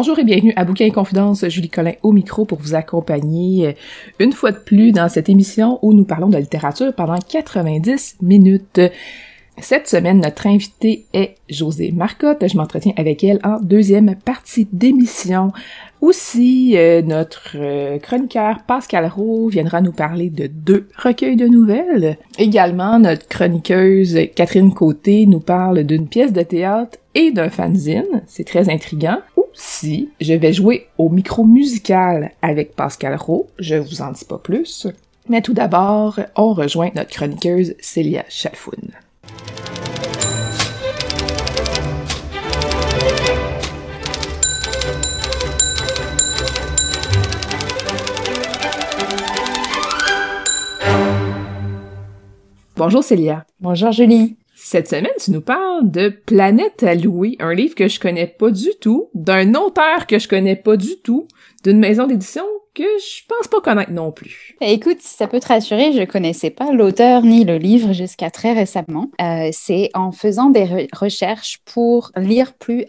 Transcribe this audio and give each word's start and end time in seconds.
Bonjour 0.00 0.16
et 0.20 0.22
bienvenue 0.22 0.52
à 0.54 0.64
Bouquin 0.64 0.84
et 0.84 0.92
Confidence, 0.92 1.48
Julie 1.48 1.70
Collin 1.70 1.94
au 2.04 2.12
micro 2.12 2.44
pour 2.44 2.60
vous 2.60 2.76
accompagner 2.76 3.66
euh, 3.66 3.72
une 4.20 4.32
fois 4.32 4.52
de 4.52 4.58
plus 4.58 4.92
dans 4.92 5.08
cette 5.08 5.28
émission 5.28 5.80
où 5.82 5.92
nous 5.92 6.04
parlons 6.04 6.28
de 6.28 6.38
littérature 6.38 6.94
pendant 6.94 7.18
90 7.18 8.18
minutes. 8.22 8.80
Cette 9.60 9.88
semaine, 9.88 10.20
notre 10.20 10.46
invitée 10.46 11.06
est 11.12 11.34
José 11.50 11.90
Marcotte. 11.90 12.46
Je 12.46 12.56
m'entretiens 12.56 12.92
avec 12.96 13.24
elle 13.24 13.40
en 13.42 13.58
deuxième 13.60 14.14
partie 14.14 14.68
d'émission. 14.72 15.52
Aussi, 16.00 16.76
euh, 16.76 17.02
notre 17.02 17.56
euh, 17.56 17.98
chroniqueur 17.98 18.62
Pascal 18.66 19.06
Roux 19.06 19.48
viendra 19.48 19.80
nous 19.80 19.92
parler 19.92 20.30
de 20.30 20.46
deux 20.46 20.88
recueils 20.96 21.36
de 21.36 21.48
nouvelles. 21.48 22.18
Également, 22.38 23.00
notre 23.00 23.26
chroniqueuse 23.26 24.16
Catherine 24.36 24.72
Côté 24.72 25.26
nous 25.26 25.40
parle 25.40 25.82
d'une 25.82 26.06
pièce 26.06 26.32
de 26.32 26.42
théâtre 26.42 26.98
et 27.14 27.32
d'un 27.32 27.50
fanzine. 27.50 28.22
C'est 28.26 28.46
très 28.46 28.70
intriguant. 28.70 29.18
Aussi, 29.36 30.10
je 30.20 30.34
vais 30.34 30.52
jouer 30.52 30.86
au 30.98 31.08
micro 31.08 31.44
musical 31.44 32.30
avec 32.42 32.76
Pascal 32.76 33.16
Roux. 33.16 33.46
Je 33.58 33.74
vous 33.74 34.00
en 34.00 34.12
dis 34.12 34.24
pas 34.24 34.38
plus. 34.38 34.86
Mais 35.28 35.42
tout 35.42 35.52
d'abord, 35.52 36.20
on 36.36 36.52
rejoint 36.52 36.90
notre 36.94 37.10
chroniqueuse 37.10 37.74
Célia 37.80 38.24
Chalfoun. 38.28 38.92
Bonjour 52.78 53.02
Célia. 53.02 53.44
Bonjour 53.58 53.90
Julie. 53.90 54.36
Cette 54.54 54.86
semaine, 54.86 55.10
tu 55.20 55.32
nous 55.32 55.40
parles 55.40 55.90
de 55.90 56.10
Planète 56.10 56.84
à 56.84 56.94
louer, 56.94 57.34
un 57.40 57.52
livre 57.52 57.74
que 57.74 57.88
je 57.88 57.98
connais 57.98 58.28
pas 58.28 58.52
du 58.52 58.68
tout, 58.80 59.10
d'un 59.14 59.54
auteur 59.56 60.06
que 60.06 60.20
je 60.20 60.28
connais 60.28 60.54
pas 60.54 60.76
du 60.76 60.96
tout, 61.02 61.26
d'une 61.64 61.78
maison 61.78 62.06
d'édition 62.06 62.44
que 62.74 62.84
je 62.84 63.22
pense 63.26 63.48
pas 63.48 63.60
connaître 63.60 63.90
non 63.90 64.12
plus. 64.12 64.54
Eh, 64.60 64.72
écoute, 64.72 64.98
si 65.00 65.16
ça 65.16 65.26
peut 65.26 65.40
te 65.40 65.48
rassurer, 65.48 65.92
je 65.92 66.04
connaissais 66.04 66.50
pas 66.50 66.70
l'auteur 66.70 67.22
ni 67.22 67.44
le 67.44 67.56
livre 67.56 67.92
jusqu'à 67.92 68.30
très 68.30 68.52
récemment. 68.52 69.10
Euh, 69.20 69.48
c'est 69.52 69.90
en 69.94 70.12
faisant 70.12 70.50
des 70.50 70.86
recherches 70.92 71.60
pour 71.64 72.12
lire 72.16 72.52
plus 72.54 72.84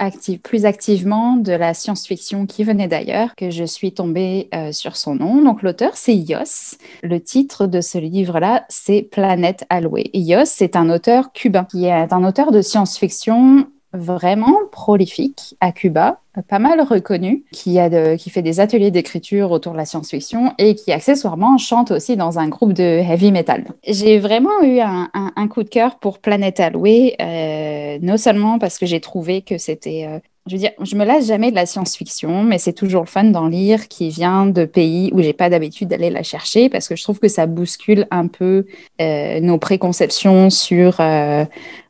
activement 0.65 1.37
de 1.37 1.53
la 1.53 1.73
science-fiction 1.73 2.45
qui 2.45 2.63
venait 2.63 2.87
d'ailleurs 2.87 3.35
que 3.35 3.49
je 3.49 3.63
suis 3.63 3.91
tombée 3.91 4.49
euh, 4.53 4.71
sur 4.71 4.95
son 4.95 5.15
nom. 5.15 5.41
Donc 5.41 5.63
l'auteur, 5.63 5.97
c'est 5.97 6.15
Yos. 6.15 6.77
Le 7.01 7.19
titre 7.19 7.65
de 7.65 7.81
ce 7.81 7.97
livre-là, 7.97 8.65
c'est 8.69 9.01
Planète 9.01 9.65
allouée. 9.69 10.11
Yos, 10.13 10.45
c'est 10.45 10.75
un 10.75 10.91
auteur 10.91 11.31
cubain 11.33 11.65
qui 11.65 11.85
est 11.85 12.13
un 12.13 12.23
auteur 12.23 12.51
de 12.51 12.61
science-fiction 12.61 13.67
vraiment 13.93 14.55
prolifique 14.71 15.55
à 15.59 15.71
Cuba, 15.71 16.19
pas 16.47 16.59
mal 16.59 16.81
reconnu, 16.81 17.43
qui, 17.51 17.79
a 17.79 18.17
qui 18.17 18.29
fait 18.29 18.41
des 18.41 18.59
ateliers 18.59 18.91
d'écriture 18.91 19.51
autour 19.51 19.73
de 19.73 19.77
la 19.77 19.85
science-fiction 19.85 20.53
et 20.57 20.75
qui 20.75 20.91
accessoirement 20.91 21.57
chante 21.57 21.91
aussi 21.91 22.15
dans 22.15 22.39
un 22.39 22.47
groupe 22.47 22.73
de 22.73 22.83
heavy 22.83 23.31
metal. 23.31 23.65
J'ai 23.87 24.19
vraiment 24.19 24.61
eu 24.63 24.79
un, 24.79 25.47
coup 25.47 25.63
de 25.63 25.69
cœur 25.69 25.97
pour 25.97 26.19
Planète 26.19 26.59
Allouée, 26.59 27.15
euh, 27.21 27.97
non 28.01 28.17
seulement 28.17 28.59
parce 28.59 28.77
que 28.77 28.85
j'ai 28.85 28.99
trouvé 28.99 29.41
que 29.41 29.57
c'était 29.57 30.05
euh, 30.07 30.19
je 30.49 30.55
veux 30.55 30.59
dire, 30.59 30.71
je 30.81 30.95
me 30.95 31.05
lasse 31.05 31.27
jamais 31.27 31.51
de 31.51 31.55
la 31.55 31.65
science-fiction, 31.65 32.43
mais 32.43 32.57
c'est 32.57 32.73
toujours 32.73 33.01
le 33.01 33.07
fun 33.07 33.25
d'en 33.25 33.47
lire 33.47 33.87
qui 33.87 34.09
vient 34.09 34.47
de 34.47 34.65
pays 34.65 35.11
où 35.13 35.21
j'ai 35.21 35.33
pas 35.33 35.49
d'habitude 35.49 35.89
d'aller 35.89 36.09
la 36.09 36.23
chercher 36.23 36.69
parce 36.69 36.87
que 36.87 36.95
je 36.95 37.03
trouve 37.03 37.19
que 37.19 37.27
ça 37.27 37.45
bouscule 37.45 38.07
un 38.09 38.27
peu 38.27 38.65
euh, 38.99 39.39
nos 39.41 39.59
préconceptions 39.59 40.49
sur, 40.49 40.99
euh, 40.99 41.45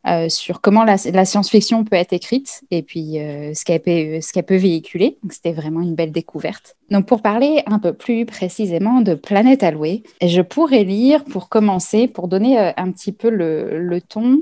euh, 0.07 0.27
sur 0.27 0.59
comment 0.59 0.83
la, 0.83 0.97
science-fiction 0.97 1.85
peut 1.85 1.95
être 1.95 2.11
écrite 2.11 2.61
et 2.69 2.81
puis 2.81 3.13
ce 3.53 3.63
qu'elle 3.63 3.79
peut, 3.79 4.43
peut 4.43 4.57
véhiculer. 4.57 5.17
C'était 5.29 5.53
vraiment 5.53 5.81
une 5.81 5.95
belle 5.95 6.11
découverte. 6.11 6.75
Donc, 6.91 7.05
pour 7.05 7.21
parler 7.21 7.63
un 7.67 7.79
peu 7.79 7.93
plus 7.93 8.25
précisément 8.25 9.01
de 9.01 9.13
Planète 9.13 9.63
Allouée, 9.63 10.03
je 10.21 10.41
pourrais 10.41 10.83
lire, 10.83 11.23
pour 11.23 11.47
commencer, 11.47 12.07
pour 12.07 12.27
donner 12.27 12.57
un 12.57 12.91
petit 12.91 13.11
peu 13.11 13.29
le 13.29 14.01
ton, 14.01 14.41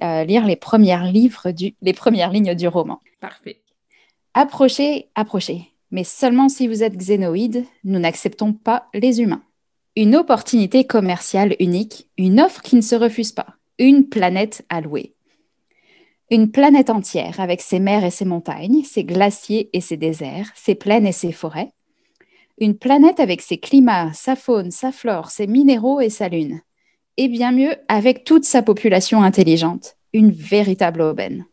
lire 0.00 0.46
les 0.46 0.56
premières, 0.56 1.04
livres 1.04 1.50
du, 1.50 1.74
les 1.82 1.92
premières 1.92 2.30
lignes 2.30 2.54
du 2.54 2.68
roman. 2.68 3.00
Parfait. 3.20 3.60
Approchez, 4.34 5.08
approchez. 5.14 5.72
Mais 5.90 6.04
seulement 6.04 6.48
si 6.48 6.68
vous 6.68 6.82
êtes 6.82 6.96
xénoïde, 6.96 7.64
nous 7.84 7.98
n'acceptons 7.98 8.52
pas 8.52 8.88
les 8.94 9.20
humains. 9.20 9.42
Une 9.96 10.14
opportunité 10.14 10.84
commerciale 10.84 11.56
unique, 11.60 12.08
une 12.18 12.40
offre 12.40 12.62
qui 12.62 12.76
ne 12.76 12.82
se 12.82 12.94
refuse 12.94 13.32
pas, 13.32 13.56
une 13.78 14.08
planète 14.08 14.64
à 14.68 14.80
louer. 14.80 15.14
Une 16.30 16.50
planète 16.50 16.90
entière 16.90 17.40
avec 17.40 17.62
ses 17.62 17.80
mers 17.80 18.04
et 18.04 18.10
ses 18.10 18.26
montagnes, 18.26 18.84
ses 18.84 19.02
glaciers 19.02 19.70
et 19.72 19.80
ses 19.80 19.96
déserts, 19.96 20.50
ses 20.54 20.74
plaines 20.74 21.06
et 21.06 21.12
ses 21.12 21.32
forêts. 21.32 21.72
Une 22.58 22.76
planète 22.76 23.18
avec 23.18 23.40
ses 23.40 23.58
climats, 23.58 24.12
sa 24.12 24.36
faune, 24.36 24.70
sa 24.70 24.92
flore, 24.92 25.30
ses 25.30 25.46
minéraux 25.46 26.00
et 26.00 26.10
sa 26.10 26.28
lune. 26.28 26.60
Et 27.20 27.26
bien 27.26 27.50
mieux, 27.50 27.74
avec 27.88 28.22
toute 28.22 28.44
sa 28.44 28.62
population 28.62 29.24
intelligente, 29.24 29.96
une 30.12 30.30
véritable 30.30 31.00
aubaine. 31.00 31.46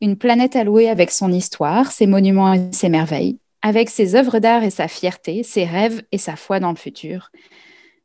Une 0.00 0.16
planète 0.16 0.56
allouée 0.56 0.88
avec 0.88 1.12
son 1.12 1.30
histoire, 1.30 1.92
ses 1.92 2.08
monuments 2.08 2.52
et 2.52 2.72
ses 2.72 2.88
merveilles, 2.88 3.38
avec 3.62 3.88
ses 3.88 4.16
œuvres 4.16 4.40
d'art 4.40 4.64
et 4.64 4.70
sa 4.70 4.88
fierté, 4.88 5.44
ses 5.44 5.64
rêves 5.64 6.02
et 6.10 6.18
sa 6.18 6.34
foi 6.34 6.58
dans 6.58 6.70
le 6.70 6.76
futur. 6.76 7.30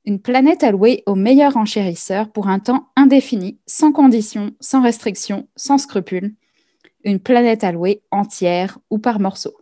Une 0.05 0.21
planète 0.21 0.63
allouée 0.63 1.01
aux 1.07 1.15
meilleurs 1.15 1.57
enchérisseurs 1.57 2.31
pour 2.31 2.47
un 2.47 2.59
temps 2.59 2.89
indéfini, 2.95 3.57
sans 3.65 3.91
conditions, 3.91 4.51
sans 4.59 4.83
restrictions, 4.83 5.47
sans 5.55 5.79
scrupules. 5.79 6.35
Une 7.03 7.19
planète 7.19 7.63
allouée 7.63 8.03
entière 8.11 8.77
ou 8.91 8.99
par 8.99 9.19
morceaux. 9.19 9.57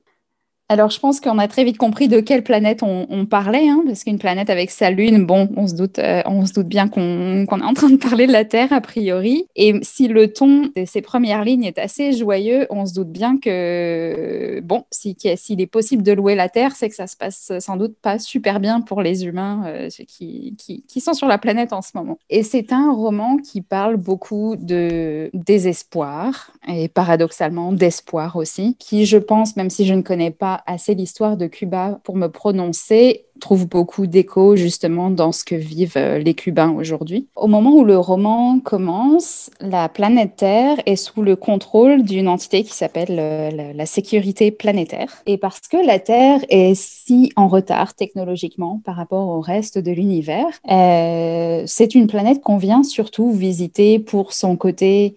Alors, 0.71 0.91
je 0.91 0.99
pense 0.99 1.19
qu'on 1.19 1.39
a 1.39 1.47
très 1.47 1.63
vite 1.63 1.79
compris 1.79 2.07
de 2.07 2.19
quelle 2.19 2.43
planète 2.43 2.83
on, 2.83 3.25
parlait, 3.25 3.67
hein, 3.67 3.81
parce 3.87 4.03
qu'une 4.03 4.19
planète 4.19 4.51
avec 4.51 4.69
sa 4.69 4.91
lune, 4.91 5.25
bon, 5.25 5.49
on 5.57 5.65
se 5.65 5.73
doute, 5.73 5.97
euh, 5.97 6.21
on 6.27 6.45
se 6.45 6.53
doute 6.53 6.67
bien 6.67 6.87
qu'on 6.87 7.43
est 7.43 7.63
en 7.63 7.73
train 7.73 7.89
de 7.89 7.97
parler 7.97 8.27
de 8.27 8.31
la 8.31 8.45
Terre 8.45 8.71
a 8.71 8.79
priori. 8.79 9.47
Et 9.55 9.73
si 9.81 10.07
le 10.07 10.31
ton 10.31 10.69
de 10.75 10.85
ces 10.85 11.01
premières 11.01 11.43
lignes 11.43 11.63
est 11.63 11.79
assez 11.79 12.13
joyeux, 12.13 12.67
on 12.69 12.85
se 12.85 12.93
doute 12.93 13.11
bien 13.11 13.39
que, 13.39 14.59
bon, 14.63 14.83
s'il 14.91 15.59
est 15.59 15.67
possible 15.67 16.03
de 16.03 16.11
louer 16.11 16.35
la 16.35 16.49
Terre, 16.49 16.75
c'est 16.75 16.87
que 16.87 16.95
ça 16.95 17.07
se 17.07 17.17
passe 17.17 17.51
sans 17.57 17.75
doute 17.75 17.95
pas 17.99 18.19
super 18.19 18.59
bien 18.59 18.79
pour 18.81 19.01
les 19.01 19.25
humains 19.25 19.63
euh, 19.65 19.89
qui, 20.07 20.55
sont 20.99 21.13
sur 21.13 21.27
la 21.27 21.39
planète 21.39 21.73
en 21.73 21.81
ce 21.81 21.91
moment. 21.95 22.19
Et 22.29 22.43
c'est 22.43 22.73
un 22.73 22.91
roman 22.91 23.37
qui 23.37 23.61
parle 23.61 23.95
beaucoup 23.95 24.55
de 24.55 25.31
désespoir 25.33 26.51
et 26.67 26.89
paradoxalement 26.89 27.71
d'espoir 27.71 28.35
aussi, 28.35 28.75
qui, 28.77 29.07
je 29.07 29.17
pense, 29.17 29.55
même 29.55 29.71
si 29.71 29.87
je 29.87 29.95
ne 29.95 30.03
connais 30.03 30.29
pas 30.29 30.58
assez 30.65 30.95
l'histoire 30.95 31.37
de 31.37 31.47
Cuba 31.47 31.99
pour 32.03 32.15
me 32.15 32.27
prononcer, 32.27 33.25
trouve 33.39 33.67
beaucoup 33.67 34.05
d'écho 34.05 34.55
justement 34.55 35.09
dans 35.09 35.31
ce 35.31 35.43
que 35.43 35.55
vivent 35.55 35.97
euh, 35.97 36.19
les 36.19 36.33
Cubains 36.33 36.71
aujourd'hui. 36.71 37.27
Au 37.35 37.47
moment 37.47 37.73
où 37.73 37.83
le 37.83 37.97
roman 37.97 38.59
commence, 38.59 39.49
la 39.61 39.89
planète 39.89 40.35
Terre 40.37 40.77
est 40.85 40.95
sous 40.95 41.21
le 41.21 41.35
contrôle 41.35 42.03
d'une 42.03 42.27
entité 42.27 42.63
qui 42.63 42.73
s'appelle 42.73 43.17
euh, 43.17 43.73
la 43.73 43.85
sécurité 43.85 44.51
planétaire. 44.51 45.23
Et 45.25 45.37
parce 45.37 45.61
que 45.61 45.77
la 45.77 45.99
Terre 45.99 46.41
est 46.49 46.75
si 46.75 47.31
en 47.35 47.47
retard 47.47 47.95
technologiquement 47.95 48.81
par 48.85 48.95
rapport 48.95 49.29
au 49.29 49.39
reste 49.39 49.77
de 49.77 49.91
l'univers, 49.91 50.59
euh, 50.69 51.63
c'est 51.65 51.95
une 51.95 52.07
planète 52.07 52.41
qu'on 52.41 52.57
vient 52.57 52.83
surtout 52.83 53.31
visiter 53.31 53.99
pour 53.99 54.33
son 54.33 54.55
côté 54.55 55.15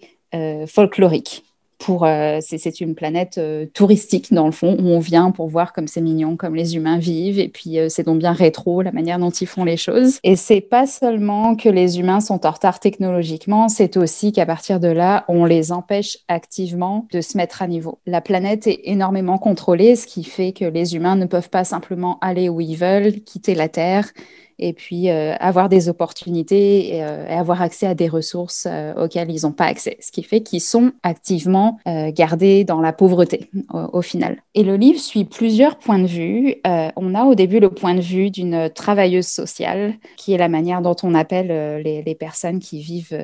folklorique 0.65 1.43
pour 1.83 2.07
c'est 2.41 2.79
une 2.81 2.95
planète 2.95 3.39
touristique 3.73 4.33
dans 4.33 4.45
le 4.45 4.51
fond 4.51 4.77
où 4.79 4.87
on 4.87 4.99
vient 4.99 5.31
pour 5.31 5.47
voir 5.47 5.73
comme 5.73 5.87
c'est 5.87 6.01
mignon, 6.01 6.37
comme 6.37 6.55
les 6.55 6.75
humains 6.75 6.97
vivent 6.97 7.39
et 7.39 7.49
puis 7.49 7.77
c'est 7.89 8.03
donc 8.03 8.19
bien 8.19 8.31
rétro 8.31 8.81
la 8.81 8.91
manière 8.91 9.19
dont 9.19 9.29
ils 9.29 9.47
font 9.47 9.65
les 9.65 9.77
choses. 9.77 10.19
Et 10.23 10.35
c'est 10.35 10.61
pas 10.61 10.87
seulement 10.87 11.55
que 11.55 11.69
les 11.69 11.99
humains 11.99 12.21
sont 12.21 12.45
en 12.45 12.51
retard 12.51 12.79
technologiquement, 12.79 13.67
c'est 13.67 13.97
aussi 13.97 14.31
qu'à 14.31 14.45
partir 14.45 14.79
de 14.79 14.87
là, 14.87 15.25
on 15.27 15.45
les 15.45 15.71
empêche 15.71 16.19
activement 16.27 17.07
de 17.11 17.21
se 17.21 17.37
mettre 17.37 17.61
à 17.61 17.67
niveau. 17.67 17.99
La 18.05 18.21
planète 18.21 18.67
est 18.67 18.81
énormément 18.85 19.37
contrôlée, 19.37 19.95
ce 19.95 20.07
qui 20.07 20.23
fait 20.23 20.53
que 20.53 20.65
les 20.65 20.95
humains 20.95 21.15
ne 21.15 21.25
peuvent 21.25 21.49
pas 21.49 21.63
simplement 21.63 22.17
aller 22.21 22.49
où 22.49 22.61
ils 22.61 22.75
veulent, 22.77 23.21
quitter 23.23 23.55
la 23.55 23.69
Terre 23.69 24.11
et 24.59 24.73
puis 24.73 25.09
euh, 25.09 25.35
avoir 25.39 25.69
des 25.69 25.89
opportunités 25.89 27.01
euh, 27.01 27.27
et, 27.27 27.33
avoir 27.33 27.61
accès 27.61 27.87
à 27.87 27.95
des 27.95 28.07
ressources 28.07 28.67
euh, 28.69 28.93
auxquelles 28.95 29.31
ils 29.31 29.43
n'ont 29.43 29.51
pas 29.51 29.65
accès, 29.65 29.97
ce 29.99 30.11
qui 30.11 30.23
fait 30.23 30.41
qu'ils 30.41 30.61
sont 30.61 30.91
activement 31.03 31.79
gardés 31.85 32.63
dans 32.63 32.81
la 32.81 32.93
pauvreté 32.93 33.49
au, 33.71 34.01
final. 34.01 34.41
Et 34.53 34.63
le 34.63 34.75
livre 34.75 34.99
suit 34.99 35.25
plusieurs 35.25 35.77
points 35.77 35.99
de 35.99 36.07
vue. 36.07 36.55
on 36.65 37.15
a 37.15 37.25
au 37.25 37.35
début 37.35 37.59
le 37.59 37.69
point 37.69 37.95
de 37.95 38.01
vue 38.01 38.29
d'une 38.29 38.69
travailleuse 38.69 39.27
sociale, 39.27 39.95
qui 40.17 40.33
est 40.33 40.37
la 40.37 40.49
manière 40.49 40.81
dont 40.81 40.95
on 41.03 41.13
appelle 41.13 41.81
les, 41.81 42.03
les, 42.03 42.15
personnes 42.15 42.59
qui 42.59 42.79
vivent 42.79 43.17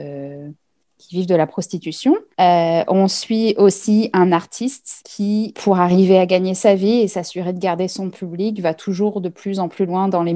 qui 0.99 1.15
vivent 1.15 1.27
de 1.27 1.35
la 1.35 1.47
prostitution. 1.47 2.15
Euh, 2.39 2.83
on 2.87 3.07
suit 3.07 3.55
aussi 3.57 4.09
un 4.13 4.31
artiste 4.31 5.01
qui, 5.05 5.53
pour 5.55 5.79
arriver 5.79 6.19
à 6.19 6.25
gagner 6.25 6.53
sa 6.53 6.75
vie 6.75 6.99
et 6.99 7.07
s'assurer 7.07 7.53
de 7.53 7.59
garder 7.59 7.87
son 7.87 8.09
public, 8.09 8.59
va 8.59 8.73
toujours 8.73 9.21
de 9.21 9.29
plus 9.29 9.59
en 9.59 9.69
plus 9.69 9.85
loin 9.85 10.09
dans 10.09 10.23
les, 10.23 10.33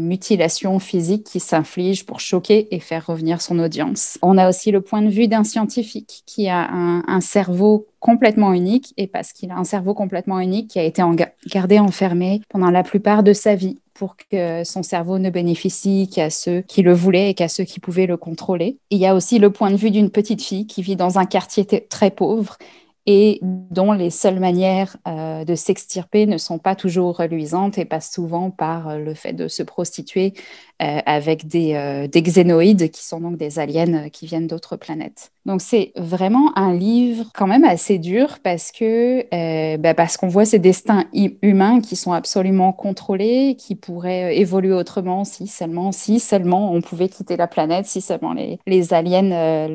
mutilations 0.00 0.78
physiques 0.78 1.24
qui 1.24 1.38
s'infligent 1.38 2.06
pour 2.06 2.18
choquer 2.18 2.74
et 2.74 2.80
faire 2.80 3.06
revenir 3.06 3.42
son 3.42 3.58
audience. 3.58 4.18
On 4.22 4.38
a 4.38 4.48
aussi 4.48 4.70
le 4.70 4.80
point 4.80 5.02
de 5.02 5.10
vue 5.10 5.28
d'un 5.28 5.44
scientifique 5.44 6.22
qui 6.26 6.48
a 6.48 6.70
un, 6.70 7.20
cerveau 7.20 7.86
complètement 8.00 8.54
unique 8.54 8.94
et 8.96 9.06
parce 9.06 9.32
qu'il 9.34 9.50
a 9.50 9.58
un 9.58 9.64
cerveau 9.64 9.92
complètement 9.92 10.40
unique 10.40 10.68
qui 10.68 10.78
a 10.78 10.84
été 10.84 11.02
gardé 11.46 11.78
enfermé 11.78 12.40
pendant 12.48 12.70
la 12.70 12.82
plupart 12.82 13.22
de 13.22 13.34
sa 13.34 13.54
vie 13.54 13.78
pour 14.00 14.16
que 14.16 14.64
son 14.64 14.82
cerveau 14.82 15.18
ne 15.18 15.28
bénéficie 15.28 16.08
qu'à 16.08 16.30
ceux 16.30 16.62
qui 16.62 16.80
le 16.80 16.94
voulaient 16.94 17.28
et 17.28 17.34
qu'à 17.34 17.48
ceux 17.48 17.64
qui 17.64 17.80
pouvaient 17.80 18.06
le 18.06 18.16
contrôler. 18.16 18.78
Il 18.88 18.96
y 18.96 19.04
a 19.04 19.14
aussi 19.14 19.38
le 19.38 19.52
point 19.52 19.70
de 19.70 19.76
vue 19.76 19.90
d'une 19.90 20.08
petite 20.08 20.42
fille 20.42 20.66
qui 20.66 20.80
vit 20.80 20.96
dans 20.96 21.18
un 21.18 21.26
quartier 21.26 21.66
très 21.66 22.10
pauvre 22.10 22.56
et 23.04 23.40
dont 23.42 23.92
les 23.92 24.08
seules 24.08 24.40
manières 24.40 24.96
euh, 25.06 25.44
de 25.44 25.54
s'extirper 25.54 26.24
ne 26.24 26.38
sont 26.38 26.58
pas 26.58 26.74
toujours 26.74 27.18
reluisantes 27.18 27.76
et 27.76 27.84
passent 27.84 28.10
souvent 28.10 28.50
par 28.50 28.88
euh, 28.88 28.96
le 28.96 29.12
fait 29.12 29.34
de 29.34 29.48
se 29.48 29.62
prostituer 29.62 30.32
euh, 30.80 30.98
avec 31.06 31.46
des, 31.46 32.08
des, 32.10 32.22
xénoïdes 32.22 32.90
qui 32.90 33.04
sont 33.04 33.20
donc 33.20 33.36
des 33.36 33.58
aliens 33.58 34.08
qui 34.08 34.26
viennent 34.26 34.46
d'autres 34.46 34.76
planètes. 34.76 35.32
Donc 35.46 35.60
c'est 35.62 35.92
vraiment 35.96 36.56
un 36.56 36.74
livre 36.74 37.26
quand 37.34 37.46
même 37.46 37.64
assez 37.64 37.98
dur 37.98 38.38
parce 38.42 38.72
que 38.72 39.76
bah 39.78 39.94
parce 39.94 40.16
qu'on 40.16 40.28
voit 40.28 40.44
ces 40.44 40.58
destins 40.58 41.06
humains 41.42 41.80
qui 41.80 41.96
sont 41.96 42.12
absolument 42.12 42.72
contrôlés, 42.72 43.56
qui 43.58 43.74
pourraient 43.74 44.36
évoluer 44.36 44.72
autrement 44.72 45.24
si 45.24 45.46
seulement 45.46 45.92
si 45.92 46.20
seulement 46.20 46.72
on 46.72 46.82
pouvait 46.82 47.08
quitter 47.08 47.36
la 47.36 47.46
planète, 47.46 47.86
si 47.86 48.00
seulement 48.00 48.34
les, 48.34 48.58
les 48.66 48.92
aliens 48.92 49.68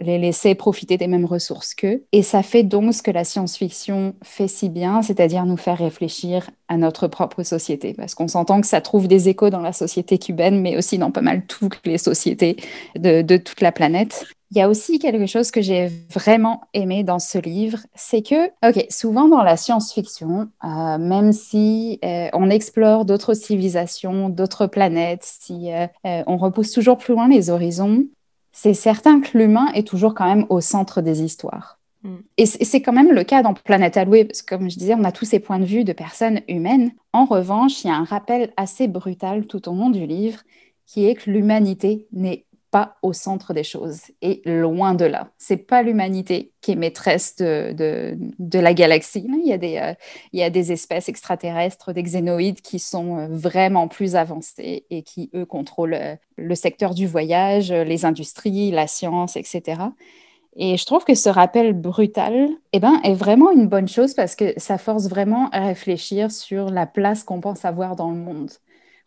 les 0.00 0.18
laissaient 0.18 0.54
profiter 0.54 0.96
des 0.96 1.08
mêmes 1.08 1.24
ressources 1.24 1.74
qu'eux. 1.74 2.04
Et 2.12 2.22
ça 2.22 2.42
fait 2.42 2.62
donc 2.62 2.94
ce 2.94 3.02
que 3.02 3.10
la 3.10 3.24
science-fiction 3.24 4.14
fait 4.22 4.48
si 4.48 4.68
bien, 4.68 5.02
c'est-à-dire 5.02 5.46
nous 5.46 5.56
faire 5.56 5.78
réfléchir 5.78 6.50
à 6.72 6.78
notre 6.78 7.06
propre 7.06 7.42
société, 7.42 7.92
parce 7.92 8.14
qu'on 8.14 8.28
s'entend 8.28 8.62
que 8.62 8.66
ça 8.66 8.80
trouve 8.80 9.06
des 9.06 9.28
échos 9.28 9.50
dans 9.50 9.60
la 9.60 9.74
société 9.74 10.18
cubaine, 10.18 10.58
mais 10.62 10.78
aussi 10.78 10.96
dans 10.96 11.10
pas 11.10 11.20
mal 11.20 11.44
toutes 11.44 11.78
les 11.84 11.98
sociétés 11.98 12.56
de, 12.96 13.36
toute 13.36 13.60
la 13.60 13.72
planète. 13.72 14.24
Il 14.50 14.56
y 14.56 14.62
a 14.62 14.70
aussi 14.70 14.98
quelque 14.98 15.26
chose 15.26 15.50
que 15.50 15.60
j'ai 15.60 15.90
vraiment 16.10 16.62
aimé 16.72 17.04
dans 17.04 17.18
ce 17.18 17.36
livre, 17.36 17.78
c'est 17.94 18.22
que, 18.22 18.46
ok, 18.66 18.86
souvent 18.88 19.28
dans 19.28 19.42
la 19.42 19.58
science-fiction, 19.58 20.48
euh, 20.64 20.98
même 20.98 21.32
si 21.32 21.98
euh, 22.04 22.28
on 22.32 22.48
explore 22.48 23.04
d'autres 23.04 23.34
civilisations, 23.34 24.30
d'autres 24.30 24.66
planètes, 24.66 25.24
si 25.24 25.70
euh, 25.72 25.86
on 26.26 26.38
repousse 26.38 26.72
toujours 26.72 26.96
plus 26.96 27.12
loin 27.12 27.28
les 27.28 27.50
horizons, 27.50 28.06
c'est 28.50 28.74
certain 28.74 29.20
que 29.20 29.36
l'humain 29.36 29.66
est 29.74 29.86
toujours 29.86 30.14
quand 30.14 30.26
même 30.26 30.46
au 30.48 30.62
centre 30.62 31.02
des 31.02 31.22
histoires. 31.22 31.81
Mm. 32.02 32.16
Et 32.36 32.46
c'est 32.46 32.82
quand 32.82 32.92
même 32.92 33.12
le 33.12 33.24
cas 33.24 33.42
dans 33.42 33.54
Planète 33.54 33.96
Allouée, 33.96 34.24
parce 34.24 34.42
que 34.42 34.54
comme 34.54 34.70
je 34.70 34.78
disais, 34.78 34.94
on 34.94 35.04
a 35.04 35.12
tous 35.12 35.24
ces 35.24 35.40
points 35.40 35.58
de 35.58 35.64
vue 35.64 35.84
de 35.84 35.92
personnes 35.92 36.40
humaines. 36.48 36.92
En 37.12 37.24
revanche, 37.24 37.84
il 37.84 37.88
y 37.88 37.90
a 37.90 37.96
un 37.96 38.04
rappel 38.04 38.52
assez 38.56 38.88
brutal 38.88 39.46
tout 39.46 39.68
au 39.68 39.74
long 39.74 39.90
du 39.90 40.06
livre, 40.06 40.40
qui 40.86 41.06
est 41.06 41.14
que 41.14 41.30
l'humanité 41.30 42.06
n'est 42.12 42.46
pas 42.72 42.96
au 43.02 43.12
centre 43.12 43.52
des 43.52 43.64
choses, 43.64 44.00
et 44.22 44.40
loin 44.46 44.94
de 44.94 45.04
là. 45.04 45.28
C'est 45.36 45.58
pas 45.58 45.82
l'humanité 45.82 46.52
qui 46.62 46.72
est 46.72 46.74
maîtresse 46.74 47.36
de, 47.36 47.74
de, 48.38 48.58
la 48.58 48.72
galaxie. 48.72 49.26
Il 49.28 49.46
y, 49.46 49.52
a 49.52 49.58
des, 49.58 49.76
euh, 49.76 49.92
il 50.32 50.40
y 50.40 50.42
a 50.42 50.48
des 50.48 50.72
espèces 50.72 51.10
extraterrestres, 51.10 51.92
des 51.92 52.02
xénoïdes 52.02 52.62
qui 52.62 52.78
sont 52.78 53.18
euh, 53.18 53.26
vraiment 53.28 53.88
plus 53.88 54.16
avancées 54.16 54.86
et 54.88 55.02
qui, 55.02 55.28
eux, 55.34 55.44
contrôlent 55.44 55.92
euh, 55.92 56.16
le 56.38 56.54
secteur 56.54 56.94
du 56.94 57.06
voyage, 57.06 57.70
les 57.70 58.06
industries, 58.06 58.70
la 58.70 58.86
science, 58.86 59.36
etc. 59.36 59.82
Et 60.56 60.76
je 60.76 60.84
trouve 60.84 61.04
que 61.04 61.14
ce 61.14 61.28
rappel 61.28 61.72
brutal 61.72 62.48
eh 62.72 62.80
ben, 62.80 63.00
est 63.04 63.14
vraiment 63.14 63.50
une 63.50 63.68
bonne 63.68 63.88
chose 63.88 64.12
parce 64.12 64.36
que 64.36 64.52
ça 64.58 64.76
force 64.76 65.08
vraiment 65.08 65.48
à 65.50 65.60
réfléchir 65.60 66.30
sur 66.30 66.68
la 66.68 66.86
place 66.86 67.24
qu'on 67.24 67.40
pense 67.40 67.64
avoir 67.64 67.96
dans 67.96 68.10
le 68.10 68.18
monde 68.18 68.50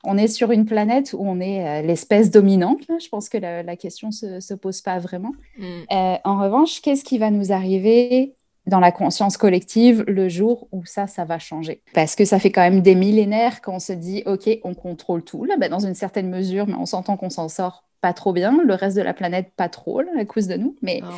on 0.06 0.18
est 0.18 0.28
sur 0.28 0.52
une 0.52 0.66
planète 0.66 1.14
où 1.14 1.20
on 1.22 1.40
est 1.40 1.68
euh, 1.68 1.82
l'espèce 1.82 2.32
dominante. 2.32 2.82
Je 2.88 3.10
pense 3.10 3.30
que 3.30 3.38
la, 3.38 3.76
question 3.76 4.10
ne 4.10 4.40
se, 4.40 4.54
pose 4.54 4.82
pas 4.82 5.00
vraiment. 5.00 5.34
Mm. 5.58 5.64
Euh, 5.92 6.16
en 6.24 6.42
revanche, 6.42 6.82
qu'est-ce 6.82 7.04
qui 7.04 7.18
va 7.18 7.32
nous 7.32 7.52
arriver 7.52 8.36
dans 8.68 8.80
la 8.80 8.92
conscience 8.92 9.38
collective 9.38 10.04
le 10.08 10.28
jour 10.30 10.68
où 10.72 10.86
ça, 10.86 11.08
ça 11.08 11.26
va 11.26 11.40
changer? 11.40 11.82
Parce 11.94 12.16
que 12.16 12.26
ça 12.26 12.40
fait 12.40 12.52
quand 12.52 12.62
même 12.62 12.82
des 12.82 12.96
millénaires 12.96 13.62
qu'on 13.62 13.80
se 13.80 13.94
dit, 13.94 14.24
OK, 14.26 14.50
on 14.64 14.74
contrôle 14.74 15.24
tout, 15.24 15.46
là, 15.46 15.56
ben, 15.58 15.70
dans 15.70 15.86
une 15.86 15.96
certaine 15.96 16.30
mesure, 16.30 16.68
mais 16.68 16.76
on 16.76 16.86
s'entend 16.86 17.18
qu'on 17.18 17.30
s'en 17.30 17.50
sort 17.50 17.85
pas 18.06 18.14
trop 18.14 18.34
bien, 18.34 18.62
le 18.64 18.76
reste 18.76 18.96
de 18.96 19.02
la 19.02 19.16
planète 19.16 19.52
pas 19.58 19.68
trop 19.68 20.00
à 20.00 20.26
cause 20.26 20.46
de 20.46 20.58
nous, 20.58 20.76
mais, 20.84 21.02
ah, 21.04 21.10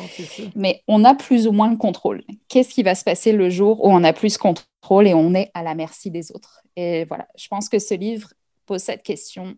mais 0.56 0.82
on 0.88 1.04
a 1.04 1.14
plus 1.14 1.46
ou 1.46 1.52
moins 1.52 1.70
le 1.70 1.76
contrôle. 1.76 2.22
Qu'est-ce 2.48 2.72
qui 2.72 2.82
va 2.82 2.94
se 2.94 3.04
passer 3.04 3.32
le 3.32 3.50
jour 3.50 3.84
où 3.84 3.90
on 3.90 4.02
a 4.04 4.14
plus 4.14 4.38
contrôle 4.38 5.06
et 5.06 5.12
on 5.12 5.34
est 5.34 5.50
à 5.52 5.62
la 5.62 5.74
merci 5.74 6.10
des 6.10 6.32
autres? 6.32 6.62
Et 6.76 7.04
voilà, 7.04 7.28
je 7.36 7.46
pense 7.48 7.68
que 7.68 7.78
ce 7.78 7.92
livre 7.92 8.32
pose 8.64 8.80
cette 8.80 9.02
question 9.02 9.54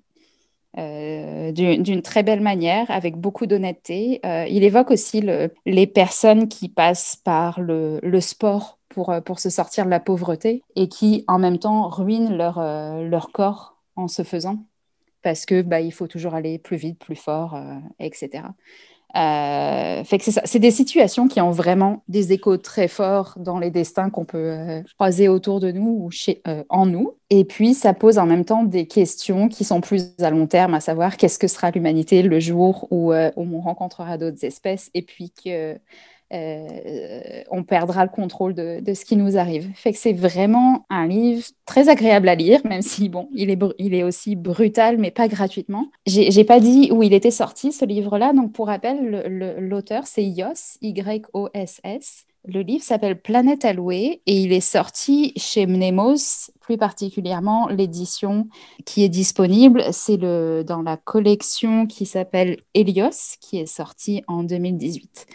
euh, 0.77 1.53
d'une 1.53 2.03
très 2.03 2.25
belle 2.25 2.41
manière, 2.41 2.91
avec 2.91 3.17
beaucoup 3.17 3.47
d'honnêteté. 3.47 4.19
Euh, 4.27 4.47
il 4.49 4.65
évoque 4.65 4.91
aussi 4.91 5.23
les 5.65 5.87
personnes 5.87 6.49
qui 6.49 6.69
passent 6.69 7.15
par 7.15 7.61
le, 7.61 8.01
sport 8.19 8.81
pour, 8.89 9.11
euh, 9.11 9.21
pour 9.21 9.39
se 9.39 9.51
sortir 9.51 9.85
de 9.85 9.91
la 9.91 10.01
pauvreté 10.01 10.65
et 10.75 10.89
qui, 10.89 11.25
en 11.29 11.39
même 11.39 11.59
temps, 11.59 11.89
ruinent 11.89 12.37
leur, 12.37 12.59
leur 13.05 13.31
corps 13.31 13.77
en 13.95 14.09
se 14.09 14.25
faisant, 14.25 14.65
parce 15.23 15.47
que 15.47 15.63
bah, 15.63 15.81
il 15.81 15.93
faut 15.93 16.07
toujours 16.07 16.35
aller 16.35 16.59
plus 16.59 16.77
vite, 16.77 16.99
plus 16.99 17.17
fort, 17.17 17.61
etc. 17.99 18.45
Euh, 19.17 20.05
fait 20.05 20.19
que 20.19 20.25
c'est 20.25 20.31
ça. 20.31 20.43
C'est 20.45 20.61
des 20.61 20.71
situations 20.71 21.27
qui 21.27 21.41
ont 21.41 21.51
vraiment 21.51 22.05
des 22.09 22.33
échos 22.33 22.57
très 22.59 22.87
forts 22.87 23.35
dans 23.39 23.59
les 23.59 23.71
destins 23.71 24.09
qu'on 24.09 24.25
peut 24.25 24.39
euh, 24.39 24.83
croiser 24.95 25.29
autour 25.29 25.59
de 25.59 25.73
nous 25.73 26.05
ou 26.05 26.11
chez, 26.11 26.41
euh, 26.47 26.63
en 26.69 26.87
nous. 26.87 27.17
Et 27.29 27.45
puis, 27.45 27.75
ça 27.75 27.93
pose 27.93 28.19
en 28.19 28.27
même 28.27 28.45
temps 28.45 28.63
des 28.63 28.87
questions 28.87 29.49
qui 29.49 29.65
sont 29.65 29.81
plus 29.81 30.15
à 30.21 30.31
long 30.31 30.47
terme, 30.47 30.75
à 30.75 30.81
savoir 30.81 31.17
qu'est-ce 31.17 31.39
que 31.39 31.49
sera 31.49 31.71
l'humanité 31.71 32.23
le 32.23 32.39
jour 32.39 32.87
où, 32.91 33.13
où 33.13 33.57
on 33.57 33.61
rencontrera 33.61 34.17
d'autres 34.19 34.45
espèces 34.45 34.91
et 34.95 35.03
puis 35.03 35.33
que 35.45 35.77
euh, 36.33 37.43
on 37.51 37.65
perdra 37.65 38.05
le 38.05 38.11
contrôle 38.11 38.55
de, 38.55 38.83
ce 38.95 39.05
qui 39.05 39.17
nous 39.17 39.37
arrive. 39.37 39.71
Fait 39.75 39.93
c'est 39.93 40.13
vraiment 40.13 40.87
un 40.89 41.07
livre 41.07 41.45
très 41.67 41.89
agréable 41.89 42.29
à 42.29 42.35
lire, 42.35 42.61
même 42.65 42.83
si 42.83 43.09
bon, 43.09 43.29
il 43.35 43.51
est, 43.51 43.59
il 43.79 43.95
est 43.95 44.03
aussi 44.03 44.37
brutal, 44.37 44.99
mais 44.99 45.11
pas 45.11 45.29
gratuitement. 45.29 45.91
J'ai 46.07 46.45
pas 46.45 46.61
dit 46.61 46.91
où 46.93 47.03
il 47.03 47.13
était 47.13 47.31
sorti 47.31 47.73
ce 47.73 47.85
livre-là, 47.85 48.33
donc 48.33 48.53
pour 48.53 48.69
rappel, 48.69 49.57
l'auteur 49.59 50.07
c'est 50.07 50.25
Yos, 50.25 50.79
Y-O-S-S. 50.81 52.27
Le 52.47 52.63
livre 52.63 52.83
s'appelle 52.83 53.21
Planète 53.21 53.67
allouée 53.67 54.23
et 54.25 54.41
il 54.41 54.53
est 54.53 54.61
sorti 54.61 55.35
chez 55.37 55.67
Mnemos, 55.67 56.51
plus 56.61 56.79
particulièrement 56.79 57.69
l'édition 57.69 58.49
qui 58.87 59.05
est 59.05 59.11
disponible, 59.11 59.85
c'est 59.93 60.17
dans 60.17 60.83
la 60.83 60.97
collection 60.97 61.87
qui 61.87 62.07
s'appelle 62.07 62.57
Helios, 62.73 63.37
qui 63.41 63.59
est 63.59 63.67
sortie 63.67 64.23
en 64.27 64.43
2018. 64.43 65.27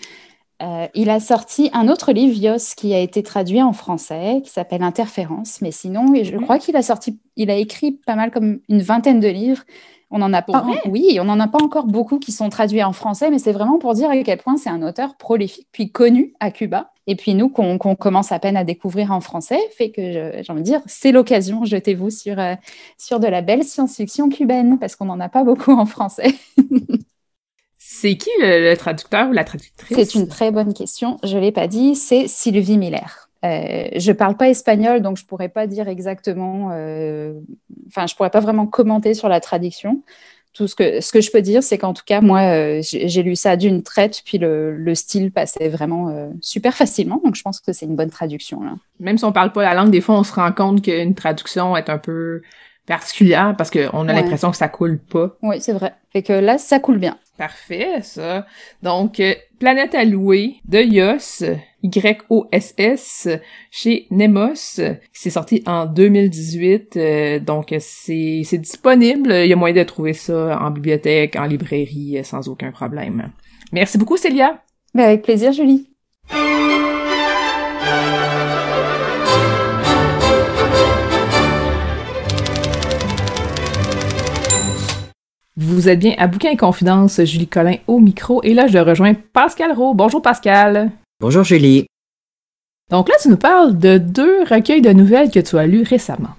Euh, 0.62 0.88
il 0.94 1.10
a 1.10 1.20
sorti 1.20 1.70
un 1.74 1.90
autre 1.90 2.14
livre, 2.14 2.38
Yos, 2.38 2.76
qui 2.78 2.94
a 2.94 3.00
été 3.00 3.24
traduit 3.24 3.62
en 3.62 3.74
français, 3.74 4.42
qui 4.44 4.50
s'appelle 4.50 4.84
Interférence. 4.84 5.62
Mais 5.62 5.72
sinon, 5.72 6.14
je 6.16 6.38
crois 6.38 6.60
qu'il 6.60 6.76
a 6.78 6.82
sorti, 6.82 7.20
il 7.36 7.50
a 7.50 7.56
écrit 7.56 7.92
pas 7.92 8.16
mal 8.16 8.32
comme 8.32 8.60
une 8.70 8.82
vingtaine 8.82 9.20
de 9.20 9.28
livres. 9.28 9.64
On 10.12 10.22
en 10.22 10.32
a 10.32 10.42
pas, 10.42 10.66
oui, 10.86 11.18
on 11.20 11.26
n'en 11.26 11.40
a 11.40 11.48
pas 11.48 11.62
encore 11.62 11.88
beaucoup 11.88 12.20
qui 12.20 12.32
sont 12.32 12.48
traduits 12.50 12.84
en 12.84 12.94
français, 12.94 13.30
mais 13.32 13.40
c'est 13.40 13.52
vraiment 13.52 13.80
pour 13.80 13.94
dire 13.96 14.10
à 14.10 14.18
quel 14.18 14.38
point 14.38 14.56
c'est 14.56 14.70
un 14.70 14.82
auteur 14.82 15.18
prolifique, 15.18 15.68
puis 15.72 15.92
connu 15.92 16.34
à 16.40 16.52
Cuba. 16.52 16.92
Et 17.08 17.16
puis 17.16 17.34
nous, 17.34 17.50
qu'on 17.50 17.78
commence 17.78 18.32
à 18.32 18.40
peine 18.40 18.56
à 18.56 18.64
découvrir 18.64 19.12
en 19.12 19.20
français, 19.20 19.60
fait 19.76 19.92
que 19.92 20.02
j'ai 20.42 20.52
envie 20.52 20.62
de 20.62 20.66
dire, 20.66 20.82
c'est 20.86 21.12
l'occasion, 21.12 21.66
jetez-vous 21.66 22.12
sur, 22.12 22.40
euh, 22.40 22.56
sur 22.98 23.20
de 23.20 23.28
la 23.28 23.42
belle 23.42 23.64
science-fiction 23.64 24.30
cubaine, 24.30 24.80
parce 24.80 24.96
qu'on 24.96 25.06
n'en 25.06 25.20
a 25.20 25.28
pas 25.28 25.44
beaucoup 25.44 25.72
en 25.72 25.86
français. 25.86 26.34
C'est 27.88 28.18
qui 28.18 28.32
le, 28.40 28.74
traducteur 28.74 29.30
ou 29.30 29.32
la 29.32 29.44
traductrice? 29.44 29.96
C'est 29.96 30.16
une 30.16 30.28
très 30.28 30.50
bonne 30.50 30.74
question. 30.74 31.20
Je 31.24 31.36
ne 31.38 31.42
l'ai 31.42 31.52
pas 31.52 31.68
dit. 31.68 31.94
C'est 31.94 32.28
Sylvie 32.28 32.80
Miller. 32.80 33.30
Euh, 33.46 33.90
je 33.96 34.12
ne 34.12 34.18
parle 34.18 34.36
pas 34.38 34.50
espagnol, 34.50 35.04
donc 35.04 35.18
je 35.18 35.24
ne 35.24 35.28
pourrais 35.28 35.50
pas 35.50 35.68
dire 35.68 35.88
exactement. 35.88 36.70
Euh, 36.72 37.34
enfin, 37.88 38.08
je 38.08 38.14
ne 38.14 38.18
pourrais 38.18 38.32
pas 38.32 38.40
vraiment 38.40 38.66
commenter 38.66 39.14
sur 39.14 39.30
la 39.30 39.40
traduction. 39.40 40.02
Tout 40.54 40.68
ce 40.68 40.74
que, 40.74 41.00
ce 41.00 41.12
que 41.12 41.22
je 41.22 41.30
peux 41.30 41.44
dire, 41.44 41.62
c'est 41.62 41.78
qu'en 41.78 41.94
tout 41.94 42.04
cas, 42.04 42.22
moi, 42.22 42.42
euh, 42.42 42.82
j'ai 42.82 43.22
lu 43.22 43.36
ça 43.36 43.56
d'une 43.56 43.84
traite, 43.84 44.24
puis 44.26 44.40
le, 44.40 44.96
style 44.96 45.32
passait 45.32 45.70
vraiment 45.70 46.32
super 46.42 46.74
facilement. 46.74 47.22
Donc, 47.24 47.36
je 47.36 47.44
pense 47.44 47.60
que 47.60 47.72
c'est 47.72 47.86
une 47.86 47.96
bonne 47.96 48.10
traduction. 48.10 48.64
Là. 48.64 48.72
Même 49.00 49.20
si 49.20 49.26
on 49.26 49.30
ne 49.30 49.34
parle 49.34 49.52
pas 49.52 49.62
la 49.62 49.76
langue, 49.76 49.92
des 49.92 50.02
fois, 50.02 50.18
on 50.18 50.24
se 50.24 50.34
rend 50.34 50.52
compte 50.52 50.82
qu'une 50.82 51.14
traduction 51.14 51.78
est 51.78 51.92
un 51.92 52.00
peu 52.00 52.42
particulière 52.86 53.56
parce 53.58 53.72
qu'on 53.72 54.08
a 54.08 54.14
l'impression 54.14 54.52
que 54.52 54.58
ça 54.58 54.68
coule 54.68 55.00
pas. 55.00 55.36
Oui, 55.42 55.58
c'est 55.60 55.74
vrai. 55.74 55.94
Fait 56.12 56.24
que 56.24 56.34
là, 56.34 56.58
ça 56.58 56.80
coule 56.80 56.98
bien. 56.98 57.18
Parfait, 57.38 58.02
ça. 58.02 58.46
Donc, 58.82 59.20
euh, 59.20 59.34
Planète 59.60 59.94
à 59.94 60.06
louer 60.06 60.56
de 60.66 60.80
Yos, 60.80 61.44
Y-O-S-S, 61.84 63.28
chez 63.72 64.08
Nemos. 64.10 64.80
C'est 65.12 65.30
sorti 65.30 65.62
en 65.66 65.86
2018, 65.86 66.98
euh, 66.98 67.40
donc 67.40 67.76
c'est 67.80 68.44
disponible. 68.54 69.34
Il 69.34 69.48
y 69.48 69.54
a 69.54 69.56
moyen 69.58 69.76
de 69.76 69.84
trouver 69.84 70.14
ça 70.14 70.58
en 70.62 70.72
bibliothèque, 70.72 71.36
en 71.36 71.46
librairie, 71.46 72.20
sans 72.24 72.48
aucun 72.48 72.72
problème. 72.72 73.32
Merci 73.74 73.98
beaucoup, 73.98 74.18
Célia. 74.18 74.62
Ben, 74.94 75.04
avec 75.04 75.24
plaisir, 75.24 75.52
Julie. 75.52 75.90
Vous 85.58 85.88
êtes 85.88 86.00
bien 86.00 86.16
à 86.18 86.28
Bouquin 86.28 86.52
et 86.52 86.58
Confidence, 86.58 87.24
Julie 87.24 87.48
Collin 87.48 87.78
au 87.88 88.02
micro, 88.02 88.44
et 88.44 88.54
là 88.54 88.68
je 88.68 88.78
rejoins 88.78 89.14
Pascal 89.14 89.72
Rowe. 89.72 89.96
Bonjour 89.96 90.22
Pascal. 90.22 90.92
Bonjour 91.22 91.46
Julie. 91.46 91.88
Donc 92.92 93.08
là, 93.08 93.16
tu 93.22 93.30
nous 93.30 93.38
parles 93.38 93.78
de 93.80 93.98
deux 93.98 94.44
recueils 94.44 94.82
de 94.82 94.92
nouvelles 94.92 95.32
que 95.32 95.40
tu 95.40 95.58
as 95.58 95.66
lus 95.66 95.84
récemment. 95.84 96.36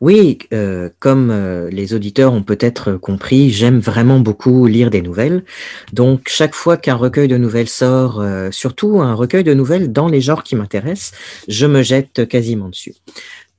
Oui, 0.00 0.38
euh, 0.54 0.88
comme 0.98 1.30
euh, 1.30 1.68
les 1.68 1.92
auditeurs 1.92 2.32
ont 2.32 2.42
peut-être 2.42 2.94
compris, 2.94 3.50
j'aime 3.50 3.80
vraiment 3.80 4.18
beaucoup 4.18 4.66
lire 4.66 4.88
des 4.88 5.02
nouvelles. 5.02 5.44
Donc 5.92 6.22
chaque 6.28 6.54
fois 6.54 6.78
qu'un 6.78 6.94
recueil 6.94 7.28
de 7.28 7.36
nouvelles 7.36 7.68
sort, 7.68 8.22
euh, 8.22 8.50
surtout 8.50 9.02
un 9.02 9.12
recueil 9.12 9.44
de 9.44 9.52
nouvelles 9.52 9.92
dans 9.92 10.08
les 10.08 10.22
genres 10.22 10.42
qui 10.42 10.56
m'intéressent, 10.56 11.12
je 11.48 11.66
me 11.66 11.82
jette 11.82 12.26
quasiment 12.26 12.70
dessus. 12.70 12.94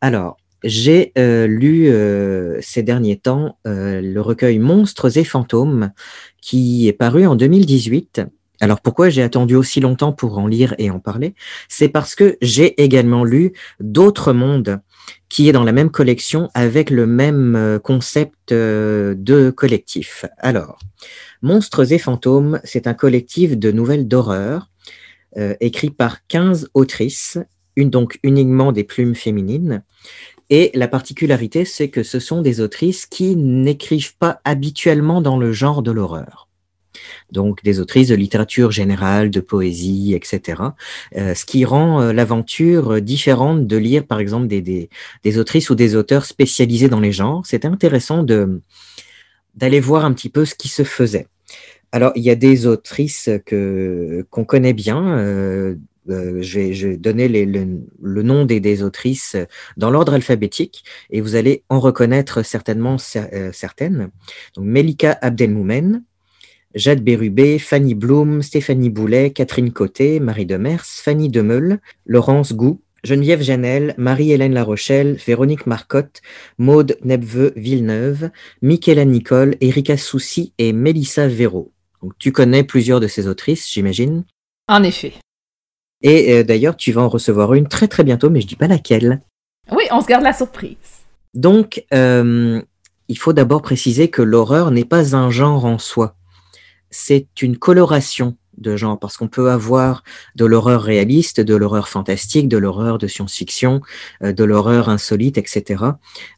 Alors, 0.01 0.37
j'ai 0.63 1.13
euh, 1.17 1.47
lu 1.47 1.87
euh, 1.87 2.59
ces 2.61 2.83
derniers 2.83 3.17
temps 3.17 3.57
euh, 3.65 4.01
le 4.01 4.21
recueil 4.21 4.59
Monstres 4.59 5.17
et 5.17 5.23
fantômes 5.23 5.91
qui 6.41 6.87
est 6.87 6.93
paru 6.93 7.25
en 7.25 7.35
2018. 7.35 8.21
Alors 8.61 8.81
pourquoi 8.81 9.09
j'ai 9.09 9.23
attendu 9.23 9.55
aussi 9.55 9.79
longtemps 9.79 10.11
pour 10.11 10.37
en 10.37 10.47
lire 10.47 10.75
et 10.77 10.91
en 10.91 10.99
parler? 10.99 11.33
C'est 11.69 11.87
parce 11.87 12.13
que 12.13 12.37
j'ai 12.41 12.81
également 12.81 13.23
lu 13.23 13.53
D'autres 13.79 14.33
mondes 14.33 14.81
qui 15.29 15.47
est 15.47 15.53
dans 15.53 15.63
la 15.63 15.71
même 15.71 15.91
collection 15.91 16.49
avec 16.53 16.89
le 16.89 17.07
même 17.07 17.79
concept 17.83 18.51
de 18.51 19.49
collectif. 19.55 20.25
Alors, 20.39 20.79
Monstres 21.41 21.93
et 21.93 21.97
fantômes, 21.97 22.59
c'est 22.63 22.85
un 22.85 22.93
collectif 22.93 23.57
de 23.57 23.71
nouvelles 23.71 24.07
d'horreur 24.07 24.69
écrit 25.61 25.91
par 25.91 26.27
15 26.27 26.69
autrices, 26.73 27.37
une, 27.75 27.89
donc 27.89 28.19
uniquement 28.23 28.71
des 28.71 28.83
plumes 28.83 29.15
féminines, 29.15 29.83
et 30.49 30.71
la 30.73 30.87
particularité, 30.87 31.65
c'est 31.65 31.89
que 31.89 32.03
ce 32.03 32.19
sont 32.19 32.41
des 32.41 32.61
autrices 32.61 33.05
qui 33.05 33.35
n'écrivent 33.35 34.17
pas 34.17 34.41
habituellement 34.43 35.21
dans 35.21 35.37
le 35.37 35.53
genre 35.53 35.83
de 35.83 35.91
l'horreur. 35.91 36.47
Donc 37.31 37.63
des 37.63 37.79
autrices 37.79 38.07
de 38.07 38.15
littérature 38.15 38.71
générale, 38.71 39.29
de 39.29 39.39
poésie, 39.39 40.15
etc. 40.15 40.61
Euh, 41.15 41.35
ce 41.35 41.45
qui 41.45 41.63
rend 41.65 42.01
euh, 42.01 42.13
l'aventure 42.13 43.01
différente 43.01 43.67
de 43.67 43.77
lire, 43.77 44.05
par 44.05 44.19
exemple, 44.19 44.47
des, 44.47 44.89
des, 45.23 45.37
autrices 45.37 45.69
ou 45.69 45.75
des 45.75 45.95
auteurs 45.95 46.25
spécialisés 46.25 46.89
dans 46.89 46.99
les 46.99 47.11
genres. 47.11 47.45
C'est 47.45 47.65
intéressant 47.65 48.23
de 48.23 48.61
d'aller 49.55 49.79
voir 49.79 50.05
un 50.05 50.13
petit 50.13 50.29
peu 50.29 50.45
ce 50.45 50.55
qui 50.55 50.67
se 50.69 50.83
faisait. 50.83 51.27
Alors, 51.91 52.11
il 52.15 52.23
y 52.23 52.29
a 52.29 52.35
des 52.35 52.65
autrices 52.65 53.29
que 53.45 54.25
qu'on 54.29 54.45
connaît 54.45 54.73
bien, 54.73 55.17
euh, 55.17 55.75
euh, 56.09 56.41
je, 56.41 56.87
vais, 56.87 56.97
donner 56.97 57.27
le, 57.27 58.23
nom 58.23 58.45
des, 58.45 58.83
autrices 58.83 59.35
dans 59.77 59.89
l'ordre 59.89 60.13
alphabétique 60.13 60.83
et 61.09 61.21
vous 61.21 61.35
allez 61.35 61.63
en 61.69 61.79
reconnaître 61.79 62.43
certainement 62.43 62.97
euh, 63.15 63.51
certaines. 63.53 64.09
Melika 64.57 65.17
Abdelmoumen, 65.21 66.03
Jade 66.75 67.03
Bérubé, 67.03 67.59
Fanny 67.59 67.95
Blum, 67.95 68.41
Stéphanie 68.41 68.89
Boulet, 68.89 69.31
Catherine 69.31 69.71
Côté, 69.71 70.19
Marie 70.19 70.45
Demers, 70.45 70.85
Fanny 70.85 71.29
Demeul, 71.29 71.79
Laurence 72.05 72.53
Gou, 72.53 72.81
Geneviève 73.03 73.41
Janel, 73.41 73.95
Marie-Hélène 73.97 74.53
Larochelle, 74.53 75.15
Véronique 75.25 75.65
Marcotte, 75.65 76.21
Maude 76.57 76.97
Nebveux 77.03 77.53
Villeneuve, 77.55 78.29
Michaela 78.61 79.05
Nicole, 79.05 79.55
Erika 79.61 79.97
Soucy 79.97 80.53
et 80.57 80.73
Mélissa 80.73 81.27
Véro. 81.27 81.71
Tu 82.17 82.31
connais 82.31 82.63
plusieurs 82.63 82.99
de 82.99 83.07
ces 83.07 83.27
autrices, 83.27 83.69
j'imagine? 83.71 84.25
En 84.67 84.83
effet. 84.83 85.13
Et 86.01 86.33
euh, 86.33 86.43
d'ailleurs, 86.43 86.77
tu 86.77 86.91
vas 86.91 87.01
en 87.01 87.09
recevoir 87.09 87.53
une 87.53 87.67
très 87.67 87.87
très 87.87 88.03
bientôt, 88.03 88.29
mais 88.29 88.41
je 88.41 88.47
dis 88.47 88.55
pas 88.55 88.67
laquelle. 88.67 89.21
Oui, 89.71 89.83
on 89.91 90.01
se 90.01 90.07
garde 90.07 90.23
la 90.23 90.33
surprise. 90.33 90.77
Donc, 91.33 91.83
euh, 91.93 92.61
il 93.07 93.17
faut 93.17 93.33
d'abord 93.33 93.61
préciser 93.61 94.09
que 94.09 94.21
l'horreur 94.21 94.71
n'est 94.71 94.85
pas 94.85 95.15
un 95.15 95.29
genre 95.29 95.65
en 95.65 95.77
soi. 95.77 96.15
C'est 96.89 97.27
une 97.41 97.57
coloration 97.57 98.35
de 98.59 98.75
genre, 98.75 98.99
parce 98.99 99.17
qu'on 99.17 99.27
peut 99.27 99.49
avoir 99.49 100.03
de 100.35 100.45
l'horreur 100.45 100.81
réaliste, 100.81 101.39
de 101.39 101.55
l'horreur 101.55 101.87
fantastique, 101.87 102.47
de 102.47 102.57
l'horreur 102.57 102.97
de 102.97 103.07
science-fiction, 103.07 103.81
euh, 104.23 104.33
de 104.33 104.43
l'horreur 104.43 104.89
insolite, 104.89 105.37
etc. 105.37 105.83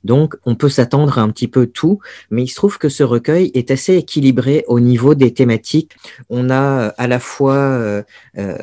Donc, 0.03 0.35
on 0.45 0.55
peut 0.55 0.69
s'attendre 0.69 1.17
à 1.17 1.21
un 1.21 1.29
petit 1.29 1.47
peu 1.47 1.67
tout, 1.67 1.99
mais 2.29 2.43
il 2.43 2.47
se 2.47 2.55
trouve 2.55 2.77
que 2.77 2.89
ce 2.89 3.03
recueil 3.03 3.51
est 3.53 3.71
assez 3.71 3.95
équilibré 3.95 4.63
au 4.67 4.79
niveau 4.79 5.15
des 5.15 5.33
thématiques. 5.33 5.93
On 6.29 6.49
a 6.49 6.87
à 6.97 7.07
la 7.07 7.19
fois 7.19 7.55
euh, 7.55 8.03
euh, 8.37 8.55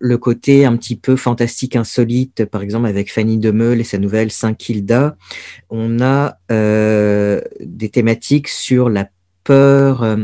le 0.00 0.18
côté 0.18 0.64
un 0.64 0.76
petit 0.76 0.96
peu 0.96 1.14
fantastique, 1.14 1.76
insolite, 1.76 2.44
par 2.46 2.62
exemple 2.62 2.86
avec 2.86 3.12
Fanny 3.12 3.38
Demeul 3.38 3.80
et 3.80 3.84
sa 3.84 3.98
nouvelle 3.98 4.32
Saint-Kilda. 4.32 5.16
On 5.68 6.00
a 6.00 6.38
des 6.48 7.88
thématiques 7.90 8.48
sur 8.48 8.88
la 8.88 9.08
peur, 9.44 10.18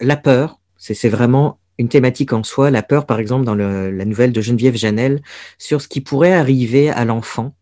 la 0.00 0.16
peur, 0.16 0.60
c'est 0.78 1.08
vraiment 1.08 1.58
une 1.78 1.88
thématique 1.88 2.32
en 2.32 2.42
soi, 2.42 2.70
la 2.70 2.82
peur, 2.82 3.06
par 3.06 3.18
exemple, 3.18 3.44
dans 3.44 3.54
la 3.54 4.04
nouvelle 4.04 4.32
de 4.32 4.40
Geneviève 4.40 4.76
Janel, 4.76 5.20
sur 5.58 5.80
ce 5.80 5.88
qui 5.88 6.00
pourrait 6.00 6.32
arriver 6.32 6.90
à 6.90 7.04
l'enfant, 7.04 7.54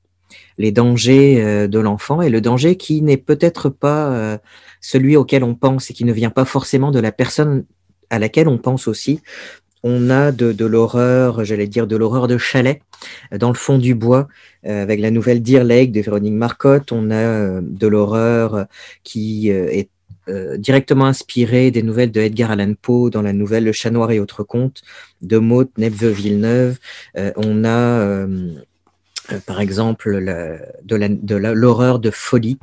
les 0.58 0.72
dangers 0.72 1.42
euh, 1.42 1.68
de 1.68 1.78
l'enfant, 1.78 2.20
et 2.20 2.28
le 2.28 2.40
danger 2.40 2.76
qui 2.76 3.02
n'est 3.02 3.16
peut-être 3.16 3.68
pas 3.68 4.12
euh, 4.12 4.38
celui 4.80 5.16
auquel 5.16 5.44
on 5.44 5.54
pense 5.54 5.90
et 5.90 5.94
qui 5.94 6.04
ne 6.04 6.12
vient 6.12 6.30
pas 6.30 6.44
forcément 6.44 6.90
de 6.90 7.00
la 7.00 7.12
personne 7.12 7.64
à 8.10 8.18
laquelle 8.18 8.48
on 8.48 8.58
pense 8.58 8.88
aussi. 8.88 9.20
On 9.82 10.10
a 10.10 10.32
de, 10.32 10.64
l'horreur, 10.64 11.44
j'allais 11.44 11.66
dire 11.66 11.86
de 11.86 11.96
l'horreur 11.96 12.28
de 12.28 12.38
chalet, 12.38 12.82
dans 13.32 13.48
le 13.48 13.54
fond 13.54 13.78
du 13.78 13.94
bois, 13.94 14.28
euh, 14.66 14.82
avec 14.82 15.00
la 15.00 15.10
nouvelle 15.10 15.42
Dear 15.42 15.64
Lake 15.64 15.92
de 15.92 16.00
Véronique 16.00 16.34
Marcotte. 16.34 16.92
On 16.92 17.10
a 17.10 17.60
de 17.60 17.86
l'horreur 17.86 18.66
qui 19.04 19.48
est 19.48 19.88
euh, 20.30 20.56
directement 20.58 21.06
inspiré 21.06 21.70
des 21.70 21.82
nouvelles 21.82 22.12
de 22.12 22.20
Edgar 22.20 22.50
Allan 22.50 22.74
Poe 22.80 23.10
dans 23.10 23.22
la 23.22 23.32
nouvelle 23.32 23.64
Le 23.64 23.72
Chat 23.72 23.90
Noir 23.90 24.10
et 24.12 24.20
autres 24.20 24.44
contes 24.44 24.82
de 25.22 25.38
Maud 25.38 25.68
Nebveux 25.76 26.10
Villeneuve. 26.10 26.78
Euh, 27.16 27.32
on 27.36 27.64
a, 27.64 27.68
euh, 27.68 28.52
par 29.46 29.60
exemple, 29.60 30.22
de 30.84 31.36
l'horreur 31.36 31.98
de, 31.98 32.10
folie 32.10 32.58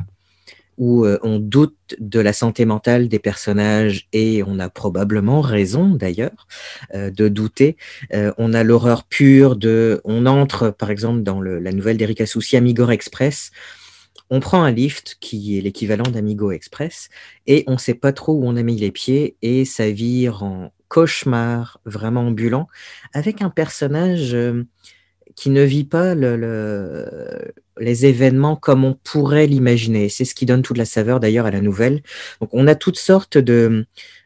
où 0.78 1.06
on 1.24 1.40
doute 1.40 1.76
de 2.00 2.20
la 2.20 2.34
santé 2.34 2.66
mentale 2.66 3.08
des 3.08 3.20
personnages 3.20 4.08
et 4.14 4.44
on 4.46 4.60
a 4.60 4.70
probablement 4.70 5.42
raison 5.42 5.90
d'ailleurs 5.90 6.48
de 6.94 7.28
douter. 7.28 7.78
on 8.14 8.54
a 8.54 8.64
l'horreur 8.64 9.04
pure 9.06 9.56
de, 9.56 10.02
on 10.04 10.26
entre 10.26 10.70
par 10.70 10.92
exemple 10.92 11.24
dans 11.24 11.42
la 11.42 11.72
nouvelle 11.72 11.98
d'Erika 11.98 12.26
Souci, 12.26 12.58
Amigor 12.58 12.92
Express, 12.92 13.52
on 14.30 14.40
prend 14.40 14.64
un 14.64 14.72
lift 14.72 15.18
qui 15.20 15.58
est 15.58 15.62
l'équivalent 15.62 16.10
d'Amigo 16.10 16.52
Express 16.52 17.10
et 17.46 17.64
on 17.68 17.74
ne 17.74 17.78
sait 17.78 17.94
pas 17.94 18.12
trop 18.12 18.34
où 18.34 18.46
on 18.46 18.56
a 18.56 18.64
mis 18.64 18.76
les 18.76 18.92
pieds 18.92 19.38
et 19.42 19.66
ça 19.66 19.90
vire 19.90 20.44
en 20.44 20.72
cauchemar 20.90 21.80
vraiment 21.86 22.28
ambulant 22.28 22.68
avec 23.14 23.42
un 23.42 23.50
personnage 23.50 24.34
euh, 24.34 24.64
qui 25.38 25.52
ne 25.52 25.62
vit 25.62 25.86
pas 25.86 26.16
les 26.16 28.06
événements 28.08 28.56
comme 28.56 28.84
on 28.84 28.96
pourrait 28.96 29.46
l'imaginer. 29.46 30.10
C'est 30.10 30.26
ce 30.26 30.34
qui 30.34 30.48
donne 30.48 30.64
toute 30.64 30.78
la 30.78 30.86
saveur 30.86 31.20
d'ailleurs 31.20 31.46
à 31.46 31.52
la 31.52 31.62
nouvelle. 31.62 32.02
Donc 32.42 32.50
on 32.54 32.68
a 32.68 32.74
toutes 32.74 32.98
sortes 32.98 33.38
de, 33.38 33.86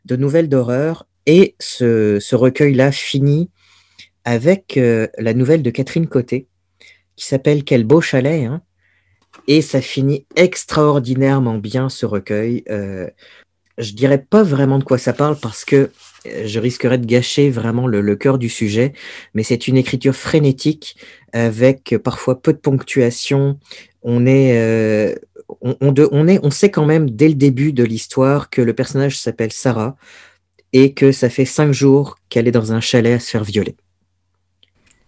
nouvelles 0.10 0.50
d'horreur 0.50 1.06
et 1.25 1.56
ce, 1.60 2.34
recueil-là 2.34 2.94
finit 2.94 3.51
avec 4.24 4.77
euh, 4.77 5.08
la 5.18 5.34
nouvelle 5.34 5.63
de 5.63 5.70
Catherine 5.70 6.08
Côté 6.08 6.48
qui 7.18 7.25
s'appelle 7.25 7.65
Quel 7.65 7.84
beau 7.84 8.00
chalet. 8.00 8.46
Hein 8.46 8.62
et 9.48 9.62
ça 9.62 9.82
finit 9.82 10.25
extraordinairement 10.36 11.58
bien 11.58 11.89
ce 11.89 12.06
recueil. 12.06 12.63
Euh, 12.70 13.10
je 13.82 13.94
dirais 13.94 14.20
pas 14.20 14.44
vraiment 14.44 14.80
de 14.80 14.84
quoi 14.84 14.98
ça 14.98 15.14
parle 15.14 15.38
parce 15.38 15.66
que 15.66 15.92
euh, 16.28 16.44
je 16.46 16.60
risquerais 16.60 16.98
de 16.98 17.06
gâcher 17.06 17.50
vraiment 17.50 17.88
le, 17.88 18.16
cœur 18.16 18.38
du 18.38 18.50
sujet, 18.50 18.94
mais 19.34 19.44
c'est 19.44 19.68
une 19.68 19.78
écriture 19.78 20.16
frénétique 20.16 20.96
avec 21.34 21.96
parfois 22.04 22.42
peu 22.42 22.54
de 22.54 22.58
ponctuation. 22.58 23.58
On 24.04 24.26
est, 24.26 24.58
euh, 24.58 25.16
on, 25.62 25.76
on, 25.82 26.28
est, 26.28 26.40
on 26.44 26.52
sait 26.52 26.70
quand 26.70 26.86
même 26.86 27.10
dès 27.10 27.28
le 27.28 27.36
début 27.36 27.74
de 27.74 27.84
l'histoire 27.84 28.50
que 28.50 28.62
le 28.62 28.74
personnage 28.74 29.18
s'appelle 29.18 29.52
Sarah 29.52 29.96
et 30.74 30.94
que 30.94 31.12
ça 31.12 31.30
fait 31.30 31.46
cinq 31.46 31.72
jours 31.72 32.18
qu'elle 32.30 32.48
est 32.48 32.52
dans 32.52 32.74
un 32.74 32.80
chalet 32.80 33.16
à 33.16 33.20
se 33.20 33.30
faire 33.30 33.44
violer. 33.44 33.76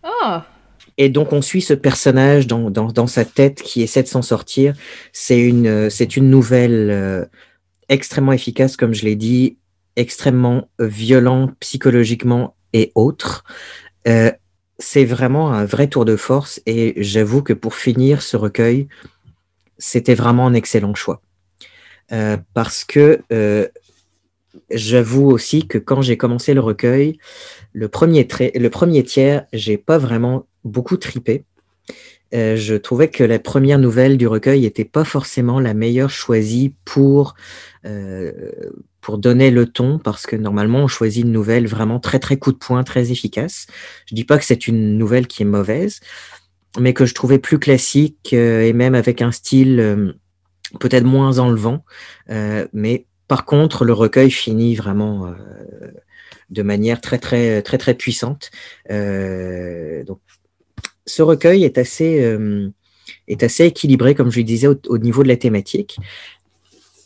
Ah. 0.04 0.46
Et 0.98 1.10
donc 1.10 1.34
on 1.34 1.42
suit 1.42 1.62
ce 1.62 1.74
personnage 1.74 2.48
dans, 2.48 2.70
dans, 2.70 2.88
dans 2.88 3.08
sa 3.08 3.26
tête 3.26 3.62
qui 3.62 3.82
essaie 3.82 4.04
de 4.04 4.08
s'en 4.08 4.22
sortir. 4.22 4.76
C'est 5.12 5.40
une, 5.40 5.90
c'est 5.90 6.18
une 6.18 6.30
nouvelle 6.30 6.90
euh, 6.92 7.26
extrêmement 7.94 8.34
efficace, 8.34 8.78
comme 8.78 8.94
je 8.94 9.06
l'ai 9.06 9.16
dit, 9.16 9.58
extrêmement 9.96 10.70
violent 10.80 11.52
psychologiquement 11.60 12.56
et 12.74 12.92
autres. 12.96 13.44
Euh, 14.08 14.32
c'est 14.80 15.06
vraiment 15.06 15.54
un 15.54 15.66
vrai 15.66 15.88
tour 15.88 16.04
de 16.04 16.16
force 16.16 16.62
et 16.66 16.94
j'avoue 16.98 17.42
que 17.42 17.54
pour 17.54 17.76
finir 17.76 18.22
ce 18.22 18.36
recueil, 18.36 18.88
c'était 19.78 20.16
vraiment 20.16 20.48
un 20.48 20.54
excellent 20.54 20.96
choix. 20.96 21.22
Euh, 22.12 22.38
parce 22.54 22.84
que 22.84 23.22
euh, 23.32 23.68
j'avoue 24.70 25.30
aussi 25.30 25.68
que 25.68 25.78
quand 25.78 26.02
j'ai 26.02 26.18
commencé 26.18 26.54
le 26.54 26.60
recueil, 26.60 27.18
le 27.72 27.88
premier, 27.88 28.28
le 28.56 28.70
premier 28.70 29.04
tiers, 29.04 29.46
j'ai 29.54 29.78
pas 29.78 29.98
vraiment 29.98 30.46
beaucoup 30.64 30.98
tripé. 30.98 31.44
Euh, 32.34 32.56
je 32.56 32.76
trouvais 32.76 33.10
que 33.10 33.24
la 33.24 33.40
première 33.40 33.78
nouvelle 33.78 34.18
du 34.18 34.28
recueil 34.28 34.62
n'était 34.62 34.86
pas 34.86 35.04
forcément 35.04 35.60
la 35.60 35.74
meilleure 35.74 36.10
choisie 36.10 36.76
pour, 36.84 37.36
euh, 37.86 38.32
pour 39.02 39.18
donner 39.18 39.52
le 39.52 39.68
ton, 39.68 40.00
parce 40.00 40.26
que 40.26 40.36
normalement, 40.36 40.80
on 40.80 40.88
choisit 40.88 41.24
une 41.24 41.32
nouvelle 41.32 41.68
vraiment 41.68 42.00
très, 42.00 42.20
très 42.20 42.38
coup 42.38 42.52
de 42.52 42.58
poing, 42.58 42.84
très 42.84 43.12
efficace. 43.12 43.68
Je 44.08 44.16
dis 44.16 44.24
pas 44.24 44.38
que 44.38 44.46
c'est 44.46 44.68
une 44.68 44.98
nouvelle 44.98 45.28
qui 45.28 45.44
est 45.44 45.46
mauvaise, 45.46 46.00
mais 46.80 46.94
que 46.94 47.06
je 47.06 47.14
trouvais 47.14 47.40
plus 47.40 47.60
classique 47.60 48.32
euh, 48.34 48.62
et 48.62 48.74
même 48.74 48.96
avec 48.96 49.22
un 49.22 49.32
style 49.32 50.16
peut-être 50.80 51.06
moins 51.06 51.38
enlevant. 51.38 51.84
mais 52.74 53.06
par 53.28 53.46
contre, 53.46 53.86
le 53.86 53.94
recueil 53.94 54.32
finit 54.32 54.76
vraiment 54.76 55.34
de 56.50 56.62
manière 56.64 57.00
très, 57.00 57.20
très, 57.20 57.62
très, 57.62 57.78
très 57.78 57.94
puissante. 57.94 58.50
donc, 58.90 60.20
ce 61.06 61.22
recueil 61.22 61.64
est 61.64 61.78
assez, 61.78 62.24
euh, 62.24 62.70
est 63.28 63.44
assez 63.44 63.66
équilibré, 63.66 64.16
comme 64.16 64.32
je 64.32 64.40
le 64.40 64.44
disais, 64.44 64.68
au, 64.68 64.98
niveau 64.98 65.24
de 65.24 65.28
la 65.28 65.38
thématique, 65.38 65.98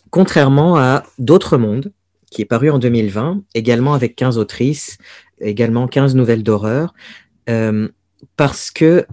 contrairement 0.09 0.77
à 0.77 1.03
D'autres 1.19 1.57
mondes, 1.57 1.91
qui 2.31 2.41
est 2.41 2.45
paru 2.45 2.69
en 2.69 2.79
2020, 2.79 3.43
également 3.53 3.93
avec 3.93 4.15
15 4.15 4.37
autrices, 4.37 4.97
également 5.39 5.87
15 5.87 6.15
nouvelles 6.15 6.43
d'horreur, 6.43 6.93
euh, 7.49 7.87
parce 8.35 8.71
que 8.71 9.05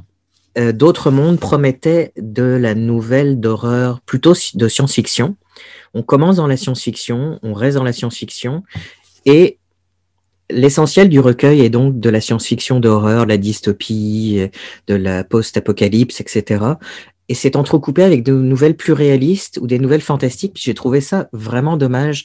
euh, 0.57 0.73
D'autres 0.73 1.11
mondes 1.11 1.41
promettait 1.41 2.13
de 2.17 2.45
la 2.45 2.75
nouvelle 2.75 3.41
d'horreur 3.41 4.01
plutôt 4.03 4.35
de 4.55 4.69
science-fiction. 4.69 5.37
On 5.95 6.03
commence 6.03 6.37
dans 6.37 6.47
la 6.47 6.57
science-fiction, 6.57 7.41
on 7.43 7.55
reste 7.55 7.77
dans 7.77 7.85
la 7.85 7.93
science-fiction, 7.93 8.63
et 9.27 9.59
L'essentiel 10.51 11.09
du 11.09 11.21
recueil 11.21 11.61
est 11.63 11.71
donc 11.71 11.99
de 11.99 12.11
la 12.11 12.21
science-fiction 12.21 12.81
d'horreur, 12.81 13.27
la 13.27 13.39
dystopie, 13.39 14.49
de 14.87 14.95
la 14.95 15.25
post-apocalypse, 15.25 16.21
etc. 16.21 16.65
Et 17.29 17.35
c'est 17.35 17.57
entrecoupé 17.57 18.03
avec 18.03 18.23
de 18.23 18.33
nouvelles 18.33 18.77
plus 18.77 18.93
réalistes 18.93 19.59
ou 19.61 19.67
des 19.67 19.79
nouvelles 19.79 20.03
fantastiques. 20.03 20.61
J'ai 20.61 20.75
trouvé 20.75 21.01
ça 21.01 21.29
vraiment 21.33 21.77
dommage 21.77 22.25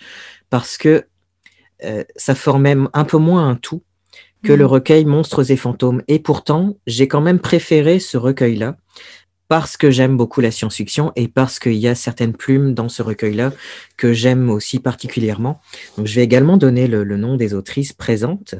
parce 0.50 0.78
que 0.78 1.06
euh, 1.86 2.04
ça 2.18 2.36
formait 2.36 2.76
un 2.93 3.06
peu 3.06 3.17
moins 3.17 3.48
un 3.48 3.56
tout 3.56 3.84
que 4.43 4.54
le 4.54 4.65
mmh. 4.65 4.67
recueil 4.67 5.06
Monstres 5.06 5.52
et 5.52 5.58
fantômes. 5.58 6.02
Et 6.08 6.20
pourtant, 6.20 6.78
j'ai 6.88 7.08
quand 7.08 7.22
même 7.22 7.39
préféré 7.39 8.00
ce 8.00 8.17
recueil-là 8.17 8.78
parce 9.50 9.78
que 9.78 9.90
j'aime 9.90 10.16
beaucoup 10.16 10.42
la 10.42 10.52
science-fiction 10.52 11.12
et 11.16 11.28
parce 11.28 11.60
qu'il 11.60 11.74
y 11.74 11.88
a 11.88 11.96
certaines 11.96 12.34
plumes 12.34 12.76
dans 12.76 12.88
ce 12.88 13.02
recueil-là 13.02 13.52
que 13.98 14.14
j'aime 14.14 14.50
aussi 14.50 14.80
particulièrement. 14.80 15.60
Donc, 15.98 16.06
je 16.06 16.16
vais 16.16 16.24
également 16.24 16.56
donner 16.56 16.88
le, 16.88 17.04
nom 17.18 17.36
des 17.36 17.54
autrices 17.56 17.92
présentes. 17.92 18.56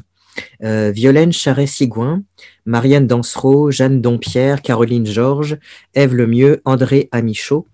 Euh, 0.64 0.92
Violaine 0.92 1.32
Charret-Sigouin, 1.32 2.24
Marianne 2.66 3.06
Dansereau, 3.06 3.72
Jeanne 3.72 4.02
Dompierre, 4.02 4.62
Caroline 4.64 5.06
Georges, 5.06 5.58
Ève 5.94 6.16
Lemieux, 6.16 6.62
André 6.66 7.08
Amichaud, 7.12 7.68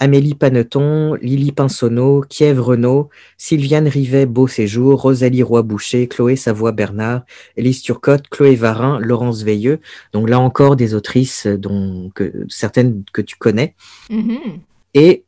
Amélie 0.00 0.34
Paneton, 0.34 1.14
Lily 1.20 1.52
Pinsonneau, 1.52 2.24
Kiev 2.26 2.58
Renaud, 2.58 3.10
Sylviane 3.36 3.86
Rivet 3.86 4.24
Beau 4.24 4.48
Séjour, 4.48 5.02
Rosalie 5.02 5.42
Roy-Boucher, 5.42 6.08
Chloé 6.08 6.36
Savoie-Bernard, 6.36 7.22
Elise 7.56 7.82
Turcotte, 7.82 8.28
Chloé 8.30 8.56
Varin, 8.56 8.98
Laurence 8.98 9.42
Veilleux. 9.42 9.80
Donc 10.14 10.30
là 10.30 10.40
encore 10.40 10.76
des 10.76 10.94
autrices 10.94 11.46
dont 11.46 12.10
certaines 12.48 13.04
que 13.12 13.20
tu 13.20 13.36
connais. 13.36 13.74
Mm-hmm. 14.10 14.60
Et 14.94 15.24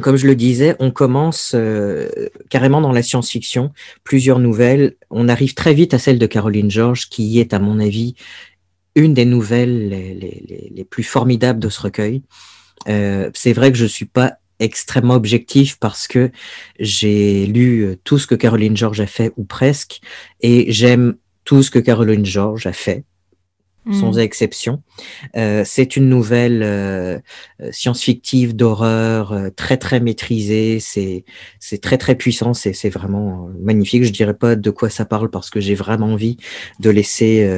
comme 0.00 0.16
je 0.16 0.28
le 0.28 0.36
disais, 0.36 0.76
on 0.78 0.92
commence 0.92 1.52
euh, 1.56 2.08
carrément 2.48 2.80
dans 2.80 2.92
la 2.92 3.02
science-fiction, 3.02 3.72
plusieurs 4.04 4.38
nouvelles. 4.38 4.94
On 5.10 5.28
arrive 5.28 5.54
très 5.54 5.74
vite 5.74 5.94
à 5.94 5.98
celle 5.98 6.20
de 6.20 6.26
Caroline 6.26 6.70
Georges, 6.70 7.08
qui 7.08 7.40
est, 7.40 7.52
à 7.52 7.58
mon 7.58 7.80
avis, 7.80 8.14
une 8.94 9.14
des 9.14 9.24
nouvelles 9.24 9.88
les 9.88 10.86
plus 10.88 11.02
formidables 11.02 11.58
de 11.58 11.68
ce 11.68 11.80
recueil. 11.80 12.22
Euh, 12.88 13.30
c'est 13.34 13.52
vrai 13.52 13.72
que 13.72 13.78
je 13.78 13.86
suis 13.86 14.06
pas 14.06 14.40
extrêmement 14.60 15.14
objectif 15.14 15.78
parce 15.78 16.06
que 16.06 16.30
j'ai 16.78 17.46
lu 17.46 17.80
euh, 17.80 17.96
tout 18.04 18.18
ce 18.18 18.26
que 18.26 18.34
Caroline 18.34 18.76
George 18.76 19.00
a 19.00 19.06
fait 19.06 19.32
ou 19.36 19.44
presque 19.44 20.00
et 20.42 20.70
j'aime 20.70 21.16
tout 21.44 21.62
ce 21.62 21.70
que 21.70 21.78
Caroline 21.78 22.24
George 22.24 22.66
a 22.66 22.72
fait 22.72 23.04
sans 23.92 24.16
hmm. 24.16 24.20
exception. 24.20 24.82
Euh, 25.36 25.62
c'est 25.64 25.96
une 25.96 26.10
nouvelle 26.10 26.62
euh, 26.62 27.18
science-fictive 27.70 28.54
d'horreur 28.54 29.34
très 29.56 29.78
très 29.78 30.00
maîtrisée. 30.00 30.80
C'est 30.80 31.24
c'est 31.58 31.80
très 31.80 31.96
très 31.96 32.14
puissant. 32.14 32.52
C'est 32.52 32.74
c'est 32.74 32.90
vraiment 32.90 33.48
magnifique. 33.58 34.04
Je 34.04 34.12
dirais 34.12 34.34
pas 34.34 34.54
de 34.54 34.70
quoi 34.70 34.90
ça 34.90 35.06
parle 35.06 35.30
parce 35.30 35.48
que 35.48 35.60
j'ai 35.60 35.74
vraiment 35.74 36.08
envie 36.08 36.36
de 36.78 36.90
laisser 36.90 37.48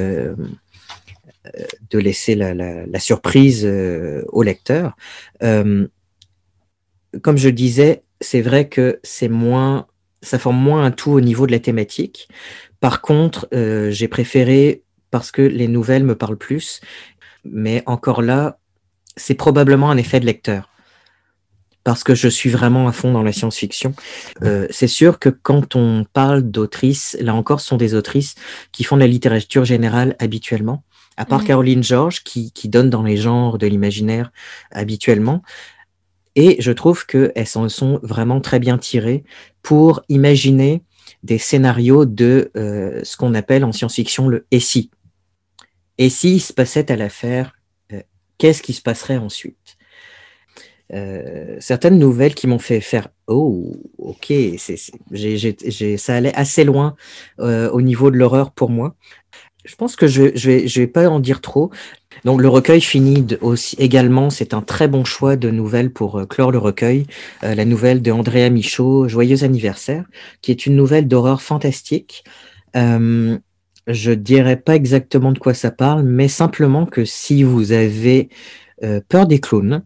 de 1.89 1.99
laisser 1.99 2.35
la, 2.35 2.99
surprise 2.99 3.65
euh, 3.65 4.23
au 4.29 4.43
lecteur. 4.43 4.95
Euh, 5.41 5.87
comme 7.21 7.37
je 7.37 7.49
disais, 7.49 8.03
c'est 8.21 8.41
vrai 8.41 8.69
que 8.69 8.99
c'est 9.03 9.27
moins, 9.27 9.87
ça 10.21 10.39
forme 10.39 10.57
moins 10.57 10.85
un 10.85 10.91
tout 10.91 11.11
au 11.11 11.21
niveau 11.21 11.45
de 11.45 11.51
la 11.51 11.59
thématique. 11.59 12.27
Par 12.79 13.01
contre, 13.01 13.47
euh, 13.53 13.91
j'ai 13.91 14.07
préféré 14.07 14.83
parce 15.11 15.31
que 15.31 15.41
les 15.41 15.67
nouvelles 15.67 16.03
me 16.03 16.15
parlent 16.15 16.37
plus, 16.37 16.81
mais 17.43 17.83
encore 17.85 18.21
là, 18.21 18.57
c'est 19.15 19.35
probablement 19.35 19.91
un 19.91 19.97
effet 19.97 20.19
de 20.19 20.25
lecteur 20.25 20.69
parce 21.83 22.05
que 22.05 22.15
je 22.15 22.29
suis 22.29 22.49
vraiment 22.49 22.87
à 22.87 22.93
fond 22.93 23.11
dans 23.11 23.23
la 23.23 23.33
science-fiction. 23.33 23.93
c'est 24.69 24.87
sûr 24.87 25.19
que 25.19 25.27
quand 25.27 25.75
on 25.75 26.05
parle 26.13 26.41
d'autrices, 26.41 27.17
là 27.19 27.35
encore, 27.35 27.59
ce 27.59 27.67
sont 27.67 27.75
des 27.75 27.93
autrices 27.93 28.35
qui 28.71 28.85
font 28.85 28.95
de 28.95 29.01
la 29.01 29.07
littérature 29.07 29.65
générale 29.65 30.15
habituellement 30.19 30.85
à 31.17 31.25
part 31.25 31.43
Caroline 31.43 31.83
George, 31.83 32.23
qui, 32.23 32.51
donne 32.69 32.89
dans 32.89 33.03
les 33.03 33.17
genres 33.17 33.57
de 33.57 33.67
l'imaginaire 33.67 34.31
habituellement. 34.71 35.41
Et 36.35 36.57
je 36.59 36.71
trouve 36.71 37.05
qu'elles 37.05 37.47
s'en 37.47 37.69
sont 37.69 37.99
vraiment 38.01 38.41
très 38.41 38.59
bien 38.59 38.77
tirées 38.77 39.23
pour 39.61 40.01
imaginer 40.09 40.83
des 41.21 41.37
scénarios 41.37 42.05
de 42.05 42.51
euh, 42.57 43.01
ce 43.03 43.17
qu'on 43.17 43.35
appelle 43.35 43.63
en 43.63 43.71
science-fiction 43.71 44.27
le 44.27 44.45
et 44.51 44.59
si. 44.59 44.89
Et 45.97 46.09
s'il 46.09 46.41
se 46.41 46.53
passait 46.53 46.91
à 46.91 46.95
l'affaire, 46.95 47.55
euh, 47.91 48.01
qu'est-ce 48.39 48.63
qui 48.63 48.73
se 48.73 48.81
passerait 48.81 49.17
ensuite? 49.17 49.77
Euh, 50.91 51.55
certaines 51.59 51.97
nouvelles 51.97 52.35
qui 52.35 52.45
m'ont 52.45 52.59
fait 52.59 52.81
faire 52.81 53.07
oh 53.27 53.73
ok 53.97 54.33
ça 54.59 56.15
allait 56.15 56.35
assez 56.35 56.65
loin 56.65 56.95
au 57.39 57.81
niveau 57.81 58.11
de 58.11 58.17
l'horreur 58.17 58.51
pour 58.51 58.69
moi 58.69 58.95
je 59.65 59.75
pense 59.75 59.95
que 59.95 60.07
je, 60.07 60.31
je 60.35 60.51
vais, 60.51 60.67
je 60.67 60.81
vais 60.81 60.87
pas 60.87 61.07
en 61.09 61.19
dire 61.19 61.41
trop. 61.41 61.71
Donc 62.25 62.41
le 62.41 62.47
recueil 62.47 62.81
finit 62.81 63.25
aussi 63.41 63.75
également, 63.79 64.29
c'est 64.29 64.53
un 64.53 64.61
très 64.61 64.87
bon 64.87 65.03
choix 65.03 65.35
de 65.35 65.49
nouvelles 65.49 65.91
pour 65.91 66.19
euh, 66.19 66.25
clore 66.25 66.51
le 66.51 66.57
recueil. 66.57 67.05
Euh, 67.43 67.55
la 67.55 67.65
nouvelle 67.65 68.01
de 68.01 68.11
Andrea 68.11 68.49
Michaud, 68.49 69.07
Joyeux 69.07 69.43
anniversaire, 69.43 70.05
qui 70.41 70.51
est 70.51 70.65
une 70.65 70.75
nouvelle 70.75 71.07
d'horreur 71.07 71.41
fantastique. 71.41 72.23
Euh, 72.75 73.37
je 73.87 74.11
dirais 74.11 74.57
pas 74.57 74.75
exactement 74.75 75.31
de 75.31 75.39
quoi 75.39 75.53
ça 75.53 75.71
parle, 75.71 76.03
mais 76.03 76.27
simplement 76.27 76.85
que 76.85 77.03
si 77.03 77.43
vous 77.43 77.71
avez 77.73 78.29
euh, 78.83 79.01
peur 79.07 79.27
des 79.27 79.39
clowns, 79.39 79.83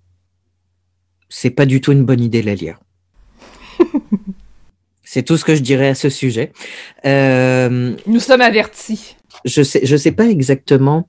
c'est 1.29 1.49
pas 1.49 1.65
du 1.65 1.81
tout 1.81 1.91
une 1.91 2.05
bonne 2.05 2.21
idée 2.21 2.41
de 2.41 2.45
la 2.45 2.55
lire. 2.55 2.79
c'est 5.03 5.23
tout 5.23 5.37
ce 5.37 5.45
que 5.45 5.55
je 5.55 5.61
dirais 5.61 5.89
à 5.89 5.95
ce 5.95 6.09
sujet. 6.09 6.51
Nous 7.03 8.19
sommes 8.19 8.41
avertis 8.41 9.17
je 9.47 9.61
je 9.83 9.97
sais 9.97 10.11
pas 10.11 10.27
exactement 10.27 11.07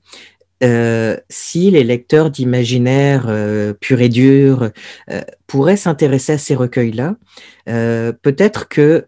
si 1.29 1.71
les 1.71 1.83
lecteurs 1.83 2.31
d'imaginaire 2.31 3.33
pur 3.79 4.01
et 4.01 4.09
dur 4.09 4.71
pourraient 5.47 5.77
s'intéresser 5.77 6.33
à 6.33 6.37
ces 6.37 6.55
recueils-là, 6.55 7.15
peut-être 7.65 8.67
que 8.67 9.07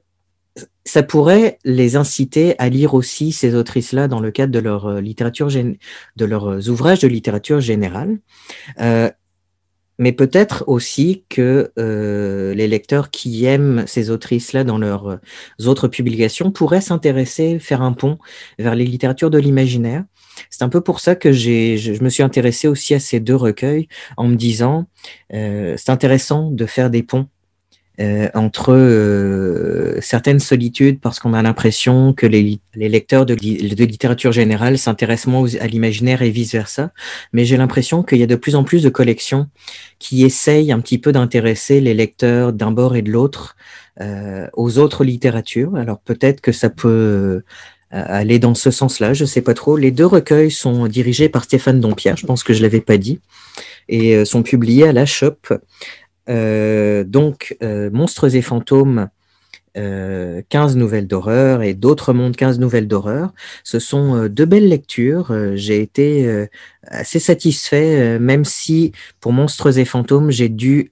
ça 0.85 1.03
pourrait 1.03 1.59
les 1.65 1.97
inciter 1.97 2.55
à 2.57 2.69
lire 2.69 2.93
aussi 2.93 3.33
ces 3.33 3.53
autrices-là 3.53 4.07
dans 4.07 4.21
le 4.21 4.31
cadre 4.31 4.53
de 4.53 4.59
leur 4.59 5.01
littérature, 5.01 5.49
de 5.49 6.25
leurs 6.25 6.69
ouvrages 6.69 6.99
de 6.99 7.07
littérature 7.09 7.59
générale 7.59 8.17
mais 10.01 10.13
peut-être 10.13 10.63
aussi 10.65 11.25
que 11.29 11.71
euh, 11.77 12.55
les 12.55 12.67
lecteurs 12.67 13.11
qui 13.11 13.45
aiment 13.45 13.83
ces 13.85 14.09
autrices-là 14.09 14.63
dans 14.63 14.79
leurs 14.79 15.07
euh, 15.07 15.67
autres 15.67 15.87
publications 15.87 16.49
pourraient 16.49 16.81
s'intéresser, 16.81 17.59
faire 17.59 17.83
un 17.83 17.93
pont 17.93 18.17
vers 18.57 18.73
les 18.73 18.85
littératures 18.85 19.29
de 19.29 19.37
l'imaginaire. 19.37 20.03
C'est 20.49 20.63
un 20.63 20.69
peu 20.69 20.81
pour 20.81 21.01
ça 21.01 21.13
que 21.13 21.31
j'ai, 21.31 21.77
je, 21.77 22.03
me 22.03 22.09
suis 22.09 22.23
intéressé 22.23 22.67
aussi 22.67 22.95
à 22.95 22.99
ces 22.99 23.19
deux 23.19 23.35
recueils 23.35 23.87
en 24.17 24.27
me 24.27 24.35
disant, 24.35 24.87
euh, 25.33 25.75
c'est 25.77 25.91
intéressant 25.91 26.49
de 26.49 26.65
faire 26.65 26.89
des 26.89 27.03
ponts 27.03 27.27
euh, 27.99 28.29
entre 28.33 28.73
euh, 28.73 29.99
certaines 29.99 30.39
solitudes 30.39 31.01
parce 31.01 31.19
qu'on 31.19 31.33
a 31.33 31.41
l'impression 31.41 32.13
que 32.13 32.25
les, 32.25 32.61
les 32.73 32.87
lecteurs 32.89 33.25
de, 33.25 33.33
littérature 33.33 34.31
générale 34.31 34.77
s'intéressent 34.77 35.27
moins 35.27 35.55
à 35.59 35.67
l'imaginaire 35.67 36.21
et 36.21 36.29
vice-versa. 36.29 36.91
Mais 37.33 37.43
j'ai 37.43 37.57
l'impression 37.57 38.01
qu'il 38.01 38.19
y 38.19 38.23
a 38.23 38.27
de 38.27 38.35
plus 38.35 38.55
en 38.55 38.63
plus 38.63 38.81
de 38.81 38.89
collections 38.89 39.49
qui 39.99 40.23
essayent 40.23 40.71
un 40.71 40.79
petit 40.79 40.99
peu 40.99 41.11
d'intéresser 41.11 41.81
les 41.81 41.93
lecteurs 41.93 42.53
d'un 42.53 42.71
bord 42.71 42.95
et 42.95 43.01
de 43.01 43.11
l'autre 43.11 43.57
euh, 43.99 44.47
aux 44.53 44.77
autres 44.77 45.03
littératures. 45.03 45.75
Alors 45.75 45.99
peut-être 45.99 46.39
que 46.39 46.53
ça 46.53 46.69
peut 46.69 46.87
euh, 46.87 47.41
aller 47.89 48.39
dans 48.39 48.55
ce 48.55 48.71
sens-là, 48.71 49.13
je 49.13 49.25
sais 49.25 49.41
pas 49.41 49.53
trop. 49.53 49.75
Les 49.75 49.91
deux 49.91 50.05
recueils 50.05 50.49
sont 50.49 50.87
dirigés 50.87 51.27
par 51.27 51.43
Stéphane 51.43 51.81
Dompierre, 51.81 52.15
je 52.15 52.25
pense 52.25 52.43
que 52.43 52.53
je 52.53 52.61
l'avais 52.61 52.79
pas 52.79 52.97
dit, 52.97 53.19
et 53.89 54.23
sont 54.23 54.43
publiés 54.43 54.87
à 54.87 54.93
la 54.93 55.05
Shop. 55.05 55.35
Euh, 56.29 57.03
donc, 57.03 57.57
euh, 57.63 57.89
Monstres 57.91 58.35
et 58.35 58.41
fantômes, 58.41 59.09
15 59.73 59.81
euh, 59.81 60.41
nouvelles 60.75 61.07
d'horreur 61.07 61.63
et 61.63 61.73
d'autres 61.73 62.13
mondes, 62.13 62.35
15 62.35 62.59
nouvelles 62.59 62.87
d'horreur. 62.87 63.33
Ce 63.63 63.79
sont 63.79 64.27
de 64.27 64.45
belles 64.45 64.67
lectures. 64.67 65.33
J'ai 65.55 65.81
été 65.81 66.47
assez 66.83 67.19
satisfait, 67.19 68.19
même 68.19 68.43
si 68.43 68.91
pour 69.19 69.31
Monstres 69.31 69.77
et 69.77 69.85
fantômes, 69.85 70.29
j'ai 70.29 70.49
dû 70.49 70.91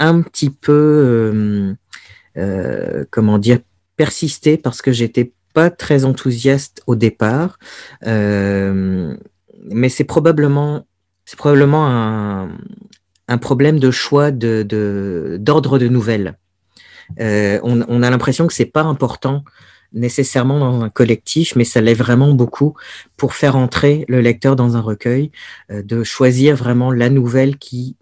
un 0.00 0.22
petit 0.22 0.50
peu, 0.50 1.76
comment 3.10 3.38
dire, 3.38 3.60
persister 3.96 4.56
parce 4.56 4.82
que 4.82 4.90
j'étais 4.90 5.32
pas 5.52 5.70
très 5.70 6.04
enthousiaste 6.04 6.82
au 6.88 6.96
départ. 6.96 7.58
mais 8.04 9.88
c'est 9.88 10.04
probablement, 10.04 10.86
c'est 11.24 11.38
probablement 11.38 11.86
un, 11.86 12.48
un 13.30 13.38
problème 13.38 13.78
de 13.78 13.90
choix 13.90 14.32
d'ordre 14.32 14.64
de, 14.64 15.38
d'ordre 15.40 15.78
de, 15.78 15.88
nouvelles. 15.88 16.36
Euh, 17.20 17.60
on, 17.62 18.02
a 18.02 18.10
l'impression 18.10 18.46
que 18.48 18.52
c'est 18.52 18.66
pas 18.66 18.82
important 18.82 19.44
nécessairement 19.92 20.58
dans 20.58 20.82
un 20.82 20.90
collectif, 20.90 21.54
mais 21.56 21.64
ça 21.64 21.80
l'est 21.80 21.94
vraiment 21.94 22.32
beaucoup 22.32 22.74
pour 23.16 23.34
faire 23.34 23.56
entrer 23.56 24.04
le 24.08 24.20
lecteur 24.20 24.56
dans 24.56 24.76
un 24.76 24.80
recueil, 24.80 25.30
euh, 25.70 25.82
de 25.82 26.02
choisir 26.04 26.56
vraiment 26.56 26.92
la 26.92 27.08
nouvelle 27.08 27.56
qui, 27.56 27.96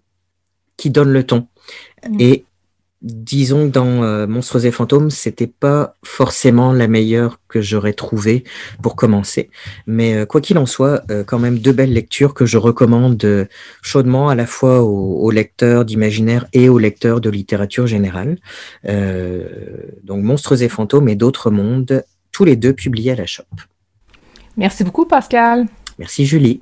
qui 0.77 0.89
donne 0.89 1.11
le 1.11 1.23
ton. 1.23 1.47
Mmh. 2.07 2.17
Et 2.19 2.45
disons 3.01 3.67
que 3.67 3.73
dans 3.73 4.03
euh, 4.03 4.27
Monstres 4.27 4.65
et 4.65 4.71
fantômes, 4.71 5.09
c'était 5.09 5.47
pas 5.47 5.95
forcément 6.03 6.73
la 6.73 6.87
meilleure 6.87 7.39
que 7.47 7.61
j'aurais 7.61 7.93
trouvée 7.93 8.43
pour 8.81 8.95
commencer. 8.95 9.49
Mais 9.87 10.15
euh, 10.15 10.25
quoi 10.25 10.41
qu'il 10.41 10.57
en 10.57 10.65
soit, 10.65 11.03
euh, 11.09 11.23
quand 11.23 11.39
même 11.39 11.59
deux 11.59 11.71
belles 11.71 11.93
lectures 11.93 12.33
que 12.33 12.45
je 12.45 12.57
recommande 12.57 13.47
chaudement 13.81 14.29
à 14.29 14.35
la 14.35 14.45
fois 14.45 14.81
aux, 14.83 15.31
lecteurs 15.31 15.85
d'imaginaire 15.85 16.47
et 16.53 16.69
aux 16.69 16.79
lecteurs 16.79 17.21
de 17.21 17.29
littérature 17.29 17.87
générale. 17.87 18.37
donc 18.83 20.23
Monstres 20.23 20.63
et 20.63 20.69
fantômes 20.69 21.07
et 21.07 21.15
d'autres 21.15 21.51
mondes, 21.51 22.03
tous 22.31 22.45
les 22.45 22.55
deux 22.55 22.73
publiés 22.73 23.11
à 23.11 23.15
la 23.15 23.25
Shop. 23.25 23.43
Merci 24.57 24.83
beaucoup 24.83 25.05
Pascal. 25.05 25.67
Merci 25.99 26.25
Julie. 26.25 26.61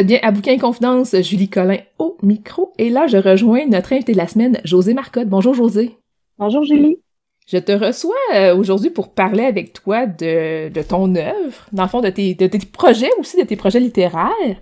Êtes 0.00 0.06
bien 0.06 0.18
à 0.22 0.30
Bouquin 0.30 0.56
Confidence, 0.56 1.14
Julie 1.20 1.50
Collin 1.50 1.76
au 1.98 2.16
micro. 2.22 2.72
Et 2.78 2.88
là, 2.88 3.06
je 3.06 3.18
rejoins 3.18 3.66
notre 3.66 3.92
invité 3.92 4.12
de 4.12 4.16
la 4.16 4.26
semaine, 4.26 4.58
José 4.64 4.94
Marcotte. 4.94 5.28
Bonjour, 5.28 5.52
José. 5.52 5.98
Bonjour, 6.38 6.64
Julie. 6.64 6.98
Je 7.46 7.58
te 7.58 7.72
reçois 7.72 8.14
euh, 8.34 8.56
aujourd'hui 8.56 8.88
pour 8.88 9.12
parler 9.12 9.44
avec 9.44 9.74
toi 9.74 10.06
de, 10.06 10.70
de, 10.70 10.82
ton 10.82 11.14
œuvre, 11.16 11.66
dans 11.72 11.82
le 11.82 11.88
fond, 11.88 12.00
de 12.00 12.08
tes, 12.08 12.34
de 12.34 12.46
tes 12.46 12.58
projets 12.60 13.10
aussi, 13.18 13.36
de 13.36 13.46
tes 13.46 13.56
projets 13.56 13.80
littéraires. 13.80 14.56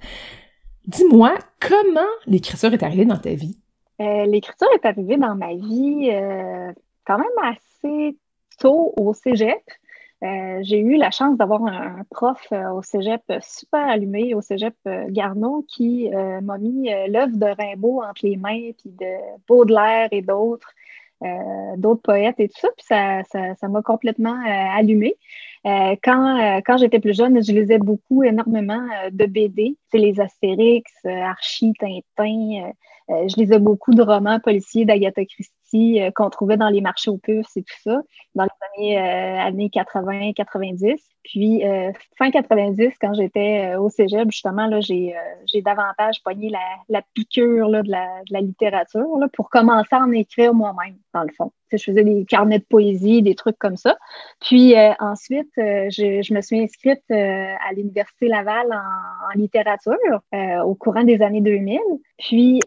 Dis-moi, 0.86 1.34
comment 1.60 2.00
l'écriture 2.26 2.72
est 2.72 2.82
arrivée 2.82 3.04
dans 3.04 3.18
ta 3.18 3.30
vie? 3.30 3.58
Euh, 4.00 4.24
l'écriture 4.24 4.68
est 4.74 4.86
arrivée 4.86 5.18
dans 5.18 5.36
ma 5.36 5.54
vie 5.54 6.10
euh, 6.10 6.72
quand 7.06 7.18
même 7.18 7.54
assez 7.54 8.16
tôt 8.58 8.92
au 8.96 9.14
cégep. 9.14 9.62
Euh, 10.24 10.58
j'ai 10.62 10.80
eu 10.80 10.96
la 10.96 11.12
chance 11.12 11.36
d'avoir 11.38 11.64
un, 11.64 12.02
prof 12.10 12.44
euh, 12.50 12.70
au 12.70 12.82
cégep 12.82 13.22
super 13.40 13.88
allumé, 13.88 14.34
au 14.34 14.40
cégep 14.40 14.74
euh, 14.88 15.04
Garneau, 15.08 15.64
qui 15.68 16.10
m'a 16.42 16.58
mis 16.58 16.90
l'œuvre 17.08 17.36
de 17.36 17.46
Rimbaud 17.46 18.02
entre 18.02 18.26
les 18.26 18.36
mains, 18.36 18.72
puis 18.76 18.90
de 18.90 19.06
Baudelaire 19.46 20.08
et 20.10 20.22
d'autres, 20.22 20.72
poètes 22.02 22.40
et 22.40 22.48
tout 22.48 22.58
ça. 22.58 22.68
Puis 22.76 22.86
ça 22.86 23.68
m'a 23.68 23.82
complètement 23.82 24.36
allumé. 24.76 25.16
quand 25.64 26.60
quand 26.66 26.76
j'étais 26.78 27.00
plus 27.00 27.16
jeune, 27.16 27.42
je 27.42 27.52
lisais 27.52 27.78
beaucoup, 27.78 28.22
énormément 28.22 28.86
de 29.10 29.26
BD. 29.26 29.76
C'est 29.90 29.98
les 29.98 30.20
Astérix, 30.20 30.90
Archie, 31.04 31.72
Tintin. 31.78 32.72
je 33.08 33.36
lisais 33.36 33.58
beaucoup 33.58 33.94
de 33.94 34.02
romans 34.02 34.40
policiers 34.40 34.84
d'Agatha 34.84 35.24
Christie 35.24 35.57
euh, 35.74 36.10
qu'on 36.14 36.30
trouvait 36.30 36.56
dans 36.56 36.68
les 36.68 36.80
marchés 36.80 37.10
aux 37.10 37.18
puces 37.18 37.56
et 37.56 37.62
tout 37.62 37.76
ça, 37.82 38.00
dans 38.34 38.44
les 38.44 38.94
années, 38.94 38.98
euh, 38.98 39.40
années 39.40 39.68
80-90. 39.68 40.96
Puis, 41.28 41.64
euh, 41.64 41.92
fin 42.16 42.30
90, 42.30 42.92
quand 43.00 43.14
j'étais 43.14 43.74
au 43.76 43.88
cégep, 43.88 44.30
justement, 44.30 44.66
là, 44.66 44.80
j'ai, 44.80 45.14
j'ai 45.46 45.62
davantage 45.62 46.22
pogné 46.22 46.50
la, 46.50 46.58
la 46.88 47.02
piqûre 47.14 47.68
là, 47.68 47.82
de, 47.82 47.90
la, 47.90 48.06
de 48.28 48.32
la 48.32 48.40
littérature 48.40 49.18
là, 49.18 49.28
pour 49.32 49.50
commencer 49.50 49.88
à 49.92 50.00
en 50.00 50.12
écrire 50.12 50.54
moi-même, 50.54 50.96
dans 51.14 51.22
le 51.22 51.32
fond. 51.36 51.52
je 51.70 51.76
faisais 51.76 52.04
des 52.04 52.24
carnets 52.24 52.58
de 52.58 52.64
poésie, 52.64 53.22
des 53.22 53.34
trucs 53.34 53.58
comme 53.58 53.76
ça. 53.76 53.96
Puis 54.40 54.74
ensuite, 55.00 55.50
je, 55.56 56.22
je, 56.22 56.34
me 56.34 56.40
suis 56.40 56.60
inscrite 56.60 57.02
à 57.10 57.72
l'Université 57.74 58.28
Laval 58.28 58.72
en, 58.72 59.28
en 59.28 59.38
littérature 59.38 59.96
au 60.64 60.74
courant 60.74 61.04
des 61.04 61.22
années 61.22 61.40
2000. 61.40 61.78
Puis, 62.18 62.60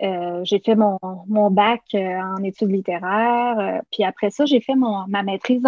j'ai 0.44 0.60
fait 0.60 0.76
mon, 0.76 0.98
mon 1.28 1.50
bac 1.50 1.82
en 1.94 2.44
études 2.44 2.72
littéraires 2.72 3.42
euh, 3.60 3.80
puis 3.92 4.04
après 4.04 4.30
ça, 4.30 4.46
j'ai 4.46 4.62
fait 4.62 4.76
mon, 4.76 5.06
ma 5.08 5.24
maîtrise 5.24 5.64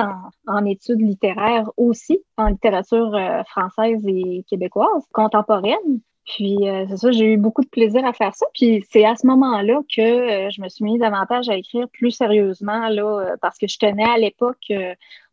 en, 0.47 0.65
études 0.65 1.01
littéraires 1.01 1.69
aussi, 1.77 2.19
en 2.37 2.47
littérature 2.47 2.82
euh, 2.91 3.43
française 3.45 4.05
et 4.07 4.43
québécoise, 4.49 5.03
contemporaine. 5.13 5.99
Puis 6.25 6.69
euh, 6.69 6.85
c'est 6.87 6.97
ça, 6.97 7.11
j'ai 7.11 7.33
eu 7.33 7.37
beaucoup 7.37 7.61
de 7.61 7.67
plaisir 7.67 8.05
à 8.05 8.13
faire 8.13 8.33
ça. 8.33 8.45
Puis 8.53 8.83
c'est 8.89 9.05
à 9.05 9.15
ce 9.15 9.27
moment-là 9.27 9.81
que 9.93 10.49
je 10.49 10.61
me 10.61 10.69
suis 10.69 10.85
mis 10.85 10.97
davantage 10.97 11.49
à 11.49 11.55
écrire 11.55 11.87
plus 11.89 12.11
sérieusement, 12.11 12.87
là, 12.89 13.35
parce 13.41 13.57
que 13.57 13.67
je 13.67 13.77
tenais 13.77 14.05
à 14.05 14.17
l'époque, 14.17 14.71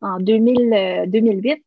en 0.00 0.18
2000, 0.18 1.04
2008, 1.08 1.62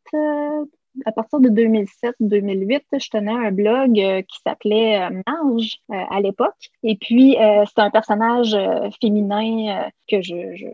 à 1.05 1.11
partir 1.13 1.39
de 1.39 1.49
2007-2008, 1.49 2.81
je 2.99 3.09
tenais 3.09 3.31
un 3.31 3.51
blog 3.51 3.93
qui 3.93 4.39
s'appelait 4.45 5.09
Marge 5.25 5.77
à 5.89 6.19
l'époque. 6.19 6.71
Et 6.83 6.97
puis, 6.97 7.37
c'est 7.39 7.81
un 7.81 7.91
personnage 7.91 8.57
féminin 8.99 9.89
que 10.09 10.21
je 10.21 10.67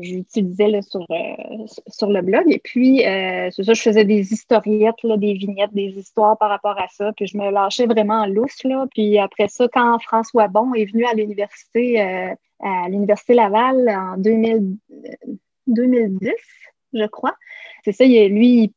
j'utilisais 0.00 0.82
sur, 0.82 1.06
euh, 1.10 1.66
sur 1.88 2.08
le 2.08 2.22
blog. 2.22 2.44
Et 2.48 2.60
puis, 2.62 3.06
euh, 3.06 3.48
c'est 3.50 3.64
ça, 3.64 3.74
je 3.74 3.82
faisais 3.82 4.04
des 4.04 4.32
historiettes, 4.32 5.02
là, 5.02 5.16
des 5.16 5.34
vignettes, 5.34 5.72
des 5.72 5.98
histoires 5.98 6.36
par 6.38 6.50
rapport 6.50 6.78
à 6.78 6.88
ça. 6.88 7.12
Puis 7.16 7.26
je 7.26 7.36
me 7.36 7.50
lâchais 7.50 7.86
vraiment 7.86 8.22
en 8.22 8.26
lousse. 8.26 8.64
Là. 8.64 8.86
Puis 8.92 9.18
après 9.18 9.48
ça, 9.48 9.66
quand 9.72 9.98
François 10.00 10.48
Bon 10.48 10.74
est 10.74 10.86
venu 10.86 11.04
à 11.04 11.14
l'université, 11.14 12.00
euh, 12.00 12.34
à 12.60 12.88
l'Université 12.88 13.34
Laval 13.34 13.88
en 13.88 14.16
2000, 14.18 14.76
2010, 15.66 16.32
je 16.94 17.06
crois. 17.06 17.34
C'est 17.84 17.92
ça, 17.92 18.04
lui, 18.04 18.72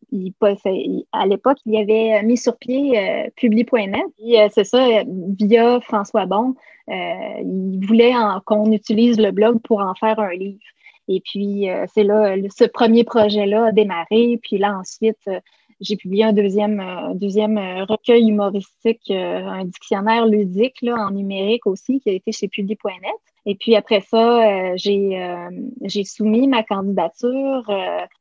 à 1.12 1.26
l'époque, 1.26 1.58
il 1.66 1.76
avait 1.76 2.24
mis 2.24 2.38
sur 2.38 2.56
pied 2.58 3.30
Publi.net. 3.36 4.52
c'est 4.54 4.64
ça, 4.64 5.04
via 5.40 5.82
François 5.82 6.28
Bon, 6.28 6.54
il 6.88 7.80
voulait 7.82 8.14
qu'on 8.46 8.72
utilise 8.72 9.20
le 9.20 9.32
blog 9.32 9.60
pour 9.64 9.82
en 9.82 9.96
faire 9.96 10.20
un 10.20 10.34
livre. 10.34 10.60
Et 11.12 11.22
puis, 11.22 11.70
euh, 11.70 11.86
c'est 11.94 12.04
là, 12.04 12.36
ce 12.56 12.64
premier 12.64 13.04
projet-là 13.04 13.66
a 13.66 13.72
démarré. 13.74 14.40
Puis 14.42 14.58
là, 14.58 14.78
ensuite, 14.80 15.20
euh, 15.28 15.42
j'ai 15.82 15.98
publié 15.98 16.24
un 16.24 16.32
deuxième, 16.32 16.80
euh, 16.80 17.14
deuxième 17.16 17.58
recueil 17.90 18.30
humoristique, 18.30 19.12
un 19.12 19.66
dictionnaire 19.66 20.26
ludique 20.26 20.82
là, 20.82 20.96
en 20.96 21.12
numérique 21.12 21.68
aussi, 21.68 22.00
qui 22.00 22.10
a 22.10 22.14
été 22.14 22.32
chez 22.32 22.48
Publi.net. 22.48 23.12
Et 23.48 23.56
puis 23.56 23.76
après 23.76 24.02
ça, 24.02 24.76
j'ai 24.76 25.48
j'ai 25.82 26.04
soumis 26.04 26.48
ma 26.48 26.62
candidature 26.62 27.68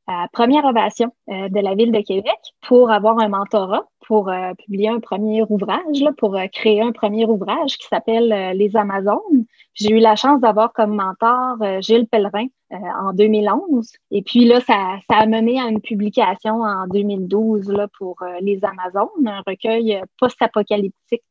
à 0.07 0.27
première 0.33 0.65
ovation 0.65 1.13
de 1.29 1.61
la 1.61 1.75
ville 1.75 1.93
de 1.93 2.01
Québec 2.01 2.39
pour 2.63 2.91
avoir 2.91 3.19
un 3.21 3.29
mentorat, 3.29 3.85
pour 4.11 4.29
publier 4.59 4.89
un 4.89 4.99
premier 4.99 5.45
ouvrage, 5.49 6.01
là, 6.01 6.11
pour 6.19 6.37
créer 6.53 6.81
un 6.81 6.91
premier 6.91 7.27
ouvrage 7.27 7.79
qui 7.79 7.87
s'appelle 7.87 8.57
Les 8.57 8.77
Amazones. 8.77 9.45
J'ai 9.75 9.91
eu 9.91 10.01
la 10.01 10.17
chance 10.17 10.41
d'avoir 10.41 10.73
comme 10.73 10.97
mentor 10.97 11.59
Gilles 11.81 12.09
Pellerin, 12.09 12.49
euh, 12.73 12.77
en 12.77 13.13
2011. 13.13 13.91
Et 14.13 14.23
puis 14.23 14.45
là, 14.45 14.61
ça, 14.61 15.01
a 15.09 15.27
mené 15.27 15.61
à 15.61 15.65
une 15.65 15.81
publication 15.81 16.63
en 16.63 16.87
2012 16.87 17.69
là, 17.73 17.89
pour 17.99 18.23
euh, 18.23 18.39
Les 18.43 18.61
Amazones, 18.65 19.27
un 19.27 19.43
recueil 19.45 19.97
euh, 19.97 20.03
post-apocalyptique 20.21 21.25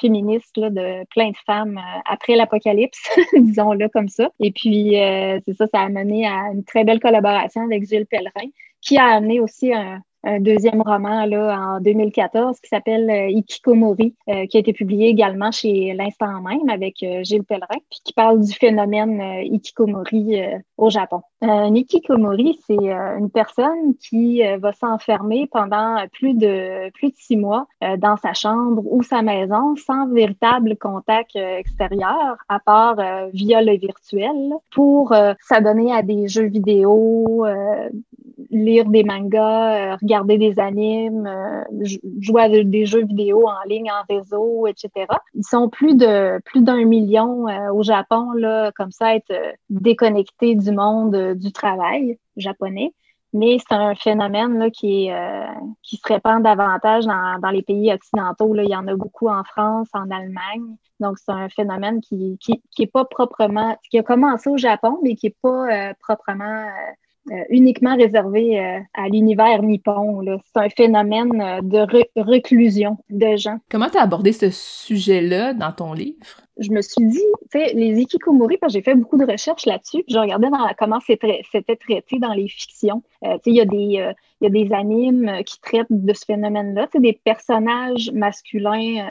féministe 0.00 0.56
là, 0.56 0.70
de 0.70 1.04
plein 1.10 1.30
de 1.30 1.36
femmes 1.46 1.80
après 2.04 2.34
l'apocalypse, 2.34 3.00
disons-le 3.32 3.88
comme 3.90 4.08
ça. 4.08 4.30
Et 4.40 4.50
puis, 4.50 4.94
c'est 5.44 5.54
ça, 5.56 5.68
ça 5.68 5.82
a 5.82 5.88
mené 5.88 6.26
à 6.26 6.50
une 6.52 6.64
très 6.64 6.82
belle 6.82 6.98
collaboration 6.98 7.62
avec 7.62 7.88
Gilles 7.88 8.06
Pellerin, 8.06 8.48
qui 8.80 8.98
a 8.98 9.04
amené 9.04 9.38
aussi 9.38 9.72
un, 9.72 10.00
un 10.24 10.40
deuxième 10.40 10.82
roman 10.82 11.26
là, 11.26 11.58
en 11.58 11.80
2014 11.80 12.60
qui 12.60 12.68
s'appelle 12.68 13.10
euh, 13.10 13.28
Ikikomori, 13.28 14.14
euh, 14.28 14.46
qui 14.46 14.56
a 14.56 14.60
été 14.60 14.72
publié 14.72 15.08
également 15.08 15.50
chez 15.50 15.94
L'Instant 15.94 16.40
même 16.42 16.68
avec 16.68 17.02
euh, 17.02 17.24
Gilles 17.24 17.44
Pellerin, 17.44 17.78
puis 17.90 18.00
qui 18.04 18.12
parle 18.12 18.40
du 18.40 18.52
phénomène 18.52 19.20
Ikikomori 19.44 20.40
au 20.76 20.90
Japon. 20.90 21.22
un 21.40 21.74
Ikikomori, 21.74 22.58
c'est 22.66 22.88
une 23.18 23.30
personne 23.30 23.94
qui 24.00 24.42
va 24.58 24.72
s'enfermer 24.72 25.48
pendant 25.50 25.96
plus 26.12 26.34
de 26.34 26.90
plus 26.90 27.08
de 27.08 27.16
six 27.16 27.36
mois 27.36 27.66
dans 27.98 28.16
sa 28.16 28.32
chambre 28.32 28.82
ou 28.86 29.02
sa 29.02 29.22
maison 29.22 29.76
sans 29.76 30.08
véritable 30.08 30.76
contact 30.76 31.36
extérieur, 31.36 32.36
à 32.48 32.58
part 32.60 32.96
via 33.32 33.62
le 33.62 33.76
virtuel, 33.76 34.54
pour 34.70 35.14
s'adonner 35.40 35.92
à 35.92 36.02
des 36.02 36.28
jeux 36.28 36.46
vidéo, 36.46 37.44
lire 38.50 38.86
des 38.86 39.04
mangas, 39.04 39.96
regarder 39.96 40.38
des 40.38 40.58
animes, 40.58 41.26
euh, 41.26 41.64
jouer 42.20 42.42
à 42.42 42.48
des 42.48 42.86
jeux 42.86 43.04
vidéo 43.04 43.46
en 43.46 43.68
ligne, 43.68 43.90
en 43.90 44.04
réseau, 44.14 44.66
etc. 44.66 45.06
Ils 45.34 45.44
sont 45.44 45.68
plus 45.68 45.94
de 45.94 46.40
plus 46.44 46.62
d'un 46.62 46.84
million 46.84 47.48
euh, 47.48 47.72
au 47.72 47.82
Japon, 47.82 48.32
là, 48.32 48.72
comme 48.72 48.90
ça, 48.90 49.14
être 49.14 49.30
euh, 49.30 49.52
déconnectés 49.70 50.54
du 50.54 50.72
monde 50.72 51.34
du 51.34 51.52
travail 51.52 52.18
japonais. 52.36 52.92
Mais 53.34 53.56
c'est 53.58 53.74
un 53.74 53.94
phénomène 53.94 54.58
là, 54.58 54.68
qui, 54.68 55.08
qui 55.82 55.96
se 55.96 56.06
répand 56.06 56.42
davantage 56.42 57.06
dans, 57.06 57.38
dans, 57.40 57.48
les 57.48 57.62
pays 57.62 57.90
occidentaux. 57.90 58.54
Il 58.54 58.68
y 58.68 58.76
en 58.76 58.86
a 58.86 58.94
beaucoup 58.94 59.28
en 59.28 59.42
France, 59.42 59.88
en 59.94 60.10
Allemagne. 60.10 60.76
Donc, 61.00 61.16
c'est 61.18 61.32
un 61.32 61.48
phénomène 61.48 62.02
qui, 62.02 62.36
qui, 62.42 62.62
qui 62.70 62.82
est 62.82 62.92
pas 62.92 63.06
proprement, 63.06 63.78
qui 63.90 63.98
a 63.98 64.02
commencé 64.02 64.50
au 64.50 64.58
Japon, 64.58 64.98
mais 65.02 65.14
qui 65.14 65.28
est 65.28 65.36
pas 65.40 65.94
proprement 66.00 66.44
euh, 66.44 66.92
uniquement 67.50 67.96
réservé 67.96 68.58
euh, 68.58 68.78
à 68.94 69.08
l'univers 69.08 69.62
nippon. 69.62 70.22
C'est 70.24 70.60
un 70.60 70.68
phénomène 70.68 71.40
euh, 71.40 71.60
de 71.62 71.86
reclusion 72.20 72.98
de 73.10 73.36
gens. 73.36 73.58
Comment 73.70 73.88
tu 73.88 73.98
as 73.98 74.02
abordé 74.02 74.32
ce 74.32 74.50
sujet-là 74.50 75.54
dans 75.54 75.72
ton 75.72 75.92
livre? 75.92 76.26
Je 76.58 76.70
me 76.70 76.82
suis 76.82 77.06
dit, 77.06 77.18
tu 77.50 77.58
sais, 77.58 77.72
les 77.74 77.98
ikikomori, 78.00 78.58
parce 78.58 78.72
que 78.72 78.78
j'ai 78.78 78.82
fait 78.82 78.94
beaucoup 78.94 79.16
de 79.16 79.24
recherches 79.24 79.64
là-dessus, 79.64 80.02
puis 80.02 80.14
je 80.14 80.18
regardais 80.18 80.50
dans, 80.50 80.68
comment 80.78 81.00
c'était 81.00 81.42
traité 81.76 82.18
dans 82.18 82.34
les 82.34 82.46
fictions. 82.46 83.02
tu 83.22 83.28
sais, 83.28 83.40
il 83.46 83.54
y, 83.54 83.60
a 83.60 83.64
des, 83.64 84.14
y 84.42 84.46
a 84.46 84.50
des 84.50 84.70
animes 84.72 85.42
qui 85.46 85.58
traitent 85.62 85.86
de 85.88 86.12
ce 86.12 86.26
phénomène-là, 86.26 86.88
tu 86.88 86.98
sais, 86.98 87.00
des 87.00 87.18
personnages 87.24 88.10
masculins 88.12 89.08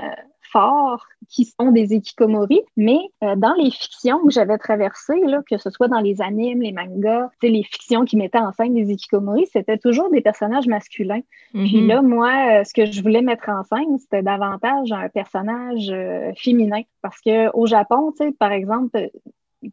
forts 0.51 1.05
qui 1.29 1.45
sont 1.45 1.71
des 1.71 1.93
ikikomori, 1.93 2.61
mais 2.75 2.99
euh, 3.23 3.35
dans 3.35 3.53
les 3.53 3.71
fictions 3.71 4.19
que 4.25 4.31
j'avais 4.31 4.57
traversées, 4.57 5.19
là, 5.25 5.41
que 5.49 5.57
ce 5.57 5.69
soit 5.69 5.87
dans 5.87 5.99
les 5.99 6.21
animes, 6.21 6.61
les 6.61 6.73
mangas, 6.73 7.29
les 7.41 7.63
fictions 7.63 8.05
qui 8.05 8.17
mettaient 8.17 8.39
en 8.39 8.51
scène 8.51 8.73
des 8.73 8.91
ikikomori, 8.91 9.47
c'était 9.51 9.77
toujours 9.77 10.09
des 10.11 10.21
personnages 10.21 10.67
masculins. 10.67 11.21
Puis 11.53 11.81
mhm. 11.81 11.87
là, 11.87 12.01
moi, 12.01 12.29
euh, 12.29 12.63
ce 12.63 12.73
que 12.73 12.85
je 12.85 13.01
voulais 13.01 13.21
mettre 13.21 13.49
en 13.49 13.63
scène, 13.63 13.97
c'était 13.99 14.23
davantage 14.23 14.91
un 14.91 15.09
personnage 15.09 15.89
euh, 15.89 16.31
féminin. 16.35 16.81
Parce 17.01 17.19
que 17.21 17.49
au 17.55 17.65
Japon, 17.65 18.13
par 18.37 18.51
exemple, 18.51 19.09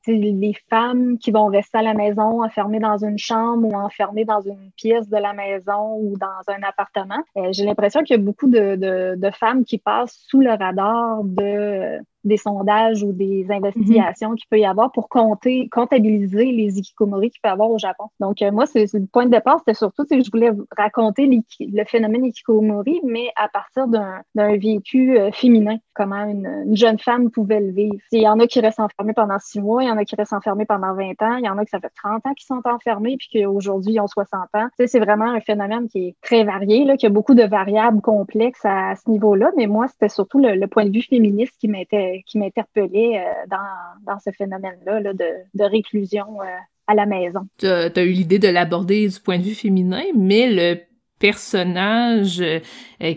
les 0.07 0.55
femmes 0.69 1.19
qui 1.19 1.31
vont 1.31 1.47
rester 1.47 1.79
à 1.79 1.83
la 1.83 1.95
maison 1.95 2.43
enfermées 2.43 2.81
dans 2.81 2.99
une 2.99 3.19
chambre 3.19 3.69
ou 3.69 3.75
enfermées 3.75 4.25
dans 4.25 4.41
une 4.41 4.71
pièce 4.77 5.09
de 5.09 5.17
la 5.17 5.33
maison 5.33 5.97
ou 5.99 6.17
dans 6.19 6.53
un 6.53 6.63
appartement. 6.63 7.23
J'ai 7.53 7.65
l'impression 7.65 8.03
qu'il 8.03 8.17
y 8.17 8.21
a 8.21 8.23
beaucoup 8.23 8.49
de, 8.49 8.77
de, 8.77 9.15
de, 9.17 9.31
femmes 9.31 9.65
qui 9.65 9.79
passent 9.79 10.25
sous 10.29 10.41
le 10.41 10.51
radar 10.51 11.23
de 11.25 11.99
des 12.29 12.37
sondages 12.37 13.03
ou 13.03 13.13
des 13.13 13.47
investigations 13.51 14.35
qu'il 14.35 14.47
peut 14.49 14.59
y 14.59 14.67
avoir 14.67 14.93
pour 14.93 15.09
compter, 15.09 15.69
comptabiliser 15.71 16.53
les 16.53 16.79
ikikomori 16.79 17.31
qu'il 17.31 17.41
peut 17.41 17.49
y 17.49 17.53
avoir 17.53 17.71
au 17.71 17.79
Japon. 17.79 18.05
Donc, 18.21 18.43
euh, 18.43 18.53
moi, 18.53 18.67
c'est 18.67 18.93
le 18.93 19.07
point 19.07 19.27
de 19.27 19.31
départ, 19.31 19.59
c'était 19.59 19.75
surtout 19.75 20.05
que 20.05 20.23
je 20.23 20.31
voulais 20.31 20.51
raconter 20.77 21.29
le 21.61 21.85
phénomène 21.85 22.25
ikikomori, 22.27 23.01
mais 23.05 23.31
à 23.37 23.49
partir 23.49 23.89
d'un 23.89 24.57
vécu 24.57 25.19
euh, 25.19 25.31
féminin, 25.33 25.77
comment 25.95 26.25
une, 26.25 26.77
jeune 26.77 26.99
femme 26.99 27.31
pouvait 27.31 27.61
le 27.61 27.73
vivre. 27.73 27.97
Il 28.13 28.23
y 28.23 28.29
en 28.29 28.39
a 28.39 28.47
qui 28.47 28.61
restent 28.61 28.81
enfermés 28.81 29.15
pendant 29.15 29.39
six 29.39 29.61
mois, 29.61 29.83
il 29.83 29.89
y 29.89 29.91
en 29.91 29.97
a 29.97 30.05
qui 30.05 30.15
restent 30.15 30.33
enfermés 30.33 30.67
pendant 30.67 30.95
20 30.95 31.23
ans, 31.23 31.37
il 31.37 31.45
y 31.45 31.49
en 31.49 31.59
a 31.59 31.65
qui 31.65 31.71
ça 31.71 31.81
fait 31.81 31.93
30 32.03 32.27
ans 32.27 32.35
qui 32.35 32.45
sont 32.45 32.61
enfermés, 32.65 33.17
puis 33.17 33.29
qu'aujourd'hui, 33.33 33.95
ils 33.95 34.01
ont 34.01 34.07
60 34.07 34.41
ans. 34.55 34.69
c'est 34.77 34.99
vraiment 34.99 35.31
un 35.31 35.41
phénomène 35.41 35.89
qui 35.89 36.09
est 36.09 36.17
très 36.23 36.45
varié, 36.45 36.85
là, 36.85 36.97
qui 36.97 37.07
a 37.07 37.11
beaucoup 37.11 37.35
de 37.35 37.45
variables 37.45 38.01
complexes 38.01 38.65
à, 38.65 38.95
ce 38.95 39.11
niveau-là, 39.11 39.51
mais 39.57 39.67
moi, 39.67 39.89
c'était 39.89 40.09
surtout 40.09 40.39
le, 40.39 40.55
le 40.55 40.67
point 40.67 40.85
de 40.85 40.91
vue 40.91 41.03
féministe 41.03 41.55
qui 41.59 41.69
m'était 41.69 42.18
qui 42.27 42.39
m'interpellait 42.39 43.19
euh, 43.19 43.47
dans, 43.51 44.13
dans, 44.13 44.19
ce 44.19 44.31
phénomène-là 44.31 45.13
de, 45.13 45.13
de, 45.55 45.65
réclusion 45.65 46.41
euh, 46.41 46.47
à 46.87 46.95
la 46.95 47.07
maison. 47.07 47.41
Tu 47.59 47.67
as, 47.67 48.03
eu 48.03 48.11
l'idée 48.11 48.39
de 48.39 48.49
l'aborder 48.49 49.09
du 49.09 49.21
point 49.21 49.39
de 49.39 49.45
vue 49.45 49.55
féminin, 49.55 50.03
mais 50.15 50.51
le 50.51 50.81
personnage 51.19 52.41
euh, 52.41 52.61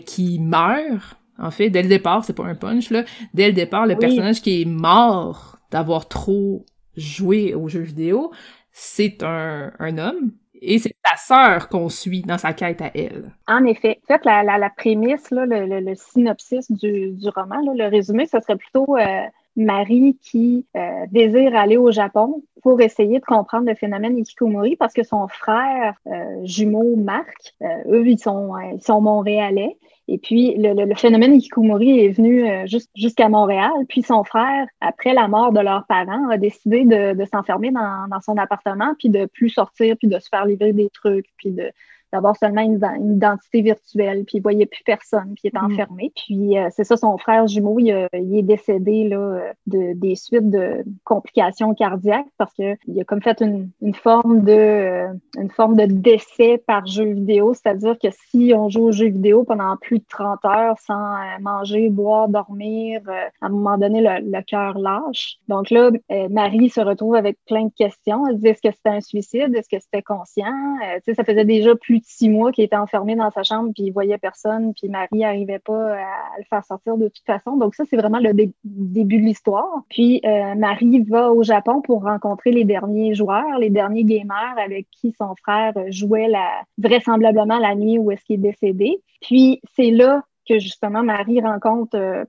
qui 0.04 0.38
meurt, 0.40 1.16
en 1.38 1.50
fait, 1.50 1.70
dès 1.70 1.82
le 1.82 1.88
départ, 1.88 2.24
c'est 2.24 2.36
pas 2.36 2.44
un 2.44 2.54
punch, 2.54 2.90
là, 2.90 3.04
dès 3.34 3.46
le 3.46 3.52
départ, 3.52 3.86
le 3.86 3.96
personnage 3.96 4.42
qui 4.42 4.62
est 4.62 4.66
mort 4.66 5.58
d'avoir 5.70 6.08
trop 6.08 6.64
joué 6.96 7.54
aux 7.54 7.68
jeux 7.68 7.80
vidéo, 7.80 8.32
c'est 8.72 9.22
un, 9.22 9.72
un 9.78 9.98
homme 9.98 10.32
et 10.62 10.78
c'est 10.78 10.94
sa 11.04 11.16
sœur 11.16 11.68
qu'on 11.68 11.88
suit 11.88 12.22
dans 12.22 12.38
sa 12.38 12.52
quête 12.52 12.80
à 12.80 12.90
elle. 12.94 13.32
En 13.48 13.64
effet. 13.64 14.00
En 14.04 14.14
fait, 14.14 14.24
la, 14.24 14.42
la, 14.44 14.70
prémisse, 14.70 15.28
le, 15.30 15.94
synopsis 15.94 16.70
du, 16.70 17.10
du 17.10 17.28
roman, 17.28 17.60
le 17.74 17.88
résumé, 17.88 18.26
ce 18.26 18.38
serait 18.40 18.56
plutôt 18.56 18.96
euh, 18.96 19.22
Marie 19.56 20.18
qui 20.22 20.66
euh, 20.76 21.06
désire 21.10 21.54
aller 21.54 21.76
au 21.76 21.90
Japon 21.90 22.42
pour 22.62 22.80
essayer 22.80 23.18
de 23.18 23.24
comprendre 23.24 23.66
le 23.68 23.74
phénomène 23.74 24.16
Ikikomori 24.18 24.76
parce 24.76 24.92
que 24.94 25.02
son 25.02 25.28
frère 25.28 25.94
euh, 26.06 26.44
jumeau 26.44 26.96
Marc, 26.96 27.54
eux, 27.86 28.06
ils 28.06 28.18
sont, 28.18 28.54
ils 28.58 28.92
montréalais 29.02 29.76
et 30.08 30.18
puis, 30.18 30.54
le, 30.58 30.94
phénomène 30.94 31.34
Ikikomori 31.34 32.00
est 32.00 32.10
venu 32.10 32.48
euh, 32.48 32.66
jusqu'à 32.94 33.28
Montréal. 33.28 33.70
Puis 33.88 34.02
son 34.02 34.24
frère, 34.24 34.66
après 34.80 35.14
la 35.14 35.28
mort 35.28 35.52
de 35.52 35.60
leurs 35.60 35.86
parents, 35.86 36.28
a 36.28 36.38
décidé 36.38 36.84
de, 36.84 37.24
s'enfermer 37.24 37.70
dans, 37.70 38.20
son 38.20 38.36
appartement, 38.36 38.94
puis 38.98 39.10
de 39.10 39.26
plus 39.26 39.48
sortir, 39.48 39.96
puis 39.96 40.08
de 40.08 40.18
se 40.18 40.28
faire 40.28 40.44
livrer 40.44 40.72
des 40.72 40.90
trucs, 40.90 41.26
puis 41.36 41.50
de, 41.50 41.70
d'avoir 42.12 42.36
seulement 42.36 42.62
une, 42.62 42.80
identité 43.14 43.62
virtuelle, 43.62 44.24
puis 44.24 44.38
il 44.38 44.42
voyait 44.42 44.66
plus 44.66 44.82
personne, 44.84 45.34
puis 45.34 45.42
il 45.44 45.48
était 45.48 45.58
mm. 45.58 45.72
enfermé. 45.72 46.12
Puis 46.14 46.58
euh, 46.58 46.68
c'est 46.70 46.84
ça, 46.84 46.96
son 46.96 47.16
frère 47.18 47.46
jumeau, 47.46 47.78
il, 47.78 47.90
est 47.90 48.42
décédé 48.42 49.08
là, 49.08 49.52
de, 49.66 49.94
des 49.94 50.14
suites 50.16 50.50
de 50.50 50.84
complications 51.04 51.74
cardiaques 51.74 52.26
parce 52.38 52.52
qu'il 52.54 53.00
a 53.00 53.04
comme 53.04 53.22
fait 53.22 53.40
une, 53.40 53.70
une 53.80 53.94
forme 53.94 54.42
de 54.44 55.06
une 55.38 55.50
forme 55.50 55.76
de 55.76 55.86
décès 55.86 56.62
par 56.66 56.86
jeu 56.86 57.12
vidéo, 57.12 57.54
c'est-à-dire 57.54 57.96
que 57.98 58.08
si 58.10 58.52
on 58.54 58.68
joue 58.68 58.84
au 58.84 58.92
jeu 58.92 59.06
vidéo 59.06 59.44
pendant 59.44 59.76
plus 59.76 59.98
de 59.98 60.04
30 60.08 60.44
heures 60.44 60.78
sans 60.78 61.16
manger, 61.40 61.88
boire, 61.88 62.28
dormir, 62.28 63.00
à 63.40 63.46
un 63.46 63.48
moment 63.48 63.78
donné, 63.78 64.00
le, 64.00 64.30
le 64.30 64.42
cœur 64.42 64.78
lâche. 64.78 65.38
Donc 65.48 65.70
là, 65.70 65.90
Marie 66.30 66.68
se 66.68 66.80
retrouve 66.80 67.14
avec 67.14 67.38
plein 67.46 67.64
de 67.64 67.72
questions. 67.76 68.26
Elle 68.26 68.38
dit 68.38 68.48
est-ce 68.48 68.62
que 68.62 68.74
c'était 68.74 68.90
un 68.90 69.00
suicide? 69.00 69.54
Est-ce 69.54 69.68
que 69.68 69.80
c'était 69.80 70.02
conscient? 70.02 70.46
Euh, 70.46 70.96
tu 70.96 71.02
sais, 71.06 71.14
ça 71.14 71.24
faisait 71.24 71.44
déjà 71.44 71.74
plus 71.74 72.00
six 72.02 72.28
mois 72.28 72.52
qu'il 72.52 72.64
était 72.64 72.76
enfermé 72.76 73.14
dans 73.16 73.30
sa 73.30 73.42
chambre, 73.42 73.70
puis 73.74 73.84
il 73.84 73.92
voyait 73.92 74.18
personne, 74.18 74.72
puis 74.74 74.88
Marie 74.88 75.18
n'arrivait 75.18 75.58
pas 75.58 75.94
à 75.94 76.38
le 76.38 76.44
faire 76.48 76.64
sortir 76.64 76.96
de 76.96 77.08
toute 77.08 77.24
façon. 77.26 77.56
Donc 77.56 77.74
ça, 77.74 77.84
c'est 77.88 77.96
vraiment 77.96 78.18
le 78.18 78.32
début 78.64 79.18
de 79.18 79.24
l'histoire. 79.24 79.82
Puis 79.88 80.20
euh, 80.24 80.54
Marie 80.54 81.00
va 81.02 81.32
au 81.32 81.42
Japon 81.42 81.80
pour 81.82 82.02
rencontrer 82.02 82.50
les 82.50 82.64
derniers 82.64 83.14
joueurs, 83.14 83.58
les 83.58 83.70
derniers 83.70 84.04
gamers 84.04 84.54
avec 84.62 84.86
qui 84.90 85.14
son 85.18 85.34
frère 85.42 85.72
jouait 85.88 86.28
la, 86.28 86.48
vraisemblablement 86.78 87.58
la 87.58 87.74
nuit 87.74 87.98
où 87.98 88.10
est-ce 88.10 88.24
qu'il 88.24 88.36
est 88.36 88.50
décédé. 88.50 89.02
Puis 89.20 89.60
c'est 89.74 89.90
là 89.90 90.22
que 90.48 90.58
justement 90.58 91.02
Marie 91.02 91.40
rencontre, 91.40 91.96
euh, 91.96 92.24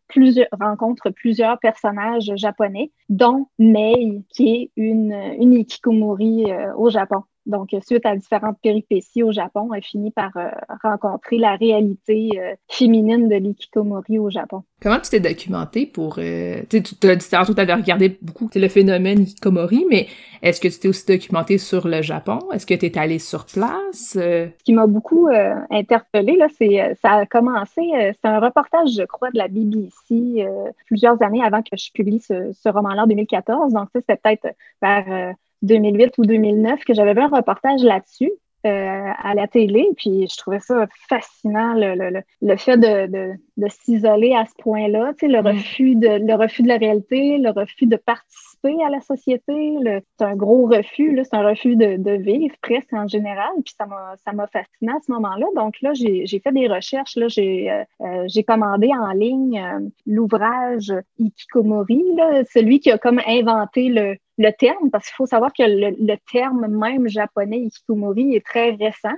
plusieurs 1.14 1.60
personnages 1.60 2.32
japonais, 2.36 2.92
dont 3.10 3.48
Mei, 3.58 4.24
qui 4.30 4.56
est 4.56 4.72
une, 4.76 5.14
une 5.40 5.54
ikikomori 5.54 6.52
euh, 6.52 6.74
au 6.76 6.90
Japon. 6.90 7.24
Donc, 7.46 7.70
suite 7.86 8.06
à 8.06 8.16
différentes 8.16 8.58
péripéties 8.62 9.24
au 9.24 9.32
Japon, 9.32 9.74
elle 9.74 9.84
finit 9.84 10.12
par 10.12 10.32
euh, 10.38 10.50
rencontrer 10.84 11.38
la 11.38 11.56
réalité 11.56 12.30
féminine 12.70 13.28
de 13.28 13.36
l'ikikomori 13.36 14.20
au 14.20 14.30
Japon. 14.30 14.64
Comment 14.84 15.00
tu 15.00 15.12
t'es 15.12 15.22
documenté 15.22 15.86
pour... 15.86 16.18
Euh, 16.20 16.62
tu 16.70 16.78
as 16.78 17.16
dit 17.16 17.30
tantôt, 17.30 17.54
tu 17.54 17.62
avais 17.62 17.74
regardé 17.74 18.18
beaucoup 18.22 18.50
le 18.54 18.68
phénomène 18.68 19.22
ikikomori, 19.22 19.86
mais 19.90 20.08
est-ce 20.42 20.60
que 20.60 20.68
tu 20.68 20.78
t'es 20.78 20.88
aussi 20.90 21.06
documenté 21.06 21.58
sur 21.58 21.88
le 21.88 22.02
Japon? 22.02 22.40
Est-ce 22.52 22.66
que 22.66 22.74
tu 22.74 22.88
es 22.88 22.98
allé 22.98 23.18
sur 23.18 23.46
place? 23.46 24.18
Ce 24.18 24.50
qui 24.66 24.74
m'a 24.74 24.86
beaucoup 24.86 25.30
euh, 25.30 25.56
interpellée, 25.70 26.36
là, 26.36 26.48
c'est 26.58 26.82
euh, 26.82 26.94
ça 27.02 27.12
a 27.12 27.26
commencé, 27.26 27.82
c'est 27.92 28.26
un 28.28 28.42
reportage, 28.42 28.90
je 28.90 29.04
crois, 29.04 29.32
de 29.32 29.38
la 29.38 29.48
BBC 29.48 30.46
plusieurs 30.88 31.22
années 31.22 31.42
avant 31.42 31.62
que 31.62 31.78
je 31.78 31.90
publie 31.94 32.20
ce, 32.20 32.52
ce 32.52 32.68
roman-là 32.68 33.04
en 33.04 33.08
2014. 33.08 33.72
Donc, 33.72 33.88
c'était 33.96 34.18
peut-être 34.18 34.48
vers 34.82 35.34
2008 35.64 36.18
ou 36.20 36.26
2009 36.26 36.84
que 36.86 36.94
j'avais 36.94 37.14
vu 37.14 37.22
un 37.22 37.28
reportage 37.28 37.82
là-dessus. 37.84 38.32
Euh, 38.66 39.10
à 39.18 39.36
la 39.36 39.46
télé. 39.46 39.90
Puis 39.98 40.26
je 40.32 40.38
trouvais 40.38 40.62
ça 40.62 40.88
fascinant, 41.10 41.74
le, 41.74 41.96
le, 41.96 42.22
le 42.42 42.56
fait 42.56 42.78
de, 42.78 43.08
de, 43.08 43.34
de 43.58 43.68
s'isoler 43.68 44.34
à 44.34 44.46
ce 44.46 44.54
point-là, 44.60 45.12
tu 45.20 45.26
sais, 45.26 45.28
le, 45.28 45.40
refus 45.40 45.96
de, 45.96 46.26
le 46.26 46.34
refus 46.36 46.64
de 46.64 46.70
la 46.70 46.78
réalité, 46.78 47.40
le 47.40 47.50
refus 47.50 47.88
de 47.88 47.98
participer 47.98 48.82
à 48.86 48.90
la 48.90 49.02
société. 49.02 49.76
C'est 50.18 50.26
un 50.26 50.38
gros 50.38 50.66
refus, 50.66 51.20
c'est 51.26 51.36
un 51.36 51.46
refus 51.46 51.76
de, 51.76 51.98
de, 51.98 52.12
vivre 52.12 52.56
presque 52.62 52.94
en 52.94 53.06
général. 53.06 53.52
Puis 53.66 53.76
ça 53.78 53.86
m'a, 53.86 54.14
ça 54.24 54.32
m'a 54.32 54.48
fasciné 54.48 54.94
à 54.94 55.00
ce 55.06 55.12
moment-là. 55.12 55.46
Donc 55.58 55.82
là, 55.82 55.92
j'ai, 55.94 56.26
j'ai 56.26 56.40
fait 56.40 56.54
des 56.54 56.70
recherches. 56.70 57.18
Là, 57.18 57.28
j'ai, 57.28 57.70
euh, 57.70 57.84
euh, 58.00 58.24
j'ai 58.28 58.46
commandé 58.46 58.92
en 58.98 59.12
ligne 59.12 59.92
l'ouvrage 60.06 60.94
Ikikomori, 61.20 62.02
là, 62.16 62.44
celui 62.50 62.80
qui 62.80 62.92
a 62.92 62.98
comme 62.98 63.20
inventé 63.28 63.90
le, 63.90 64.16
le 64.38 64.52
terme, 64.52 64.90
parce 64.90 65.08
qu'il 65.08 65.16
faut 65.16 65.26
savoir 65.26 65.54
que 65.54 65.64
le, 65.64 66.16
terme 66.32 66.68
même 66.68 67.08
japonais 67.08 67.60
ikikomori 67.60 68.36
est 68.36 68.46
très 68.46 68.72
récent. 68.72 69.14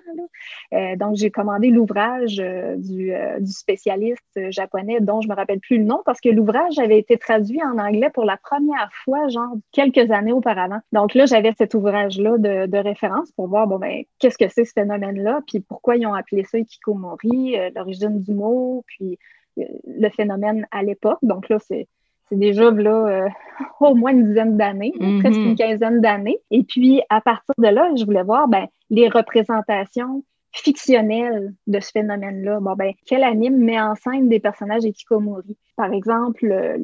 Euh, 0.73 0.95
donc, 0.97 1.15
j'ai 1.15 1.31
commandé 1.31 1.69
l'ouvrage 1.69 2.39
euh, 2.39 2.75
du, 2.75 3.13
euh, 3.13 3.39
du, 3.39 3.51
spécialiste 3.51 4.51
japonais 4.51 4.99
dont 4.99 5.21
je 5.21 5.29
me 5.29 5.35
rappelle 5.35 5.59
plus 5.59 5.77
le 5.77 5.85
nom 5.85 6.01
parce 6.05 6.19
que 6.19 6.29
l'ouvrage 6.29 6.79
avait 6.79 6.99
été 6.99 7.17
traduit 7.17 7.63
en 7.63 7.77
anglais 7.77 8.09
pour 8.13 8.25
la 8.25 8.37
première 8.37 8.89
fois, 9.03 9.27
genre 9.29 9.53
quelques 9.71 10.11
années 10.11 10.33
auparavant. 10.33 10.79
Donc 10.91 11.13
là, 11.13 11.25
j'avais 11.25 11.53
cet 11.57 11.73
ouvrage-là 11.73 12.37
de, 12.37 12.65
de, 12.65 12.77
référence 12.77 13.31
pour 13.31 13.47
voir, 13.47 13.67
bon, 13.67 13.79
ben, 13.79 14.03
qu'est-ce 14.19 14.37
que 14.37 14.49
c'est 14.49 14.65
ce 14.65 14.73
phénomène-là, 14.73 15.41
puis 15.47 15.61
pourquoi 15.61 15.95
ils 15.95 16.05
ont 16.05 16.13
appelé 16.13 16.43
ça 16.43 16.57
ikikomori, 16.57 17.55
l'origine 17.73 18.21
du 18.21 18.33
mot, 18.33 18.83
puis 18.87 19.17
le 19.57 20.09
phénomène 20.09 20.67
à 20.71 20.83
l'époque. 20.83 21.19
Donc 21.21 21.47
là, 21.47 21.57
c'est 21.59 21.87
c'est 22.29 22.39
déjà 22.39 22.71
là, 22.71 23.07
euh, 23.07 23.29
au 23.79 23.95
moins 23.95 24.11
une 24.11 24.27
dizaine 24.27 24.57
d'années, 24.57 24.93
mm-hmm. 24.99 25.19
presque 25.19 25.39
une 25.39 25.55
quinzaine 25.55 26.01
d'années. 26.01 26.39
Et 26.51 26.63
puis, 26.63 27.01
à 27.09 27.21
partir 27.21 27.53
de 27.57 27.67
là, 27.67 27.91
je 27.95 28.05
voulais 28.05 28.23
voir 28.23 28.47
ben, 28.47 28.67
les 28.89 29.09
représentations 29.09 30.23
fictionnelles 30.51 31.53
de 31.67 31.79
ce 31.79 31.91
phénomène-là. 31.91 32.59
Bon, 32.61 32.73
ben, 32.75 32.93
quel 33.05 33.23
anime 33.23 33.57
met 33.57 33.79
en 33.79 33.95
scène 33.95 34.29
des 34.29 34.39
personnages 34.39 34.85
Ekikomori? 34.85 35.57
Par 35.75 35.91
exemple, 35.91 36.45
euh, 36.45 36.77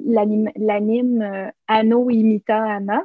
l'anime 0.57 1.21
euh, 1.21 1.49
Anno 1.67 2.09
Imita 2.09 2.61
Anna, 2.61 3.03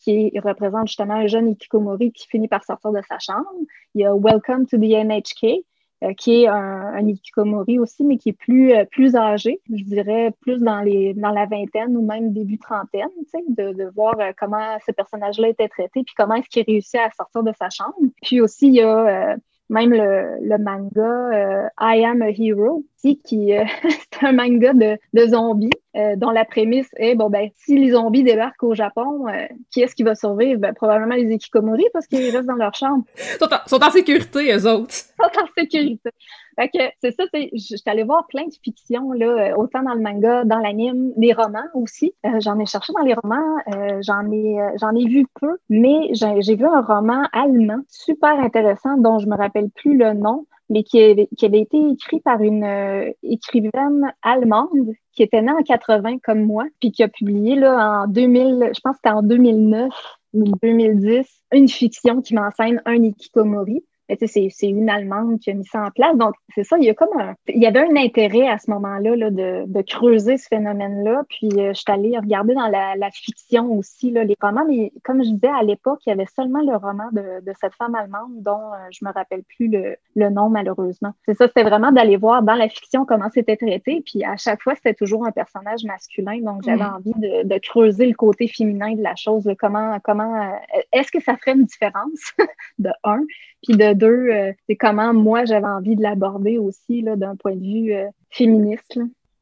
qui 0.00 0.32
représente 0.40 0.88
justement 0.88 1.14
un 1.14 1.26
jeune 1.26 1.50
Ikikomori 1.50 2.12
qui 2.12 2.26
finit 2.28 2.48
par 2.48 2.64
sortir 2.64 2.92
de 2.92 3.00
sa 3.08 3.18
chambre. 3.18 3.48
Il 3.94 4.02
y 4.02 4.04
a 4.04 4.14
Welcome 4.14 4.66
to 4.66 4.76
the 4.76 4.90
NHK, 4.90 5.64
euh, 6.04 6.12
qui 6.14 6.42
est 6.42 6.46
un, 6.46 6.94
un, 6.94 7.06
Ikikomori 7.06 7.80
aussi, 7.80 8.04
mais 8.04 8.18
qui 8.18 8.28
est 8.28 8.32
plus, 8.32 8.72
euh, 8.72 8.84
plus 8.84 9.16
âgé, 9.16 9.60
je 9.68 9.82
dirais 9.82 10.32
plus 10.40 10.60
dans, 10.60 10.80
les, 10.80 11.12
dans 11.14 11.30
la 11.30 11.46
vingtaine 11.46 11.96
ou 11.96 12.06
même 12.06 12.32
début 12.32 12.58
trentaine, 12.58 13.08
de, 13.48 13.72
de 13.72 13.84
voir 13.96 14.14
euh, 14.20 14.30
comment 14.38 14.78
ce 14.86 14.92
personnage-là 14.92 15.48
était 15.48 15.68
traité, 15.68 16.04
puis 16.04 16.14
comment 16.16 16.34
est-ce 16.34 16.48
qu'il 16.48 16.64
réussit 16.64 17.00
à 17.00 17.10
sortir 17.16 17.42
de 17.42 17.52
sa 17.58 17.68
chambre. 17.70 17.96
Puis 18.22 18.40
aussi, 18.40 18.68
il 18.68 18.74
y 18.74 18.80
a 18.80 19.36
même 19.68 19.90
le, 19.90 20.38
le 20.40 20.58
manga 20.58 21.70
I 21.80 22.04
Am 22.04 22.22
a 22.22 22.30
Hero, 22.30 22.84
qui 23.24 23.56
euh, 23.56 23.64
c'est 24.12 24.26
un 24.26 24.32
manga 24.32 24.72
de, 24.72 24.98
de 25.12 25.26
zombies 25.26 25.70
euh, 25.96 26.16
dont 26.16 26.30
la 26.30 26.44
prémisse 26.44 26.88
est 26.96 27.14
bon 27.14 27.30
ben 27.30 27.48
si 27.56 27.78
les 27.78 27.92
zombies 27.92 28.22
débarquent 28.22 28.62
au 28.62 28.74
Japon, 28.74 29.26
euh, 29.28 29.46
qui 29.70 29.80
est-ce 29.80 29.94
qui 29.94 30.02
va 30.02 30.14
survivre? 30.14 30.60
Ben, 30.60 30.74
probablement 30.74 31.14
les 31.14 31.32
Ikikomori 31.32 31.84
parce 31.92 32.06
qu'ils 32.06 32.30
restent 32.30 32.46
dans 32.46 32.54
leur 32.54 32.74
chambre. 32.74 33.04
Ils 33.16 33.38
sont, 33.38 33.48
sont, 33.66 33.82
en 33.82 33.90
sécurité 33.90 34.52
eux 34.52 34.66
autres. 34.66 34.94
Ils 34.94 35.24
sont 35.24 35.40
en 35.40 35.46
sécurité. 35.56 36.10
Fait 36.58 36.68
que 36.68 36.78
c'est 37.00 37.12
ça, 37.12 37.24
je 37.32 37.56
suis 37.56 37.82
allée 37.86 38.02
voir 38.02 38.26
plein 38.26 38.44
de 38.46 38.52
fictions 38.62 39.12
là, 39.12 39.56
autant 39.56 39.82
dans 39.82 39.94
le 39.94 40.00
manga, 40.00 40.44
dans 40.44 40.58
l'anime, 40.58 41.12
des 41.16 41.32
romans 41.32 41.68
aussi. 41.74 42.14
j'en 42.40 42.58
ai 42.58 42.66
cherché 42.66 42.92
dans 42.92 43.04
les 43.04 43.14
romans, 43.14 43.58
j'en 44.00 44.30
ai 44.32 44.58
j'en 44.80 44.94
ai 44.94 45.06
vu 45.06 45.26
peu, 45.40 45.56
mais 45.68 46.10
j'ai 46.12 46.56
vu 46.56 46.66
un 46.66 46.80
roman 46.80 47.22
allemand 47.32 47.80
super 47.88 48.40
intéressant 48.40 48.96
dont 48.96 49.18
je 49.18 49.28
me 49.28 49.36
rappelle 49.36 49.70
plus 49.70 49.96
le 49.96 50.14
nom 50.14 50.46
mais 50.70 50.82
qui 50.82 51.00
avait, 51.02 51.28
qui 51.36 51.46
avait, 51.46 51.60
été 51.60 51.78
écrit 51.90 52.20
par 52.20 52.42
une 52.42 52.64
euh, 52.64 53.10
écrivaine 53.22 54.12
allemande 54.22 54.92
qui 55.12 55.22
était 55.22 55.42
née 55.42 55.52
en 55.52 55.62
80 55.62 56.18
comme 56.22 56.42
moi, 56.42 56.64
puis 56.80 56.92
qui 56.92 57.02
a 57.02 57.08
publié 57.08 57.56
là, 57.56 58.02
en 58.02 58.06
2000, 58.06 58.72
je 58.74 58.80
pense 58.80 58.96
que 58.96 59.00
c'était 59.02 59.14
en 59.14 59.22
2009 59.22 59.90
ou 60.34 60.44
2010, 60.62 61.26
une 61.52 61.68
fiction 61.68 62.20
qui 62.20 62.34
m'enseigne 62.34 62.80
un 62.84 63.02
ikikomori 63.02 63.82
c'est 64.26 64.66
une 64.66 64.88
Allemande 64.88 65.38
qui 65.38 65.50
a 65.50 65.54
mis 65.54 65.64
ça 65.64 65.82
en 65.82 65.90
place. 65.90 66.16
Donc, 66.16 66.34
c'est 66.54 66.64
ça, 66.64 66.76
il 66.78 66.84
y 66.84 66.90
a 66.90 66.94
comme 66.94 67.18
un, 67.18 67.34
il 67.48 67.62
y 67.62 67.66
avait 67.66 67.80
un 67.80 67.96
intérêt 67.96 68.48
à 68.48 68.58
ce 68.58 68.70
moment-là 68.70 69.16
là, 69.16 69.30
de, 69.30 69.64
de, 69.66 69.82
creuser 69.82 70.38
ce 70.38 70.48
phénomène-là. 70.48 71.24
Puis, 71.28 71.48
euh, 71.58 71.72
je 71.74 71.80
suis 71.80 71.92
allée 71.92 72.16
regarder 72.16 72.54
dans 72.54 72.68
la, 72.68 72.96
la, 72.96 73.10
fiction 73.10 73.70
aussi, 73.72 74.10
là, 74.10 74.24
les 74.24 74.36
romans. 74.40 74.64
Mais 74.66 74.92
comme 75.04 75.22
je 75.22 75.30
disais, 75.30 75.48
à 75.48 75.62
l'époque, 75.62 76.00
il 76.06 76.10
y 76.10 76.12
avait 76.12 76.26
seulement 76.26 76.62
le 76.62 76.76
roman 76.76 77.10
de, 77.12 77.44
de 77.44 77.52
cette 77.60 77.74
femme 77.74 77.94
allemande 77.94 78.42
dont 78.42 78.72
euh, 78.72 78.88
je 78.90 79.04
me 79.04 79.12
rappelle 79.12 79.42
plus 79.56 79.68
le, 79.68 79.96
le 80.16 80.30
nom, 80.30 80.48
malheureusement. 80.48 81.12
C'est 81.26 81.34
ça, 81.34 81.46
c'était 81.46 81.64
vraiment 81.64 81.92
d'aller 81.92 82.16
voir 82.16 82.42
dans 82.42 82.54
la 82.54 82.68
fiction 82.68 83.04
comment 83.04 83.28
c'était 83.32 83.56
traité. 83.56 84.02
Puis, 84.04 84.24
à 84.24 84.36
chaque 84.36 84.62
fois, 84.62 84.74
c'était 84.74 84.94
toujours 84.94 85.26
un 85.26 85.32
personnage 85.32 85.84
masculin. 85.84 86.38
Donc, 86.40 86.62
j'avais 86.64 86.84
mm. 86.84 86.94
envie 86.94 87.14
de, 87.16 87.46
de, 87.46 87.58
creuser 87.58 88.06
le 88.06 88.14
côté 88.14 88.48
féminin 88.48 88.94
de 88.94 89.02
la 89.02 89.14
chose. 89.16 89.50
comment, 89.58 89.98
comment, 90.02 90.52
euh, 90.52 90.80
est-ce 90.92 91.10
que 91.12 91.20
ça 91.20 91.36
ferait 91.36 91.52
une 91.52 91.64
différence 91.64 92.32
de 92.78 92.90
un? 93.04 93.22
Puis 93.62 93.76
de 93.76 93.92
deux, 93.92 94.28
euh, 94.30 94.52
c'est 94.68 94.76
comment 94.76 95.12
moi 95.12 95.44
j'avais 95.44 95.66
envie 95.66 95.96
de 95.96 96.02
l'aborder 96.02 96.58
aussi 96.58 97.02
là, 97.02 97.16
d'un 97.16 97.36
point 97.36 97.56
de 97.56 97.64
vue 97.64 97.92
euh, 97.92 98.06
féministe. 98.30 98.98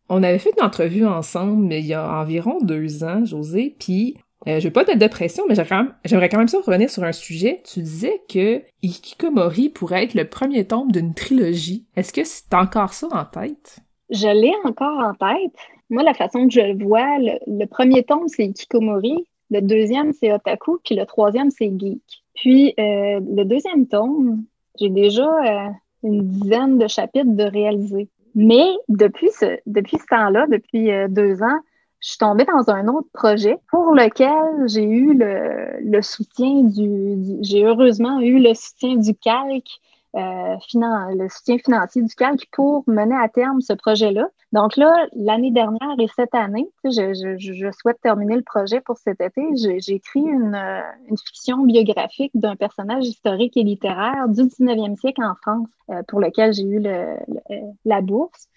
On 0.08 0.22
avait 0.22 0.38
fait 0.38 0.52
une 0.56 0.64
entrevue 0.64 1.04
ensemble 1.04 1.64
mais 1.66 1.80
il 1.80 1.86
y 1.86 1.94
a 1.94 2.20
environ 2.20 2.58
deux 2.60 3.04
ans, 3.04 3.24
José, 3.24 3.74
puis 3.78 4.16
euh, 4.46 4.60
je 4.60 4.68
veux 4.68 4.72
pas 4.72 4.84
te 4.84 4.90
mettre 4.90 5.02
de 5.02 5.10
pression, 5.10 5.44
mais 5.48 5.54
j'aimerais 6.04 6.28
quand 6.28 6.38
même 6.38 6.48
ça 6.48 6.58
revenir 6.64 6.88
sur 6.88 7.02
un 7.02 7.12
sujet. 7.12 7.62
Tu 7.64 7.80
disais 7.80 8.22
que 8.28 8.62
Ikikomori 8.82 9.70
pourrait 9.70 10.04
être 10.04 10.14
le 10.14 10.28
premier 10.28 10.64
tome 10.64 10.92
d'une 10.92 11.14
trilogie. 11.14 11.86
Est-ce 11.96 12.12
que 12.12 12.22
c'est 12.22 12.54
encore 12.54 12.92
ça 12.92 13.08
en 13.10 13.24
tête? 13.24 13.78
Je 14.10 14.28
l'ai 14.28 14.54
encore 14.64 14.98
en 14.98 15.14
tête. 15.14 15.56
Moi, 15.90 16.04
la 16.04 16.14
façon 16.14 16.46
que 16.46 16.52
je 16.52 16.60
le 16.60 16.84
vois, 16.84 17.18
le, 17.18 17.66
premier 17.66 18.04
tome, 18.04 18.28
c'est 18.28 18.44
Ikikomori. 18.44 19.26
Le 19.50 19.60
deuxième, 19.60 20.12
c'est 20.12 20.32
Otaku. 20.32 20.78
Puis 20.84 20.94
le 20.94 21.06
troisième, 21.06 21.50
c'est 21.50 21.72
Geek. 21.76 22.02
Puis 22.36 22.74
euh, 22.78 23.20
le 23.20 23.44
deuxième 23.44 23.86
tome, 23.86 24.44
j'ai 24.78 24.90
déjà 24.90 25.26
euh, 25.26 25.68
une 26.02 26.22
dizaine 26.28 26.78
de 26.78 26.86
chapitres 26.86 27.34
de 27.34 27.44
réaliser. 27.44 28.08
Mais 28.34 28.66
depuis 28.88 29.30
ce, 29.30 29.58
depuis 29.66 29.96
ce 29.98 30.06
temps-là, 30.06 30.46
depuis 30.46 30.90
euh, 30.90 31.08
deux 31.08 31.42
ans, 31.42 31.58
je 32.00 32.10
suis 32.10 32.18
tombée 32.18 32.44
dans 32.44 32.70
un 32.70 32.86
autre 32.88 33.08
projet 33.12 33.56
pour 33.70 33.94
lequel 33.94 34.68
j'ai 34.68 34.84
eu 34.84 35.14
le, 35.14 35.80
le 35.80 36.02
soutien 36.02 36.62
du, 36.62 37.38
j'ai 37.40 37.64
heureusement 37.64 38.20
eu 38.20 38.38
le 38.38 38.52
soutien 38.54 38.96
du 38.96 39.14
calque 39.14 39.80
euh, 40.16 40.56
le 41.14 41.28
soutien 41.28 41.58
financier 41.58 42.02
du 42.02 42.14
calque 42.14 42.48
pour 42.52 42.84
mener 42.86 43.14
à 43.14 43.28
terme 43.28 43.60
ce 43.60 43.74
projet-là. 43.74 44.28
Donc 44.52 44.76
là, 44.76 45.06
l'année 45.14 45.50
dernière 45.50 45.98
et 45.98 46.08
cette 46.14 46.34
année, 46.34 46.68
je, 46.84 47.70
souhaite 47.78 48.00
terminer 48.00 48.36
le 48.36 48.42
projet 48.42 48.80
pour 48.80 48.96
cet 48.96 49.20
été. 49.20 49.42
J'ai 49.56 49.94
écrit 49.94 50.20
une, 50.20 50.54
euh, 50.54 50.80
une, 51.08 51.18
fiction 51.18 51.58
biographique 51.64 52.32
d'un 52.34 52.56
personnage 52.56 53.04
historique 53.04 53.56
et 53.56 53.62
littéraire 53.62 54.28
du 54.28 54.42
19e 54.42 54.96
siècle 54.96 55.22
en 55.22 55.34
France, 55.34 55.68
euh, 55.90 56.02
pour 56.08 56.20
lequel 56.20 56.54
j'ai 56.54 56.64
eu 56.64 56.82
la 57.84 58.00
bourse 58.00 58.48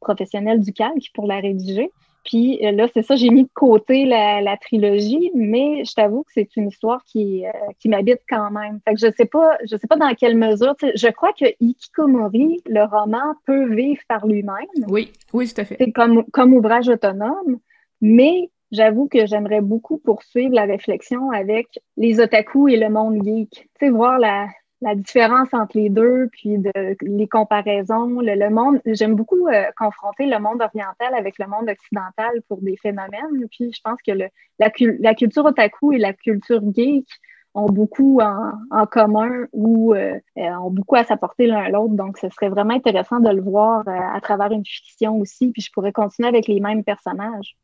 professionnelle 0.00 0.60
du 0.60 0.72
calque 0.74 1.10
pour 1.14 1.26
la 1.26 1.40
rédiger. 1.40 1.90
Puis 2.24 2.64
euh, 2.64 2.72
là, 2.72 2.86
c'est 2.94 3.02
ça, 3.02 3.16
j'ai 3.16 3.30
mis 3.30 3.44
de 3.44 3.50
côté 3.54 4.04
la, 4.04 4.56
trilogie, 4.58 5.30
mais 5.34 5.84
je 5.84 5.92
t'avoue 5.94 6.22
que 6.22 6.32
c'est 6.34 6.56
une 6.56 6.68
histoire 6.68 7.02
qui, 7.04 7.44
euh, 7.46 7.50
qui 7.80 7.88
m'habite 7.88 8.20
quand 8.28 8.50
même. 8.50 8.80
Fait 8.84 8.94
que 8.94 9.00
je 9.00 9.12
sais 9.16 9.26
pas, 9.26 9.58
je 9.68 9.76
sais 9.76 9.86
pas 9.86 9.96
dans 9.96 10.14
quelle 10.14 10.36
mesure. 10.36 10.74
Je 10.80 11.08
crois 11.08 11.32
que 11.32 11.46
Ikikomori, 11.60 12.60
le 12.66 12.84
roman, 12.84 13.34
peut 13.46 13.74
vivre 13.74 14.00
par 14.08 14.26
lui-même. 14.26 14.54
Oui, 14.88 15.12
oui, 15.32 15.52
tout 15.52 15.60
à 15.60 15.64
fait. 15.64 15.76
C'est 15.78 15.92
comme, 15.92 16.24
comme 16.32 16.54
ouvrage 16.54 16.88
autonome, 16.88 17.58
mais 18.00 18.50
j'avoue 18.70 19.08
que 19.08 19.26
j'aimerais 19.26 19.60
beaucoup 19.60 19.98
poursuivre 19.98 20.54
la 20.54 20.64
réflexion 20.64 21.30
avec 21.30 21.66
les 21.96 22.20
otaku 22.20 22.68
et 22.68 22.76
le 22.76 22.88
monde 22.88 23.22
geek. 23.22 23.50
Tu 23.50 23.68
sais, 23.80 23.90
voir 23.90 24.18
la, 24.18 24.46
la 24.82 24.96
différence 24.96 25.48
entre 25.52 25.78
les 25.78 25.88
deux, 25.88 26.28
puis 26.32 26.58
de, 26.58 26.96
les 27.02 27.28
comparaisons, 27.28 28.20
le, 28.20 28.50
monde. 28.50 28.80
J'aime 28.84 29.14
beaucoup 29.14 29.46
euh, 29.46 29.64
confronter 29.76 30.26
le 30.26 30.38
monde 30.40 30.60
oriental 30.60 31.14
avec 31.16 31.38
le 31.38 31.46
monde 31.46 31.70
occidental 31.70 32.42
pour 32.48 32.60
des 32.60 32.76
phénomènes. 32.76 33.46
Puis 33.50 33.72
je 33.72 33.80
pense 33.82 33.98
que 34.04 34.10
le, 34.10 34.26
la, 34.58 34.70
la, 34.98 35.14
culture 35.14 35.44
otaku 35.44 35.92
et 35.92 35.98
la 35.98 36.12
culture 36.12 36.60
geek 36.74 37.06
ont 37.54 37.66
beaucoup 37.66 38.20
en, 38.20 38.50
en 38.72 38.86
commun 38.86 39.46
ou 39.52 39.94
euh, 39.94 40.18
euh, 40.36 40.54
ont 40.56 40.70
beaucoup 40.70 40.96
à 40.96 41.04
s'apporter 41.04 41.46
l'un 41.46 41.62
à 41.62 41.68
l'autre. 41.68 41.94
Donc, 41.94 42.18
ce 42.18 42.28
serait 42.30 42.48
vraiment 42.48 42.74
intéressant 42.74 43.20
de 43.20 43.30
le 43.30 43.40
voir 43.40 43.84
à 43.86 44.20
travers 44.20 44.50
une 44.50 44.64
fiction 44.66 45.16
aussi. 45.18 45.52
Puis 45.52 45.62
je 45.62 45.70
pourrais 45.70 45.92
continuer 45.92 46.28
avec 46.28 46.48
les 46.48 46.58
mêmes 46.58 46.82
personnages. 46.82 47.56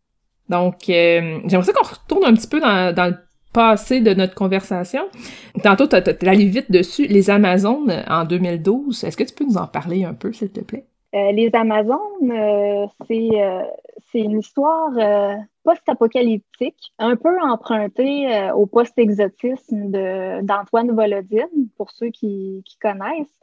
Donc, 0.48 0.76
j'aimerais 0.86 1.72
qu'on 1.72 1.88
retourne 1.88 2.24
un 2.26 2.34
petit 2.34 2.48
peu 2.48 2.60
dans, 2.60 2.94
dans 2.94 3.06
le 3.06 3.16
passé 3.52 4.00
de 4.00 4.14
notre 4.14 4.34
conversation. 4.34 5.02
Tantôt, 5.62 5.86
tu 5.86 5.96
as, 5.96 6.28
allé 6.28 6.46
vite 6.46 6.70
dessus. 6.70 7.06
Les 7.06 7.30
Amazones 7.30 8.04
en 8.08 8.24
2012, 8.24 9.04
est-ce 9.04 9.16
que 9.16 9.24
tu 9.24 9.34
peux 9.34 9.44
nous 9.44 9.56
en 9.56 9.66
parler 9.66 10.04
un 10.04 10.14
peu, 10.14 10.32
s'il 10.32 10.50
te 10.50 10.60
plaît? 10.60 10.84
Euh, 11.14 11.32
les 11.32 11.50
Amazones, 11.54 12.30
euh, 12.30 12.86
euh, 13.10 13.62
c'est 14.12 14.18
une 14.20 14.38
histoire 14.38 14.90
post-apocalyptique, 15.64 16.92
un 16.98 17.16
peu 17.16 17.40
empruntée 17.40 18.50
au 18.54 18.66
post-exotisme 18.66 19.90
d'Antoine 20.42 20.92
Volodine, 20.92 21.68
pour 21.76 21.90
ceux 21.90 22.08
qui 22.08 22.64
connaissent. 22.80 23.40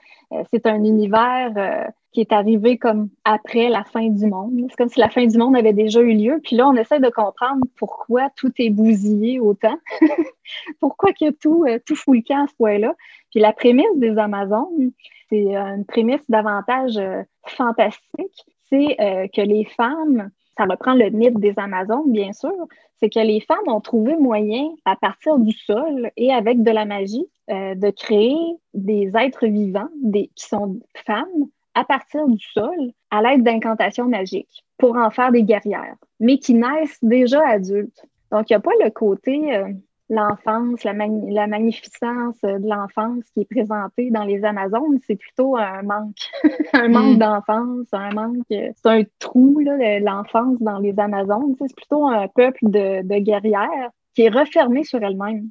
c'est 0.52 0.66
un 0.66 0.84
univers 0.84 1.90
qui 2.16 2.22
est 2.22 2.32
arrivé 2.32 2.78
comme 2.78 3.10
après 3.26 3.68
la 3.68 3.84
fin 3.84 4.08
du 4.08 4.26
monde. 4.26 4.54
C'est 4.70 4.78
comme 4.78 4.88
si 4.88 5.02
la 5.02 5.10
fin 5.10 5.26
du 5.26 5.38
monde 5.38 5.54
avait 5.58 5.74
déjà 5.74 6.00
eu 6.00 6.14
lieu. 6.14 6.40
Puis 6.42 6.56
là, 6.56 6.66
on 6.70 6.74
essaie 6.76 7.02
de 7.02 7.10
comprendre 7.10 7.62
pourquoi 7.76 8.30
tout 8.38 8.54
est 8.58 8.70
bousillé 8.70 9.42
autant. 9.42 9.78
pourquoi 10.80 11.12
que 11.12 11.32
tout, 11.32 11.66
euh, 11.68 11.78
tout 11.86 11.98
fout 11.98 12.24
à 12.32 12.46
ce 12.48 12.56
point-là. 12.56 12.96
Puis 13.32 13.42
la 13.42 13.52
prémisse 13.52 13.98
des 13.98 14.18
Amazones, 14.18 14.92
c'est 15.28 15.58
euh, 15.58 15.76
une 15.76 15.84
prémisse 15.84 16.24
davantage 16.30 16.96
euh, 16.98 17.22
fantastique. 17.48 18.46
C'est 18.70 18.96
que 19.34 19.42
les 19.42 19.66
femmes, 19.66 20.32
ça 20.58 20.64
reprend 20.64 20.96
le 20.96 21.10
mythe 21.12 21.38
des 21.40 21.54
Amazones, 21.58 22.12
bien 22.12 22.34
sûr, 22.34 22.56
c'est 22.98 23.10
que 23.10 23.20
les 23.20 23.40
femmes 23.42 23.68
ont 23.68 23.80
trouvé 23.80 24.18
moyen, 24.18 24.68
à 24.86 24.96
partir 24.96 25.38
du 25.38 25.52
sol 25.52 26.10
et 26.18 26.34
avec 26.34 26.64
de 26.64 26.72
la 26.72 26.84
magie, 26.84 27.28
de 27.48 27.90
créer 27.92 28.36
des 28.74 29.12
êtres 29.16 29.46
vivants 29.46 29.90
qui 30.12 30.30
sont 30.36 30.80
femmes 31.06 31.48
à 31.76 31.84
partir 31.84 32.28
du 32.28 32.44
sol 32.54 32.92
à 33.12 33.22
l'aide 33.22 33.44
d'incantations 33.44 34.08
magiques 34.08 34.64
pour 34.78 34.96
en 34.98 35.10
faire 35.10 35.32
des 35.32 35.44
guerrières, 35.44 35.96
mais 36.20 36.38
qui 36.38 36.54
naissent 36.54 37.04
déjà 37.04 37.48
adultes. 37.48 38.06
Donc, 38.32 38.50
il 38.50 38.54
n'y 38.54 38.58
a 38.58 38.60
pas 38.60 38.72
le 38.84 38.90
côté, 38.90 39.56
euh, 39.56 39.68
l'enfance, 40.10 40.84
la, 40.84 40.94
la, 40.94 41.48
magnificence 41.48 42.40
de 42.42 42.68
l'enfance 42.68 43.24
qui 43.34 43.42
est 43.42 43.50
présentée 43.50 44.12
dans 44.12 44.24
les 44.24 44.44
Amazones, 44.44 45.00
c'est 45.06 45.16
plutôt 45.16 45.58
un 45.58 45.82
manque, 45.84 46.18
un 46.74 46.90
manque 46.90 47.16
mm. 47.16 47.20
d'enfance, 47.20 47.88
un 47.92 48.12
manque, 48.12 48.46
c'est 48.50 48.74
un 48.86 49.04
trou, 49.20 49.60
l'enfance 49.60 50.58
dans 50.60 50.80
les 50.80 50.98
Amazones. 51.00 51.56
C'est 51.60 51.76
plutôt 51.76 52.08
un 52.08 52.28
peuple 52.28 52.60
de, 52.64 53.02
de 53.04 53.20
guerrières 53.20 53.90
qui 54.14 54.24
est 54.24 54.30
refermé 54.30 54.84
sur 54.84 55.04
elle-même. 55.04 55.50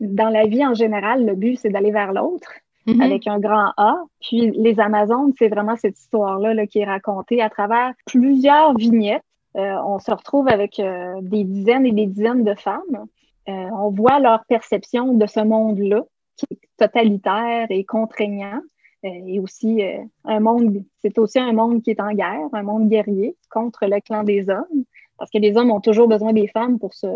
Dans 0.00 0.28
la 0.28 0.46
vie 0.46 0.64
en 0.64 0.74
général, 0.74 1.26
le 1.26 1.34
but, 1.34 1.56
c'est 1.56 1.68
d'aller 1.68 1.90
vers 1.90 2.12
l'autre. 2.12 2.52
Mm-hmm. 2.86 3.02
avec 3.02 3.26
un 3.26 3.38
grand 3.38 3.72
A. 3.78 3.96
Puis 4.20 4.50
les 4.50 4.78
Amazones, 4.78 5.32
c'est 5.38 5.48
vraiment 5.48 5.76
cette 5.76 5.98
histoire-là 5.98 6.52
là, 6.52 6.66
qui 6.66 6.80
est 6.80 6.84
racontée 6.84 7.40
à 7.40 7.48
travers 7.48 7.92
plusieurs 8.04 8.76
vignettes. 8.76 9.24
Euh, 9.56 9.76
on 9.86 9.98
se 9.98 10.10
retrouve 10.10 10.48
avec 10.48 10.78
euh, 10.78 11.14
des 11.22 11.44
dizaines 11.44 11.86
et 11.86 11.92
des 11.92 12.06
dizaines 12.06 12.44
de 12.44 12.54
femmes. 12.54 13.06
Euh, 13.48 13.52
on 13.52 13.90
voit 13.90 14.18
leur 14.18 14.44
perception 14.46 15.14
de 15.14 15.26
ce 15.26 15.40
monde-là, 15.40 16.02
qui 16.36 16.46
est 16.50 16.58
totalitaire 16.76 17.66
et 17.70 17.84
contraignant. 17.84 18.60
et 19.02 19.38
aussi 19.38 19.82
un 20.24 20.40
monde, 20.40 20.82
c'est 21.00 21.18
aussi 21.18 21.38
un 21.38 21.52
monde 21.52 21.82
qui 21.82 21.90
est 21.90 22.00
en 22.00 22.12
guerre, 22.12 22.48
un 22.52 22.62
monde 22.62 22.88
guerrier 22.88 23.36
contre 23.50 23.86
le 23.86 24.00
clan 24.00 24.24
des 24.24 24.48
hommes, 24.50 24.84
parce 25.18 25.30
que 25.30 25.38
les 25.38 25.56
hommes 25.56 25.70
ont 25.70 25.80
toujours 25.80 26.08
besoin 26.08 26.32
des 26.32 26.48
femmes 26.48 26.78
pour 26.78 26.92
se, 26.94 27.06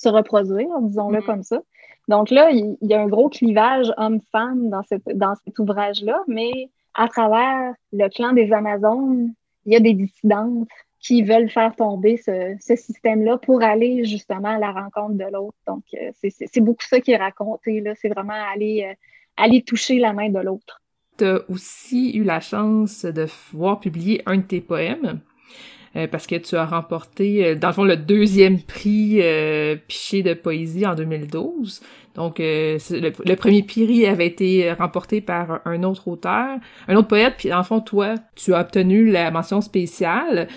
se 0.00 0.08
reproduire, 0.08 0.68
disons-le 0.80 1.18
mm-hmm. 1.18 1.26
comme 1.26 1.42
ça. 1.42 1.60
Donc 2.08 2.30
là, 2.30 2.50
il, 2.50 2.76
y 2.80 2.94
a 2.94 3.00
un 3.00 3.06
gros 3.06 3.28
clivage 3.28 3.92
homme-femme 3.96 4.70
dans, 4.70 4.82
dans 5.14 5.34
cet 5.44 5.58
ouvrage-là, 5.58 6.22
mais 6.26 6.70
à 6.94 7.08
travers 7.08 7.74
le 7.92 8.08
clan 8.08 8.32
des 8.32 8.52
Amazones, 8.52 9.32
il 9.66 9.72
y 9.72 9.76
a 9.76 9.80
des 9.80 9.94
dissidentes 9.94 10.68
qui 11.00 11.22
veulent 11.22 11.48
faire 11.48 11.74
tomber 11.76 12.16
ce, 12.18 12.56
système-là 12.60 13.38
pour 13.38 13.62
aller 13.62 14.04
justement 14.04 14.48
à 14.48 14.58
la 14.58 14.72
rencontre 14.72 15.14
de 15.14 15.24
l'autre. 15.32 15.56
Donc, 15.66 15.84
euh, 15.94 16.10
c'est 16.22 16.60
beaucoup 16.60 16.84
ça 16.84 17.00
qui 17.00 17.12
est 17.12 17.16
raconté. 17.16 17.82
C'est 18.00 18.08
vraiment 18.08 18.34
aller, 18.52 18.86
euh, 18.90 18.94
aller 19.36 19.62
toucher 19.62 19.98
la 19.98 20.12
main 20.12 20.28
de 20.28 20.40
l'autre. 20.40 20.82
Tu 21.16 21.24
as 21.24 21.40
aussi 21.48 22.12
eu 22.16 22.24
la 22.24 22.40
chance 22.40 23.04
de 23.04 23.26
voir 23.52 23.80
publier 23.80 24.22
un 24.26 24.38
de 24.38 24.42
tes 24.42 24.60
poèmes. 24.60 25.20
Euh, 25.96 26.06
parce 26.06 26.28
que 26.28 26.36
tu 26.36 26.54
as 26.54 26.66
remporté, 26.66 27.44
euh, 27.44 27.54
dans 27.56 27.68
le 27.68 27.74
fond, 27.74 27.84
le 27.84 27.96
deuxième 27.96 28.60
prix 28.60 29.18
euh, 29.20 29.74
Piché 29.88 30.22
de 30.22 30.34
poésie 30.34 30.86
en 30.86 30.94
2012. 30.94 31.80
Donc, 32.14 32.38
le, 32.38 33.34
premier 33.34 33.62
prix 33.62 34.04
avait 34.04 34.26
été 34.26 34.72
remporté 34.72 35.20
par 35.20 35.60
un 35.64 35.84
autre 35.84 36.08
auteur, 36.08 36.58
un 36.88 36.96
autre 36.96 37.06
poète, 37.06 37.34
puis 37.38 37.52
en 37.52 37.62
fond, 37.62 37.80
toi, 37.80 38.16
tu 38.34 38.52
as 38.52 38.60
obtenu 38.60 39.08
la 39.08 39.30
mention 39.30 39.60
spéciale. 39.60 40.48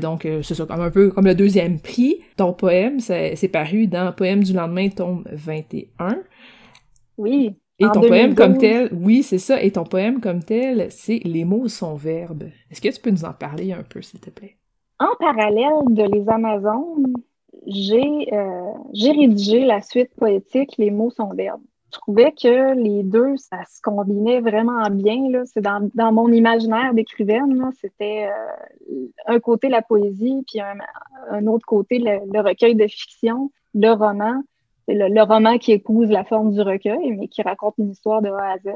donc, 0.00 0.28
c'est 0.42 0.54
ça, 0.54 0.64
comme 0.64 0.80
un 0.80 0.90
peu 0.92 1.10
comme 1.10 1.26
le 1.26 1.34
deuxième 1.34 1.80
prix. 1.80 2.20
Ton 2.36 2.52
poème, 2.52 3.00
c'est 3.00 3.50
paru 3.52 3.88
dans 3.88 4.12
Poème 4.12 4.44
du 4.44 4.52
lendemain, 4.52 4.88
tome 4.90 5.24
21. 5.32 6.22
Oui. 7.18 7.50
Et 7.80 7.86
ton 7.92 8.00
poème 8.00 8.36
comme 8.36 8.56
tel, 8.56 8.88
oui, 8.92 9.24
c'est 9.24 9.38
ça. 9.38 9.60
Et 9.60 9.72
ton 9.72 9.84
poème 9.84 10.20
comme 10.20 10.44
tel, 10.44 10.86
c'est 10.90 11.20
Les 11.24 11.44
mots 11.44 11.66
sont 11.66 11.96
verbes. 11.96 12.44
Est-ce 12.70 12.80
que 12.80 12.88
tu 12.88 13.00
peux 13.00 13.10
nous 13.10 13.24
en 13.24 13.32
parler 13.32 13.72
un 13.72 13.82
peu, 13.82 14.00
s'il 14.02 14.20
te 14.20 14.30
plaît? 14.30 14.56
En 14.98 15.14
parallèle 15.18 15.84
de 15.88 16.02
Les 16.04 16.28
Amazones, 16.28 17.14
euh, 17.66 18.72
j'ai 18.92 19.10
rédigé 19.10 19.64
la 19.64 19.80
suite 19.80 20.14
poétique 20.16 20.76
Les 20.78 20.90
mots 20.90 21.10
sont 21.10 21.30
verbes. 21.30 21.62
Je 21.92 21.98
trouvais 21.98 22.32
que 22.32 22.74
les 22.74 23.02
deux, 23.02 23.36
ça 23.36 23.58
se 23.68 23.82
combinait 23.82 24.40
vraiment 24.40 24.88
bien. 24.90 25.44
C'est 25.44 25.60
dans, 25.60 26.12
mon 26.12 26.32
imaginaire 26.32 26.94
d'écrivaine, 26.94 27.70
c'était 27.78 28.28
euh, 28.30 29.06
un 29.26 29.38
côté 29.40 29.68
la 29.68 29.82
poésie, 29.82 30.42
puis 30.46 30.60
un, 30.60 31.46
autre 31.46 31.66
côté 31.66 31.98
le, 31.98 32.40
recueil 32.40 32.74
de 32.74 32.86
fiction, 32.86 33.50
le 33.74 33.90
roman. 33.90 34.42
C'est 34.88 34.94
le, 34.94 35.22
roman 35.22 35.58
qui 35.58 35.72
épouse 35.72 36.08
la 36.08 36.24
forme 36.24 36.52
du 36.52 36.62
recueil, 36.62 37.12
mais 37.18 37.28
qui 37.28 37.42
raconte 37.42 37.74
une 37.76 37.90
histoire 37.90 38.22
de 38.22 38.30
A 38.30 38.52
à 38.52 38.58
Z. 38.58 38.70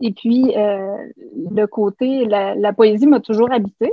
Et 0.00 0.12
puis, 0.12 0.54
euh, 0.54 0.94
le 1.50 1.66
côté, 1.66 2.26
la, 2.26 2.54
la 2.54 2.72
poésie 2.74 3.06
m'a 3.06 3.20
toujours 3.20 3.50
habité. 3.50 3.90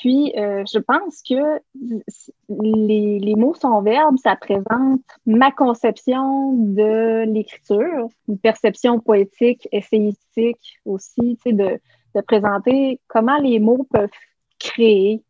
Puis, 0.00 0.32
euh, 0.36 0.64
je 0.72 0.78
pense 0.78 1.22
que 1.22 1.60
les, 2.48 3.18
les, 3.20 3.34
mots 3.36 3.54
sont 3.54 3.80
verbes, 3.80 4.16
ça 4.18 4.34
présente 4.34 5.02
ma 5.24 5.52
conception 5.52 6.52
de 6.52 7.24
l'écriture, 7.24 8.08
une 8.28 8.38
perception 8.38 8.98
poétique, 8.98 9.68
essayistique 9.70 10.80
aussi, 10.84 11.38
tu 11.44 11.50
sais, 11.50 11.52
de, 11.52 11.80
de 12.16 12.20
présenter 12.22 12.98
comment 13.06 13.38
les 13.38 13.60
mots 13.60 13.86
peuvent 13.88 14.08
créer, 14.58 15.22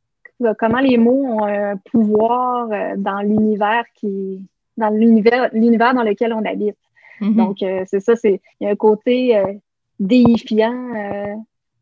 comment 0.59 0.81
les 0.81 0.97
mots 0.97 1.25
ont 1.27 1.45
un 1.45 1.77
pouvoir 1.77 2.71
euh, 2.73 2.95
dans 2.97 3.21
l'univers 3.21 3.85
qui, 3.95 4.41
dans 4.79 4.89
l'univers, 4.89 5.51
l'univers 5.53 5.93
dans 5.93 6.05
lequel 6.05 6.33
on 6.33 6.45
habite. 6.45 6.79
Mm-hmm. 7.21 7.37
Donc, 7.37 7.63
euh, 7.63 7.85
c'est 7.87 8.01
ça, 8.01 8.17
c'est, 8.17 8.41
il 8.61 8.65
y 8.65 8.67
a 8.67 8.71
un 8.71 8.77
côté 8.77 9.43
déifiant 10.01 10.73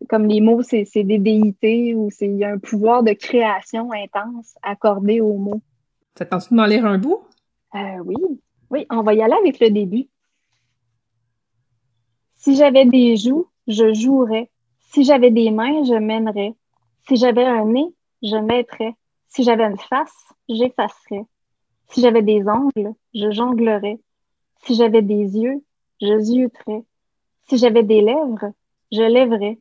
comme 0.08 0.26
les 0.26 0.40
mots, 0.40 0.62
c'est 0.62 0.84
des 0.96 1.18
déités 1.18 1.94
ou 1.94 2.08
il 2.20 2.36
y 2.36 2.44
a 2.44 2.50
un 2.50 2.58
pouvoir 2.58 3.02
de 3.02 3.12
création 3.12 3.90
intense 3.92 4.54
accordé 4.62 5.20
aux 5.20 5.36
mots. 5.36 5.62
Ça 6.16 6.26
tente 6.26 6.50
de 6.50 6.56
m'en 6.56 6.66
lire 6.66 6.84
un 6.86 6.98
bout? 6.98 7.22
Euh, 7.74 7.98
oui. 8.04 8.16
Oui, 8.70 8.86
on 8.90 9.02
va 9.02 9.14
y 9.14 9.22
aller 9.22 9.34
avec 9.34 9.60
le 9.60 9.70
début. 9.70 10.08
Si 12.36 12.56
j'avais 12.56 12.86
des 12.86 13.16
joues 13.16 13.46
je 13.66 13.92
jouerais. 13.94 14.50
Si 14.90 15.04
j'avais 15.04 15.30
des 15.30 15.50
mains, 15.50 15.84
je 15.84 15.94
mènerais. 15.94 16.54
Si 17.08 17.16
j'avais 17.16 17.44
un 17.44 17.64
nez, 17.64 17.94
je 18.22 18.36
mettrais. 18.36 18.94
Si 19.28 19.42
j'avais 19.42 19.64
une 19.64 19.78
face, 19.78 20.14
j'effacerais. 20.48 21.24
Si 21.88 22.00
j'avais 22.00 22.22
des 22.22 22.42
ongles, 22.46 22.94
je 23.14 23.30
jonglerais. 23.30 23.98
Si 24.64 24.74
j'avais 24.74 25.02
des 25.02 25.36
yeux, 25.36 25.62
je 26.00 26.18
zioterais. 26.18 26.84
Si 27.48 27.58
j'avais 27.58 27.82
des 27.82 28.00
lèvres, 28.00 28.52
je 28.90 29.02
lèverais. 29.02 29.58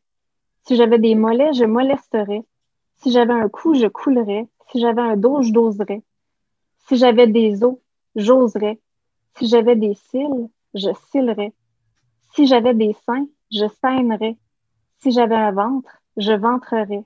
Si 0.63 0.75
j'avais 0.75 0.99
des 0.99 1.15
mollets, 1.15 1.53
je 1.53 1.65
molesterais. 1.65 2.43
Si 2.97 3.11
j'avais 3.11 3.33
un 3.33 3.49
cou, 3.49 3.73
je 3.73 3.87
coulerais. 3.87 4.47
Si 4.69 4.79
j'avais 4.79 5.01
un 5.01 5.17
dos, 5.17 5.41
je 5.41 5.51
doserais. 5.51 6.03
Si 6.87 6.97
j'avais 6.97 7.27
des 7.27 7.63
os, 7.63 7.77
j'oserais. 8.15 8.79
Si 9.37 9.47
j'avais 9.47 9.75
des 9.75 9.95
cils, 9.95 10.49
je 10.73 10.89
cillerais. 11.09 11.53
Si 12.33 12.47
j'avais 12.47 12.73
des 12.73 12.93
seins, 13.05 13.27
je 13.51 13.65
sainerais. 13.81 14.37
Si 14.99 15.11
j'avais 15.11 15.35
un 15.35 15.51
ventre, 15.51 15.91
je 16.17 16.33
ventrerais. 16.33 17.03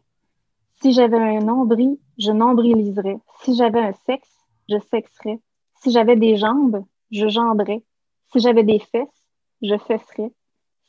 Si 0.81 0.91
j'avais 0.91 1.17
un 1.17 1.39
nombril, 1.39 1.97
je 2.17 2.31
nombriliserais. 2.31 3.17
Si 3.41 3.55
j'avais 3.55 3.79
un 3.79 3.93
sexe, 4.05 4.29
je 4.69 4.77
sexerais. 4.91 5.39
Si 5.81 5.91
j'avais 5.91 6.15
des 6.15 6.35
jambes, 6.35 6.83
je 7.11 7.27
jamberais. 7.27 7.83
Si 8.31 8.39
j'avais 8.39 8.63
des 8.63 8.79
fesses, 8.79 9.23
je 9.61 9.77
fesserais. 9.77 10.31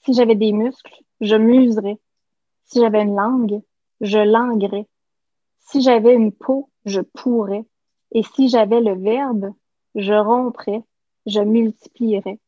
Si 0.04 0.12
j'avais 0.14 0.34
des 0.34 0.52
muscles, 0.52 1.02
je 1.20 1.36
muserais. 1.36 1.98
Si 2.66 2.80
j'avais 2.80 3.02
une 3.02 3.16
langue, 3.16 3.62
je 4.00 4.18
languerais. 4.18 4.86
Si 5.58 5.82
j'avais 5.82 6.14
une 6.14 6.32
peau, 6.32 6.68
je 6.84 7.00
pourrais. 7.00 7.64
Et 8.12 8.22
si 8.22 8.48
j'avais 8.48 8.80
le 8.80 8.94
verbe, 8.94 9.52
je 9.94 10.12
romprais, 10.12 10.82
je 11.26 11.40
multiplierais. 11.40 12.38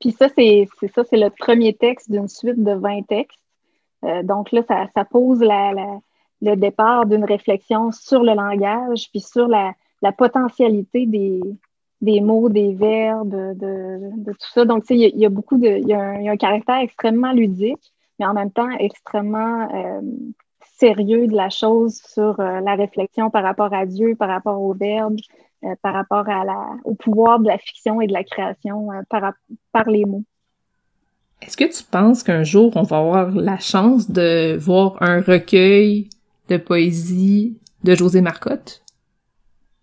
Puis 0.00 0.12
ça, 0.12 0.28
c'est 0.28 0.68
ça, 0.94 1.04
c'est 1.04 1.16
le 1.16 1.30
premier 1.30 1.74
texte 1.74 2.10
d'une 2.10 2.28
suite 2.28 2.62
de 2.62 2.72
20 2.72 3.02
textes. 3.06 3.40
Euh, 4.04 4.22
donc 4.22 4.52
là, 4.52 4.62
ça, 4.62 5.04
pose 5.04 5.40
le 5.40 6.54
départ 6.56 7.06
d'une 7.06 7.24
réflexion 7.24 7.92
sur 7.92 8.22
le 8.22 8.34
langage, 8.34 9.10
puis 9.10 9.20
sur 9.20 9.48
la, 9.48 9.74
potentialité 10.16 11.06
des, 11.06 11.40
mots, 12.02 12.48
des 12.48 12.74
verbes, 12.74 13.56
de, 13.56 14.32
tout 14.32 14.50
ça. 14.52 14.64
Donc, 14.64 14.84
tu 14.84 14.98
sais, 14.98 15.10
il 15.12 15.18
y, 15.18 15.26
a 15.26 15.28
beaucoup 15.28 15.58
de. 15.58 15.66
Il 15.66 15.88
y, 15.88 15.92
a 15.94 16.32
un 16.32 16.36
caractère 16.36 16.76
extrêmement 16.76 17.32
ludique, 17.32 17.92
mais 18.18 18.26
en 18.26 18.34
même 18.34 18.50
temps 18.50 18.70
extrêmement 18.78 19.68
euh, 19.74 20.00
sérieux 20.78 21.26
de 21.26 21.34
la 21.34 21.50
chose 21.50 22.00
sur 22.06 22.38
euh, 22.40 22.60
la 22.60 22.74
réflexion 22.74 23.30
par 23.30 23.42
rapport 23.42 23.72
à 23.72 23.86
Dieu, 23.86 24.14
par 24.14 24.28
rapport 24.28 24.60
au 24.60 24.74
verbe, 24.74 25.16
par 25.82 25.94
rapport 25.94 26.28
à 26.28 26.44
la, 26.44 26.76
au 26.84 26.94
pouvoir 26.94 27.40
de 27.40 27.46
la 27.48 27.58
fiction 27.58 28.00
et 28.00 28.06
de 28.06 28.12
la 28.12 28.24
création 28.24 28.88
par, 29.08 29.32
par 29.72 29.88
les 29.88 30.04
mots. 30.04 30.22
Est-ce 31.42 31.56
que 31.56 31.64
tu 31.64 31.84
penses 31.84 32.22
qu'un 32.22 32.44
jour 32.44 32.72
on 32.76 32.82
va 32.82 32.98
avoir 32.98 33.30
la 33.30 33.58
chance 33.58 34.10
de 34.10 34.56
voir 34.56 34.96
un 35.02 35.20
recueil 35.20 36.08
de 36.48 36.56
poésie 36.56 37.58
de 37.84 37.94
José 37.94 38.20
Marcotte? 38.20 38.82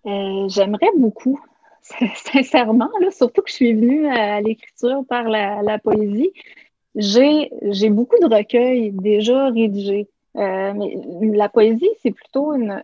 Euh, 0.05 0.47
j'aimerais 0.49 0.89
beaucoup, 0.97 1.39
sincèrement, 2.16 2.90
surtout 3.12 3.42
que 3.42 3.50
je 3.50 3.56
suis 3.56 3.74
venue 3.74 4.08
à 4.08 4.42
l'écriture 4.42 5.04
par 5.08 5.24
la, 5.30 5.80
poésie. 5.80 6.32
J'ai, 6.96 7.50
beaucoup 7.90 8.18
de 8.20 8.34
recueils 8.34 8.92
déjà 8.92 9.50
rédigés. 9.50 10.08
Euh, 10.36 10.74
mais 10.74 11.38
la 11.38 11.50
poésie, 11.50 11.90
c'est 12.02 12.12
plutôt 12.12 12.54
une. 12.54 12.84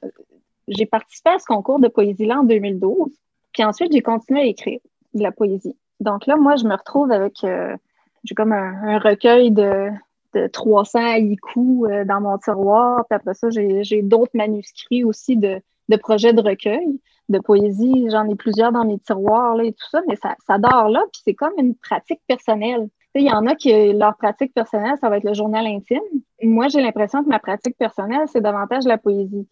J'ai 0.67 0.85
participé 0.85 1.31
à 1.31 1.39
ce 1.39 1.45
concours 1.45 1.79
de 1.79 1.87
poésie 1.87 2.25
là 2.25 2.39
en 2.39 2.43
2012, 2.43 3.09
puis 3.53 3.63
ensuite 3.63 3.91
j'ai 3.91 4.01
continué 4.01 4.41
à 4.41 4.45
écrire 4.45 4.79
de 5.15 5.23
la 5.23 5.31
poésie. 5.31 5.75
Donc 5.99 6.27
là, 6.27 6.35
moi, 6.35 6.55
je 6.55 6.65
me 6.65 6.75
retrouve 6.75 7.11
avec 7.11 7.43
euh, 7.43 7.75
j'ai 8.23 8.35
comme 8.35 8.53
un, 8.53 8.99
recueil 8.99 9.51
de, 9.51 9.89
de 10.33 10.47
300 10.47 10.99
haïkus 10.99 11.85
euh, 11.89 12.05
dans 12.05 12.21
mon 12.21 12.37
tiroir. 12.37 13.05
Puis 13.09 13.15
après 13.15 13.33
ça, 13.33 13.49
j'ai 13.49 14.01
d'autres 14.01 14.35
manuscrits 14.35 15.03
aussi 15.03 15.37
de, 15.37 15.61
projets 15.97 16.33
de 16.33 16.41
recueil, 16.41 16.99
de 17.29 17.39
poésie. 17.39 18.07
J'en 18.11 18.27
ai 18.27 18.35
plusieurs 18.35 18.71
dans 18.71 18.85
mes 18.85 18.99
tiroirs 18.99 19.55
là, 19.55 19.63
et 19.63 19.73
tout 19.73 19.89
ça, 19.89 20.01
mais 20.07 20.15
ça, 20.15 20.35
ça 20.45 20.57
dort 20.57 20.89
là. 20.89 21.03
Puis 21.11 21.21
c'est 21.25 21.35
comme 21.35 21.53
une 21.57 21.75
pratique 21.75 22.21
personnelle. 22.27 22.89
Il 23.15 23.23
y 23.23 23.31
en 23.31 23.45
a 23.47 23.55
qui, 23.55 23.93
leur 23.93 24.15
pratique 24.17 24.53
personnelle, 24.53 24.95
ça 25.01 25.09
va 25.09 25.17
être 25.17 25.23
le 25.23 25.33
journal 25.33 25.65
intime. 25.65 25.99
Moi, 26.43 26.67
j'ai 26.67 26.81
l'impression 26.81 27.23
que 27.23 27.29
ma 27.29 27.39
pratique 27.39 27.77
personnelle, 27.77 28.27
c'est 28.27 28.41
davantage 28.41 28.85
la 28.85 28.97
poésie. 28.97 29.47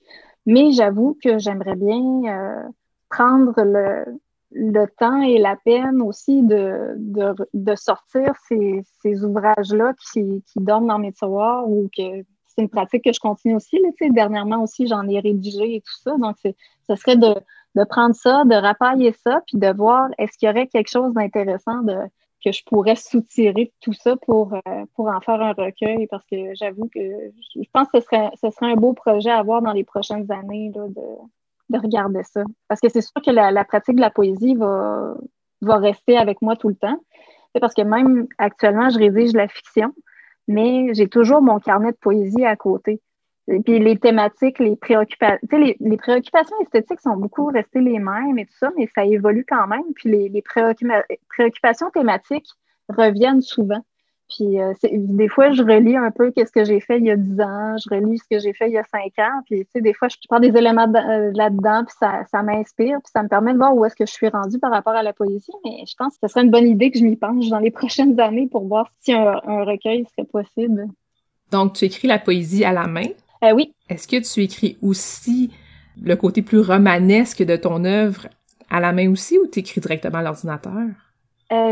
Mais 0.46 0.72
j'avoue 0.72 1.18
que 1.24 1.40
j'aimerais 1.40 1.76
bien 1.76 2.02
euh, 2.28 2.64
prendre 3.10 3.54
le, 3.64 4.20
le 4.52 4.86
temps 4.86 5.22
et 5.22 5.40
la 5.40 5.56
peine 5.56 6.02
aussi 6.02 6.44
de, 6.44 6.94
de, 6.98 7.36
de 7.54 7.76
sortir 7.76 8.34
ces, 8.48 8.82
ces 9.02 9.26
ouvrages-là 9.26 9.94
qui, 10.14 10.44
dorment 10.56 10.88
dans 10.88 11.00
mes 11.00 11.12
tiroirs 11.12 11.70
ou 11.70 11.90
que 11.96 12.24
c'est 12.46 12.62
une 12.62 12.70
pratique 12.70 13.04
que 13.04 13.14
je 13.14 13.20
continue 13.20 13.56
aussi. 13.56 13.78
Là, 13.80 13.90
dernièrement 14.10 14.64
aussi, 14.64 14.88
j'en 14.88 15.08
ai 15.08 15.20
rédigé 15.20 15.76
et 15.76 15.82
tout 15.82 15.98
ça. 16.02 16.16
Donc, 16.18 16.38
ce 16.44 16.96
serait 16.96 17.18
de, 17.18 17.36
de 17.78 17.84
prendre 17.86 18.16
ça, 18.16 18.44
de 18.44 18.56
rapailler 18.56 19.14
ça, 19.24 19.42
puis 19.48 19.58
de 19.58 19.72
voir 19.72 20.10
est-ce 20.18 20.38
qu'il 20.38 20.48
y 20.48 20.52
aurait 20.52 20.68
quelque 20.68 20.90
chose 20.90 21.14
d'intéressant 21.14 21.82
que 22.44 22.52
je 22.52 22.64
pourrais 22.66 22.96
soutirer 22.96 23.66
de 23.66 23.72
tout 23.82 23.94
ça 23.94 24.16
pour, 24.26 24.54
euh, 24.54 24.86
pour 24.96 25.08
en 25.08 25.20
faire 25.22 25.42
un 25.42 25.54
recueil 25.54 26.08
parce 26.08 26.26
que 26.26 26.56
j'avoue 26.56 26.90
que 26.94 27.00
je 27.00 27.70
pense 27.74 27.88
que 27.94 28.00
ce 28.00 28.06
serait, 28.52 28.72
un 28.72 28.76
beau 28.76 28.94
projet 28.94 29.30
à 29.30 29.40
avoir 29.40 29.62
dans 29.62 29.74
les 29.74 29.84
prochaines 29.84 30.32
années 30.32 30.72
de, 30.74 30.94
de 31.70 31.80
regarder 31.80 32.24
ça. 32.24 32.44
Parce 32.68 32.80
que 32.82 32.90
c'est 32.90 33.02
sûr 33.02 33.22
que 33.24 33.32
la, 33.32 33.66
pratique 33.66 33.96
de 33.96 34.02
la 34.02 34.10
poésie 34.10 34.56
va, 34.56 35.16
rester 35.62 36.18
avec 36.18 36.42
moi 36.42 36.56
tout 36.56 36.70
le 36.70 36.76
temps. 36.76 37.00
Parce 37.60 37.74
que 37.74 37.82
même 37.82 38.28
actuellement, 38.38 38.90
je 38.90 39.00
rédige 39.00 39.34
la 39.34 39.48
fiction, 39.48 39.94
mais 40.48 40.94
j'ai 40.94 41.08
toujours 41.08 41.42
mon 41.42 41.60
carnet 41.60 41.92
de 41.92 41.98
poésie 41.98 42.46
à 42.46 42.56
côté. 42.56 43.02
Et 43.50 43.60
puis 43.62 43.80
les 43.80 43.98
thématiques, 43.98 44.60
les 44.60 44.76
préoccupations, 44.76 45.40
les, 45.52 45.78
les, 45.80 45.98
préoccupations 45.98 46.56
esthétiques 46.62 47.00
sont 47.00 47.16
beaucoup 47.16 47.46
restées 47.46 47.80
les 47.80 48.00
mêmes 48.00 48.38
et 48.38 48.46
tout 48.46 48.58
ça, 48.60 48.72
mais 48.78 48.90
ça 48.94 49.06
évolue 49.06 49.46
quand 49.48 49.68
même. 49.68 49.94
Puis 49.96 50.10
les, 50.10 50.30
les 50.30 50.42
préoccupations 50.42 51.90
thématiques 51.92 52.50
reviennent 52.90 53.42
souvent. 53.42 53.82
Puis 54.30 54.60
euh, 54.60 54.74
des 54.84 55.30
fois, 55.30 55.52
je 55.52 55.64
relis 55.64 55.96
un 55.96 56.12
peu 56.12 56.32
qu'est-ce 56.32 56.52
que 56.52 56.66
j'ai 56.66 56.82
fait 56.82 56.98
il 56.98 57.06
y 57.06 57.12
a 57.12 57.16
10 57.16 57.40
ans, 57.40 57.76
je 57.78 57.96
relis 57.96 58.18
ce 58.18 58.26
que 58.30 58.40
j'ai 58.40 58.54
fait 58.54 58.68
il 58.68 58.74
y 58.74 58.78
a 58.78 58.84
5 58.84 59.02
ans. 59.20 59.42
Puis 59.46 59.62
tu 59.62 59.72
sais, 59.72 59.82
des 59.82 59.94
fois, 59.94 60.10
je 60.10 60.18
prends 60.28 60.40
des 60.40 60.50
éléments 60.50 60.92
euh, 60.94 61.32
là-dedans, 61.34 61.86
puis 61.86 61.96
ça, 61.98 62.24
ça 62.30 62.44
m'inspire, 62.44 62.98
puis 62.98 63.12
ça 63.14 63.24
me 63.24 63.30
permet 63.30 63.54
de 63.54 63.58
voir 63.58 63.74
où 63.74 63.86
est-ce 63.86 63.96
que 63.96 64.06
je 64.06 64.12
suis 64.12 64.28
rendue 64.28 64.60
par 64.60 64.72
rapport 64.72 64.96
à 64.96 65.04
la 65.04 65.14
poésie. 65.14 65.52
Mais 65.64 65.86
je 65.88 65.96
pense 65.98 66.14
que 66.18 66.28
ce 66.28 66.34
serait 66.34 66.44
une 66.44 66.52
bonne 66.52 66.68
idée 66.68 66.92
que 66.92 67.00
je 67.00 67.06
m'y 67.06 67.16
penche 67.16 67.48
dans 67.48 67.60
les 67.60 67.72
prochaines 67.72 68.20
années 68.20 68.48
pour 68.52 68.68
voir 68.68 68.92
si 69.00 69.14
un, 69.14 69.40
recueil 69.64 70.06
serait 70.16 70.28
possible. 70.28 70.88
Donc, 71.52 71.74
tu 71.74 71.86
écris 71.86 72.10
la 72.10 72.20
poésie 72.20 72.66
à 72.66 72.74
la 72.74 72.88
main? 72.88 73.08
Euh, 73.44 73.54
oui. 73.54 73.74
Est-ce 73.90 74.08
que 74.08 74.22
tu 74.22 74.44
écris 74.44 74.78
aussi 74.82 75.52
le 76.02 76.16
côté 76.16 76.42
plus 76.42 76.60
romanesque 76.60 77.44
de 77.44 77.56
ton 77.56 77.84
œuvre 77.86 78.28
à 78.70 78.80
la 78.80 78.92
main 78.92 79.12
aussi 79.12 79.38
ou 79.38 79.48
tu 79.48 79.60
écris 79.60 79.82
directement 79.82 80.20
à 80.20 80.24
l'ordinateur? 80.24 80.88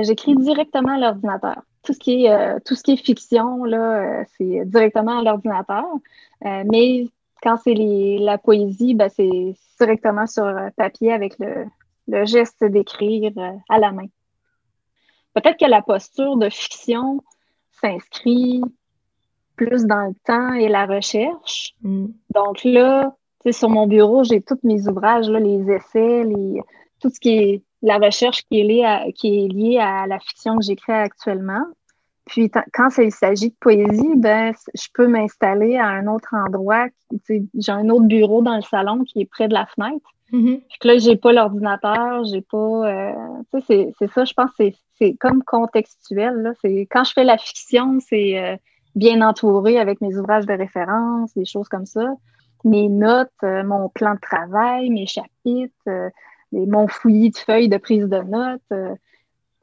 J'écris 0.03 0.35
directement 0.35 0.93
à 0.93 0.97
l'ordinateur 0.97 1.61
tout 1.85 1.93
ce 1.93 1.99
qui 1.99 2.25
est 2.25 2.31
euh, 2.31 2.59
tout 2.65 2.75
ce 2.75 2.83
qui 2.83 2.93
est 2.93 2.97
fiction, 2.97 3.63
là, 3.63 4.21
euh, 4.21 4.23
c'est 4.37 4.65
directement 4.65 5.19
à 5.19 5.23
l'ordinateur. 5.23 5.85
Euh, 6.45 6.63
mais 6.69 7.07
quand 7.41 7.57
c'est 7.63 7.75
la 8.19 8.37
poésie, 8.37 8.95
ben, 8.95 9.09
c'est 9.09 9.55
directement 9.79 10.25
sur 10.25 10.51
papier 10.75 11.13
avec 11.13 11.37
le, 11.39 11.65
le 12.07 12.25
geste 12.25 12.63
d'écrire 12.63 13.31
à 13.69 13.77
la 13.77 13.91
main. 13.91 14.07
Peut-être 15.33 15.59
que 15.59 15.69
la 15.69 15.81
posture 15.81 16.37
de 16.37 16.49
fiction 16.49 17.21
s'inscrit 17.81 18.61
plus 19.55 19.85
dans 19.85 20.07
le 20.07 20.15
temps 20.25 20.53
et 20.53 20.67
la 20.67 20.85
recherche. 20.85 21.73
Mm. 21.81 22.07
Donc 22.33 22.63
là, 22.63 23.15
sur 23.51 23.69
mon 23.69 23.87
bureau, 23.87 24.23
j'ai 24.23 24.41
tous 24.41 24.59
mes 24.63 24.87
ouvrages, 24.87 25.29
là, 25.29 25.39
les 25.39 25.71
essais, 25.71 26.23
les, 26.23 26.61
tout 26.99 27.09
ce 27.09 27.19
qui 27.19 27.29
est 27.29 27.61
la 27.81 27.97
recherche 27.97 28.43
qui 28.45 28.61
est 28.61 28.63
liée 28.63 28.83
à, 28.83 29.05
qui 29.13 29.45
est 29.45 29.47
liée 29.47 29.77
à 29.79 30.07
la 30.07 30.19
fiction 30.19 30.57
que 30.57 30.63
j'écris 30.63 30.93
actuellement. 30.93 31.63
Puis 32.25 32.49
quand 32.73 32.89
il 32.97 33.11
s'agit 33.11 33.49
de 33.49 33.55
poésie, 33.59 34.15
ben 34.15 34.51
je 34.73 34.87
peux 34.93 35.07
m'installer 35.07 35.77
à 35.77 35.85
un 35.85 36.07
autre 36.07 36.33
endroit. 36.33 36.87
J'ai 37.29 37.71
un 37.71 37.89
autre 37.89 38.05
bureau 38.05 38.41
dans 38.41 38.55
le 38.55 38.63
salon 38.63 39.03
qui 39.03 39.21
est 39.21 39.29
près 39.29 39.47
de 39.47 39.53
la 39.53 39.67
fenêtre. 39.67 40.09
Mm-hmm. 40.31 40.61
Puis 40.67 40.89
là, 40.89 40.97
j'ai 40.97 41.15
pas 41.17 41.33
l'ordinateur, 41.33 42.23
j'ai 42.25 42.41
pas. 42.41 42.57
Euh, 42.57 43.13
c'est 43.67 44.11
ça, 44.11 44.25
je 44.25 44.33
pense, 44.33 44.49
c'est 44.57 45.15
comme 45.17 45.43
contextuel. 45.43 46.33
Là. 46.37 46.53
Quand 46.89 47.03
je 47.03 47.13
fais 47.13 47.23
la 47.23 47.37
fiction, 47.37 47.99
c'est 47.99 48.39
euh, 48.39 48.55
bien 48.95 49.21
entouré 49.21 49.79
avec 49.79 50.01
mes 50.01 50.17
ouvrages 50.17 50.45
de 50.45 50.53
référence, 50.53 51.33
des 51.35 51.45
choses 51.45 51.67
comme 51.67 51.85
ça. 51.85 52.13
Mes 52.63 52.89
notes, 52.89 53.29
euh, 53.43 53.63
mon 53.63 53.89
plan 53.89 54.15
de 54.15 54.19
travail, 54.19 54.89
mes 54.89 55.05
chapitres, 55.05 55.73
euh, 55.87 56.09
mon 56.51 56.87
fouillis 56.87 57.31
de 57.31 57.37
feuilles 57.37 57.69
de 57.69 57.77
prise 57.77 58.07
de 58.07 58.21
notes. 58.21 58.95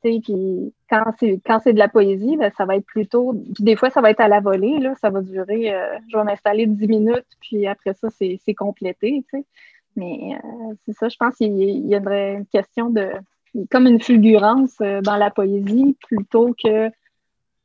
Puis 0.02 0.74
quand 0.90 1.04
c'est 1.18 1.40
quand 1.46 1.60
c'est 1.60 1.72
de 1.72 1.78
la 1.78 1.88
poésie, 1.88 2.36
ben, 2.36 2.50
ça 2.56 2.64
va 2.64 2.76
être 2.76 2.86
plutôt. 2.86 3.34
des 3.60 3.76
fois, 3.76 3.90
ça 3.90 4.00
va 4.00 4.10
être 4.10 4.20
à 4.20 4.28
la 4.28 4.40
volée, 4.40 4.78
là, 4.78 4.94
ça 5.00 5.10
va 5.10 5.20
durer. 5.20 5.72
Euh, 5.72 5.98
je 6.10 6.16
vais 6.16 6.24
m'installer 6.24 6.66
10 6.66 6.88
minutes, 6.88 7.26
puis 7.40 7.66
après 7.66 7.94
ça, 7.94 8.08
c'est 8.10 8.54
complété. 8.54 9.24
sais. 9.30 9.44
Mais 9.96 10.38
euh, 10.44 10.74
c'est 10.84 10.92
ça, 10.92 11.08
je 11.08 11.16
pense 11.16 11.36
qu'il 11.36 11.56
y 11.58 11.94
a 11.94 11.98
une 11.98 12.46
question 12.46 12.90
de 12.90 13.10
comme 13.70 13.86
une 13.86 14.00
fulgurance 14.00 14.74
euh, 14.80 15.02
dans 15.02 15.16
la 15.16 15.30
poésie 15.30 15.96
plutôt 16.08 16.54
que 16.54 16.88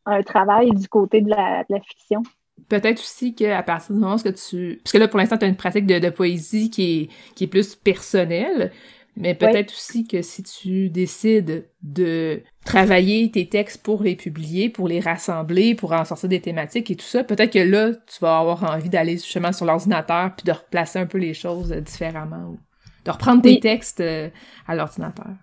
un 0.08 0.24
travail 0.24 0.72
du 0.72 0.88
côté 0.88 1.22
de 1.22 1.30
la, 1.30 1.64
fiction. 1.88 2.24
Peut-être 2.70 3.00
aussi 3.00 3.36
qu'à 3.36 3.62
partir 3.62 3.94
du 3.96 4.02
moment 4.02 4.16
où 4.16 4.32
tu... 4.32 4.80
Parce 4.84 4.92
que 4.92 4.98
là, 4.98 5.08
pour 5.08 5.20
l'instant, 5.20 5.38
tu 5.38 5.46
as 5.46 5.48
une 5.48 5.56
pratique 5.56 5.86
de, 5.86 6.10
poésie 6.10 6.70
qui 6.70 7.02
est, 7.02 7.10
qui 7.36 7.44
est 7.44 7.48
plus 7.48 7.76
personnelle, 7.76 8.72
mais 9.16 9.34
peut-être 9.34 9.74
aussi 9.74 10.08
que 10.08 10.22
si 10.22 10.44
tu 10.44 10.90
décides 10.90 11.68
de 11.82 12.44
travailler 12.66 13.32
tes 13.32 13.50
textes 13.50 13.84
pour 13.84 14.04
les 14.04 14.16
publier, 14.16 14.70
pour 14.70 14.88
les 14.88 15.00
rassembler, 15.00 15.74
pour 15.74 15.94
en 15.94 16.06
sortir 16.06 16.30
des 16.30 16.40
thématiques 16.40 16.92
et 16.92 16.96
tout 16.96 17.06
ça, 17.06 17.24
peut-être 17.24 17.52
que 17.52 17.60
là, 17.60 17.94
tu 17.94 18.20
vas 18.22 18.38
avoir 18.38 18.64
envie 18.64 18.90
d'aller 18.90 19.14
justement 19.14 19.52
sur 19.52 19.66
l'ordinateur 19.66 20.36
puis 20.36 20.46
de 20.46 20.52
replacer 20.52 21.00
un 21.00 21.08
peu 21.08 21.18
les 21.18 21.34
choses 21.34 21.72
différemment 21.72 22.52
ou 22.52 22.60
de 23.06 23.12
reprendre 23.12 23.42
tes 23.42 23.60
textes 23.60 24.02
euh, 24.02 24.30
à 24.68 24.76
l'ordinateur. 24.76 25.34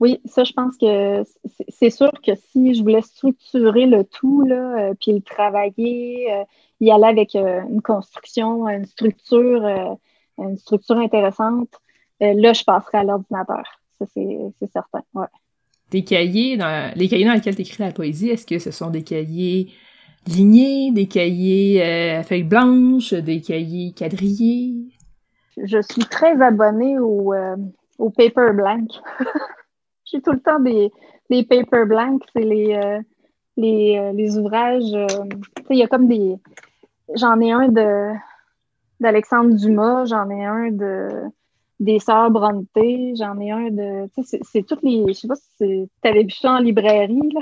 Oui, 0.00 0.20
ça, 0.26 0.44
je 0.44 0.52
pense 0.52 0.76
que 0.76 1.24
c'est 1.68 1.90
sûr 1.90 2.12
que 2.24 2.32
si 2.36 2.74
je 2.74 2.82
voulais 2.82 3.02
structurer 3.02 3.86
le 3.86 4.04
tout, 4.04 4.42
là, 4.42 4.90
euh, 4.90 4.94
puis 5.00 5.12
le 5.12 5.20
travailler, 5.20 6.32
euh, 6.32 6.44
y 6.80 6.90
aller 6.90 7.04
avec 7.04 7.34
une 7.34 7.82
construction, 7.82 8.68
une 8.68 8.86
structure, 8.86 9.98
une 10.38 10.56
structure 10.56 10.98
intéressante, 10.98 11.80
euh, 12.22 12.34
là, 12.34 12.52
je 12.52 12.64
passerai 12.64 12.98
à 12.98 13.04
l'ordinateur. 13.04 13.64
Ça, 13.98 14.06
c'est 14.14 14.72
certain. 14.72 15.02
Ouais. 15.14 15.26
Tes 15.90 16.04
cahiers, 16.04 16.56
dans, 16.56 16.92
les 16.94 17.08
cahiers 17.08 17.24
dans 17.24 17.32
lesquels 17.32 17.56
tu 17.56 17.62
écris 17.62 17.82
la 17.82 17.92
poésie, 17.92 18.28
est-ce 18.28 18.46
que 18.46 18.58
ce 18.58 18.70
sont 18.70 18.90
des 18.90 19.02
cahiers 19.02 19.72
lignés, 20.26 20.92
des 20.92 21.06
cahiers 21.06 21.82
euh, 21.82 22.20
à 22.20 22.22
feuilles 22.22 22.42
blanches, 22.42 23.14
des 23.14 23.40
cahiers 23.40 23.92
quadrillés? 23.92 24.74
Je 25.56 25.80
suis 25.80 26.04
très 26.04 26.40
abonnée 26.42 26.98
au, 26.98 27.32
euh, 27.32 27.56
au 27.98 28.10
paper 28.10 28.52
blank. 28.52 28.90
J'ai 30.10 30.20
tout 30.20 30.32
le 30.32 30.40
temps 30.40 30.60
des, 30.60 30.90
des 31.30 31.44
paper 31.44 31.84
blank. 31.86 32.22
C'est 32.32 32.42
les, 32.42 33.00
les, 33.56 34.12
les, 34.14 34.38
ouvrages. 34.38 34.94
il 35.70 35.78
y 35.78 35.82
a 35.82 35.88
comme 35.88 36.08
des. 36.08 36.36
J'en 37.14 37.40
ai 37.40 37.52
un 37.52 37.68
de 37.68 38.12
d'Alexandre 39.00 39.54
Dumas, 39.54 40.06
j'en 40.06 40.28
ai 40.30 40.44
un 40.44 40.70
de 40.70 41.08
des 41.80 42.00
sœurs 42.00 42.30
Bronte, 42.30 42.68
j'en 42.74 43.38
ai 43.38 43.50
un 43.50 43.70
de. 43.70 44.06
C'est 44.42 44.66
toutes 44.66 44.82
les. 44.82 45.04
Je 45.08 45.12
sais 45.12 45.28
pas 45.28 45.36
si 45.36 45.88
tu 46.02 46.08
avais 46.08 46.24
vu 46.24 46.30
ça 46.30 46.52
en 46.52 46.58
librairie, 46.58 47.30
là, 47.32 47.40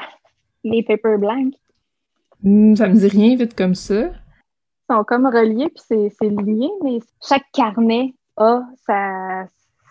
les 0.65 0.83
paper 0.83 1.17
blank. 1.19 1.55
Hmm, 2.43 2.75
ça 2.75 2.89
me 2.89 2.95
dit 2.95 3.09
rien 3.09 3.37
vite 3.37 3.57
comme 3.57 3.75
ça. 3.75 4.09
Ils 4.09 4.95
sont 4.95 5.05
comme 5.05 5.27
reliés, 5.27 5.69
puis 5.69 6.11
c'est 6.11 6.29
lié, 6.29 6.69
mais 6.85 6.99
chaque 7.27 7.51
carnet 7.53 8.15
a 8.37 8.63
sa, 8.87 9.47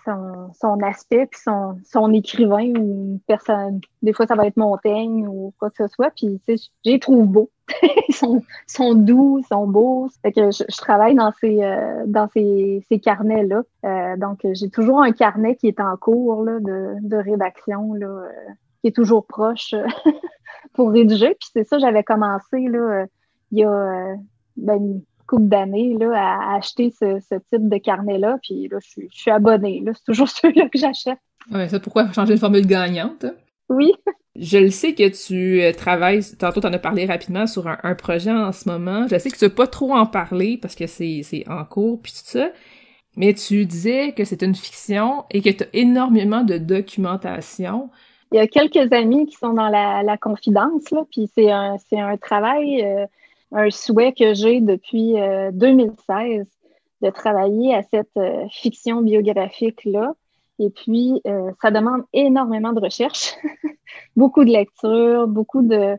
son, 0.06 0.82
aspect, 0.82 1.26
puis 1.26 1.39
son, 1.39 1.78
son 1.86 2.14
écrivain 2.14 2.72
ou 2.76 3.14
une 3.14 3.20
personne. 3.28 3.82
Des 4.01 4.14
fois, 4.14 4.28
ça 4.28 4.36
va 4.36 4.45
être 4.47 4.58
Montaigne 4.58 5.28
ou 5.28 5.53
quoi 5.60 5.70
que 5.70 5.78
ce 5.78 5.88
soit. 5.88 6.12
Puis, 6.12 6.39
tu 6.47 6.58
sais, 6.58 6.70
je 6.86 6.91
les 6.91 6.99
trouve 6.99 7.28
beaux. 7.28 7.49
ils 8.10 8.14
sont, 8.14 8.95
doux, 8.95 9.39
ils 9.39 9.47
sont 9.47 9.68
beaux. 9.68 10.08
Fait 10.22 10.32
que 10.32 10.51
je, 10.51 10.78
travaille 10.78 11.16
dans 11.16 11.32
ces, 11.39 11.64
euh, 11.64 12.03
dans 12.06 12.28
ces, 12.30 12.86
ces 12.89 12.99
carnets-là. 12.99 13.64
Euh, 13.86 14.18
donc, 14.18 14.45
j'ai 14.53 14.70
toujours 14.70 15.01
un 15.01 15.12
carnet 15.12 15.56
qui 15.56 15.68
est 15.68 15.80
en 15.80 15.97
cours 15.97 16.43
là, 16.43 16.60
de, 16.60 16.95
de 17.01 17.18
rédaction, 17.18 17.93
là, 17.93 18.08
euh, 18.08 18.30
qui 18.82 18.88
est 18.89 18.95
toujours 18.95 19.26
proche 19.26 19.74
pour 20.74 20.91
rédiger. 20.91 21.36
Puis 21.39 21.49
c'est 21.53 21.64
ça, 21.64 21.80
j'avais 21.80 22.03
commencé 22.03 22.68
là, 22.68 23.06
il 23.51 23.60
y 23.60 23.64
a 23.64 24.16
ben, 24.58 25.01
couple 25.28 25.47
d'années 25.47 25.95
là, 25.99 26.11
à, 26.15 26.55
acheter 26.57 26.91
ce, 26.91 27.19
type 27.49 27.69
de 27.69 27.78
carnet-là. 27.78 28.38
Puis 28.41 28.67
là, 28.69 28.78
je, 28.82 29.01
suis 29.11 29.32
abonnée. 29.32 29.84
C'est 29.86 30.03
toujours 30.05 30.30
ceux-là 30.30 30.69
que 30.69 30.78
j'achète. 30.78 31.19
Ouais, 31.51 31.67
ça 31.67 31.80
pourquoi 31.80 32.11
changer 32.11 32.34
une 32.34 32.39
formule 32.39 32.65
gagnante? 32.65 33.26
Oui. 33.69 33.93
Je 34.36 34.57
le 34.57 34.69
sais 34.69 34.93
que 34.93 35.07
tu 35.09 35.61
euh, 35.61 35.71
travailles, 35.71 36.21
tantôt 36.38 36.59
tu 36.59 36.67
en 36.67 36.73
as 36.73 36.80
parlé 36.80 37.05
rapidement 37.05 37.47
sur 37.47 37.67
un, 37.67 37.95
projet 37.95 38.32
en 38.32 38.51
ce 38.51 38.67
moment. 38.67 39.07
Je 39.07 39.17
sais 39.17 39.30
que 39.30 39.38
tu 39.38 39.45
veux 39.45 39.53
pas 39.53 39.67
trop 39.67 39.93
en 39.93 40.05
parler 40.05 40.57
parce 40.61 40.76
que 40.76 40.88
c'est 40.88 41.23
en 41.47 41.63
cours 41.63 42.01
puis 42.01 42.11
tout 42.11 42.30
ça. 42.39 42.49
Mais 43.15 43.34
tu 43.34 43.65
disais 43.65 44.11
que 44.11 44.26
c'est 44.26 44.41
une 44.41 44.55
fiction 44.55 45.23
et 45.32 45.41
que 45.41 45.49
tu 45.49 45.63
as 45.63 45.67
énormément 45.71 46.43
de 46.43 46.57
documentation. 46.57 47.89
Il 48.34 48.38
y 48.38 48.39
a 48.39 48.47
quelques 48.47 48.91
amis 48.91 49.26
qui 49.26 49.38
sont 49.38 49.53
dans 49.53 49.69
la, 49.69 50.17
confidence, 50.17 50.91
là, 50.91 51.03
puis 51.09 51.30
c'est 51.34 51.49
un, 51.49 51.78
un 51.93 52.17
travail 52.17 52.84
euh, 52.84 53.05
un 53.51 53.69
souhait 53.69 54.13
que 54.13 54.33
j'ai 54.33 54.61
depuis 54.61 55.15
2016 55.53 55.95
euh, 56.11 56.43
de 57.01 57.09
travailler 57.09 57.75
à 57.75 57.83
cette 57.83 58.17
euh, 58.17 58.45
fiction 58.51 59.01
biographique-là. 59.01 60.13
Et 60.59 60.69
puis, 60.69 61.21
euh, 61.27 61.51
ça 61.61 61.71
demande 61.71 62.03
énormément 62.13 62.73
de 62.73 62.79
recherche, 62.79 63.35
beaucoup 64.15 64.45
de 64.45 64.51
lecture, 64.51 65.27
beaucoup 65.27 65.61
de, 65.61 65.97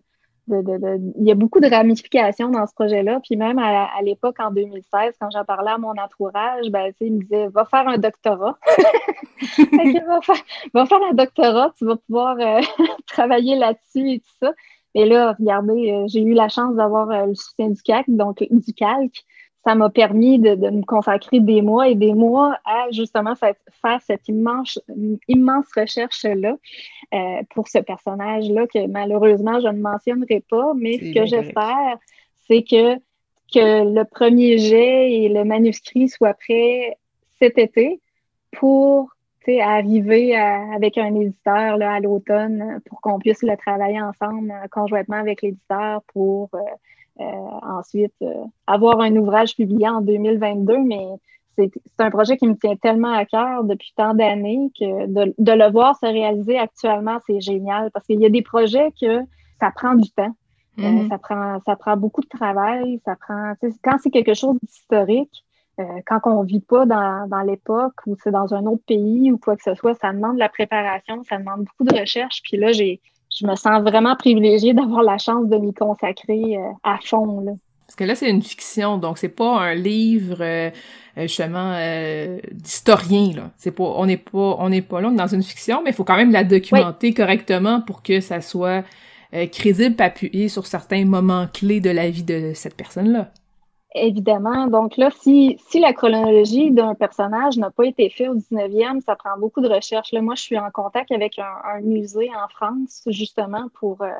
Il 0.48 1.26
y 1.26 1.30
a 1.30 1.34
beaucoup 1.34 1.60
de 1.60 1.68
ramifications 1.68 2.48
dans 2.48 2.66
ce 2.66 2.72
projet-là. 2.72 3.20
Puis 3.22 3.36
même 3.36 3.58
à, 3.58 4.00
l'époque, 4.02 4.36
en 4.38 4.50
2016, 4.50 5.14
quand 5.20 5.30
j'en 5.30 5.44
parlais 5.44 5.72
à 5.72 5.78
mon 5.78 5.90
entourage, 5.90 6.70
ben, 6.70 6.90
il 7.00 7.14
me 7.14 7.20
disait 7.20 7.48
«Va 7.52 7.66
faire 7.66 7.86
un 7.86 7.98
doctorat. 7.98 8.58
va 10.74 10.86
faire 10.86 11.00
un 11.10 11.14
doctorat, 11.14 11.72
tu 11.76 11.84
vas 11.84 11.96
pouvoir 11.96 12.36
travailler 13.06 13.56
là-dessus 13.56 14.12
et 14.12 14.20
tout 14.20 14.34
ça.» 14.40 14.52
Et 14.96 15.04
là, 15.04 15.36
regardez, 15.38 15.92
euh, 15.92 16.06
j'ai 16.08 16.22
eu 16.22 16.32
la 16.32 16.48
chance 16.48 16.74
d'avoir 16.74 17.10
euh, 17.10 17.26
le 17.26 17.34
soutien 17.34 17.68
du 17.68 17.82
CAC, 17.82 18.06
donc 18.08 18.42
du 18.50 18.72
calque. 18.72 19.24
Ça 19.62 19.74
m'a 19.74 19.90
permis 19.90 20.38
de, 20.38 20.54
me 20.54 20.82
consacrer 20.82 21.38
des 21.38 21.60
mois 21.60 21.88
et 21.88 21.94
des 21.94 22.14
mois 22.14 22.56
à 22.64 22.90
justement 22.92 23.34
faire 23.34 23.54
cette 24.00 24.26
immense, 24.28 24.80
immense 25.28 25.66
recherche-là 25.76 26.56
euh, 27.12 27.42
pour 27.50 27.68
ce 27.68 27.78
personnage-là 27.78 28.66
que 28.68 28.86
malheureusement 28.86 29.60
je 29.60 29.68
ne 29.68 29.80
mentionnerai 29.80 30.42
pas, 30.48 30.72
mais 30.74 30.98
ce 30.98 31.12
que 31.12 31.26
j'espère, 31.26 31.98
c'est 32.46 32.62
que, 32.62 32.94
que 33.52 33.92
le 33.92 34.04
premier 34.04 34.56
jet 34.56 35.12
et 35.12 35.28
le 35.28 35.44
manuscrit 35.44 36.08
soient 36.08 36.34
prêts 36.34 36.96
cet 37.38 37.58
été 37.58 38.00
pour 38.52 39.10
arriver 39.48 40.36
avec 40.36 40.98
un 40.98 41.14
éditeur 41.14 41.76
là, 41.76 41.94
à 41.94 42.00
l'automne 42.00 42.80
pour 42.88 43.00
qu'on 43.00 43.18
puisse 43.18 43.42
le 43.42 43.56
travailler 43.56 44.00
ensemble 44.00 44.50
euh, 44.50 44.66
conjointement 44.70 45.16
avec 45.16 45.42
l'éditeur 45.42 46.02
pour 46.12 46.50
euh, 46.54 46.58
euh, 47.20 47.24
ensuite 47.62 48.14
avoir 48.66 49.00
un 49.00 49.14
ouvrage 49.16 49.56
publié 49.56 49.88
en 49.88 50.00
2022. 50.00 50.78
Mais 50.78 51.06
c'est 51.56 51.70
un 51.98 52.10
projet 52.10 52.36
qui 52.36 52.46
me 52.46 52.54
tient 52.54 52.76
tellement 52.76 53.12
à 53.12 53.24
cœur 53.24 53.64
depuis 53.64 53.92
tant 53.96 54.14
d'années 54.14 54.70
que 54.78 55.06
de, 55.06 55.34
de, 55.38 55.52
le 55.52 55.70
voir 55.70 55.96
se 55.98 56.06
réaliser 56.06 56.58
actuellement, 56.58 57.18
c'est 57.26 57.40
génial 57.40 57.90
parce 57.92 58.06
qu'il 58.06 58.20
y 58.20 58.26
a 58.26 58.30
des 58.30 58.42
projets 58.42 58.92
que 59.00 59.20
ça 59.58 59.70
prend 59.74 59.94
du 59.94 60.10
temps. 60.10 60.34
Mm-hmm. 60.76 61.08
ça, 61.08 61.16
prend, 61.16 61.58
ça 61.64 61.76
prend 61.76 61.96
beaucoup 61.96 62.20
de 62.20 62.28
travail. 62.28 63.00
Ça 63.06 63.16
prend, 63.16 63.54
quand 63.82 63.96
c'est 64.02 64.10
quelque 64.10 64.34
chose 64.34 64.58
d'historique, 64.62 65.45
euh, 65.78 66.00
quand 66.06 66.20
on 66.24 66.42
vit 66.42 66.60
pas 66.60 66.86
dans, 66.86 67.28
dans 67.28 67.42
l'époque 67.42 67.94
ou 68.06 68.16
c'est 68.22 68.30
dans 68.30 68.54
un 68.54 68.64
autre 68.64 68.82
pays 68.86 69.30
ou 69.30 69.36
quoi 69.36 69.56
que 69.56 69.62
ce 69.62 69.74
soit, 69.74 69.94
ça 69.94 70.12
demande 70.12 70.34
de 70.34 70.40
la 70.40 70.48
préparation, 70.48 71.22
ça 71.24 71.36
demande 71.36 71.64
beaucoup 71.64 71.84
de 71.84 71.98
recherche. 71.98 72.40
Puis 72.42 72.56
là, 72.56 72.72
j'ai, 72.72 73.00
je 73.30 73.46
me 73.46 73.54
sens 73.56 73.82
vraiment 73.82 74.16
privilégiée 74.16 74.72
d'avoir 74.72 75.02
la 75.02 75.18
chance 75.18 75.48
de 75.48 75.56
m'y 75.58 75.74
consacrer 75.74 76.56
euh, 76.56 76.70
à 76.82 76.98
fond. 77.04 77.40
Là. 77.40 77.52
Parce 77.86 77.94
que 77.94 78.04
là, 78.04 78.14
c'est 78.14 78.30
une 78.30 78.42
fiction, 78.42 78.96
donc 78.96 79.18
c'est 79.18 79.28
pas 79.28 79.60
un 79.60 79.74
livre 79.74 80.38
euh, 80.40 80.70
euh 81.18 81.22
justement 81.22 81.78
d'historien. 82.52 83.32
Là, 83.36 83.50
c'est 83.58 83.70
pas, 83.70 83.84
on 83.84 84.06
n'est 84.06 84.16
pas, 84.16 84.56
on 84.58 84.70
n'est 84.70 84.82
pas 84.82 85.02
là 85.02 85.10
dans 85.10 85.26
une 85.26 85.42
fiction, 85.42 85.82
mais 85.84 85.90
il 85.90 85.94
faut 85.94 86.04
quand 86.04 86.16
même 86.16 86.32
la 86.32 86.42
documenter 86.42 87.12
correctement 87.12 87.82
pour 87.82 88.02
que 88.02 88.20
ça 88.20 88.40
soit 88.40 88.82
crédible, 89.52 90.02
appuyé 90.02 90.48
sur 90.48 90.66
certains 90.66 91.04
moments 91.04 91.46
clés 91.52 91.80
de 91.80 91.90
la 91.90 92.08
vie 92.08 92.22
de 92.22 92.52
cette 92.54 92.76
personne-là. 92.76 93.30
Évidemment. 93.94 94.66
Donc 94.66 94.96
là, 94.96 95.10
si, 95.10 95.58
si 95.68 95.80
la 95.80 95.92
chronologie 95.92 96.70
d'un 96.70 96.94
personnage 96.94 97.56
n'a 97.56 97.70
pas 97.70 97.84
été 97.84 98.10
faite 98.10 98.28
au 98.28 98.34
19e, 98.34 99.00
ça 99.00 99.16
prend 99.16 99.38
beaucoup 99.38 99.60
de 99.60 99.68
recherche. 99.68 100.12
Là, 100.12 100.20
moi, 100.20 100.34
je 100.34 100.42
suis 100.42 100.58
en 100.58 100.70
contact 100.70 101.10
avec 101.12 101.38
un, 101.38 101.80
musée 101.80 102.28
en 102.30 102.48
France, 102.48 103.02
justement, 103.06 103.68
pour 103.78 104.02
euh, 104.02 104.10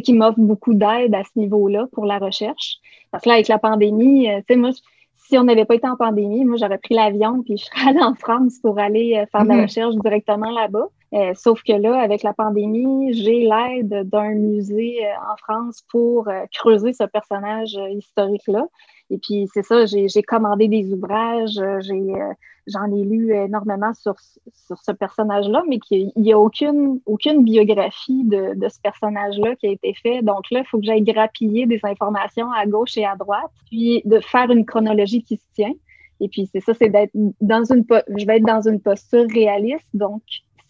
qui 0.00 0.12
m'offre 0.12 0.38
beaucoup 0.38 0.74
d'aide 0.74 1.14
à 1.14 1.22
ce 1.24 1.38
niveau-là 1.38 1.86
pour 1.92 2.04
la 2.04 2.18
recherche. 2.18 2.78
Parce 3.10 3.24
que 3.24 3.28
là, 3.28 3.34
avec 3.36 3.48
la 3.48 3.58
pandémie, 3.58 4.28
euh, 4.28 4.38
tu 4.38 4.54
sais, 4.54 4.56
moi, 4.56 4.70
si 5.16 5.36
on 5.36 5.44
n'avait 5.44 5.64
pas 5.64 5.74
été 5.74 5.88
en 5.88 5.96
pandémie, 5.96 6.44
moi, 6.44 6.56
j'aurais 6.58 6.78
pris 6.78 6.94
l'avion 6.94 7.42
puis 7.42 7.56
je 7.56 7.64
serais 7.64 7.90
allée 7.90 8.02
en 8.02 8.14
France 8.14 8.58
pour 8.60 8.78
aller 8.78 9.16
euh, 9.16 9.26
faire 9.26 9.44
de 9.44 9.48
la 9.48 9.56
mm-hmm. 9.56 9.62
recherche 9.62 9.94
directement 9.96 10.50
là-bas. 10.50 10.88
Euh, 11.14 11.32
sauf 11.34 11.62
que 11.62 11.72
là, 11.72 12.00
avec 12.00 12.22
la 12.22 12.34
pandémie, 12.34 13.14
j'ai 13.14 13.48
l'aide 13.48 14.08
d'un 14.08 14.34
musée 14.34 14.98
en 15.30 15.36
France 15.38 15.82
pour 15.90 16.28
creuser 16.54 16.92
ce 16.92 17.04
personnage 17.04 17.78
historique-là. 17.90 18.66
Et 19.10 19.18
puis, 19.18 19.48
c'est 19.52 19.62
ça, 19.62 19.86
j'ai 19.86 20.22
commandé 20.22 20.68
des 20.68 20.92
ouvrages, 20.92 21.58
euh, 21.58 21.80
euh, 21.90 22.32
j'en 22.66 22.92
ai 22.92 23.04
lu 23.04 23.32
énormément 23.32 23.94
sur, 23.94 24.16
sur 24.20 24.78
ce 24.78 24.92
personnage-là, 24.92 25.62
mais 25.66 25.78
il 25.90 26.12
n'y 26.16 26.32
a 26.32 26.38
aucune, 26.38 27.00
aucune 27.06 27.42
biographie 27.42 28.24
de, 28.24 28.54
de 28.54 28.68
ce 28.68 28.78
personnage-là 28.80 29.56
qui 29.56 29.66
a 29.66 29.70
été 29.70 29.94
fait. 29.94 30.22
Donc 30.22 30.50
là, 30.50 30.60
il 30.60 30.66
faut 30.66 30.78
que 30.78 30.84
j'aille 30.84 31.02
grappiller 31.02 31.64
des 31.66 31.80
informations 31.84 32.50
à 32.52 32.66
gauche 32.66 32.98
et 32.98 33.06
à 33.06 33.16
droite, 33.16 33.50
puis 33.70 34.02
de 34.04 34.20
faire 34.20 34.50
une 34.50 34.66
chronologie 34.66 35.22
qui 35.22 35.36
se 35.36 35.46
tient. 35.54 35.72
Et 36.20 36.28
puis, 36.28 36.48
c'est 36.52 36.60
ça, 36.60 36.74
c'est 36.74 36.88
d'être 36.88 37.12
dans 37.40 37.64
une, 37.72 37.84
je 38.16 38.26
vais 38.26 38.36
être 38.36 38.46
dans 38.46 38.68
une 38.68 38.80
posture 38.80 39.26
réaliste. 39.32 39.86
Donc, 39.94 40.22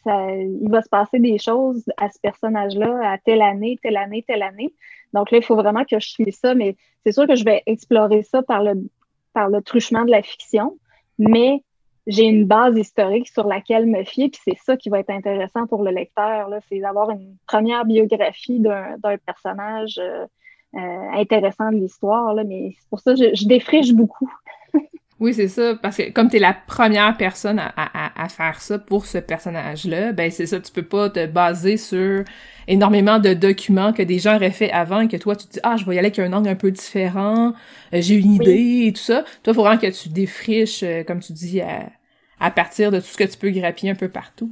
il 0.09 0.68
va 0.70 0.82
se 0.82 0.88
passer 0.88 1.18
des 1.18 1.38
choses 1.38 1.84
à 1.96 2.09
ce 2.09 2.18
personnage-là 2.20 3.12
à 3.12 3.18
telle 3.18 3.42
année, 3.42 3.78
telle 3.82 3.96
année, 3.96 4.24
telle 4.26 4.42
année. 4.42 4.74
Donc 5.12 5.30
là, 5.30 5.38
il 5.38 5.44
faut 5.44 5.56
vraiment 5.56 5.84
que 5.84 5.98
je 5.98 6.09
suive 6.09 6.34
ça, 6.34 6.54
mais 6.54 6.76
c'est 7.04 7.12
sûr 7.12 7.26
que 7.26 7.36
je 7.36 7.44
vais 7.44 7.62
explorer 7.66 8.22
ça 8.22 8.42
par 8.42 8.62
le, 8.62 8.74
par 9.32 9.48
le 9.48 9.62
truchement 9.62 10.04
de 10.04 10.11
la 10.11 10.22
fiction, 10.22 10.78
mais 11.18 11.62
j'ai 12.06 12.24
une 12.24 12.46
base 12.46 12.76
historique 12.76 13.28
sur 13.28 13.46
laquelle 13.46 13.86
me 13.86 14.02
fier, 14.02 14.30
puis 14.30 14.40
c'est 14.42 14.59
ça 14.64 14.76
qui 14.76 14.88
va 14.88 14.98
être 15.00 15.11
intéressant 15.11 15.66
pour 15.66 15.82
le 15.82 15.90
lecteur, 15.90 16.48
c'est 16.68 16.80
d'avoir 16.80 17.11
une 17.11 17.36
première 17.46 17.84
biographie 17.84 18.61
d'un 18.61 19.18
personnage 19.26 19.98
euh, 19.98 20.26
euh, 20.74 21.11
intéressant 21.12 21.70
de 21.70 21.76
l'histoire, 21.76 22.34
mais 22.46 22.74
c'est 22.78 22.88
pour 22.88 23.00
ça 23.00 23.14
que 23.14 23.18
je, 23.18 23.34
je 23.34 23.46
défriche 23.46 23.92
beaucoup. 23.92 24.32
Oui, 25.21 25.35
c'est 25.35 25.49
ça, 25.49 25.75
parce 25.75 25.97
que 25.97 26.12
comme 26.12 26.29
t'es 26.29 26.39
la 26.39 26.55
première 26.55 27.16
personne 27.16 27.59
à, 27.59 27.73
à, 27.77 28.23
à, 28.23 28.29
faire 28.29 28.61
ça 28.61 28.79
pour 28.79 29.05
ce 29.05 29.19
personnage-là, 29.19 30.12
ben 30.12 30.31
c'est 30.31 30.47
ça, 30.47 30.61
tu 30.61 30.71
peux 30.71 30.85
pas 30.85 31.11
te 31.11 31.27
baser 31.27 31.77
sur 31.77 32.23
énormément 32.69 33.19
de 33.19 33.35
documents 33.35 33.93
que 33.93 34.03
des 34.03 34.21
gens 34.21 34.37
auraient 34.37 34.53
fait 34.53 34.71
avant 34.71 35.01
et 35.01 35.09
que 35.09 35.16
toi, 35.16 35.35
tu 35.35 35.49
te 35.49 35.55
dis 35.55 35.61
«Ah, 35.64 35.77
je 35.77 35.85
vais 35.85 35.97
y 35.97 35.99
aller 35.99 36.07
avec 36.07 36.21
un 36.21 36.33
angle 36.33 36.49
un 36.49 36.55
peu 36.55 36.71
différent, 36.71 37.53
euh, 37.93 38.01
j'ai 38.01 38.14
une 38.14 38.35
idée 38.35 38.85
et 38.87 38.93
tout 38.93 39.01
ça». 39.01 39.23
Toi, 39.43 39.53
il 39.53 39.55
faut 39.55 39.62
vraiment 39.64 39.81
que 39.81 39.91
tu 39.91 40.09
défriches, 40.09 40.85
euh, 40.85 41.03
comme 41.03 41.19
tu 41.19 41.33
dis, 41.33 41.61
à, 41.61 41.91
à, 42.39 42.53
partir 42.53 42.93
de 42.93 43.01
tout 43.01 43.07
ce 43.07 43.16
que 43.16 43.25
tu 43.25 43.39
peux 43.39 43.51
grappiller 43.51 43.91
un 43.91 43.97
peu 43.97 44.09
partout. 44.09 44.51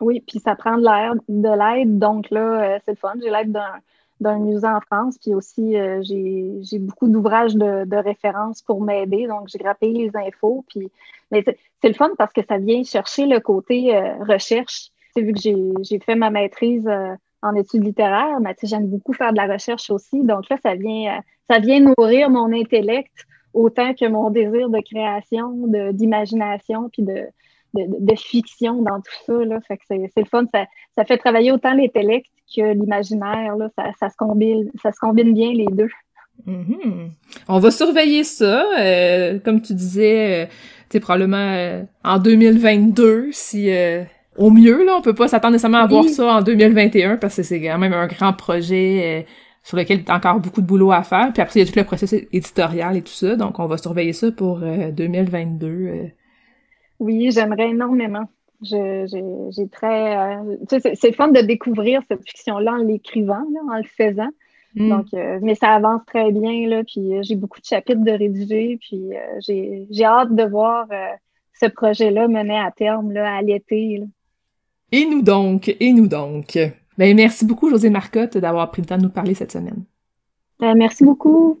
Oui, 0.00 0.22
puis 0.28 0.38
ça 0.38 0.54
prend 0.54 0.76
de 0.76 0.84
l'aide, 0.84 1.20
de 1.28 1.48
l'aide, 1.48 1.98
donc 1.98 2.30
là, 2.30 2.62
euh, 2.62 2.78
c'est 2.84 2.92
le 2.92 2.98
fun. 2.98 3.14
J'ai 3.20 3.30
l'aide 3.30 3.50
d'un 3.50 3.80
d'un 4.20 4.38
musée 4.38 4.66
en 4.66 4.80
France. 4.80 5.18
Puis 5.18 5.34
aussi, 5.34 5.76
euh, 5.76 6.02
j'ai 6.02 6.78
beaucoup 6.78 7.08
d'ouvrages 7.08 7.54
de, 7.54 7.84
de 7.84 7.96
référence 7.96 8.62
pour 8.62 8.80
m'aider. 8.80 9.26
Donc, 9.26 9.48
j'ai 9.48 9.58
grappé 9.58 9.88
les 9.88 10.10
infos. 10.14 10.64
Puis, 10.68 10.90
mais 11.30 11.44
c'est 11.44 11.88
le 11.88 11.94
fun 11.94 12.10
parce 12.16 12.32
que 12.32 12.42
ça 12.46 12.58
vient 12.58 12.82
chercher 12.84 13.26
le 13.26 13.40
côté 13.40 13.94
euh, 13.94 14.14
recherche. 14.24 14.90
vu 15.16 15.32
que 15.32 15.40
j'ai 15.40 15.98
fait 16.00 16.14
ma 16.14 16.30
maîtrise 16.30 16.86
euh, 16.86 17.14
en 17.42 17.54
études 17.54 17.84
littéraires, 17.84 18.40
mais 18.40 18.54
j'aime 18.62 18.86
beaucoup 18.86 19.12
faire 19.12 19.32
de 19.32 19.36
la 19.36 19.52
recherche 19.52 19.90
aussi. 19.90 20.22
Donc 20.22 20.48
là, 20.48 20.56
ça 20.62 20.74
vient, 20.74 21.20
ça 21.50 21.58
vient 21.58 21.80
nourrir 21.80 22.30
mon 22.30 22.52
intellect 22.52 23.12
autant 23.52 23.94
que 23.94 24.08
mon 24.08 24.30
désir 24.30 24.68
de 24.68 24.80
création, 24.80 25.52
d'imagination, 25.92 26.88
puis 26.88 27.02
de, 27.02 27.28
de, 27.74 28.16
fiction 28.16 28.82
dans 28.82 29.00
tout 29.00 29.24
ça. 29.26 29.44
Là. 29.44 29.60
Fait 29.66 29.76
que 29.76 29.82
c'est, 29.88 30.10
le 30.16 30.24
fun. 30.24 30.44
Ça, 30.52 30.66
ça, 30.94 31.04
fait 31.04 31.18
travailler 31.18 31.52
autant 31.52 31.74
l'intellect 31.74 32.26
que 32.54 32.72
l'imaginaire. 32.72 33.56
Là. 33.56 33.68
Ça, 33.76 33.84
ça, 33.98 34.08
se 34.08 34.16
combine, 34.16 34.70
ça 34.82 34.92
se 34.92 34.98
combine 35.00 35.34
bien 35.34 35.52
les 35.52 35.66
deux. 35.66 35.90
Mm-hmm. 36.46 37.10
On 37.48 37.58
va 37.58 37.70
surveiller 37.70 38.24
ça. 38.24 38.64
Euh, 38.78 39.38
comme 39.38 39.60
tu 39.60 39.74
disais, 39.74 40.48
euh, 40.94 41.00
probablement 41.00 41.36
euh, 41.36 41.82
en 42.04 42.18
2022, 42.18 43.28
si 43.32 43.70
euh, 43.70 44.02
au 44.36 44.50
mieux, 44.50 44.84
là, 44.84 44.96
on 44.98 45.02
peut 45.02 45.14
pas 45.14 45.28
s'attendre 45.28 45.52
nécessairement 45.52 45.78
à 45.78 45.86
voir 45.86 46.04
ça 46.04 46.36
en 46.36 46.42
2021 46.42 47.16
parce 47.16 47.36
que 47.36 47.42
c'est 47.42 47.60
quand 47.60 47.78
même 47.78 47.92
un 47.92 48.06
grand 48.06 48.32
projet 48.32 49.26
sur 49.62 49.76
lequel 49.76 50.00
il 50.00 50.08
y 50.08 50.10
a 50.10 50.16
encore 50.16 50.40
beaucoup 50.40 50.60
de 50.60 50.66
boulot 50.66 50.92
à 50.92 51.02
faire. 51.02 51.32
Puis 51.32 51.40
après, 51.40 51.60
il 51.60 51.66
y 51.66 51.68
a 51.68 51.72
tout 51.72 51.78
le 51.78 51.84
processus 51.84 52.22
éditorial 52.32 52.96
et 52.96 53.02
tout 53.02 53.12
ça. 53.12 53.36
Donc, 53.36 53.58
on 53.58 53.66
va 53.66 53.78
surveiller 53.78 54.12
ça 54.12 54.30
pour 54.32 54.58
2022. 54.58 56.10
Oui, 57.04 57.30
j'aimerais 57.30 57.68
énormément. 57.68 58.26
J'ai 58.62 59.68
très. 59.70 60.16
Euh, 60.16 60.56
c'est 60.94 61.12
fun 61.12 61.28
de 61.28 61.40
découvrir 61.42 62.00
cette 62.08 62.26
fiction-là 62.26 62.72
en 62.72 62.76
l'écrivant, 62.78 63.44
en 63.70 63.76
le 63.76 63.84
faisant. 63.84 64.30
Mm. 64.74 64.88
Donc, 64.88 65.06
euh, 65.12 65.38
mais 65.42 65.54
ça 65.54 65.68
avance 65.74 66.00
très 66.06 66.32
bien, 66.32 66.66
là, 66.66 66.82
puis 66.82 67.14
euh, 67.14 67.22
j'ai 67.22 67.36
beaucoup 67.36 67.60
de 67.60 67.66
chapitres 67.66 68.02
de 68.02 68.10
rédiger, 68.10 68.78
puis 68.80 69.10
j'ai 69.40 70.04
hâte 70.04 70.34
de 70.34 70.44
voir 70.44 70.86
ce 71.60 71.66
projet-là 71.66 72.26
mener 72.26 72.58
à 72.58 72.70
terme 72.70 73.12
là, 73.12 73.36
à 73.36 73.42
l'été. 73.42 74.02
Et 74.92 75.04
nous 75.04 75.20
donc, 75.20 75.76
et 75.78 75.92
nous 75.92 76.08
donc. 76.08 76.58
Ben, 76.96 77.14
merci 77.14 77.44
beaucoup, 77.44 77.68
José 77.68 77.90
Marcotte, 77.90 78.38
d'avoir 78.38 78.70
pris 78.70 78.80
le 78.80 78.86
temps 78.86 78.96
de 78.96 79.02
nous 79.02 79.10
parler 79.10 79.34
cette 79.34 79.52
semaine. 79.52 79.84
merci 80.60 81.04
beaucoup. 81.04 81.60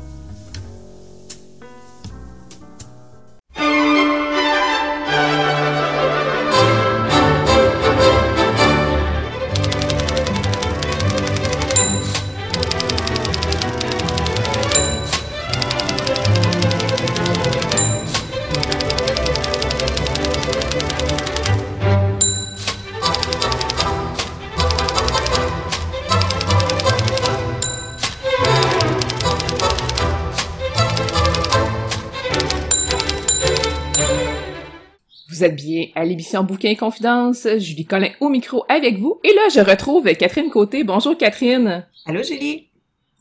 Vous 35.41 35.47
êtes 35.47 35.55
bien 35.55 35.87
à 35.95 36.05
l'émission 36.05 36.43
Bouquin 36.43 36.75
Confidence. 36.75 37.47
Julie 37.57 37.87
Collin 37.87 38.11
au 38.19 38.29
micro 38.29 38.63
avec 38.69 38.99
vous. 38.99 39.19
Et 39.23 39.33
là, 39.33 39.41
je 39.51 39.59
retrouve 39.59 40.03
Catherine 40.13 40.51
Côté. 40.51 40.83
Bonjour 40.83 41.17
Catherine. 41.17 41.83
Allô 42.05 42.21
Julie? 42.21 42.69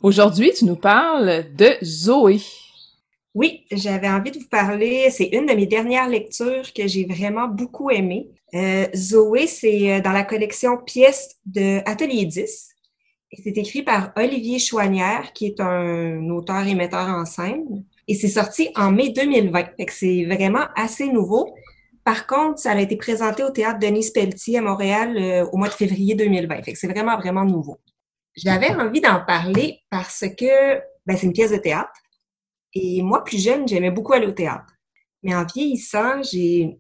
Aujourd'hui, 0.03 0.53
tu 0.55 0.67
nous 0.67 0.77
parles 0.77 1.47
de 1.57 1.69
Zoé. 1.83 2.43
Oui, 3.33 3.65
j'avais 3.73 4.11
envie 4.11 4.33
de 4.33 4.39
vous 4.39 4.49
parler. 4.51 5.09
C'est 5.09 5.31
une 5.33 5.47
de 5.47 5.55
mes 5.55 5.65
dernières 5.65 6.11
lectures 6.11 6.75
que 6.75 6.87
j'ai 6.87 7.07
vraiment 7.07 7.49
beaucoup 7.49 7.89
aimée. 7.89 8.29
Euh, 8.53 8.87
Zoé, 8.95 9.47
c'est 9.47 9.91
euh, 9.91 10.01
dans 10.03 10.13
la 10.13 10.25
collection 10.25 10.77
Pièces 10.77 11.39
de 11.47 11.79
Atelier 11.89 12.27
10. 12.27 12.69
Et 13.33 13.41
c'est 13.43 13.57
écrit 13.57 13.81
par 13.81 14.13
Olivier 14.15 14.59
Chouanière, 14.59 15.33
qui 15.33 15.47
est 15.47 15.61
un 15.61 16.29
auteur 16.29 16.67
et 16.67 16.75
metteur 16.75 17.09
en 17.09 17.25
scène. 17.25 17.83
Et 18.09 18.15
c'est 18.15 18.29
sorti 18.29 18.69
en 18.77 18.93
mai 18.93 19.09
2020. 19.09 19.69
c'est 19.89 20.27
vraiment 20.27 20.67
assez 20.77 21.11
nouveau. 21.11 21.55
Par 22.05 22.27
contre, 22.27 22.59
ça 22.59 22.73
a 22.73 22.81
été 22.81 22.97
présenté 22.97 23.43
au 23.43 23.51
théâtre 23.51 23.79
Denis 23.79 24.11
Pelletier 24.13 24.59
à 24.59 24.63
Montréal 24.63 25.17
euh, 25.17 25.47
au 25.53 25.57
mois 25.57 25.69
de 25.69 25.75
février 25.75 26.15
2020. 26.15 26.63
Fait 26.63 26.73
que 26.73 26.79
c'est 26.79 26.89
vraiment, 26.89 27.17
vraiment 27.19 27.45
nouveau. 27.45 27.79
J'avais 28.37 28.71
envie 28.75 29.01
d'en 29.01 29.25
parler 29.25 29.81
parce 29.91 30.25
que 30.39 30.77
ben, 31.07 31.17
c'est 31.17 31.27
une 31.27 31.33
pièce 31.33 31.51
de 31.51 31.59
théâtre. 31.59 31.91
Et 32.73 33.03
moi, 33.03 33.25
plus 33.25 33.43
jeune, 33.43 33.67
j'aimais 33.67 33.91
beaucoup 33.91 34.13
aller 34.13 34.27
au 34.27 34.33
théâtre. 34.33 34.73
Mais 35.23 35.35
en 35.35 35.45
vieillissant, 35.45 36.23
j'ai 36.23 36.79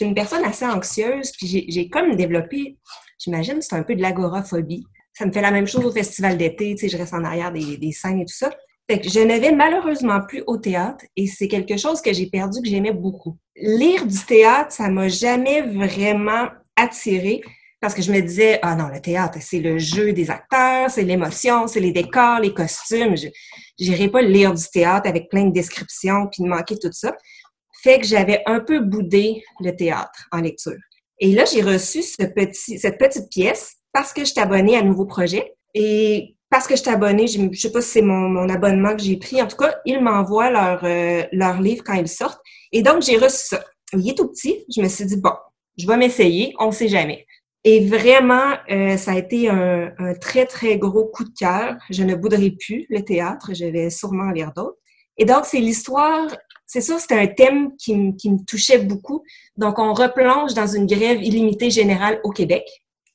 une 0.00 0.14
personne 0.14 0.44
assez 0.44 0.64
anxieuse, 0.64 1.32
puis 1.32 1.66
j'ai 1.68 1.88
comme 1.90 2.16
développé, 2.16 2.78
j'imagine, 3.18 3.60
c'est 3.60 3.74
un 3.74 3.82
peu 3.82 3.94
de 3.94 4.00
l'agoraphobie. 4.00 4.86
Ça 5.12 5.26
me 5.26 5.32
fait 5.32 5.42
la 5.42 5.50
même 5.50 5.66
chose 5.66 5.84
au 5.84 5.92
festival 5.92 6.38
d'été, 6.38 6.76
je 6.76 6.96
reste 6.96 7.12
en 7.12 7.24
arrière 7.24 7.52
des 7.52 7.92
scènes 7.92 8.20
et 8.20 8.24
tout 8.24 8.34
ça. 8.34 8.50
Fait 8.88 9.00
que 9.00 9.08
je 9.08 9.20
ne 9.20 9.38
vais 9.38 9.52
malheureusement 9.52 10.20
plus 10.20 10.42
au 10.46 10.58
théâtre 10.58 11.04
et 11.16 11.26
c'est 11.26 11.48
quelque 11.48 11.76
chose 11.78 12.02
que 12.02 12.12
j'ai 12.12 12.26
perdu, 12.26 12.60
que 12.60 12.68
j'aimais 12.68 12.92
beaucoup. 12.92 13.38
Lire 13.56 14.06
du 14.06 14.18
théâtre, 14.18 14.72
ça 14.72 14.88
m'a 14.88 15.08
jamais 15.08 15.62
vraiment 15.62 16.48
attiré 16.76 17.40
parce 17.80 17.94
que 17.94 18.02
je 18.02 18.12
me 18.12 18.20
disais, 18.20 18.58
ah 18.62 18.74
non, 18.74 18.88
le 18.88 19.00
théâtre, 19.00 19.38
c'est 19.40 19.60
le 19.60 19.78
jeu 19.78 20.12
des 20.12 20.30
acteurs, 20.30 20.90
c'est 20.90 21.02
l'émotion, 21.02 21.66
c'est 21.66 21.80
les 21.80 21.92
décors, 21.92 22.40
les 22.40 22.54
costumes. 22.54 23.16
Je 23.16 23.28
n'irais 23.78 24.08
pas 24.08 24.22
lire 24.22 24.54
du 24.54 24.64
théâtre 24.72 25.08
avec 25.08 25.28
plein 25.28 25.44
de 25.44 25.52
descriptions 25.52 26.28
puis 26.32 26.42
de 26.42 26.48
manquer 26.48 26.78
tout 26.78 26.92
ça. 26.92 27.14
Fait 27.82 28.00
que 28.00 28.06
j'avais 28.06 28.42
un 28.46 28.60
peu 28.60 28.80
boudé 28.80 29.42
le 29.60 29.76
théâtre 29.76 30.26
en 30.32 30.40
lecture. 30.40 30.78
Et 31.20 31.32
là, 31.32 31.44
j'ai 31.44 31.60
reçu 31.60 32.02
ce 32.02 32.24
petit, 32.24 32.78
cette 32.78 32.98
petite 32.98 33.28
pièce 33.30 33.76
parce 33.92 34.12
que 34.12 34.24
je 34.24 34.32
abonnée 34.40 34.76
à 34.76 34.82
nouveau 34.82 35.04
projet. 35.04 35.54
Et 35.74 36.33
parce 36.50 36.66
que 36.66 36.76
je 36.76 36.82
suis 36.82 36.90
abonnée, 36.90 37.26
je 37.26 37.40
ne 37.40 37.52
sais 37.52 37.72
pas 37.72 37.80
si 37.80 37.90
c'est 37.90 38.02
mon, 38.02 38.48
abonnement 38.48 38.94
que 38.94 39.02
j'ai 39.02 39.16
pris. 39.16 39.42
En 39.42 39.46
tout 39.46 39.56
cas, 39.56 39.74
ils 39.84 40.00
m'envoient 40.00 40.50
leur, 40.50 40.84
euh, 40.84 41.24
leur 41.32 41.60
livre 41.60 41.82
quand 41.84 41.94
ils 41.94 42.08
sortent. 42.08 42.40
Et 42.72 42.82
donc, 42.82 43.02
j'ai 43.02 43.16
reçu 43.16 43.46
ça. 43.48 43.64
Il 43.92 44.08
est 44.08 44.16
tout 44.16 44.28
petit. 44.28 44.64
Je 44.74 44.80
me 44.80 44.88
suis 44.88 45.04
dit, 45.04 45.16
bon, 45.16 45.32
je 45.76 45.86
vais 45.86 45.96
m'essayer. 45.96 46.54
On 46.58 46.66
ne 46.66 46.72
sait 46.72 46.88
jamais. 46.88 47.26
Et 47.64 47.86
vraiment, 47.86 48.52
euh, 48.70 48.96
ça 48.96 49.12
a 49.12 49.18
été 49.18 49.48
un, 49.48 49.90
très, 50.20 50.46
très 50.46 50.78
gros 50.78 51.06
coup 51.06 51.24
de 51.24 51.32
cœur. 51.36 51.76
Je 51.90 52.02
ne 52.02 52.14
bouderai 52.14 52.50
plus 52.52 52.86
le 52.90 53.02
théâtre. 53.02 53.50
Je 53.54 53.64
vais 53.64 53.90
sûrement 53.90 54.28
en 54.28 54.32
lire 54.32 54.52
d'autres. 54.54 54.78
Et 55.16 55.24
donc, 55.24 55.46
c'est 55.46 55.60
l'histoire. 55.60 56.28
C'est 56.66 56.80
sûr, 56.80 56.98
c'était 56.98 57.18
un 57.18 57.26
thème 57.26 57.74
qui, 57.76 58.14
qui 58.16 58.30
me 58.30 58.44
touchait 58.44 58.78
beaucoup. 58.78 59.22
Donc, 59.56 59.78
on 59.78 59.92
replonge 59.92 60.54
dans 60.54 60.66
une 60.66 60.86
grève 60.86 61.22
illimitée 61.22 61.70
générale 61.70 62.20
au 62.22 62.30
Québec. 62.30 62.64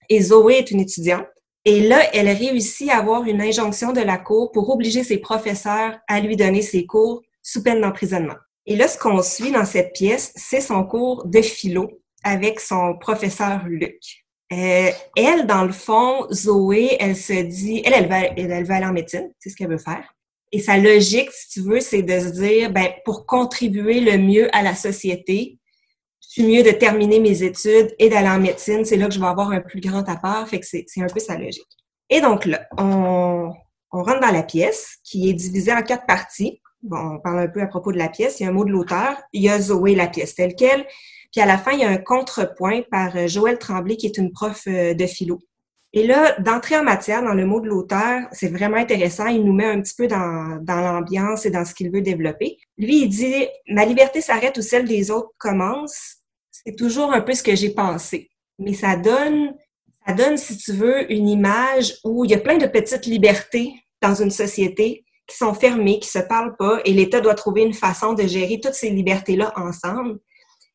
Et 0.10 0.22
Zoé 0.22 0.56
est 0.56 0.72
une 0.72 0.80
étudiante 0.80 1.26
Et 1.66 1.82
là, 1.82 2.02
elle 2.14 2.30
réussit 2.30 2.90
à 2.90 2.98
avoir 2.98 3.26
une 3.26 3.42
injonction 3.42 3.92
de 3.92 4.02
la 4.02 4.18
cour 4.18 4.52
pour 4.52 4.70
obliger 4.70 5.04
ses 5.04 5.18
professeurs 5.18 6.00
à 6.08 6.20
lui 6.20 6.36
donner 6.36 6.62
ses 6.62 6.86
cours 6.86 7.22
sous 7.42 7.64
peine 7.64 7.82
d'emprisonnement. 7.82 8.36
Et 8.66 8.76
là, 8.76 8.88
ce 8.88 8.98
qu'on 8.98 9.22
suit 9.22 9.52
dans 9.52 9.66
cette 9.66 9.94
pièce, 9.94 10.32
c'est 10.36 10.62
son 10.62 10.84
cours 10.84 11.26
de 11.26 11.42
philo 11.42 11.90
avec 12.24 12.60
son 12.60 12.96
professeur 12.98 13.64
Luc. 13.68 14.26
Euh, 14.52 14.90
elle, 15.16 15.46
dans 15.46 15.64
le 15.64 15.72
fond, 15.72 16.26
Zoé, 16.32 16.98
elle 17.00 17.16
se 17.16 17.34
dit, 17.34 17.82
elle, 17.86 17.94
elle 17.94 18.08
va, 18.08 18.22
elle, 18.22 18.64
va 18.66 18.76
aller 18.76 18.86
en 18.86 18.94
médecine, 18.94 19.32
c'est 19.40 19.50
ce 19.50 19.56
qu'elle 19.56 19.70
veut 19.70 19.78
faire. 19.78 20.16
Et 20.52 20.60
sa 20.60 20.78
logique, 20.78 21.32
si 21.32 21.50
tu 21.50 21.62
veux, 21.62 21.80
c'est 21.80 22.02
de 22.02 22.20
se 22.20 22.30
dire, 22.30 22.72
ben, 22.72 22.88
pour 23.06 23.28
contribuer 23.28 24.00
le 24.00 24.18
mieux 24.18 24.56
à 24.56 24.64
la 24.64 24.74
société, 24.74 25.59
suis 26.32 26.44
mieux 26.44 26.64
de 26.64 26.72
terminer 26.72 27.20
mes 27.20 27.44
études 27.44 27.94
et 27.98 28.10
d'aller 28.10 28.30
en 28.30 28.40
médecine. 28.40 28.86
C'est 28.86 28.98
là 28.98 29.08
que 29.08 29.14
je 29.14 29.20
vais 29.20 29.26
avoir 29.26 29.52
un 29.52 29.62
plus 29.62 29.82
grand 29.82 30.08
apport. 30.08 30.48
Fait 30.48 30.60
que 30.60 30.66
c'est 30.66 30.86
un 30.98 31.08
peu 31.08 31.20
sa 31.20 31.38
logique. 31.38 31.68
Et 32.10 32.22
donc 32.22 32.46
là, 32.46 32.68
on, 32.78 33.52
on 33.92 34.04
rentre 34.04 34.20
dans 34.20 34.32
la 34.32 34.44
pièce 34.44 34.98
qui 35.04 35.30
est 35.30 35.34
divisée 35.34 35.74
en 35.74 35.82
quatre 35.82 36.06
parties. 36.06 36.62
Bon, 36.82 37.16
on 37.16 37.20
parle 37.20 37.40
un 37.40 37.48
peu 37.48 37.62
à 37.62 37.68
propos 37.68 37.92
de 37.92 37.98
la 37.98 38.10
pièce. 38.10 38.40
Il 38.40 38.44
y 38.44 38.46
a 38.46 38.50
un 38.50 38.54
mot 38.54 38.64
de 38.64 38.72
l'auteur. 38.72 39.18
Il 39.34 39.42
y 39.42 39.50
a 39.50 39.60
Zoé, 39.60 39.96
la 39.96 40.08
pièce 40.08 40.36
telle 40.36 40.56
quelle. 40.56 40.86
Puis 41.32 41.42
à 41.42 41.46
la 41.46 41.58
fin, 41.58 41.72
il 41.72 41.80
y 41.80 41.84
a 41.84 41.90
un 41.90 41.98
contrepoint 41.98 42.82
par 42.90 43.16
euh, 43.16 43.28
Joël 43.28 43.58
Tremblay, 43.60 43.98
qui 43.98 44.08
est 44.08 44.18
une 44.18 44.32
prof 44.32 44.64
euh, 44.68 44.94
de 44.94 45.06
philo. 45.06 45.40
Et 45.92 46.06
là, 46.06 46.40
d'entrer 46.40 46.78
en 46.78 46.84
matière 46.84 47.24
dans 47.24 47.34
le 47.34 47.46
mot 47.48 47.60
de 47.60 47.68
l'auteur, 47.68 48.22
c'est 48.32 48.48
vraiment 48.48 48.78
intéressant. 48.78 49.28
Il 49.28 49.44
nous 49.44 49.54
met 49.54 49.66
un 49.66 49.82
petit 49.82 49.96
peu 49.96 50.08
dans, 50.08 50.60
dans 50.62 50.82
l'ambiance 50.82 51.48
et 51.48 51.50
dans 51.50 51.66
ce 51.66 51.74
qu'il 51.74 51.92
veut 51.92 52.02
développer. 52.02 52.58
Lui, 52.78 53.02
il 53.04 53.10
dit 53.10 53.48
Ma 53.68 53.86
liberté 53.86 54.22
s'arrête 54.22 54.58
où 54.58 54.62
celle 54.62 54.88
des 54.88 55.10
autres 55.10 55.32
commence. 55.40 56.19
C'est 56.66 56.76
toujours 56.76 57.14
un 57.14 57.22
peu 57.22 57.34
ce 57.34 57.44
que 57.44 57.56
j'ai 57.56 57.70
pensé. 57.70 58.30
Mais 58.58 58.74
ça 58.74 58.96
donne, 58.98 59.56
si 60.36 60.58
tu 60.58 60.74
veux, 60.74 61.12
une 61.12 61.30
image 61.30 61.96
où 62.04 62.26
il 62.26 62.32
y 62.32 62.34
a 62.34 62.40
plein 62.40 62.58
de 62.58 62.68
petites 62.68 63.06
libertés 63.06 63.74
dans 64.02 64.16
une 64.16 64.32
société 64.32 65.06
qui 65.28 65.38
sont 65.38 65.54
fermées, 65.54 66.00
qui 66.00 66.10
se 66.10 66.20
parlent 66.20 66.58
pas, 66.58 66.82
et 66.86 66.92
l'État 66.92 67.22
doit 67.22 67.36
trouver 67.36 67.62
une 67.62 67.74
façon 67.74 68.14
de 68.14 68.24
gérer 68.24 68.60
toutes 68.62 68.74
ces 68.74 68.90
libertés-là 68.90 69.54
ensemble. 69.56 70.20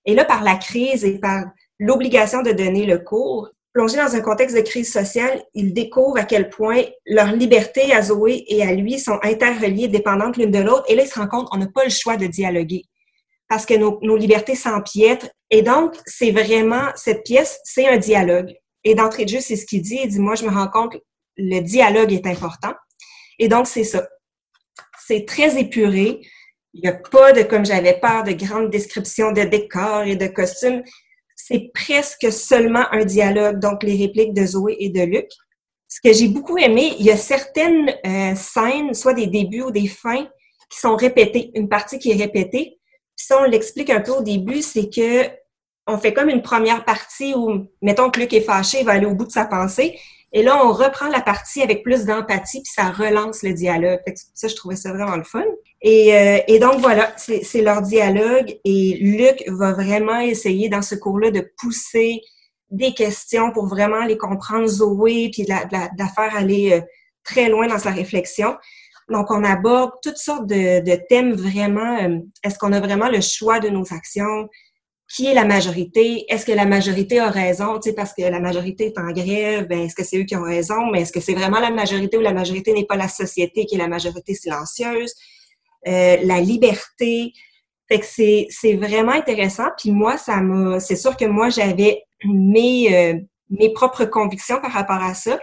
Et 0.07 0.15
là, 0.15 0.25
par 0.25 0.43
la 0.43 0.57
crise 0.57 1.05
et 1.05 1.19
par 1.19 1.45
l'obligation 1.79 2.43
de 2.43 2.53
donner 2.53 2.87
le 2.87 2.99
cours, 2.99 3.51
plongé 3.73 3.97
dans 3.97 4.15
un 4.15 4.21
contexte 4.21 4.57
de 4.57 4.63
crise 4.63 4.93
sociale, 4.93 5.43
ils 5.55 5.75
découvrent 5.75 6.19
à 6.19 6.25
quel 6.25 6.49
point 6.49 6.83
leurs 7.07 7.33
libertés 7.33 7.93
à 7.93 8.03
Zoé 8.03 8.45
et 8.47 8.63
à 8.63 8.73
lui 8.73 8.99
sont 9.01 9.19
interreliées, 9.23 9.89
dépendantes 9.89 10.37
l'une 10.37 10.53
de 10.53 10.61
l'autre. 10.61 10.85
Et 10.89 10.95
là, 10.95 11.03
ils 11.03 11.09
se 11.09 11.19
rendent 11.19 11.29
compte 11.29 11.49
qu'on 11.49 11.59
n'a 11.59 11.67
pas 11.67 11.85
le 11.85 11.91
choix 11.91 12.17
de 12.17 12.27
dialoguer 12.27 12.85
parce 13.55 13.67
que 13.67 13.75
nos, 13.75 14.01
nos 14.03 14.17
libertés 14.17 14.57
s'empiètrent. 14.57 15.29
Et 15.49 15.63
donc, 15.63 15.95
c'est 16.07 16.33
vraiment, 16.33 16.89
cette 16.97 17.23
pièce, 17.23 17.61
c'est 17.63 17.87
un 17.87 17.99
dialogue. 17.99 18.53
Et 18.83 18.97
d'entrée 18.97 19.27
de 19.27 19.29
jeu, 19.29 19.39
c'est 19.39 19.55
ce 19.55 19.65
qu'il 19.65 19.81
dit. 19.81 20.01
Il 20.03 20.09
dit, 20.09 20.19
moi, 20.19 20.35
je 20.35 20.45
me 20.45 20.51
rends 20.51 20.67
compte, 20.67 20.97
le 21.37 21.61
dialogue 21.61 22.13
est 22.13 22.27
important. 22.27 22.73
Et 23.39 23.47
donc, 23.47 23.69
c'est 23.69 23.85
ça. 23.85 24.09
C'est 25.07 25.25
très 25.25 25.57
épuré. 25.57 26.21
Il 26.73 26.81
n'y 26.81 26.89
a 26.89 26.95
pas 26.95 27.31
de, 27.31 27.45
comme 27.45 27.65
j'avais 27.65 28.01
peur, 28.01 28.25
de 28.25 28.33
grandes 28.33 28.71
descriptions 28.71 29.31
de 29.31 29.43
décors 29.43 30.03
et 30.03 30.17
de 30.17 30.27
costumes. 30.27 30.83
C'est 31.37 31.71
presque 31.73 32.33
seulement 32.33 32.91
un 32.91 33.05
dialogue, 33.05 33.61
donc 33.61 33.85
les 33.85 33.97
répliques 33.97 34.35
de 34.35 34.45
Zoé 34.47 34.79
et 34.81 34.89
de 34.89 35.03
Luc. 35.03 35.29
Ce 35.87 36.01
que 36.03 36.13
j'ai 36.13 36.27
beaucoup 36.27 36.59
aimé, 36.59 36.97
il 36.99 37.07
y 37.07 37.13
a 37.13 37.17
certaines 37.17 37.95
euh, 38.05 38.35
scènes, 38.35 38.95
soit 38.95 39.15
des 39.15 39.29
débuts 39.29 39.63
ou 39.63 39.71
des 39.71 39.87
fins, 39.87 40.27
qui 40.69 40.81
sont 40.81 40.97
répétées, 40.97 41.53
une 41.55 41.69
partie 41.69 42.01
qui 42.01 42.11
est 42.11 42.17
répétée. 42.17 42.81
Ça, 43.17 43.41
on 43.41 43.45
l'explique 43.45 43.91
un 43.91 44.01
peu 44.01 44.13
au 44.13 44.23
début, 44.23 44.63
c'est 44.63 44.91
que 44.91 45.29
on 45.87 45.99
fait 45.99 46.15
comme 46.15 46.31
une 46.31 46.43
première 46.43 46.85
partie 46.85 47.35
où, 47.35 47.67
mettons 47.83 48.11
que 48.11 48.21
Luc 48.21 48.33
est 48.33 48.41
fâché, 48.41 48.81
il 48.81 48.87
va 48.87 48.93
aller 48.93 49.07
au 49.07 49.15
bout 49.15 49.27
de 49.27 49.33
sa 49.33 49.45
pensée, 49.45 49.99
et 50.37 50.43
là, 50.43 50.61
on 50.67 50.73
reprend 50.73 51.07
la 51.09 51.21
partie 51.21 51.63
avec 51.63 51.85
plus 51.85 52.07
d'empathie, 52.07 52.61
puis 52.61 52.73
ça 52.75 52.91
relance 52.91 53.45
le 53.45 53.53
dialogue. 53.53 54.01
Fait 54.05 54.17
ça, 54.35 54.49
je 54.49 54.57
trouvais 54.57 54.75
ça 54.75 54.93
vraiment 54.93 55.17
le 55.17 55.23
fun. 55.23 55.45
Et, 55.81 56.13
euh, 56.13 56.59
donc, 56.59 56.81
voilà, 56.81 57.13
c'est 57.17 57.63
leur 57.63 57.83
dialogue. 57.83 58.59
Et 58.65 58.99
Luc 59.01 59.45
va 59.47 59.73
vraiment 59.73 60.19
essayer 60.19 60.69
dans 60.69 60.83
ce 60.83 60.97
cours-là 60.97 61.31
de 61.31 61.49
pousser 61.59 62.21
des 62.73 62.93
questions 62.95 63.53
pour 63.53 63.67
vraiment 63.67 64.05
les 64.05 64.19
comprendre, 64.19 64.67
Zoé, 64.67 65.31
puis 65.33 65.45
de 65.45 65.51
la, 65.51 65.67
de 65.67 66.13
faire 66.17 66.37
aller 66.37 66.73
euh, 66.73 66.81
très 67.23 67.49
loin 67.49 67.69
dans 67.69 67.79
sa 67.79 67.91
réflexion. 67.91 68.57
Donc, 69.11 69.31
on 69.31 69.45
aborde 69.45 69.93
toutes 70.03 70.17
sortes 70.17 70.47
de, 70.47 70.81
de 70.81 70.99
thèmes 71.09 71.33
vraiment. 71.33 71.99
Euh, 71.99 72.19
est-ce 72.43 72.59
qu'on 72.59 72.73
a 72.73 72.81
vraiment 72.81 73.09
le 73.09 73.21
choix 73.21 73.61
de 73.61 73.69
nos 73.69 73.93
actions? 73.93 74.49
qui 75.15 75.27
est 75.27 75.35
la 75.35 75.45
majorité? 75.45 76.25
Est-ce 76.29 76.47
que 76.47 76.53
la 76.53 76.67
majorité 76.67 77.19
a 77.19 77.31
raison? 77.31 77.79
Tu 77.79 77.91
sais, 77.91 77.95
parce 77.95 78.13
que 78.13 78.23
la 78.23 78.41
majorité 78.41 78.87
est 78.87 78.99
en 78.99 79.13
grève, 79.13 79.69
ben, 79.69 79.81
est-ce 79.81 79.95
que 79.95 80.03
c'est 80.03 80.19
eux 80.19 80.25
qui 80.25 80.35
ont 80.37 80.43
raison? 80.43 80.91
Mais 80.91 81.03
est-ce 81.03 81.13
que 81.13 81.21
c'est 81.21 81.35
vraiment 81.35 81.61
la 81.61 81.71
majorité 81.71 82.17
ou 82.17 82.21
la 82.21 82.33
majorité 82.33 82.73
n'est 82.73 82.87
pas 82.87 82.97
la 82.97 83.09
société 83.09 83.67
qui 83.67 83.77
est 83.77 83.79
la 83.79 83.89
majorité 83.89 84.35
silencieuse? 84.35 85.15
Euh, 85.87 86.17
la 86.23 86.41
liberté. 86.41 87.33
Fait 87.89 88.01
que 88.01 88.07
c'est, 88.07 88.47
c'est 88.49 88.75
vraiment 88.75 89.13
intéressant. 89.13 89.69
Puis 89.79 89.91
moi, 89.91 90.17
ça 90.17 90.41
m'a. 90.41 90.81
C'est 90.81 90.97
sûr 90.97 91.17
que 91.17 91.27
moi, 91.27 91.51
j'avais 91.51 92.03
mes, 92.25 92.97
euh, 92.97 93.19
mes 93.51 93.73
propres 93.73 94.07
convictions 94.07 94.61
par 94.61 94.73
rapport 94.73 95.03
à 95.03 95.15
ça. 95.15 95.39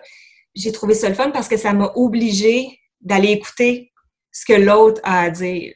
J'ai 0.55 0.71
trouvé 0.71 0.95
ça 0.95 1.07
le 1.07 1.15
fun 1.15 1.29
parce 1.29 1.47
que 1.47 1.55
ça 1.55 1.71
m'a 1.71 1.91
obligé 1.95 2.80
d'aller 3.01 3.29
écouter 3.29 3.91
ce 4.31 4.45
que 4.45 4.53
l'autre 4.53 5.01
a 5.03 5.21
à 5.21 5.29
dire. 5.29 5.73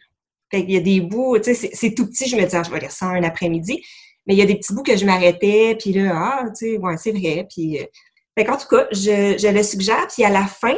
Il 0.53 0.71
y 0.71 0.77
a 0.77 0.81
des 0.81 1.01
bouts, 1.01 1.37
tu 1.39 1.53
sais, 1.53 1.71
c'est 1.73 1.93
tout 1.93 2.07
petit, 2.07 2.29
je 2.29 2.37
me 2.37 2.45
dis, 2.45 2.55
ah, 2.55 2.63
je 2.63 2.71
vais 2.71 2.79
lire 2.79 2.91
ça 2.91 3.07
un 3.07 3.23
après-midi. 3.23 3.83
Mais 4.25 4.35
il 4.35 4.37
y 4.37 4.41
a 4.41 4.45
des 4.45 4.55
petits 4.55 4.73
bouts 4.73 4.83
que 4.83 4.95
je 4.95 5.05
m'arrêtais, 5.05 5.75
puis 5.79 5.91
là, 5.91 6.11
ah, 6.15 6.43
tu 6.57 6.73
sais, 6.73 6.77
ouais, 6.77 6.97
c'est 6.97 7.11
vrai. 7.11 7.45
Puis, 7.53 7.79
euh... 7.79 7.85
fait 8.37 8.45
tout 8.45 8.67
cas, 8.69 8.87
je, 8.91 9.37
je 9.37 9.53
le 9.53 9.63
suggère. 9.63 10.07
Puis 10.07 10.23
à 10.23 10.29
la 10.29 10.47
fin, 10.47 10.75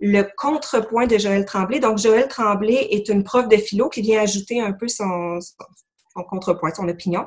le 0.00 0.22
contrepoint 0.36 1.06
de 1.06 1.18
Joël 1.18 1.44
Tremblay. 1.44 1.80
Donc, 1.80 1.98
Joël 1.98 2.28
Tremblay 2.28 2.88
est 2.90 3.08
une 3.08 3.24
prof 3.24 3.48
de 3.48 3.56
philo 3.56 3.88
qui 3.88 4.02
vient 4.02 4.20
ajouter 4.20 4.60
un 4.60 4.72
peu 4.72 4.88
son, 4.88 5.40
son, 5.40 6.22
contrepoint, 6.24 6.72
son 6.74 6.88
opinion. 6.88 7.24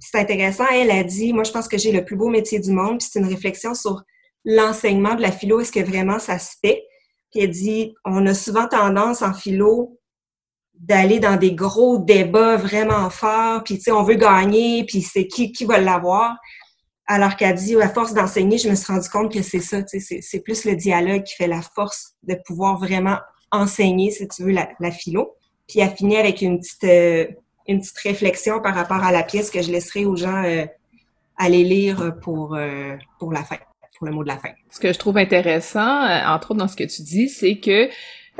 C'est 0.00 0.18
intéressant. 0.18 0.64
Elle 0.72 0.90
a 0.90 1.04
dit, 1.04 1.32
moi, 1.32 1.44
je 1.44 1.52
pense 1.52 1.68
que 1.68 1.78
j'ai 1.78 1.92
le 1.92 2.04
plus 2.04 2.16
beau 2.16 2.28
métier 2.28 2.58
du 2.58 2.70
monde. 2.70 2.98
Puis 2.98 3.08
c'est 3.10 3.18
une 3.18 3.28
réflexion 3.28 3.74
sur 3.74 4.02
l'enseignement 4.44 5.14
de 5.14 5.22
la 5.22 5.32
philo. 5.32 5.60
Est-ce 5.60 5.72
que 5.72 5.80
vraiment 5.80 6.18
ça 6.18 6.38
se 6.38 6.52
fait? 6.64 6.82
Puis 7.36 7.44
elle 7.44 7.50
dit, 7.50 7.94
on 8.06 8.24
a 8.26 8.32
souvent 8.32 8.66
tendance 8.66 9.20
en 9.20 9.34
philo 9.34 10.00
d'aller 10.72 11.20
dans 11.20 11.36
des 11.36 11.52
gros 11.52 11.98
débats 11.98 12.56
vraiment 12.56 13.10
forts, 13.10 13.62
puis 13.62 13.76
tu 13.76 13.82
sais, 13.82 13.92
on 13.92 14.04
veut 14.04 14.14
gagner, 14.14 14.84
puis 14.84 15.02
c'est 15.02 15.26
qui, 15.26 15.52
qui 15.52 15.66
va 15.66 15.78
l'avoir. 15.78 16.36
Alors 17.06 17.36
qu'elle 17.36 17.54
dit, 17.54 17.76
à 17.76 17.90
force 17.90 18.14
d'enseigner, 18.14 18.56
je 18.56 18.70
me 18.70 18.74
suis 18.74 18.90
rendu 18.90 19.06
compte 19.10 19.30
que 19.30 19.42
c'est 19.42 19.60
ça, 19.60 19.82
tu 19.82 20.00
sais, 20.00 20.20
c'est 20.22 20.40
plus 20.40 20.64
le 20.64 20.76
dialogue 20.76 21.24
qui 21.24 21.34
fait 21.34 21.46
la 21.46 21.60
force 21.60 22.14
de 22.22 22.38
pouvoir 22.46 22.78
vraiment 22.78 23.18
enseigner, 23.52 24.10
si 24.10 24.26
tu 24.28 24.44
veux, 24.44 24.52
la, 24.52 24.70
la 24.80 24.90
philo. 24.90 25.34
Puis 25.68 25.80
elle 25.80 25.94
finit 25.94 26.16
avec 26.16 26.40
une 26.40 26.58
petite, 26.58 26.84
euh, 26.84 27.26
une 27.68 27.80
petite 27.80 27.98
réflexion 27.98 28.62
par 28.62 28.74
rapport 28.74 29.04
à 29.04 29.12
la 29.12 29.24
pièce 29.24 29.50
que 29.50 29.60
je 29.60 29.70
laisserai 29.70 30.06
aux 30.06 30.16
gens 30.16 30.42
euh, 30.42 30.64
aller 31.36 31.64
lire 31.64 32.14
pour, 32.22 32.54
euh, 32.54 32.96
pour 33.18 33.30
la 33.30 33.44
fin, 33.44 33.58
pour 33.98 34.06
le 34.06 34.12
mot 34.12 34.22
de 34.22 34.28
la 34.28 34.36
fin. 34.36 34.50
Ce 34.70 34.80
que 34.80 34.92
je 34.92 34.98
trouve 34.98 35.18
intéressant, 35.18 36.04
entre 36.26 36.50
autres 36.50 36.60
dans 36.60 36.68
ce 36.68 36.76
que 36.76 36.84
tu 36.84 37.02
dis, 37.02 37.28
c'est 37.28 37.56
que 37.56 37.88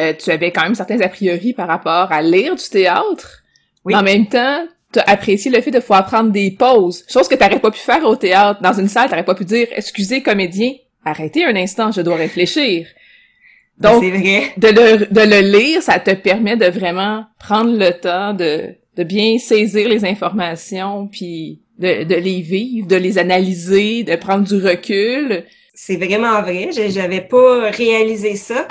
euh, 0.01 0.13
tu 0.13 0.31
avais 0.31 0.53
quand 0.53 0.63
même 0.63 0.75
certains 0.75 1.01
a 1.01 1.09
priori 1.09 1.53
par 1.53 1.69
rapport 1.69 2.13
à 2.13 2.23
lire 2.23 2.55
du 2.55 2.69
théâtre. 2.69 3.43
Oui. 3.85 3.95
En 3.95 4.03
même 4.03 4.27
temps, 4.27 4.67
tu 4.93 4.99
as 4.99 5.05
apprécié 5.05 5.51
le 5.51 5.61
fait 5.61 5.71
de 5.71 5.79
pouvoir 5.79 6.05
prendre 6.07 6.31
des 6.31 6.51
pauses, 6.51 7.05
chose 7.09 7.29
que 7.29 7.35
tu 7.35 7.43
n'aurais 7.43 7.61
pas 7.61 7.71
pu 7.71 7.79
faire 7.79 8.05
au 8.05 8.17
théâtre. 8.17 8.61
Dans 8.63 8.73
une 8.73 8.89
salle, 8.89 9.09
tu 9.11 9.25
pas 9.25 9.35
pu 9.35 9.45
dire 9.45 9.69
«Excusez, 9.77 10.23
comédien, 10.23 10.73
arrêtez 11.05 11.45
un 11.45 11.57
instant, 11.57 11.93
je 11.93 12.03
dois 12.03 12.17
réfléchir.» 12.17 12.87
Donc, 13.79 14.03
vrai. 14.03 14.53
De, 14.57 14.69
le, 14.69 15.07
de 15.07 15.21
le 15.21 15.41
lire, 15.41 15.83
ça 15.83 15.99
te 15.99 16.11
permet 16.15 16.57
de 16.57 16.67
vraiment 16.67 17.27
prendre 17.39 17.77
le 17.77 17.91
temps 17.93 18.33
de, 18.33 18.75
de 18.97 19.05
bien 19.05 19.37
saisir 19.39 19.89
les 19.89 20.05
informations, 20.07 21.07
puis 21.09 21.61
de, 21.79 22.05
de 22.05 22.15
les 22.15 22.41
vivre, 22.41 22.87
de 22.87 22.97
les 22.97 23.19
analyser, 23.19 24.03
de 24.03 24.17
prendre 24.17 24.45
du 24.45 24.57
recul. 24.57 25.45
C'est 25.75 25.97
vraiment 25.97 26.41
vrai. 26.43 26.71
J'avais 26.73 27.21
pas 27.21 27.71
réalisé 27.71 28.37
ça. 28.37 28.67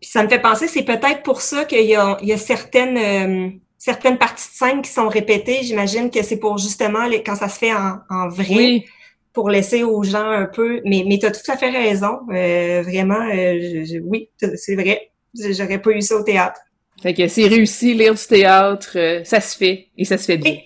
Puis 0.00 0.10
ça 0.10 0.22
me 0.22 0.28
fait 0.28 0.38
penser, 0.38 0.68
c'est 0.68 0.84
peut-être 0.84 1.22
pour 1.22 1.40
ça 1.40 1.64
qu'il 1.64 1.84
y 1.84 1.94
a, 1.94 2.16
il 2.22 2.28
y 2.28 2.32
a 2.32 2.38
certaines, 2.38 2.96
euh, 2.96 3.48
certaines 3.78 4.16
parties 4.16 4.48
de 4.48 4.54
scène 4.54 4.82
qui 4.82 4.90
sont 4.90 5.08
répétées. 5.08 5.58
J'imagine 5.62 6.10
que 6.10 6.22
c'est 6.22 6.38
pour 6.38 6.56
justement 6.58 7.06
les, 7.06 7.22
quand 7.22 7.34
ça 7.34 7.48
se 7.48 7.58
fait 7.58 7.72
en, 7.72 7.98
en 8.08 8.28
vrai, 8.28 8.84
pour 9.32 9.50
laisser 9.50 9.82
aux 9.82 10.02
gens 10.04 10.30
un 10.30 10.46
peu. 10.46 10.80
Mais, 10.84 11.04
mais 11.06 11.18
tu 11.18 11.26
as 11.26 11.32
tout 11.32 11.50
à 11.50 11.56
fait 11.56 11.70
raison. 11.70 12.20
Euh, 12.32 12.82
vraiment, 12.82 13.28
euh, 13.34 14.00
oui, 14.04 14.30
c'est 14.54 14.76
vrai. 14.76 15.10
J'aurais 15.34 15.82
pas 15.82 15.90
eu 15.90 16.00
ça 16.00 16.16
au 16.16 16.22
théâtre. 16.22 16.60
Fait 17.02 17.14
que 17.14 17.28
c'est 17.28 17.46
réussi, 17.46 17.94
lire 17.94 18.14
du 18.14 18.26
théâtre, 18.26 19.22
ça 19.24 19.40
se 19.40 19.56
fait, 19.56 19.88
et 19.96 20.04
ça 20.04 20.18
se 20.18 20.24
fait 20.24 20.36
bien. 20.36 20.58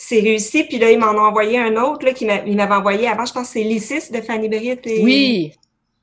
C'est 0.00 0.20
réussi, 0.20 0.62
puis 0.62 0.78
là, 0.78 0.92
ils 0.92 0.98
m'en 0.98 1.12
ont 1.12 1.26
envoyé 1.26 1.58
un 1.58 1.74
autre, 1.76 2.06
là, 2.06 2.12
qui 2.12 2.24
m'avait 2.24 2.74
envoyé 2.74 3.08
avant, 3.08 3.26
je 3.26 3.32
pense 3.32 3.48
que 3.48 3.54
c'est 3.54 3.64
Lysis 3.64 4.12
de 4.12 4.20
Fanny 4.20 4.48
Britt. 4.48 4.86
Et... 4.86 5.02
Oui, 5.02 5.52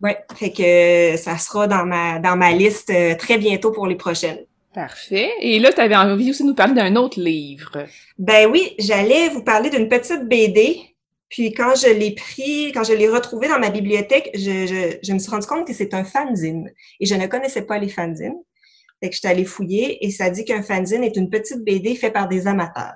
oui, 0.01 0.11
fait 0.35 0.51
que 0.51 1.17
ça 1.17 1.37
sera 1.37 1.67
dans 1.67 1.85
ma 1.85 2.19
dans 2.19 2.35
ma 2.35 2.51
liste 2.51 2.89
euh, 2.89 3.15
très 3.15 3.37
bientôt 3.37 3.71
pour 3.71 3.87
les 3.87 3.95
prochaines. 3.95 4.39
Parfait. 4.73 5.31
Et 5.39 5.59
là, 5.59 5.71
tu 5.71 5.79
avais 5.79 5.95
envie 5.95 6.29
aussi 6.29 6.43
de 6.43 6.49
nous 6.49 6.55
parler 6.55 6.73
d'un 6.73 6.97
autre 6.97 7.19
livre. 7.21 7.85
Ben 8.19 8.49
oui, 8.51 8.75
j'allais 8.77 9.29
vous 9.29 9.41
parler 9.41 9.69
d'une 9.69 9.87
petite 9.87 10.27
BD. 10.27 10.81
Puis 11.29 11.53
quand 11.53 11.75
je 11.75 11.87
l'ai 11.87 12.11
pris, 12.11 12.73
quand 12.73 12.83
je 12.83 12.93
l'ai 12.93 13.07
retrouvé 13.07 13.47
dans 13.47 13.59
ma 13.59 13.69
bibliothèque, 13.69 14.31
je, 14.33 14.97
je, 15.01 15.13
me 15.13 15.19
suis 15.19 15.31
rendu 15.31 15.47
compte 15.47 15.65
que 15.65 15.73
c'est 15.73 15.93
un 15.93 16.03
fanzine. 16.03 16.69
Et 16.99 17.05
je 17.05 17.15
ne 17.15 17.25
connaissais 17.27 17.61
pas 17.61 17.77
les 17.77 17.87
fanzines. 17.87 18.35
Fait 19.01 19.09
que 19.09 19.15
je 19.15 19.19
suis 19.19 19.27
allée 19.27 19.45
fouiller 19.45 20.05
et 20.05 20.11
ça 20.11 20.29
dit 20.29 20.43
qu'un 20.43 20.61
fanzine 20.61 21.03
est 21.03 21.15
une 21.15 21.29
petite 21.29 21.63
BD 21.63 21.95
faite 21.95 22.13
par 22.13 22.27
des 22.27 22.45
amateurs. 22.45 22.95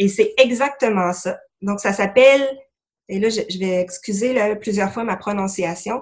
Et 0.00 0.08
c'est 0.08 0.32
exactement 0.38 1.12
ça. 1.12 1.38
Donc, 1.60 1.78
ça 1.78 1.92
s'appelle, 1.92 2.48
et 3.08 3.20
là, 3.20 3.28
je, 3.28 3.58
vais 3.58 3.80
excuser 3.80 4.34
plusieurs 4.56 4.90
fois 4.92 5.04
ma 5.04 5.16
prononciation, 5.16 6.00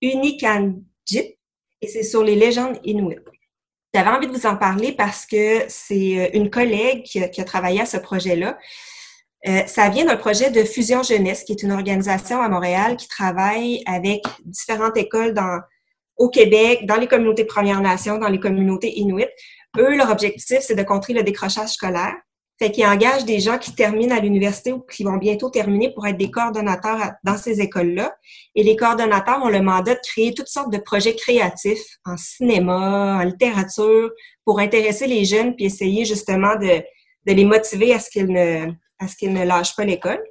Unikanjit, 0.00 1.36
et 1.80 1.88
c'est 1.88 2.04
sur 2.04 2.22
les 2.22 2.36
légendes 2.36 2.78
inuites. 2.84 3.26
J'avais 3.92 4.10
envie 4.10 4.28
de 4.28 4.32
vous 4.32 4.46
en 4.46 4.56
parler 4.56 4.92
parce 4.92 5.26
que 5.26 5.64
c'est 5.68 6.18
euh, 6.18 6.28
une 6.34 6.50
collègue 6.50 7.02
qui 7.02 7.20
a, 7.20 7.44
travaillé 7.44 7.80
à 7.80 7.84
ce 7.84 7.96
projet-là. 7.96 8.56
Euh, 9.48 9.66
ça 9.66 9.88
vient 9.90 10.04
d'un 10.04 10.16
projet 10.16 10.50
de 10.50 10.62
Fusion 10.62 11.02
Jeunesse, 11.02 11.42
qui 11.42 11.52
est 11.52 11.64
une 11.64 11.72
organisation 11.72 12.40
à 12.40 12.48
Montréal 12.48 12.96
qui 12.96 13.08
travaille 13.08 13.82
avec 13.86 14.22
différentes 14.44 14.96
écoles 14.96 15.34
dans, 15.34 15.60
au 16.16 16.30
Québec, 16.30 16.86
dans 16.86 16.96
les 16.96 17.08
communautés 17.08 17.44
Premières 17.44 17.80
Nations, 17.80 18.18
dans 18.18 18.28
les 18.28 18.40
communautés 18.40 18.98
inuites. 18.98 19.32
Eux, 19.78 19.96
leur 19.96 20.10
objectif, 20.10 20.60
c'est 20.60 20.76
de 20.76 20.82
contrer 20.84 21.12
le 21.12 21.24
décrochage 21.24 21.70
scolaire. 21.70 22.14
Fait 22.58 22.70
qu'ils 22.70 22.86
engagent 22.86 23.24
des 23.24 23.40
gens 23.40 23.58
qui 23.58 23.74
terminent 23.74 24.14
à 24.14 24.20
l'université 24.20 24.72
ou 24.72 24.80
qui 24.80 25.04
vont 25.04 25.16
bientôt 25.16 25.50
terminer 25.50 25.92
pour 25.92 26.06
être 26.06 26.16
des 26.16 26.30
coordonnateurs 26.30 27.12
dans 27.24 27.36
ces 27.36 27.60
écoles-là. 27.60 28.14
Et 28.54 28.62
les 28.62 28.76
coordonnateurs 28.76 29.42
ont 29.42 29.48
le 29.48 29.62
mandat 29.62 29.94
de 29.94 30.00
créer 30.00 30.32
toutes 30.32 30.48
sortes 30.48 30.72
de 30.72 30.78
projets 30.78 31.16
créatifs 31.16 31.98
en 32.04 32.16
cinéma, 32.16 33.18
en 33.20 33.24
littérature, 33.24 34.10
pour 34.44 34.60
intéresser 34.60 35.06
les 35.06 35.24
jeunes 35.24 35.56
puis 35.56 35.64
essayer 35.64 36.04
justement 36.04 36.54
de, 36.56 36.82
les 37.26 37.44
motiver 37.44 37.94
à 37.94 37.98
ce 37.98 38.10
qu'ils 38.10 38.26
ne, 38.26 38.66
ne 38.66 39.44
lâchent 39.44 39.74
pas 39.74 39.84
l'école. 39.84 40.22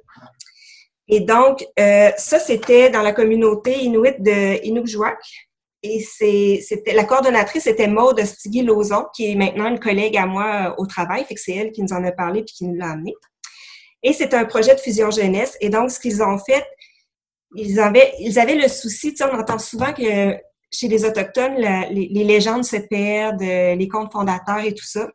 Et 1.08 1.20
donc, 1.20 1.66
euh, 1.78 2.10
ça, 2.16 2.38
c'était 2.38 2.88
dans 2.88 3.02
la 3.02 3.12
communauté 3.12 3.82
inuit 3.82 4.14
de 4.20 4.64
Inukjuak. 4.64 5.18
Et 5.82 6.00
c'était 6.00 6.92
la 6.92 7.04
coordonnatrice 7.04 7.66
était 7.66 7.88
Maude 7.88 8.20
Stigui-Lozon, 8.20 9.06
qui 9.14 9.32
est 9.32 9.34
maintenant 9.34 9.66
une 9.66 9.80
collègue 9.80 10.16
à 10.16 10.26
moi 10.26 10.70
euh, 10.70 10.74
au 10.78 10.86
travail, 10.86 11.24
fait 11.24 11.34
que 11.34 11.40
c'est 11.40 11.54
elle 11.54 11.72
qui 11.72 11.82
nous 11.82 11.92
en 11.92 12.04
a 12.04 12.12
parlé 12.12 12.44
puis 12.44 12.54
qui 12.54 12.66
nous 12.66 12.76
l'a 12.76 12.90
amené. 12.90 13.14
Et 14.04 14.12
c'est 14.12 14.32
un 14.34 14.44
projet 14.44 14.74
de 14.74 14.80
fusion 14.80 15.10
jeunesse. 15.10 15.56
Et 15.60 15.70
donc, 15.70 15.90
ce 15.90 15.98
qu'ils 15.98 16.22
ont 16.22 16.38
fait, 16.38 16.64
ils 17.56 17.80
avaient, 17.80 18.12
ils 18.20 18.38
avaient 18.38 18.54
le 18.54 18.68
souci, 18.68 19.10
tu 19.10 19.18
sais, 19.18 19.24
on 19.30 19.38
entend 19.38 19.58
souvent 19.58 19.92
que 19.92 20.36
chez 20.72 20.88
les 20.88 21.04
Autochtones, 21.04 21.56
les, 21.56 22.24
légendes 22.24 22.64
se 22.64 22.76
perdent, 22.76 23.42
euh, 23.42 23.74
les 23.74 23.88
contes 23.88 24.12
fondateurs 24.12 24.64
et 24.64 24.74
tout 24.74 24.86
ça. 24.86 25.08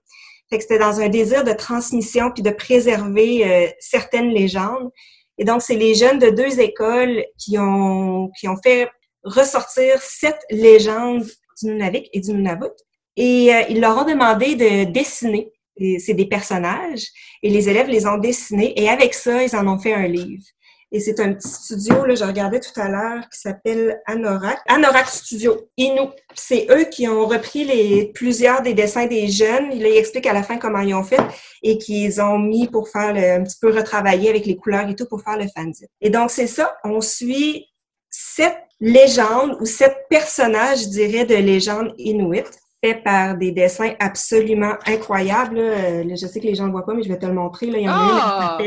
Fait 0.50 0.58
que 0.58 0.64
c'était 0.64 0.80
dans 0.80 1.00
un 1.00 1.10
désir 1.10 1.44
de 1.44 1.52
transmission 1.52 2.32
puis 2.32 2.44
de 2.44 2.52
préserver 2.52 3.46
euh, 3.46 3.68
certaines 3.80 4.30
légendes. 4.30 4.92
Et 5.38 5.46
donc, 5.46 5.62
c'est 5.62 5.76
les 5.76 5.96
jeunes 5.96 6.20
de 6.20 6.30
deux 6.30 6.60
écoles 6.60 7.24
qui 7.38 7.58
ont, 7.58 8.30
qui 8.40 8.48
ont 8.48 8.58
fait 8.64 8.90
ressortir 9.28 10.02
sept 10.02 10.40
légendes 10.50 11.26
du 11.62 11.70
Nunavik 11.70 12.10
et 12.14 12.20
du 12.20 12.34
Nunavut. 12.34 12.74
Et 13.16 13.54
euh, 13.54 13.62
ils 13.70 13.82
leur 13.82 13.98
ont 13.98 14.06
demandé 14.06 14.56
de 14.56 14.92
dessiner. 14.92 15.52
C'est 16.00 16.16
des 16.16 16.26
personnages 16.26 17.06
et 17.44 17.52
les 17.52 17.70
élèves 17.70 17.88
les 17.88 18.08
ont 18.08 18.18
dessinés 18.18 18.74
et 18.82 18.90
avec 18.90 19.14
ça, 19.14 19.44
ils 19.44 19.56
en 19.56 19.68
ont 19.68 19.78
fait 19.78 19.94
un 19.94 20.08
livre. 20.08 20.44
Et 20.92 21.02
c'est 21.02 21.20
un 21.20 21.34
petit 21.34 21.50
studio, 21.50 22.06
là, 22.06 22.16
je 22.16 22.24
regardais 22.24 22.62
tout 22.62 22.80
à 22.80 22.88
l'heure, 22.88 23.28
qui 23.30 23.40
s'appelle 23.40 24.02
Anorak. 24.06 24.60
Anorak 24.68 25.08
Studio, 25.08 25.70
Inou. 25.76 26.12
C'est 26.34 26.66
eux 26.72 26.86
qui 26.86 27.10
ont 27.10 27.28
repris 27.28 27.66
les, 27.66 28.06
plusieurs 28.14 28.62
des 28.62 28.74
dessins 28.74 29.06
des 29.06 29.28
jeunes. 29.28 29.70
Ils 29.74 29.86
expliquent 29.86 30.28
à 30.28 30.34
la 30.34 30.44
fin 30.44 30.58
comment 30.58 30.80
ils 30.80 30.96
ont 30.96 31.04
fait 31.04 31.20
et 31.62 31.78
qu'ils 31.78 32.22
ont 32.22 32.40
mis 32.40 32.70
pour 32.70 32.88
faire 32.88 33.14
le, 33.14 33.32
un 33.32 33.44
petit 33.44 33.58
peu 33.60 33.70
retravailler 33.76 34.30
avec 34.30 34.46
les 34.46 34.56
couleurs 34.56 34.88
et 34.88 34.96
tout 34.96 35.08
pour 35.08 35.22
faire 35.22 35.38
le 35.38 35.48
fanzine. 35.54 35.88
Et 36.00 36.10
donc, 36.10 36.32
c'est 36.32 36.48
ça. 36.48 36.78
On 36.86 37.02
suit 37.02 37.66
sept 38.10 38.58
légende 38.80 39.58
ou 39.60 39.66
sept 39.66 39.96
personnages, 40.10 40.84
je 40.84 40.90
dirais, 40.90 41.26
de 41.26 41.36
légende 41.36 41.94
inuit, 41.98 42.46
fait 42.84 42.96
par 43.04 43.36
des 43.36 43.52
dessins 43.52 43.94
absolument 44.00 44.74
incroyables. 44.86 45.60
Euh, 45.60 46.04
je 46.10 46.28
sais 46.28 46.40
que 46.40 46.46
les 46.46 46.56
gens 46.56 46.68
ne 46.68 46.72
voient 46.72 46.86
pas, 46.86 46.94
mais 46.94 47.04
je 47.04 47.10
vais 47.10 47.18
te 47.18 47.26
le 47.26 47.34
montrer. 47.34 47.68
Là. 47.68 47.78
Il 47.80 47.86
y 47.86 47.90
en 47.90 47.94
a 47.94 47.96
une, 47.96 48.12
ah! 48.12 48.58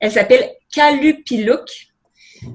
elle 0.00 0.12
s'appelle 0.12 0.50
Kalupiluk. 0.72 1.68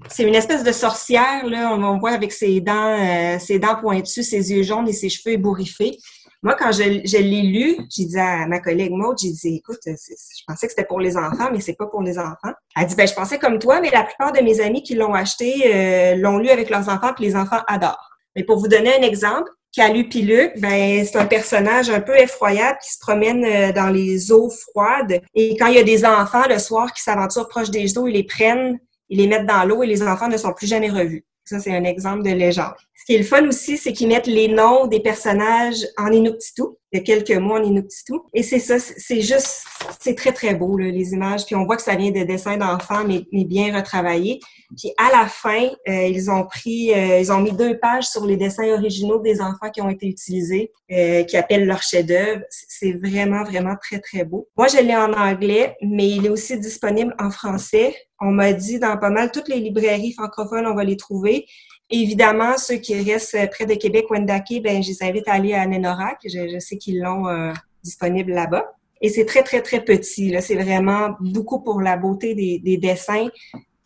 C'est 0.10 0.24
une 0.24 0.36
espèce 0.36 0.64
de 0.64 0.72
sorcière, 0.72 1.46
là, 1.46 1.72
on, 1.76 2.00
voit 2.00 2.12
avec 2.12 2.32
ses 2.32 2.60
dents, 2.60 2.98
euh, 3.00 3.38
ses 3.38 3.60
dents 3.60 3.76
pointues, 3.76 4.24
ses 4.24 4.52
yeux 4.52 4.64
jaunes 4.64 4.88
et 4.90 4.94
ses 4.94 5.10
cheveux 5.10 5.36
ébouriffés. 5.36 6.00
Moi, 6.46 6.56
quand 6.60 6.72
je, 6.72 6.84
l'ai 6.84 7.42
lu, 7.42 7.76
j'ai 7.90 8.06
dit 8.06 8.20
à 8.20 8.46
ma 8.46 8.60
collègue 8.60 8.92
Maud, 8.92 9.18
j'ai 9.20 9.32
dit, 9.32 9.56
écoute, 9.56 9.80
je 9.84 10.44
pensais 10.46 10.68
que 10.68 10.74
c'était 10.74 10.86
pour 10.86 11.00
les 11.00 11.18
enfants, 11.18 11.50
mais 11.52 11.60
c'est 11.60 11.74
pas 11.74 11.88
pour 11.88 12.04
les 12.04 12.20
enfants. 12.20 12.54
Elle 12.78 12.86
dit, 12.86 12.94
ben, 12.94 13.08
je 13.08 13.16
pensais 13.16 13.40
comme 13.40 13.58
toi, 13.58 13.82
mais 13.82 13.90
la 13.90 14.04
plupart 14.04 14.32
de 14.32 14.42
mes 14.42 14.62
amis 14.62 14.84
qui 14.84 14.94
l'ont 14.94 15.16
acheté 15.16 15.64
euh, 15.66 16.16
l'ont 16.18 16.38
lu 16.38 16.50
avec 16.50 16.70
leurs 16.70 16.88
enfants, 16.88 17.14
puis 17.16 17.26
les 17.26 17.36
enfants 17.36 17.62
adorent. 17.66 18.12
Mais 18.36 18.44
pour 18.44 18.60
vous 18.60 18.68
donner 18.68 18.96
un 18.96 19.02
exemple, 19.02 19.50
Calu 19.74 20.08
Piluc, 20.08 20.52
ben, 20.60 21.04
c'est 21.04 21.18
un 21.18 21.26
personnage 21.26 21.90
un 21.90 22.00
peu 22.00 22.16
effroyable 22.16 22.78
qui 22.80 22.94
se 22.94 23.00
promène 23.00 23.44
euh, 23.44 23.72
dans 23.72 23.90
les 23.90 24.32
eaux 24.32 24.52
froides. 24.52 25.24
Et 25.34 25.58
quand 25.58 25.66
il 25.66 25.78
y 25.78 25.80
a 25.80 25.84
des 25.84 26.06
enfants 26.06 26.48
le 26.48 26.60
soir 26.60 26.94
qui 26.94 27.02
s'aventurent 27.02 27.50
proche 27.50 27.72
des 27.72 27.98
eaux, 27.98 28.06
ils 28.06 28.14
les 28.14 28.24
prennent, 28.24 28.78
ils 29.10 29.18
les 29.18 29.26
mettent 29.26 29.48
dans 29.48 29.64
l'eau 29.64 29.82
et 29.82 29.88
les 29.88 30.04
enfants 30.04 30.28
ne 30.28 30.38
sont 30.38 30.54
plus 30.54 30.68
jamais 30.68 30.92
revus. 30.92 31.26
Ça, 31.44 31.60
c'est 31.60 31.76
un 31.76 31.84
exemple 31.86 32.22
de 32.22 32.30
légende. 32.30 32.76
Ce 32.98 33.04
qui 33.04 33.16
est 33.16 33.18
le 33.18 33.26
fun 33.26 33.46
aussi, 33.48 33.78
c'est 33.78 33.92
qu'ils 33.92 34.08
mettent 34.08 34.26
les 34.26 34.48
noms 34.48 34.88
des 34.88 35.02
personnages 35.02 35.86
en 35.98 36.12
Inuktitut. 36.14 36.78
Il 36.94 37.00
y 37.00 37.02
a 37.02 37.04
quelques 37.04 37.38
mots 37.38 37.56
en 37.56 37.64
Inuktitut. 37.64 38.22
Et 38.34 38.42
c'est 38.42 38.60
ça, 38.60 38.80
c'est 38.80 39.20
juste, 39.20 39.66
c'est 40.00 40.16
très, 40.16 40.32
très 40.32 40.56
beau, 40.56 40.78
là, 40.78 40.90
les 40.90 41.12
images. 41.12 41.46
Puis 41.46 41.56
on 41.56 41.66
voit 41.66 41.76
que 41.76 41.82
ça 41.82 41.96
vient 41.96 42.12
de 42.12 42.24
dessins 42.24 42.56
d'enfants, 42.56 43.04
mais, 43.06 43.26
bien 43.44 43.76
retravaillés. 43.76 44.40
Puis 44.78 44.94
à 44.98 45.12
la 45.12 45.28
fin, 45.28 45.68
euh, 45.90 46.08
ils 46.08 46.32
ont 46.32 46.46
pris, 46.46 46.94
euh, 46.94 47.20
ils 47.20 47.34
ont 47.34 47.42
mis 47.42 47.52
deux 47.52 47.78
pages 47.78 48.06
sur 48.06 48.26
les 48.26 48.38
dessins 48.38 48.72
originaux 48.74 49.20
des 49.20 49.42
enfants 49.42 49.70
qui 49.74 49.82
ont 49.82 49.90
été 49.90 50.08
utilisés, 50.08 50.72
euh, 50.90 51.24
qui 51.24 51.36
appellent 51.36 51.66
leur 51.66 51.84
chef-d'œuvre. 51.84 52.44
C'est 52.50 52.94
vraiment, 52.94 53.44
vraiment 53.44 53.76
très, 53.76 54.00
très 54.00 54.24
beau. 54.24 54.48
Moi, 54.58 54.68
je 54.68 54.78
l'ai 54.78 54.96
en 54.96 55.12
anglais, 55.12 55.76
mais 55.82 56.08
il 56.08 56.26
est 56.26 56.30
aussi 56.30 56.58
disponible 56.58 57.14
en 57.20 57.30
français. 57.30 57.94
On 58.22 58.32
m'a 58.32 58.54
dit 58.54 58.80
dans 58.80 58.98
pas 58.98 59.10
mal 59.10 59.32
toutes 59.32 59.50
les 59.50 59.60
librairies 59.60 60.14
francophones, 60.14 60.66
on 60.66 60.76
va 60.76 60.86
les 60.86 60.96
trouver. 60.96 61.46
Évidemment, 61.90 62.58
ceux 62.58 62.78
qui 62.78 63.00
restent 63.00 63.38
près 63.52 63.66
de 63.66 63.76
Québec, 63.76 64.06
Wendake, 64.10 64.62
ben, 64.64 64.82
je 64.82 64.90
les 64.90 65.04
invite 65.04 65.28
à 65.28 65.34
aller 65.34 65.54
à 65.54 65.66
Nenorak. 65.68 66.20
Je, 66.24 66.50
je 66.52 66.60
sais 66.60 66.78
qu'ils 66.78 67.00
l'ont 67.00 67.28
euh, 67.28 67.54
disponible 67.84 68.34
là-bas. 68.34 68.66
Et 69.02 69.10
c'est 69.10 69.26
très, 69.26 69.44
très, 69.44 69.62
très 69.62 69.84
petit. 69.84 70.32
Là. 70.32 70.42
C'est 70.42 70.56
vraiment 70.56 71.16
beaucoup 71.20 71.62
pour 71.62 71.82
la 71.82 71.96
beauté 71.98 72.34
des, 72.34 72.60
des 72.60 72.78
dessins, 72.78 73.30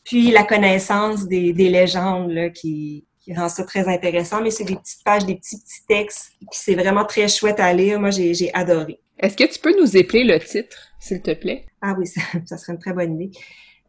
puis 0.03 0.31
la 0.31 0.43
connaissance 0.43 1.27
des, 1.27 1.51
des 1.51 1.69
légendes 1.69 2.31
là, 2.31 2.49
qui, 2.49 3.05
qui 3.19 3.33
rend 3.33 3.49
ça 3.49 3.63
très 3.63 3.87
intéressant. 3.87 4.41
Mais 4.41 4.51
c'est 4.51 4.63
des 4.63 4.75
petites 4.75 5.03
pages, 5.03 5.25
des 5.25 5.35
petits, 5.35 5.59
petits 5.59 5.85
textes. 5.87 6.31
Puis 6.39 6.47
c'est 6.51 6.75
vraiment 6.75 7.05
très 7.05 7.27
chouette 7.27 7.59
à 7.59 7.73
lire. 7.73 7.99
Moi, 7.99 8.11
j'ai 8.11 8.53
adoré. 8.53 8.99
Est-ce 9.19 9.35
que 9.35 9.51
tu 9.51 9.59
peux 9.59 9.77
nous 9.77 9.97
épeler 9.97 10.23
le 10.23 10.39
titre, 10.39 10.93
s'il 10.99 11.21
te 11.21 11.33
plaît? 11.33 11.65
Ah 11.81 11.95
oui, 11.97 12.07
ça, 12.07 12.21
ça 12.45 12.57
serait 12.57 12.73
une 12.73 12.79
très 12.79 12.93
bonne 12.93 13.19
idée. 13.19 13.37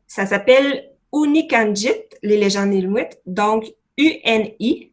Ça 0.08 0.26
s'appelle 0.26 0.90
Unikanjit, 1.12 1.90
les 2.22 2.36
légendes 2.36 2.74
inuites. 2.74 3.20
Donc, 3.26 3.64
U-N-I-K-A-A-N-G-I-T. 4.00 4.86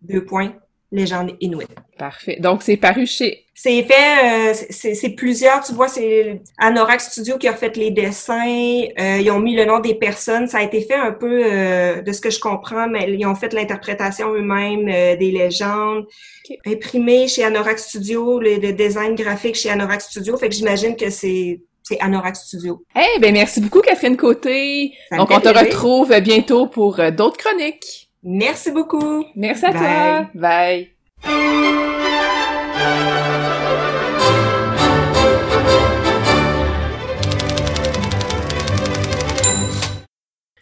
Deux 0.00 0.24
points, 0.24 0.54
légende 0.90 1.36
inuit. 1.40 1.68
Parfait. 1.98 2.38
Donc, 2.40 2.62
c'est 2.62 2.78
paru 2.78 3.06
chez... 3.06 3.44
C'est 3.54 3.82
fait, 3.82 4.50
euh, 4.50 4.54
c'est 4.70 5.10
plusieurs, 5.10 5.62
tu 5.62 5.72
vois, 5.74 5.86
c'est 5.86 6.40
Anorak 6.58 7.00
Studio 7.00 7.36
qui 7.38 7.46
a 7.46 7.54
fait 7.54 7.76
les 7.76 7.90
dessins, 7.90 8.82
euh, 8.98 9.18
ils 9.20 9.30
ont 9.30 9.38
mis 9.38 9.54
le 9.54 9.66
nom 9.66 9.78
des 9.78 9.94
personnes, 9.94 10.48
ça 10.48 10.58
a 10.58 10.62
été 10.62 10.80
fait 10.80 10.94
un 10.94 11.12
peu, 11.12 11.44
euh, 11.44 12.00
de 12.00 12.12
ce 12.12 12.20
que 12.20 12.30
je 12.30 12.40
comprends, 12.40 12.88
mais 12.88 13.12
ils 13.12 13.24
ont 13.26 13.36
fait 13.36 13.52
l'interprétation 13.52 14.32
eux-mêmes 14.32 14.86
des 15.16 15.30
légendes, 15.30 16.06
imprimé 16.66 17.28
chez 17.28 17.44
Anorak 17.44 17.78
Studio, 17.78 18.40
le, 18.40 18.56
le, 18.56 18.72
design 18.72 19.14
graphique 19.14 19.54
chez 19.54 19.70
Anorak 19.70 20.00
Studio, 20.00 20.36
fait 20.38 20.48
que 20.48 20.54
j'imagine 20.54 20.96
que 20.96 21.10
c'est 21.10 21.60
c'est 21.82 22.00
Anorak 22.00 22.36
Studio. 22.36 22.84
Eh 22.96 23.18
ben 23.20 23.32
merci 23.32 23.60
beaucoup 23.60 23.80
Catherine 23.80 24.16
Côté. 24.16 24.92
Donc 25.10 25.30
on 25.30 25.40
te 25.40 25.48
retrouve 25.48 26.18
bientôt 26.20 26.66
pour 26.66 27.00
euh, 27.00 27.10
d'autres 27.10 27.38
chroniques. 27.38 28.10
Merci 28.22 28.70
beaucoup. 28.70 29.24
Merci 29.34 29.66
à 29.66 29.72
toi. 29.72 30.30
Bye. 30.34 30.90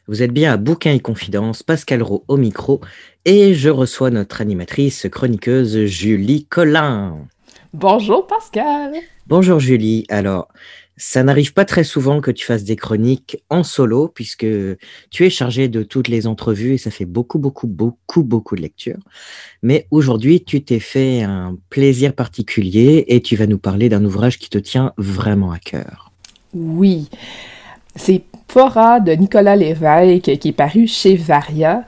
Vous 0.07 0.25
êtes 0.25 0.33
bien 0.33 0.53
à 0.53 0.57
Bouquin 0.57 0.93
et 0.93 0.99
Confidence, 0.99 1.63
Pascal 1.63 2.03
Rowe 2.03 2.25
au 2.27 2.37
micro, 2.37 2.81
et 3.25 3.55
je 3.55 3.69
reçois 3.69 4.11
notre 4.11 4.41
animatrice 4.41 5.07
chroniqueuse 5.09 5.85
Julie 5.85 6.47
Collin. 6.47 7.29
Bonjour 7.73 8.27
Pascal. 8.27 8.95
Bonjour 9.29 9.61
Julie. 9.61 10.07
Alors, 10.09 10.49
ça 11.01 11.23
n'arrive 11.23 11.55
pas 11.55 11.65
très 11.65 11.83
souvent 11.83 12.21
que 12.21 12.31
tu 12.31 12.45
fasses 12.45 12.63
des 12.63 12.77
chroniques 12.77 13.43
en 13.49 13.63
solo, 13.63 14.09
puisque 14.09 14.47
tu 15.11 15.25
es 15.25 15.31
chargé 15.31 15.69
de 15.69 15.83
toutes 15.83 16.09
les 16.09 16.27
entrevues 16.27 16.75
et 16.75 16.79
ça 16.79 16.91
fait 16.91 17.07
beaucoup, 17.07 17.39
beaucoup, 17.39 17.67
beaucoup, 17.67 18.23
beaucoup 18.23 18.55
de 18.55 18.61
lectures. 18.61 18.99
Mais 19.63 19.87
aujourd'hui, 19.91 20.45
tu 20.45 20.63
t'es 20.63 20.79
fait 20.79 21.23
un 21.23 21.57
plaisir 21.71 22.13
particulier 22.13 23.07
et 23.09 23.23
tu 23.23 23.35
vas 23.35 23.47
nous 23.47 23.57
parler 23.57 23.89
d'un 23.89 24.05
ouvrage 24.05 24.39
qui 24.39 24.51
te 24.51 24.59
tient 24.59 24.93
vraiment 24.99 25.53
à 25.53 25.59
cœur. 25.59 26.13
Oui. 26.53 27.09
C'est 27.97 28.23
Fora 28.49 29.01
de 29.01 29.13
Nicolas 29.13 29.57
Lévesque 29.57 30.39
qui 30.39 30.49
est 30.49 30.53
paru 30.53 30.87
chez 30.87 31.17
Varia. 31.17 31.87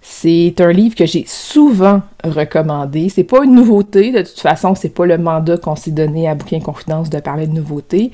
C'est 0.00 0.54
un 0.60 0.72
livre 0.72 0.94
que 0.94 1.04
j'ai 1.04 1.24
souvent 1.26 2.00
recommandé. 2.22 3.10
C'est 3.10 3.24
pas 3.24 3.44
une 3.44 3.54
nouveauté, 3.54 4.10
de 4.10 4.22
toute 4.22 4.40
façon, 4.40 4.74
c'est 4.74 4.88
pas 4.88 5.04
le 5.04 5.18
mandat 5.18 5.58
qu'on 5.58 5.76
s'est 5.76 5.90
donné 5.90 6.28
à 6.28 6.34
Bouquin 6.34 6.60
Confidence 6.60 7.10
de 7.10 7.20
parler 7.20 7.46
de 7.46 7.52
nouveautés. 7.52 8.10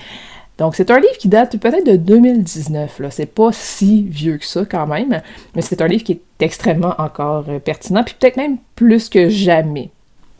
Donc, 0.60 0.76
c'est 0.76 0.90
un 0.90 1.00
livre 1.00 1.16
qui 1.18 1.28
date 1.28 1.56
peut-être 1.58 1.86
de 1.86 1.96
2019. 1.96 2.98
Là. 2.98 3.10
C'est 3.10 3.24
pas 3.24 3.50
si 3.50 4.02
vieux 4.02 4.36
que 4.36 4.44
ça 4.44 4.66
quand 4.66 4.86
même, 4.86 5.22
mais 5.56 5.62
c'est 5.62 5.80
un 5.80 5.86
livre 5.86 6.04
qui 6.04 6.12
est 6.12 6.44
extrêmement 6.44 6.94
encore 6.98 7.46
euh, 7.48 7.58
pertinent, 7.58 8.04
puis 8.04 8.14
peut-être 8.20 8.36
même 8.36 8.58
plus 8.76 9.08
que 9.08 9.30
jamais. 9.30 9.88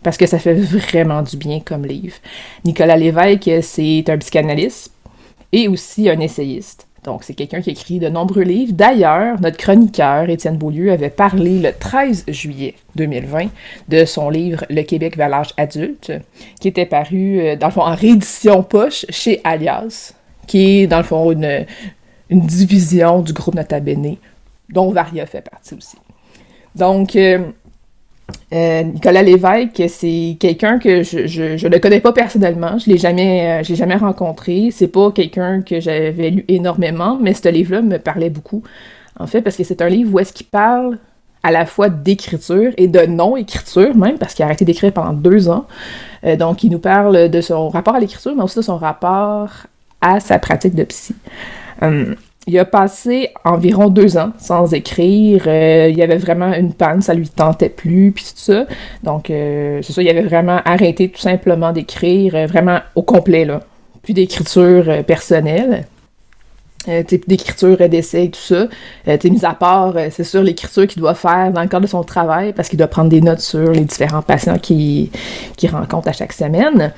Parce 0.03 0.19
que 0.19 0.27
ça 0.27 0.39
fait 0.39 0.53
vraiment 0.53 1.23
du 1.23 1.39
bien 1.39 1.61
comme 1.61 1.87
livre. 1.87 2.17
Nicolas 2.67 2.99
Lévesque, 2.99 3.51
c'est 3.63 4.05
un 4.11 4.19
psychanalyste 4.19 4.93
et 5.53 5.69
aussi 5.69 6.11
un 6.11 6.21
essayiste. 6.21 6.87
Donc, 7.05 7.25
c'est 7.25 7.33
quelqu'un 7.35 7.63
qui 7.63 7.71
écrit 7.71 7.99
de 7.99 8.09
nombreux 8.09 8.43
livres. 8.43 8.75
D'ailleurs, 8.75 9.41
notre 9.41 9.57
chroniqueur, 9.57 10.29
Étienne 10.29 10.59
Beaulieu, 10.59 10.93
avait 10.93 11.09
parlé 11.09 11.59
le 11.59 11.73
13 11.73 12.27
juillet 12.29 12.75
2020 12.97 13.49
de 13.89 14.05
son 14.05 14.29
livre 14.29 14.65
Le 14.69 14.83
Québec 14.83 15.17
vers 15.17 15.31
l'âge 15.31 15.55
adulte, 15.57 16.13
qui 16.61 16.69
était 16.69 16.87
paru, 16.87 17.41
euh, 17.41 17.57
dans 17.57 17.69
le 17.69 17.73
fond, 17.73 17.83
en 17.83 17.95
réédition 17.95 18.63
poche 18.63 19.07
chez 19.09 19.41
Alias, 19.45 20.13
qui 20.47 20.83
est, 20.83 20.87
dans 20.87 20.99
le 20.99 21.05
fond, 21.05 21.33
une, 21.33 21.67
division 22.31 23.23
du 23.23 23.33
groupe 23.33 23.55
Nota 23.55 23.81
Bene, 23.81 24.17
dont 24.69 24.93
Varia 24.93 25.27
fait 25.27 25.41
partie 25.41 25.75
aussi. 25.75 25.97
Donc, 26.75 27.17
euh, 27.17 27.51
euh, 28.53 28.83
Nicolas 28.83 29.23
Lévesque, 29.23 29.83
c'est 29.89 30.37
quelqu'un 30.39 30.79
que 30.79 31.03
je, 31.03 31.67
ne 31.67 31.79
connais 31.79 32.01
pas 32.01 32.13
personnellement, 32.13 32.79
je 32.79 32.91
l'ai 32.91 32.99
jamais, 32.99 33.61
euh, 33.61 33.75
jamais 33.75 33.97
rencontré. 33.97 34.71
C'est 34.73 34.89
pas 34.89 35.11
quelqu'un 35.11 35.63
que 35.63 35.81
j'avais 35.81 36.31
lu 36.31 36.45
énormément, 36.49 37.19
mais 37.21 37.35
ce 37.35 37.49
livre-là 37.49 37.83
me 37.83 37.99
parlait 37.99 38.31
beaucoup. 38.31 38.63
En 39.19 39.27
fait, 39.27 39.43
parce 39.43 39.57
que 39.57 39.65
c'est 39.65 39.83
un 39.83 39.89
livre 39.89 40.15
où 40.15 40.19
est-ce 40.19 40.33
qu'il 40.33 40.47
parle 40.47 40.99
à 41.43 41.51
la 41.51 41.67
fois 41.67 41.89
d'écriture 41.89 42.73
et 42.77 42.89
de 42.89 43.01
non-écriture 43.07 43.95
même, 43.97 44.19
parce 44.19 44.35
qu'il 44.35 44.43
a 44.43 44.47
arrêté 44.47 44.65
d'écrire 44.65 44.93
pendant 44.93 45.13
deux 45.13 45.49
ans. 45.49 45.67
Euh, 46.25 46.37
donc, 46.37 46.65
il 46.65 46.71
nous 46.71 46.79
parle 46.79 47.29
de 47.29 47.41
son 47.41 47.69
rapport 47.69 47.95
à 47.95 48.01
l'écriture, 48.01 48.35
mais 48.37 48.43
aussi 48.43 48.57
de 48.57 48.63
son 48.63 48.77
rapport 48.77 49.51
à 50.01 50.21
sa 50.21 50.39
pratique 50.39 50.75
de 50.75 50.85
psy. 50.85 51.15
Il 52.47 52.59
a 52.59 52.65
passé 52.65 53.31
environ 53.45 53.89
deux 53.89 54.17
ans 54.17 54.33
sans 54.39 54.73
écrire. 54.73 55.45
Euh, 55.47 55.89
il 55.91 55.97
y 55.97 56.03
avait 56.03 56.17
vraiment 56.17 56.53
une 56.53 56.73
panne, 56.73 57.03
ça 57.03 57.15
lui 57.15 57.29
tentait 57.29 57.69
plus, 57.69 58.13
puis 58.13 58.25
tout 58.25 58.31
ça. 58.35 58.67
Donc, 59.03 59.31
euh, 59.31 59.81
c'est 59.83 59.93
ça, 59.93 60.03
il 60.03 60.09
avait 60.09 60.23
vraiment 60.23 60.61
arrêté 60.65 61.11
tout 61.11 61.21
simplement 61.21 61.73
d'écrire, 61.73 62.35
euh, 62.35 62.47
vraiment 62.47 62.81
au 62.95 63.03
complet, 63.03 63.45
là. 63.45 63.61
Plus 64.03 64.15
d'écriture 64.15 65.05
personnelle. 65.05 65.87
type 67.07 67.29
d'écriture, 67.29 67.77
d'essai, 67.91 68.31
tout 68.31 68.41
ça. 68.41 68.67
Euh, 69.07 69.19
mis 69.25 69.45
à 69.45 69.53
part, 69.53 69.95
c'est 70.11 70.25
sûr, 70.25 70.43
l'écriture 70.43 70.87
qu'il 70.87 71.03
doit 71.03 71.15
faire 71.15 71.53
dans 71.53 71.61
le 71.61 71.69
cadre 71.69 71.83
de 71.83 71.91
son 71.91 72.03
travail, 72.03 72.55
parce 72.55 72.71
qu'il 72.71 72.79
doit 72.79 72.89
prendre 72.89 73.11
des 73.11 73.21
notes 73.21 73.41
sur 73.41 73.71
les 73.71 73.85
différents 73.85 74.23
patients 74.23 74.57
qu'il 74.59 75.11
rencontre 75.71 76.09
à 76.09 76.13
chaque 76.13 76.33
semaine. 76.33 76.95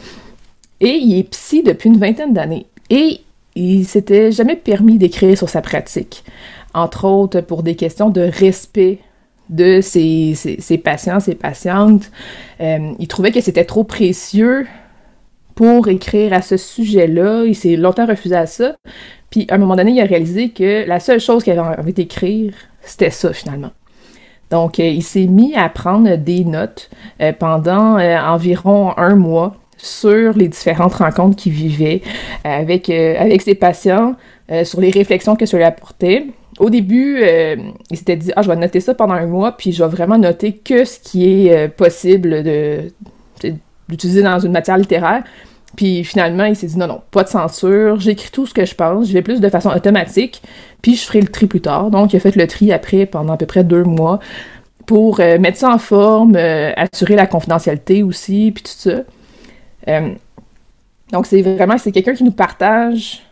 Et 0.81 0.95
il 0.95 1.19
est 1.19 1.25
psy 1.25 1.65
depuis 1.65 1.89
une 1.89 1.99
vingtaine 1.99 2.33
d'années. 2.33 2.67
Et 2.89 3.21
il 3.55 3.85
s'était 3.85 4.33
jamais 4.33 4.57
permis 4.57 4.99
d'écrire 4.99 5.37
sur 5.37 5.49
sa 5.49 5.61
pratique, 5.61 6.25
entre 6.75 7.07
autres 7.07 7.41
pour 7.41 7.63
des 7.63 7.77
questions 7.77 8.11
de 8.11 8.23
respect 8.23 9.01
de 9.51 9.81
ses, 9.83 10.35
patients, 10.83 11.21
ses 11.21 11.35
patientes. 11.35 12.11
Euh, 12.61 12.93
il 12.99 13.09
trouvait 13.09 13.33
que 13.33 13.41
c'était 13.41 13.65
trop 13.65 13.85
précieux 13.85 14.67
pour 15.55 15.89
écrire 15.89 16.33
à 16.33 16.41
ce 16.41 16.57
sujet-là. 16.57 17.45
Il 17.45 17.55
s'est 17.55 17.77
longtemps 17.77 18.07
refusé 18.07 18.35
à 18.35 18.47
ça. 18.47 18.77
Puis 19.31 19.47
à 19.51 19.57
un 19.57 19.59
moment 19.59 19.77
donné, 19.77 19.93
il 19.93 20.01
a 20.01 20.05
réalisé 20.05 20.51
que 20.51 20.87
la 20.87 21.01
seule 21.01 21.21
chose 21.21 21.45
qu'il 21.45 21.59
avait 21.59 21.79
envie 21.79 21.93
d'écrire, 21.93 22.55
c'était 22.83 23.11
ça 23.11 23.33
finalement. 23.33 23.71
Donc, 24.51 24.81
euh, 24.81 24.85
il 24.85 25.03
s'est 25.03 25.27
mis 25.27 25.55
à 25.55 25.69
prendre 25.69 26.17
des 26.17 26.45
notes 26.45 26.91
euh, 27.21 27.33
pendant 27.33 27.99
environ 27.99 28.97
un 28.99 29.15
mois 29.15 29.57
sur 29.83 30.33
les 30.35 30.47
différentes 30.49 30.95
rencontres 30.95 31.37
qu'il 31.37 31.53
vivait 31.53 32.03
euh, 32.47 32.49
avec, 32.49 32.89
euh, 32.89 33.17
avec 33.19 33.43
ses 33.43 33.57
patients, 33.57 34.15
euh, 34.51 34.65
sur 34.65 34.81
les 34.81 34.91
réflexions 34.91 35.35
que 35.35 35.45
lui 35.57 35.65
apportait. 35.65 36.27
Au 36.59 36.71
début, 36.71 37.25
il 37.91 37.97
s'était 37.97 38.15
dit 38.15 38.31
Ah, 38.37 38.43
je 38.43 38.49
vais 38.49 38.57
noter 38.57 38.79
ça 38.81 38.95
pendant 38.95 39.15
un 39.15 39.27
mois, 39.27 39.53
puis 39.53 39.73
je 39.73 39.83
vais 39.83 39.89
vraiment 39.89 40.19
noter 40.19 40.53
que 40.53 40.85
ce 40.85 41.01
qui 41.01 41.49
est 41.49 41.69
possible 41.69 42.43
de, 42.43 42.93
d'utiliser 43.89 44.23
dans 44.23 44.39
une 44.39 44.53
matière 44.53 44.77
littéraire. 44.77 45.25
Puis 45.77 46.05
finalement, 46.05 46.45
il 46.45 46.55
s'est 46.55 46.67
dit 46.67 46.77
non, 46.77 46.87
non, 46.87 47.01
pas 47.11 47.25
de 47.25 47.31
censure, 47.31 47.99
j'écris 47.99 48.31
tout 48.31 48.47
ce 48.47 48.53
que 48.53 48.67
je 48.67 48.75
pense, 48.75 49.09
je 49.09 49.15
vais 49.15 49.23
plus 49.23 49.41
de 49.41 49.49
façon 49.49 49.71
automatique, 49.71 50.43
puis 50.83 50.95
je 50.95 51.05
ferai 51.05 51.23
le 51.23 51.29
tri 51.29 51.47
plus 51.47 51.63
tard. 51.63 51.91
Donc, 51.91 52.13
il 52.13 52.17
a 52.17 52.21
fait 52.21 52.37
le 52.37 52.47
tri 52.47 52.71
après 52.71 53.07
pendant 53.07 53.33
à 53.33 53.37
peu 53.39 53.47
près 53.47 53.65
deux 53.65 53.85
mois 53.85 54.21
pour 54.85 55.19
mettre 55.19 55.57
ça 55.57 55.73
en 55.73 55.79
forme, 55.79 56.37
assurer 56.37 57.17
la 57.17 57.27
confidentialité 57.27 58.03
aussi, 58.03 58.53
puis 58.55 58.63
tout 58.63 58.91
ça. 58.91 59.05
Euh, 59.89 60.15
donc, 61.11 61.27
c'est 61.27 61.43
vraiment, 61.43 61.79
c'est 61.79 61.93
quelqu'un 61.93 62.15
qui 62.15 62.25
nous 62.25 62.33
partage 62.33 63.23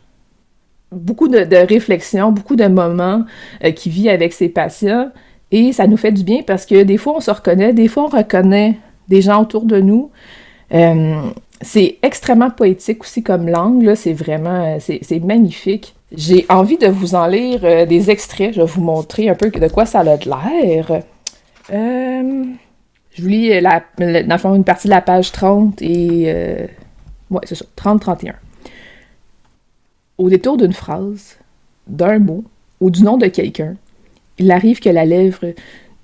beaucoup 0.93 1.29
de, 1.29 1.67
réflexions, 1.67 2.33
beaucoup 2.33 2.57
de 2.57 2.67
moments 2.67 3.25
euh, 3.65 3.71
qui 3.71 3.91
vit 3.91 4.09
avec 4.09 4.33
ses 4.33 4.49
patients. 4.49 5.11
Et 5.53 5.73
ça 5.73 5.87
nous 5.87 5.97
fait 5.97 6.13
du 6.13 6.25
bien 6.25 6.43
parce 6.47 6.67
que 6.67 6.83
des 6.83 6.97
fois, 6.97 7.15
on 7.17 7.21
se 7.21 7.31
reconnaît, 7.31 7.73
des 7.73 7.89
fois, 7.89 8.05
on 8.05 8.17
reconnaît 8.17 8.79
des 9.09 9.23
gens 9.23 9.43
autour 9.43 9.65
de 9.65 9.81
nous. 9.81 10.11
Euh, 10.73 11.15
c'est 11.61 11.99
extrêmement 12.03 12.51
poétique 12.51 13.03
aussi 13.03 13.23
comme 13.23 13.49
langue, 13.49 13.95
c'est 13.95 14.13
vraiment, 14.13 14.79
c'est 14.81 15.23
magnifique. 15.23 15.95
J'ai 16.13 16.47
envie 16.49 16.79
de 16.79 16.87
vous 16.87 17.15
en 17.15 17.27
lire 17.27 17.87
des 17.87 18.11
extraits, 18.11 18.55
je 18.55 18.61
vais 18.61 18.67
vous 18.67 18.81
montrer 18.81 19.29
un 19.29 19.35
peu 19.35 19.51
de 19.51 19.69
quoi 19.69 19.85
ça 19.85 20.01
a 20.01 20.05
l'air. 20.05 21.03
Je 23.13 23.23
vous 23.23 23.29
lis, 23.29 23.53
euh, 23.53 23.61
la, 23.61 23.83
dans 23.99 24.35
le 24.35 24.39
fond, 24.39 24.55
une 24.55 24.65
partie 24.65 24.89
de 24.89 24.93
la 24.93 25.01
page 25.01 25.33
30 25.33 25.83
et... 25.83 26.25
Euh, 26.27 26.67
ouais, 27.31 27.41
c'est 27.45 27.57
ça, 27.57 27.65
30-31. 27.77 28.35
Au 30.19 30.29
détour 30.29 30.57
d'une 30.57 30.73
phrase, 30.73 31.37
d'un 31.87 32.19
mot 32.19 32.45
ou 32.81 32.91
du 32.91 33.03
nom 33.03 33.17
de 33.17 33.27
quelqu'un, 33.27 33.75
il 34.39 34.51
arrive 34.51 34.81
que 34.81 34.89
la 34.89 35.05
lèvre 35.05 35.55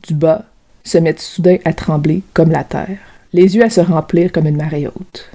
du 0.02 0.14
bas 0.14 0.44
se 0.84 0.98
mette 0.98 1.20
soudain 1.20 1.56
à 1.64 1.72
trembler 1.72 2.22
comme 2.32 2.50
la 2.50 2.64
terre, 2.64 2.98
les 3.32 3.56
yeux 3.56 3.64
à 3.64 3.70
se 3.70 3.80
remplir 3.80 4.32
comme 4.32 4.46
une 4.46 4.56
marée 4.56 4.86
haute. 4.86 5.30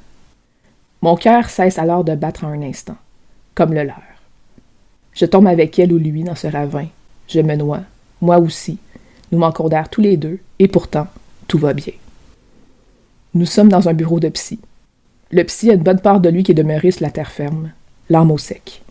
Mon 1.02 1.16
cœur 1.16 1.50
cesse 1.50 1.80
alors 1.80 2.04
de 2.04 2.16
battre 2.16 2.46
en 2.46 2.50
un 2.50 2.62
instant, 2.62 2.98
comme 3.56 3.74
le 3.74 3.84
leur. 3.84 4.02
Je 5.14 5.26
tombe 5.26 5.48
avec 5.48 5.78
elle 5.80 5.94
ou 5.94 5.98
lui 5.98 6.24
dans 6.24 6.36
ce 6.36 6.48
ravin. 6.48 6.88
Je 7.28 7.40
me 7.40 7.56
noie, 7.56 7.82
moi 8.22 8.40
aussi. 8.40 8.78
Nous 9.32 9.40
d'air 9.70 9.90
tous 9.90 10.02
les 10.02 10.18
deux, 10.18 10.40
et 10.60 10.68
pourtant, 10.68 11.08
tout 11.52 11.58
va 11.58 11.74
bien. 11.74 11.92
Nous 13.34 13.46
sommes 13.46 13.68
dans 13.68 13.90
un 13.90 13.94
bureau 13.94 14.22
de 14.22 14.30
psy. 14.30 14.58
Le 15.32 15.44
psy 15.44 15.70
a 15.70 15.74
une 15.74 15.84
bonne 15.84 16.00
part 16.00 16.22
de 16.22 16.30
lui 16.30 16.44
qui 16.44 16.54
est 16.54 16.56
demeuré 16.56 16.92
sur 16.92 17.04
la 17.04 17.12
terre 17.12 17.30
ferme, 17.30 17.72
l'arme 18.10 18.32
au 18.32 18.38
sec. 18.38 18.82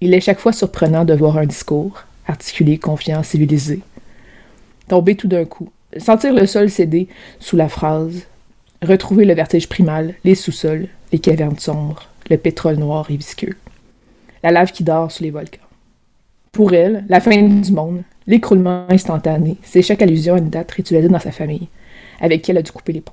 Il 0.00 0.14
est 0.14 0.20
chaque 0.20 0.38
fois 0.38 0.52
surprenant 0.52 1.04
de 1.04 1.12
voir 1.12 1.38
un 1.38 1.44
discours, 1.44 2.04
articulé, 2.28 2.78
confiant, 2.78 3.24
civilisé, 3.24 3.80
tomber 4.86 5.16
tout 5.16 5.26
d'un 5.26 5.44
coup, 5.44 5.70
sentir 5.98 6.32
le 6.32 6.46
sol 6.46 6.70
céder 6.70 7.08
sous 7.40 7.56
la 7.56 7.68
phrase, 7.68 8.28
retrouver 8.80 9.24
le 9.24 9.34
vertige 9.34 9.68
primal, 9.68 10.14
les 10.22 10.36
sous-sols, 10.36 10.86
les 11.10 11.18
cavernes 11.18 11.58
sombres, 11.58 12.08
le 12.30 12.36
pétrole 12.36 12.76
noir 12.76 13.10
et 13.10 13.16
visqueux, 13.16 13.56
la 14.44 14.52
lave 14.52 14.70
qui 14.70 14.84
dort 14.84 15.10
sous 15.10 15.24
les 15.24 15.32
volcans. 15.32 15.58
Pour 16.52 16.74
elle, 16.74 17.04
la 17.08 17.20
fin 17.20 17.42
du 17.42 17.72
monde, 17.72 18.04
l'écroulement 18.26 18.86
instantané, 18.88 19.56
c'est 19.62 19.82
chaque 19.82 20.02
allusion 20.02 20.34
à 20.34 20.38
une 20.38 20.50
date 20.50 20.70
ritualisée 20.72 21.08
dans 21.08 21.18
sa 21.18 21.32
famille, 21.32 21.68
avec 22.20 22.42
qui 22.42 22.50
elle 22.50 22.58
a 22.58 22.62
dû 22.62 22.72
couper 22.72 22.92
les 22.92 23.00
ponts. 23.00 23.12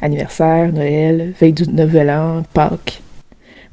Anniversaire, 0.00 0.72
Noël, 0.72 1.32
veille 1.40 1.52
du 1.52 1.68
Nouvel 1.68 2.10
An, 2.10 2.42
Pâques. 2.52 3.00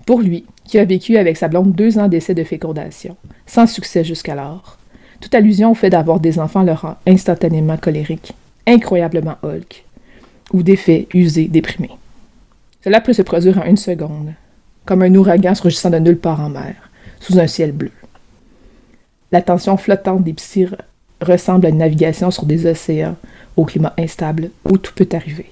Pour 0.05 0.21
lui, 0.21 0.45
qui 0.65 0.79
a 0.79 0.85
vécu 0.85 1.17
avec 1.17 1.37
sa 1.37 1.47
blonde 1.47 1.73
deux 1.73 1.97
ans 1.99 2.07
d'essai 2.07 2.33
de 2.33 2.43
fécondation, 2.43 3.17
sans 3.45 3.67
succès 3.67 4.03
jusqu'alors, 4.03 4.77
toute 5.19 5.35
allusion 5.35 5.71
au 5.71 5.75
fait 5.75 5.89
d'avoir 5.89 6.19
des 6.19 6.39
enfants 6.39 6.63
le 6.63 6.73
rend 6.73 6.97
instantanément 7.07 7.77
colérique, 7.77 8.33
incroyablement 8.67 9.37
Hulk, 9.43 9.85
ou 10.51 10.63
d'effet 10.63 11.07
usé, 11.13 11.47
déprimé. 11.47 11.89
Cela 12.83 12.99
peut 12.99 13.13
se 13.13 13.21
produire 13.21 13.59
en 13.59 13.65
une 13.65 13.77
seconde, 13.77 14.33
comme 14.85 15.01
un 15.01 15.15
ouragan 15.15 15.55
surgissant 15.55 15.89
de 15.89 15.99
nulle 15.99 16.17
part 16.17 16.41
en 16.41 16.49
mer, 16.49 16.75
sous 17.19 17.39
un 17.39 17.47
ciel 17.47 17.71
bleu. 17.71 17.91
La 19.33 19.41
tension 19.41 19.77
flottante 19.77 20.23
des 20.23 20.33
psy 20.33 20.67
ressemble 21.19 21.65
à 21.65 21.69
une 21.69 21.79
navigation 21.79 22.29
sur 22.29 22.45
des 22.45 22.67
océans 22.67 23.15
au 23.57 23.65
climat 23.65 23.91
instable 23.97 24.51
où 24.63 24.77
tout 24.77 24.93
peut 24.93 25.09
arriver. 25.11 25.49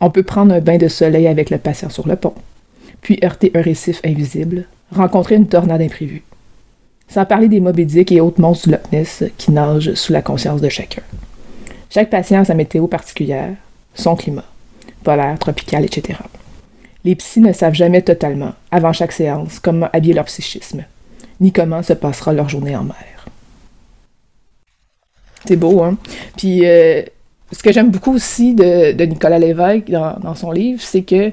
On 0.00 0.10
peut 0.10 0.24
prendre 0.24 0.52
un 0.52 0.60
bain 0.60 0.76
de 0.76 0.88
soleil 0.88 1.28
avec 1.28 1.50
le 1.50 1.58
patient 1.58 1.88
sur 1.88 2.08
le 2.08 2.16
pont, 2.16 2.34
puis 3.00 3.20
heurter 3.22 3.52
un 3.54 3.62
récif 3.62 4.00
invisible, 4.04 4.64
rencontrer 4.90 5.36
une 5.36 5.46
tornade 5.46 5.82
imprévue. 5.82 6.24
Sans 7.06 7.24
parler 7.24 7.46
des 7.46 7.60
Moby 7.60 7.86
et 8.10 8.20
autres 8.20 8.40
monstres 8.40 8.66
du 8.66 8.72
Loch 8.72 8.90
Ness 8.90 9.22
qui 9.38 9.52
nagent 9.52 9.94
sous 9.94 10.12
la 10.12 10.22
conscience 10.22 10.60
de 10.60 10.68
chacun. 10.68 11.02
Chaque 11.90 12.10
patient 12.10 12.40
a 12.40 12.44
sa 12.44 12.54
météo 12.54 12.88
particulière, 12.88 13.54
son 13.94 14.16
climat, 14.16 14.46
polaire, 15.04 15.38
tropical, 15.38 15.84
etc. 15.84 16.18
Les 17.04 17.14
psys 17.14 17.40
ne 17.40 17.52
savent 17.52 17.74
jamais 17.74 18.02
totalement, 18.02 18.54
avant 18.72 18.92
chaque 18.92 19.12
séance, 19.12 19.60
comment 19.60 19.90
habiller 19.92 20.14
leur 20.14 20.24
psychisme, 20.24 20.84
ni 21.40 21.52
comment 21.52 21.82
se 21.82 21.92
passera 21.92 22.32
leur 22.32 22.48
journée 22.48 22.76
en 22.76 22.84
mer. 22.84 23.26
C'est 25.46 25.56
beau, 25.56 25.82
hein? 25.82 25.98
Puis, 26.36 26.66
euh, 26.66 27.02
ce 27.52 27.62
que 27.62 27.72
j'aime 27.72 27.90
beaucoup 27.90 28.14
aussi 28.14 28.54
de, 28.54 29.04
Nicolas 29.04 29.38
Lévesque 29.38 29.90
dans, 29.90 30.34
son 30.34 30.50
livre, 30.50 30.80
c'est 30.80 31.02
que, 31.02 31.32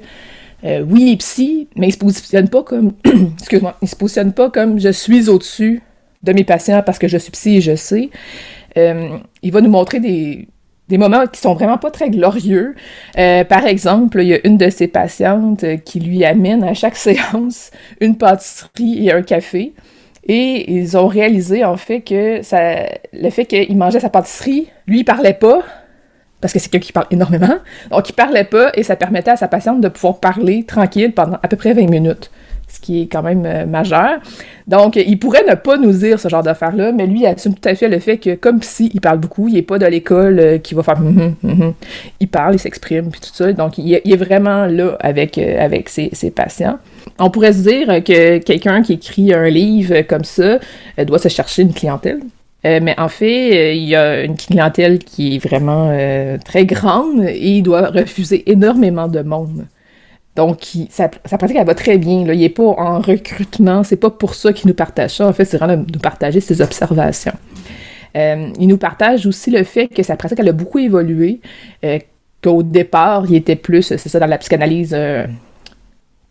euh, 0.64 0.84
oui, 0.88 1.03
il 1.03 1.14
est 1.14 1.18
psy, 1.18 1.68
mais 1.76 1.88
il 1.88 1.94
se 1.94 1.98
positionne 1.98 2.49
pas 2.49 2.64
comme, 2.64 2.94
excuse-moi, 3.40 3.78
il 3.82 3.88
se 3.88 3.95
positionne 3.95 4.34
pas 4.34 4.49
comme 4.49 4.80
je 4.80 4.90
suis 4.90 5.30
au-dessus 5.30 5.82
de 6.23 6.34
mes 6.34 6.44
patients 6.44 6.84
parce 6.86 6.99
que 6.99 7.07
je 7.07 7.18
suis 7.18 7.32
psy 7.32 7.57
et 7.57 7.61
je 7.61 7.76
sais. 7.76 8.10
Euh, 8.78 9.18
il 9.41 9.52
va 9.52 9.61
nous 9.61 9.69
montrer 9.69 9.99
des, 9.99 10.48
des 10.92 10.98
moments 10.98 11.26
qui 11.26 11.40
sont 11.40 11.54
vraiment 11.54 11.78
pas 11.78 11.90
très 11.90 12.10
glorieux. 12.10 12.76
Euh, 13.18 13.46
par 13.46 13.66
exemple, 13.66 14.22
il 14.22 14.28
y 14.28 14.34
a 14.34 14.46
une 14.46 14.58
de 14.58 14.70
ses 14.70 14.88
patientes 14.88 15.66
qui 15.86 16.02
lui 16.02 16.24
amène 16.26 16.64
à 16.64 16.74
chaque 16.74 16.96
séance 17.08 17.72
une 18.02 18.18
pâtisserie 18.18 19.08
et 19.08 19.12
un 19.12 19.22
café. 19.22 19.74
Et 20.28 20.72
ils 20.72 20.98
ont 20.98 21.08
réalisé, 21.08 21.66
en 21.66 21.78
fait, 21.78 22.02
que 22.02 22.42
ça, 22.44 22.86
le 23.14 23.30
fait 23.32 23.46
qu'il 23.46 23.76
mangeait 23.78 24.02
sa 24.02 24.10
pâtisserie, 24.10 24.68
lui, 24.86 25.00
il 25.00 25.04
parlait 25.06 25.34
pas, 25.34 25.64
parce 26.42 26.54
que 26.54 26.60
c'est 26.60 26.70
quelqu'un 26.70 26.86
qui 26.86 26.92
parle 26.92 27.08
énormément. 27.10 27.58
Donc, 27.90 28.10
il 28.10 28.14
parlait 28.14 28.44
pas 28.44 28.72
et 28.76 28.84
ça 28.84 28.96
permettait 28.96 29.32
à 29.32 29.38
sa 29.38 29.48
patiente 29.48 29.82
de 29.82 29.88
pouvoir 29.88 30.20
parler 30.20 30.66
tranquille 30.66 31.14
pendant 31.14 31.40
à 31.42 31.48
peu 31.48 31.56
près 31.56 31.74
20 31.74 31.90
minutes 31.90 32.30
ce 32.72 32.80
qui 32.80 33.02
est 33.02 33.07
quand 33.07 33.22
même 33.22 33.45
euh, 33.45 33.65
majeur. 33.65 34.19
Donc, 34.68 34.95
il 34.95 35.19
pourrait 35.19 35.43
ne 35.48 35.56
pas 35.56 35.77
nous 35.77 35.91
dire 35.91 36.19
ce 36.19 36.30
genre 36.30 36.43
d'affaires-là, 36.43 36.91
mais 36.91 37.06
lui 37.06 37.22
il 37.22 37.26
assume 37.26 37.53
tout 37.53 37.68
à 37.68 37.76
fait 37.76 37.89
le 37.89 37.99
fait 37.99 38.18
que, 38.18 38.35
comme 38.35 38.61
si 38.61 38.89
il 38.93 39.02
parle 39.02 39.19
beaucoup, 39.19 39.48
il 39.48 39.56
n'est 39.56 39.61
pas 39.61 39.77
de 39.80 39.85
l'école 39.85 40.39
euh, 40.39 40.57
qui 40.57 40.73
va 40.73 40.84
faire 40.84 40.98
hum, 40.98 41.35
hum, 41.43 41.61
hum, 41.61 41.73
il 42.19 42.27
parle, 42.27 42.56
il 42.56 42.60
s'exprime, 42.60 43.10
puis 43.10 43.19
tout 43.19 43.34
ça. 43.34 43.52
Donc, 43.53 43.77
il, 43.77 43.93
est 43.93 44.15
vraiment 44.15 44.65
là 44.65 44.95
avec, 44.99 45.38
euh, 45.38 45.64
avec 45.64 45.89
ses, 45.89 46.10
patients. 46.34 46.77
On 47.19 47.30
pourrait 47.30 47.53
se 47.53 47.64
dire 47.68 48.03
que 48.03 48.38
quelqu'un 48.38 48.81
qui 48.81 48.93
écrit 48.93 49.34
un 49.34 49.49
livre 49.49 50.02
comme 50.02 50.23
ça 50.23 50.60
doit 51.06 51.19
se 51.19 51.27
chercher 51.27 51.64
une 51.64 51.73
clientèle. 51.73 52.19
mais 52.64 52.95
en 52.98 53.10
fait, 53.10 53.76
il 53.76 53.84
y 53.84 53.95
a 53.95 54.23
une 54.23 54.38
clientèle 54.38 54.99
qui 54.99 55.35
est 55.35 55.39
vraiment 55.39 55.91
très 56.45 56.65
grande 56.65 57.23
et 57.23 57.57
il 57.57 57.64
doit 57.64 57.89
refuser 57.89 58.49
énormément 58.49 59.07
de 59.07 59.22
monde. 59.22 59.65
Donc, 60.36 60.60
sa, 60.90 61.10
pratique, 61.10 61.58
elle 61.58 61.68
va 61.68 61.76
très 61.76 61.98
bien. 61.98 62.22
Il 62.22 62.40
n'est 62.40 62.49
pas 62.49 62.64
en 62.64 63.02
recrutement. 63.02 63.84
C'est 63.84 63.98
pas 63.98 64.10
pour 64.10 64.34
ça 64.34 64.53
qu'il 64.53 64.70
nous 64.70 64.74
partage 64.74 65.18
ça. 65.18 65.28
En 65.28 65.34
fait, 65.34 65.45
c'est 65.45 65.58
vraiment 65.58 65.84
de 65.84 65.91
nous 65.91 65.99
partager 65.99 66.40
ses 66.40 66.62
observations. 66.62 67.34
Euh, 68.16 68.49
il 68.60 68.68
nous 68.68 68.78
partage 68.78 69.26
aussi 69.26 69.52
le 69.52 69.64
fait 69.64 69.88
que 69.88 70.03
sa 70.03 70.16
pratique, 70.16 70.40
elle 70.40 70.49
a 70.49 70.53
beaucoup 70.53 70.80
évolué. 70.80 71.41
Euh, 71.84 71.99
qu'au 72.41 72.64
départ, 72.64 73.26
il 73.30 73.36
était 73.36 73.56
plus, 73.56 73.84
c'est 73.84 73.98
ça, 73.98 74.20
dans 74.20 74.26
la 74.26 74.38
psychanalyse, 74.38 74.94
euh, 74.98 75.28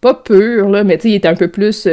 pas 0.01 0.15
pure, 0.15 0.69
là, 0.69 0.83
mais 0.83 0.99
il 1.05 1.15
était 1.15 1.29
un 1.29 1.37
peu 1.37 1.49
plus 1.49 1.87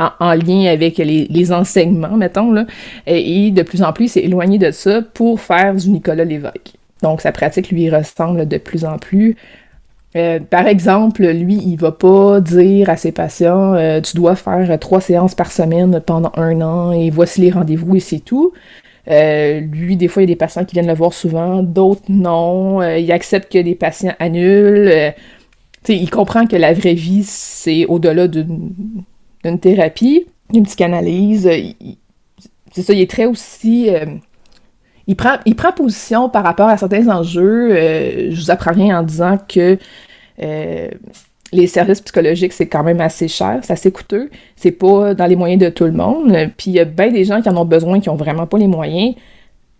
en, 0.00 0.34
lien 0.34 0.66
avec 0.66 0.96
les, 0.98 1.52
enseignements, 1.52 2.16
mettons. 2.16 2.50
Là, 2.50 2.66
et, 3.06 3.50
de 3.50 3.62
plus 3.62 3.82
en 3.82 3.92
plus, 3.92 4.06
il 4.06 4.08
s'est 4.08 4.20
éloigné 4.22 4.58
de 4.58 4.70
ça 4.70 5.02
pour 5.02 5.40
faire 5.40 5.74
du 5.74 5.90
Nicolas 5.90 6.24
Lévesque. 6.24 6.74
Donc, 7.02 7.20
sa 7.20 7.32
pratique 7.32 7.70
lui 7.70 7.90
ressemble 7.90 8.48
de 8.48 8.56
plus 8.56 8.84
en 8.84 8.98
plus 8.98 9.36
euh, 10.16 10.38
par 10.38 10.68
exemple, 10.68 11.26
lui, 11.26 11.56
il 11.56 11.76
va 11.76 11.90
pas 11.90 12.40
dire 12.40 12.88
à 12.88 12.96
ses 12.96 13.10
patients 13.10 13.74
euh, 13.74 14.00
tu 14.00 14.16
dois 14.16 14.36
faire 14.36 14.78
trois 14.78 15.00
séances 15.00 15.34
par 15.34 15.50
semaine 15.50 16.00
pendant 16.06 16.30
un 16.36 16.60
an 16.60 16.92
et 16.92 17.10
voici 17.10 17.40
les 17.40 17.50
rendez-vous 17.50 17.96
et 17.96 18.00
c'est 18.00 18.20
tout. 18.20 18.52
Euh, 19.10 19.60
lui, 19.60 19.96
des 19.96 20.06
fois, 20.06 20.22
il 20.22 20.28
y 20.28 20.30
a 20.30 20.34
des 20.34 20.36
patients 20.36 20.64
qui 20.64 20.74
viennent 20.74 20.86
le 20.86 20.94
voir 20.94 21.12
souvent, 21.12 21.62
d'autres 21.62 22.04
non. 22.08 22.80
il 22.82 23.10
accepte 23.10 23.52
que 23.52 23.58
des 23.58 23.74
patients 23.74 24.14
annulent. 24.20 25.14
il 25.88 26.10
comprend 26.10 26.46
que 26.46 26.56
la 26.56 26.72
vraie 26.72 26.94
vie, 26.94 27.24
c'est 27.24 27.84
au-delà 27.86 28.28
d'une 28.28 29.58
thérapie, 29.60 30.26
d'une 30.50 30.64
psychanalyse. 30.64 31.50
C'est 32.70 32.82
ça, 32.82 32.92
il 32.92 33.00
est 33.00 33.10
très 33.10 33.26
aussi 33.26 33.90
il 35.06 35.16
prend, 35.16 35.72
position 35.76 36.28
par 36.28 36.44
rapport 36.44 36.68
à 36.68 36.76
certains 36.76 37.08
enjeux. 37.08 37.72
Euh, 37.72 38.30
je 38.30 38.36
vous 38.36 38.50
apprends 38.50 38.72
rien 38.72 39.00
en 39.00 39.02
disant 39.02 39.38
que 39.48 39.78
euh, 40.42 40.88
les 41.52 41.66
services 41.66 42.00
psychologiques, 42.00 42.52
c'est 42.52 42.66
quand 42.66 42.82
même 42.82 43.00
assez 43.00 43.28
cher, 43.28 43.60
c'est 43.62 43.72
assez 43.72 43.92
coûteux. 43.92 44.30
C'est 44.56 44.72
pas 44.72 45.14
dans 45.14 45.26
les 45.26 45.36
moyens 45.36 45.62
de 45.62 45.68
tout 45.68 45.84
le 45.84 45.92
monde. 45.92 46.32
Puis 46.56 46.70
il 46.70 46.74
y 46.74 46.80
a 46.80 46.84
bien 46.84 47.10
des 47.10 47.24
gens 47.24 47.42
qui 47.42 47.48
en 47.48 47.56
ont 47.56 47.64
besoin, 47.64 48.00
qui 48.00 48.08
ont 48.08 48.16
vraiment 48.16 48.46
pas 48.46 48.58
les 48.58 48.66
moyens. 48.66 49.14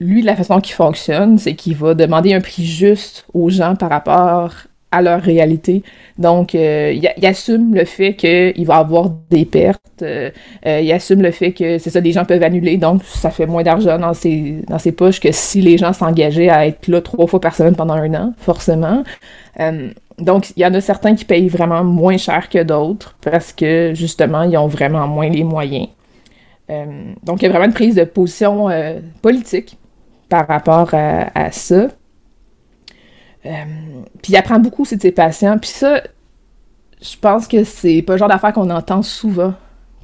Lui, 0.01 0.23
la 0.23 0.37
façon 0.37 0.61
qu'il 0.61 0.75
fonctionne, 0.75 1.39
c'est 1.39 1.55
qu'il 1.55 1.77
va 1.77 1.95
demander 1.95 2.35
un 2.35 2.41
prix 2.41 2.65
juste 2.65 3.27
aux 3.33 3.49
gens 3.49 3.77
par 3.77 3.91
rapport 3.91 4.53
à 4.95 5.03
leur 5.03 5.21
réalité. 5.21 5.83
Donc, 6.19 6.55
euh, 6.55 6.93
il, 6.95 7.27
assume 7.27 7.75
le 7.75 7.85
fait 7.85 8.15
qu'il 8.15 8.65
va 8.65 8.77
avoir 8.77 9.11
des 9.31 9.45
pertes. 9.45 10.03
Euh, 10.03 10.31
euh, 10.67 10.81
il 10.81 10.93
assume 10.93 11.21
le 11.21 11.33
fait 11.33 11.53
que 11.53 11.79
c'est 11.79 11.91
ça, 11.91 12.01
des 12.01 12.13
gens 12.13 12.25
peuvent 12.25 12.43
annuler. 12.43 12.77
Donc, 12.77 13.03
ça 13.05 13.31
fait 13.31 13.47
moins 13.47 13.65
d'argent 13.65 13.99
dans 13.99 14.15
ses, 14.15 14.63
dans 14.69 14.79
ses 14.79 14.93
poches 14.93 15.19
que 15.19 15.33
si 15.33 15.61
les 15.61 15.79
gens 15.79 15.93
s'engageaient 15.93 16.49
à 16.49 16.67
être 16.67 16.87
là 16.87 17.01
trois 17.01 17.27
fois 17.27 17.41
par 17.41 17.57
semaine 17.57 17.75
pendant 17.75 17.95
un 17.95 18.15
an, 18.15 18.35
forcément. 18.39 19.03
donc, 20.19 20.51
il 20.57 20.63
y 20.63 20.67
en 20.67 20.75
a 20.75 20.81
certains 20.81 21.17
qui 21.17 21.25
payent 21.25 21.49
vraiment 21.49 21.83
moins 21.83 22.17
cher 22.17 22.49
que 22.49 22.63
d'autres 22.63 23.17
parce 23.21 23.53
que, 23.53 23.93
justement, 23.95 24.43
ils 24.43 24.57
ont 24.57 24.69
vraiment 24.69 25.09
moins 25.09 25.29
les 25.29 25.43
moyens. 25.43 25.89
donc, 26.69 27.43
il 27.43 27.47
y 27.47 27.47
a 27.47 27.49
vraiment 27.49 27.67
une 27.67 27.73
prise 27.73 27.97
de 27.97 28.05
position 28.05 28.69
politique 29.21 29.77
par 30.29 30.47
rapport 30.47 30.91
à 30.95 31.51
ça. 31.51 31.89
Euh, 33.47 33.51
puis 34.23 34.33
il 34.33 34.37
apprend 34.37 34.59
beaucoup 34.59 34.83
aussi 34.83 34.97
de 34.97 35.03
ses 35.03 35.13
patients. 35.13 35.59
Puis 35.59 35.71
ça, 35.71 36.03
je 37.01 37.17
pense 37.21 37.47
que 37.47 37.65
c'est 37.65 38.03
pas 38.03 38.15
le 38.15 38.19
genre 38.19 38.29
d'affaire 38.29 38.53
qu'on 38.53 38.71
entend 38.71 39.03
souvent, 39.03 39.55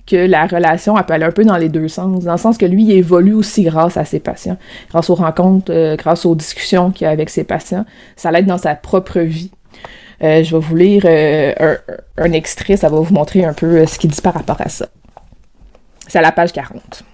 que 0.06 0.16
la 0.16 0.46
relation 0.46 0.98
elle 0.98 1.04
peut 1.04 1.14
aller 1.14 1.24
un 1.24 1.30
peu 1.30 1.44
dans 1.44 1.56
les 1.56 1.68
deux 1.68 1.88
sens, 1.88 2.24
dans 2.24 2.32
le 2.32 2.38
sens 2.38 2.58
que 2.58 2.66
lui, 2.66 2.84
il 2.84 2.92
évolue 2.92 3.34
aussi 3.34 3.62
grâce 3.62 3.96
à 3.96 4.04
ses 4.04 4.20
patients, 4.20 4.58
grâce 4.90 5.08
aux 5.08 5.14
rencontres, 5.14 5.72
euh, 5.72 5.96
grâce 5.96 6.26
aux 6.26 6.34
discussions 6.34 6.90
qu'il 6.90 7.06
a 7.06 7.10
avec 7.10 7.30
ses 7.30 7.44
patients. 7.44 7.84
Ça 8.16 8.30
l'aide 8.30 8.46
dans 8.46 8.58
sa 8.58 8.74
propre 8.74 9.20
vie. 9.20 9.50
Euh, 10.22 10.42
je 10.42 10.54
vais 10.54 10.60
vous 10.62 10.76
lire 10.76 11.06
un, 11.06 11.76
un, 12.18 12.32
extrait, 12.32 12.76
ça 12.76 12.90
va 12.90 13.00
vous 13.00 13.14
montrer 13.14 13.42
un 13.42 13.54
peu 13.54 13.86
ce 13.86 13.98
qu'il 13.98 14.10
dit 14.10 14.20
par 14.20 14.34
rapport 14.34 14.60
à 14.60 14.68
ça. 14.68 14.86
C'est 16.08 16.18
à 16.18 16.22
la 16.22 16.32
page 16.32 16.52
40. 16.52 17.04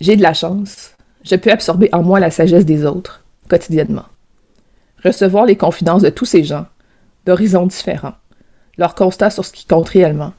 J'ai 0.00 0.16
de 0.16 0.22
la 0.22 0.34
chance. 0.34 0.96
Je 1.24 1.36
peux 1.36 1.52
absorber 1.52 1.88
en 1.92 2.02
moi 2.02 2.18
la 2.18 2.32
sagesse 2.32 2.64
des 2.64 2.84
autres, 2.84 3.22
quotidiennement 3.48 4.06
recevoir 5.04 5.46
les 5.46 5.56
confidences 5.56 6.02
de 6.02 6.10
tous 6.10 6.24
ces 6.24 6.44
gens, 6.44 6.66
d'horizons 7.26 7.66
différents, 7.66 8.14
leurs 8.78 8.94
constats 8.94 9.30
sur 9.30 9.44
ce 9.44 9.52
qui 9.52 9.66
compte 9.66 9.88
réellement, 9.88 10.32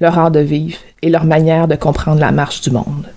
leur 0.00 0.18
art 0.18 0.30
de 0.30 0.40
vivre 0.40 0.78
et 1.02 1.10
leur 1.10 1.24
manière 1.24 1.68
de 1.68 1.76
comprendre 1.76 2.20
la 2.20 2.32
marche 2.32 2.60
du 2.60 2.70
monde. 2.70 3.08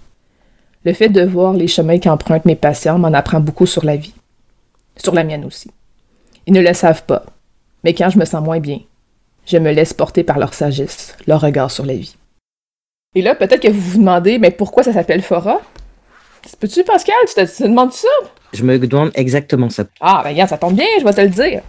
Le 0.83 0.93
fait 0.93 1.09
de 1.09 1.23
voir 1.23 1.53
les 1.53 1.67
chemins 1.67 1.99
qu'empruntent 1.99 2.45
mes 2.45 2.55
patients 2.55 2.97
m'en 2.97 3.13
apprend 3.13 3.39
beaucoup 3.39 3.67
sur 3.67 3.85
la 3.85 3.95
vie, 3.95 4.15
sur 4.97 5.13
la 5.13 5.23
mienne 5.23 5.45
aussi. 5.45 5.69
Ils 6.47 6.53
ne 6.53 6.61
le 6.61 6.73
savent 6.73 7.03
pas, 7.03 7.23
mais 7.83 7.93
quand 7.93 8.09
je 8.09 8.17
me 8.17 8.25
sens 8.25 8.43
moins 8.43 8.59
bien, 8.59 8.79
je 9.45 9.57
me 9.57 9.71
laisse 9.71 9.93
porter 9.93 10.23
par 10.23 10.39
leur 10.39 10.53
sagesse, 10.53 11.15
leur 11.27 11.41
regard 11.41 11.69
sur 11.69 11.85
la 11.85 11.93
vie. 11.93 12.15
Et 13.13 13.21
là, 13.21 13.35
peut-être 13.35 13.61
que 13.61 13.67
vous 13.67 13.79
vous 13.79 13.97
demandez, 13.99 14.39
mais 14.39 14.51
pourquoi 14.51 14.83
ça 14.83 14.93
s'appelle 14.93 15.21
Fora? 15.21 15.59
Peux-tu, 16.59 16.83
Pascal? 16.83 17.15
Tu 17.27 17.33
te, 17.35 17.41
tu 17.41 17.63
te 17.63 17.63
demandes 17.63 17.93
ça? 17.93 18.07
Je 18.53 18.63
me 18.63 18.77
demande 18.77 19.11
exactement 19.15 19.69
ça. 19.69 19.85
Ah, 19.99 20.21
ben 20.23 20.31
regarde, 20.31 20.49
ça 20.49 20.57
tombe 20.57 20.75
bien, 20.75 20.85
je 20.99 21.05
vais 21.05 21.13
te 21.13 21.21
le 21.21 21.29
dire. 21.29 21.61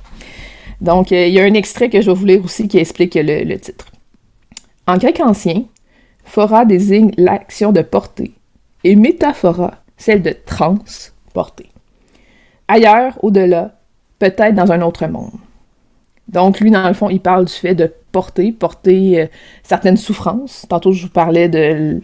Donc, 0.80 1.12
euh, 1.12 1.26
il 1.26 1.32
y 1.32 1.40
a 1.40 1.44
un 1.44 1.54
extrait 1.54 1.88
que 1.88 2.00
je 2.00 2.10
vais 2.10 2.16
vous 2.16 2.26
lire 2.26 2.44
aussi 2.44 2.66
qui 2.66 2.78
explique 2.78 3.14
le, 3.14 3.56
titre. 3.56 3.86
En 4.86 4.98
grec 4.98 5.20
ancien, 5.20 5.62
phora 6.24 6.64
désigne 6.64 7.12
l'action 7.16 7.70
de 7.70 7.82
porter 7.82 8.32
et 8.82 8.96
métaphora, 8.96 9.74
celle 9.96 10.22
de 10.22 10.34
transporter. 10.44 11.68
Ailleurs, 12.66 13.16
au-delà, 13.22 13.76
peut-être 14.18 14.54
dans 14.54 14.72
un 14.72 14.82
autre 14.82 15.06
monde. 15.06 15.30
Donc, 16.26 16.58
lui, 16.58 16.70
dans 16.70 16.88
le 16.88 16.94
fond, 16.94 17.10
il 17.10 17.20
parle 17.20 17.44
du 17.44 17.52
fait 17.52 17.74
de 17.76 17.92
porter, 18.10 18.50
porter 18.50 19.20
euh, 19.20 19.26
certaines 19.62 19.96
souffrances. 19.96 20.66
Tantôt, 20.68 20.92
je 20.92 21.02
vous 21.02 21.12
parlais 21.12 21.48
de 21.48 22.00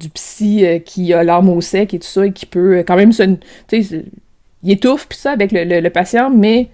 du 0.00 0.08
psy 0.08 0.64
euh, 0.64 0.78
qui 0.78 1.12
a 1.12 1.22
l'arme 1.22 1.50
au 1.50 1.60
sec 1.60 1.94
et 1.94 1.98
tout 1.98 2.06
ça, 2.06 2.26
et 2.26 2.32
qui 2.32 2.46
peut 2.46 2.78
euh, 2.78 2.82
quand 2.82 2.96
même 2.96 3.12
se. 3.12 3.22
Il 4.62 4.72
étouffe, 4.72 5.06
puis 5.08 5.18
ça, 5.18 5.30
avec 5.30 5.52
le, 5.52 5.88
patient, 5.88 6.28
mais 6.30 6.68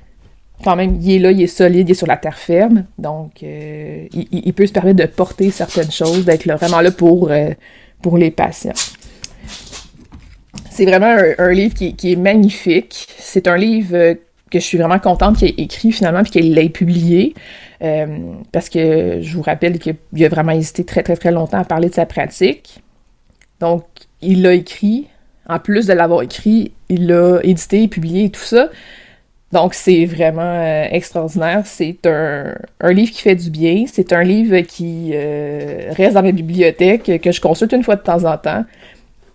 quand 0.64 0.74
même, 0.74 0.98
il 1.00 1.12
est 1.12 1.18
là, 1.20 1.30
il 1.30 1.42
est 1.42 1.46
solide, 1.46 1.88
il 1.88 1.92
est 1.92 1.94
sur 1.94 2.08
la 2.08 2.16
terre 2.16 2.38
ferme. 2.38 2.84
Donc, 2.98 3.42
euh, 3.42 4.06
il, 4.12 4.52
peut 4.54 4.66
se 4.66 4.72
permettre 4.72 4.98
de 4.98 5.06
porter 5.06 5.52
certaines 5.52 5.92
choses, 5.92 6.24
d'être 6.24 6.50
vraiment 6.50 6.80
là 6.80 6.90
pour, 6.90 7.30
pour 8.02 8.18
les 8.18 8.32
patients. 8.32 8.72
C'est 10.68 10.84
vraiment 10.84 11.16
un, 11.38 11.52
livre 11.52 11.74
qui, 11.74 11.94
est 12.12 12.16
magnifique. 12.16 13.06
C'est 13.18 13.46
un 13.46 13.56
livre 13.56 14.16
que 14.50 14.58
je 14.58 14.64
suis 14.64 14.78
vraiment 14.78 14.98
contente 14.98 15.36
qu'il 15.36 15.48
ait 15.48 15.62
écrit 15.62 15.92
finalement, 15.92 16.24
puis 16.24 16.32
qu'il 16.32 16.54
l'ait 16.54 16.68
publié. 16.68 17.34
parce 18.50 18.68
que 18.68 19.20
je 19.22 19.36
vous 19.36 19.42
rappelle 19.42 19.78
qu'il 19.78 20.24
a 20.24 20.28
vraiment 20.28 20.52
hésité 20.52 20.82
très, 20.82 21.04
très, 21.04 21.16
très 21.16 21.30
longtemps 21.30 21.58
à 21.58 21.64
parler 21.64 21.88
de 21.88 21.94
sa 21.94 22.04
pratique. 22.04 22.82
Donc, 23.60 23.84
il 24.20 24.42
l'a 24.42 24.54
écrit. 24.54 25.06
En 25.48 25.60
plus 25.60 25.86
de 25.86 25.92
l'avoir 25.92 26.22
écrit, 26.22 26.72
il 26.88 27.06
l'a 27.06 27.38
édité, 27.44 27.86
publié 27.86 28.24
et 28.24 28.30
tout 28.30 28.40
ça. 28.40 28.68
Donc, 29.52 29.74
c'est 29.74 30.04
vraiment 30.06 30.42
euh, 30.42 30.86
extraordinaire. 30.90 31.62
C'est 31.64 32.04
un, 32.06 32.54
un, 32.80 32.92
livre 32.92 33.12
qui 33.12 33.22
fait 33.22 33.36
du 33.36 33.50
bien. 33.50 33.84
C'est 33.86 34.12
un 34.12 34.22
livre 34.22 34.58
qui 34.60 35.12
euh, 35.14 35.92
reste 35.92 36.14
dans 36.14 36.22
ma 36.22 36.32
bibliothèque, 36.32 37.20
que 37.22 37.32
je 37.32 37.40
consulte 37.40 37.72
une 37.72 37.84
fois 37.84 37.96
de 37.96 38.02
temps 38.02 38.24
en 38.24 38.36
temps, 38.36 38.64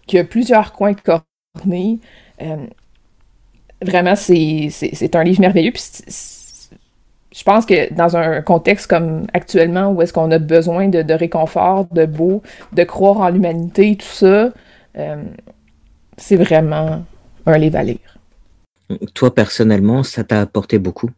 qui 0.08 0.20
a 0.20 0.26
plusieurs 0.26 0.74
coins 0.74 0.94
cornés. 0.94 2.00
Euh, 2.42 2.58
vraiment, 3.82 4.16
c'est 4.16 5.16
un 5.16 5.24
livre 5.24 5.40
merveilleux. 5.40 5.72
Je 7.34 7.44
pense 7.44 7.66
que 7.66 7.94
dans 7.94 8.18
un 8.18 8.42
contexte 8.42 8.88
comme 8.88 9.28
actuellement, 9.34 9.92
où 9.92 10.02
est-ce 10.02 10.14
qu'on 10.14 10.32
a 10.32 10.40
besoin 10.40 10.90
de, 10.90 11.02
de, 11.02 11.14
réconfort, 11.14 11.88
de 11.92 12.06
beau, 12.06 12.42
de 12.74 12.84
croire 12.84 13.18
en 13.18 13.30
l'humanité, 13.30 13.96
tout 13.96 14.06
ça, 14.06 14.50
c'est 16.18 16.36
vraiment 16.36 17.04
un 17.46 17.58
livre 17.58 17.78
à 17.78 17.84
lire. 17.84 18.20
Toi, 19.14 19.34
personnellement, 19.34 20.04
ça 20.04 20.24
t'a 20.24 20.42
apporté 20.42 20.80
beaucoup? 20.80 21.10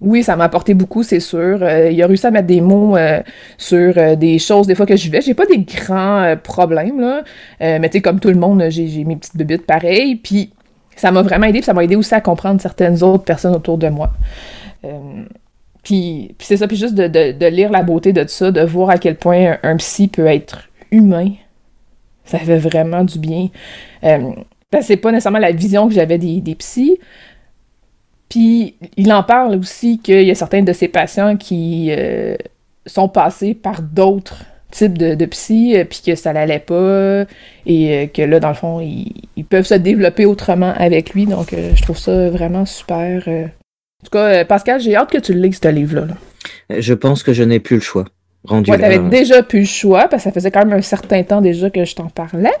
Oui, 0.00 0.22
ça 0.22 0.36
m'a 0.36 0.44
apporté 0.44 0.74
beaucoup, 0.74 1.02
c'est 1.02 1.20
sûr. 1.20 1.58
Euh, 1.62 1.90
il 1.90 2.02
a 2.02 2.06
réussi 2.06 2.26
à 2.26 2.30
mettre 2.30 2.46
des 2.46 2.60
mots 2.60 2.96
euh, 2.96 3.22
sur 3.56 3.94
euh, 3.96 4.14
des 4.14 4.38
choses 4.38 4.66
des 4.66 4.74
fois 4.74 4.84
que 4.84 4.94
je 4.94 5.04
vivais. 5.04 5.22
J'ai 5.22 5.32
pas 5.32 5.46
des 5.46 5.60
grands 5.60 6.36
problèmes, 6.42 7.00
là. 7.00 7.22
mais 7.60 7.88
tu 7.88 7.98
sais, 7.98 8.02
comme 8.02 8.20
tout 8.20 8.28
le 8.28 8.34
monde, 8.34 8.62
j'ai 8.68 9.04
mes 9.04 9.16
petites 9.16 9.36
bébites 9.36 9.64
pareilles. 9.64 10.16
Puis 10.16 10.50
ça 10.96 11.10
m'a 11.10 11.22
vraiment 11.22 11.46
aidé, 11.46 11.60
puis 11.60 11.64
ça 11.66 11.72
m'a 11.72 11.82
aidé 11.82 11.96
aussi 11.96 12.14
à 12.14 12.20
comprendre 12.20 12.60
certaines 12.60 13.02
autres 13.02 13.24
personnes 13.24 13.54
autour 13.54 13.78
de 13.78 13.88
moi. 13.88 14.10
Puis, 15.82 16.34
c'est 16.38 16.56
ça, 16.56 16.66
puis 16.66 16.76
juste 16.76 16.94
de, 16.94 17.06
de, 17.06 17.46
lire 17.46 17.70
la 17.70 17.82
beauté 17.82 18.12
de 18.12 18.26
ça, 18.26 18.50
de 18.50 18.60
voir 18.60 18.90
à 18.90 18.98
quel 18.98 19.16
point 19.16 19.58
un, 19.62 19.76
psy 19.76 20.08
peut 20.08 20.26
être 20.26 20.68
humain, 20.90 21.32
ça 22.24 22.38
fait 22.38 22.58
vraiment 22.58 23.04
du 23.04 23.18
bien. 23.18 23.48
Ben, 24.02 24.82
c'est 24.82 24.96
pas 24.96 25.12
nécessairement 25.12 25.38
la 25.38 25.52
vision 25.52 25.88
que 25.88 25.94
j'avais 25.94 26.18
des, 26.18 26.40
des 26.40 26.54
psys. 26.56 26.98
Puis 28.28 28.74
il 28.96 29.12
en 29.12 29.22
parle 29.22 29.56
aussi 29.56 29.98
qu'il 29.98 30.22
y 30.22 30.30
a 30.30 30.34
certains 30.34 30.62
de 30.62 30.72
ses 30.72 30.88
patients 30.88 31.36
qui 31.36 31.88
euh, 31.90 32.36
sont 32.84 33.08
passés 33.08 33.54
par 33.54 33.82
d'autres 33.82 34.44
types 34.72 34.98
de, 34.98 35.14
de 35.14 35.26
psy, 35.26 35.76
euh, 35.76 35.84
puis 35.84 36.00
que 36.04 36.16
ça 36.16 36.32
l'allait 36.32 36.58
pas, 36.58 37.24
et 37.66 37.94
euh, 37.94 38.06
que 38.06 38.22
là, 38.22 38.40
dans 38.40 38.48
le 38.48 38.54
fond, 38.54 38.80
ils, 38.80 39.44
peuvent 39.44 39.66
se 39.66 39.74
développer 39.74 40.26
autrement 40.26 40.74
avec 40.76 41.14
lui. 41.14 41.26
Donc, 41.26 41.54
je 41.54 41.82
trouve 41.82 41.98
ça 41.98 42.30
vraiment 42.30 42.66
super. 42.66 43.28
En 44.06 44.08
tout 44.08 44.18
cas, 44.18 44.44
Pascal, 44.44 44.80
j'ai 44.80 44.94
hâte 44.94 45.10
que 45.10 45.18
tu 45.18 45.34
lises 45.34 45.58
ce 45.60 45.68
livre-là. 45.68 46.06
Je 46.70 46.94
pense 46.94 47.24
que 47.24 47.32
je 47.32 47.42
n'ai 47.42 47.58
plus 47.58 47.76
le 47.76 47.82
choix. 47.82 48.04
Rendu 48.44 48.70
ouais, 48.70 48.78
t'avais 48.78 49.00
déjà 49.00 49.42
plus 49.42 49.60
le 49.60 49.64
choix, 49.64 50.06
parce 50.08 50.22
que 50.22 50.28
ça 50.28 50.32
faisait 50.32 50.52
quand 50.52 50.64
même 50.64 50.78
un 50.78 50.82
certain 50.82 51.24
temps 51.24 51.40
déjà 51.40 51.70
que 51.70 51.84
je 51.84 51.96
t'en 51.96 52.06
parlais. 52.06 52.54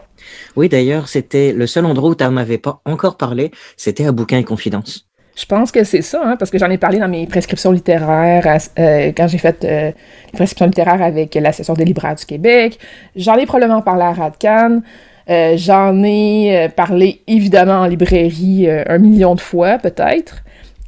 Oui, 0.56 0.68
d'ailleurs, 0.68 1.06
c'était 1.06 1.52
le 1.52 1.68
seul 1.68 1.86
endroit 1.86 2.10
où 2.10 2.14
tu 2.16 2.24
n'en 2.24 2.36
avais 2.36 2.58
pas 2.58 2.80
encore 2.84 3.16
parlé, 3.16 3.52
c'était 3.76 4.06
à 4.06 4.10
Bouquin 4.10 4.38
et 4.38 4.44
Confidence. 4.44 5.06
Je 5.36 5.44
pense 5.44 5.70
que 5.70 5.84
c'est 5.84 6.02
ça, 6.02 6.20
hein, 6.24 6.36
parce 6.36 6.50
que 6.50 6.58
j'en 6.58 6.70
ai 6.70 6.78
parlé 6.78 6.98
dans 6.98 7.08
mes 7.08 7.28
prescriptions 7.28 7.70
littéraires, 7.70 8.58
euh, 8.80 9.12
quand 9.16 9.28
j'ai 9.28 9.38
fait 9.38 9.64
euh, 9.64 9.92
les 10.26 10.32
prescriptions 10.32 10.66
littéraires 10.66 11.02
avec 11.02 11.36
l'Association 11.36 11.74
des 11.74 11.84
libraires 11.84 12.16
du 12.16 12.24
Québec. 12.24 12.78
J'en 13.14 13.36
ai 13.36 13.46
probablement 13.46 13.82
parlé 13.82 14.02
à 14.02 14.12
Radcan. 14.12 14.80
Euh, 15.28 15.54
j'en 15.56 16.02
ai 16.02 16.68
parlé 16.74 17.22
évidemment 17.28 17.82
en 17.82 17.86
librairie 17.86 18.68
un 18.68 18.98
million 18.98 19.36
de 19.36 19.40
fois, 19.40 19.78
peut-être. 19.78 20.42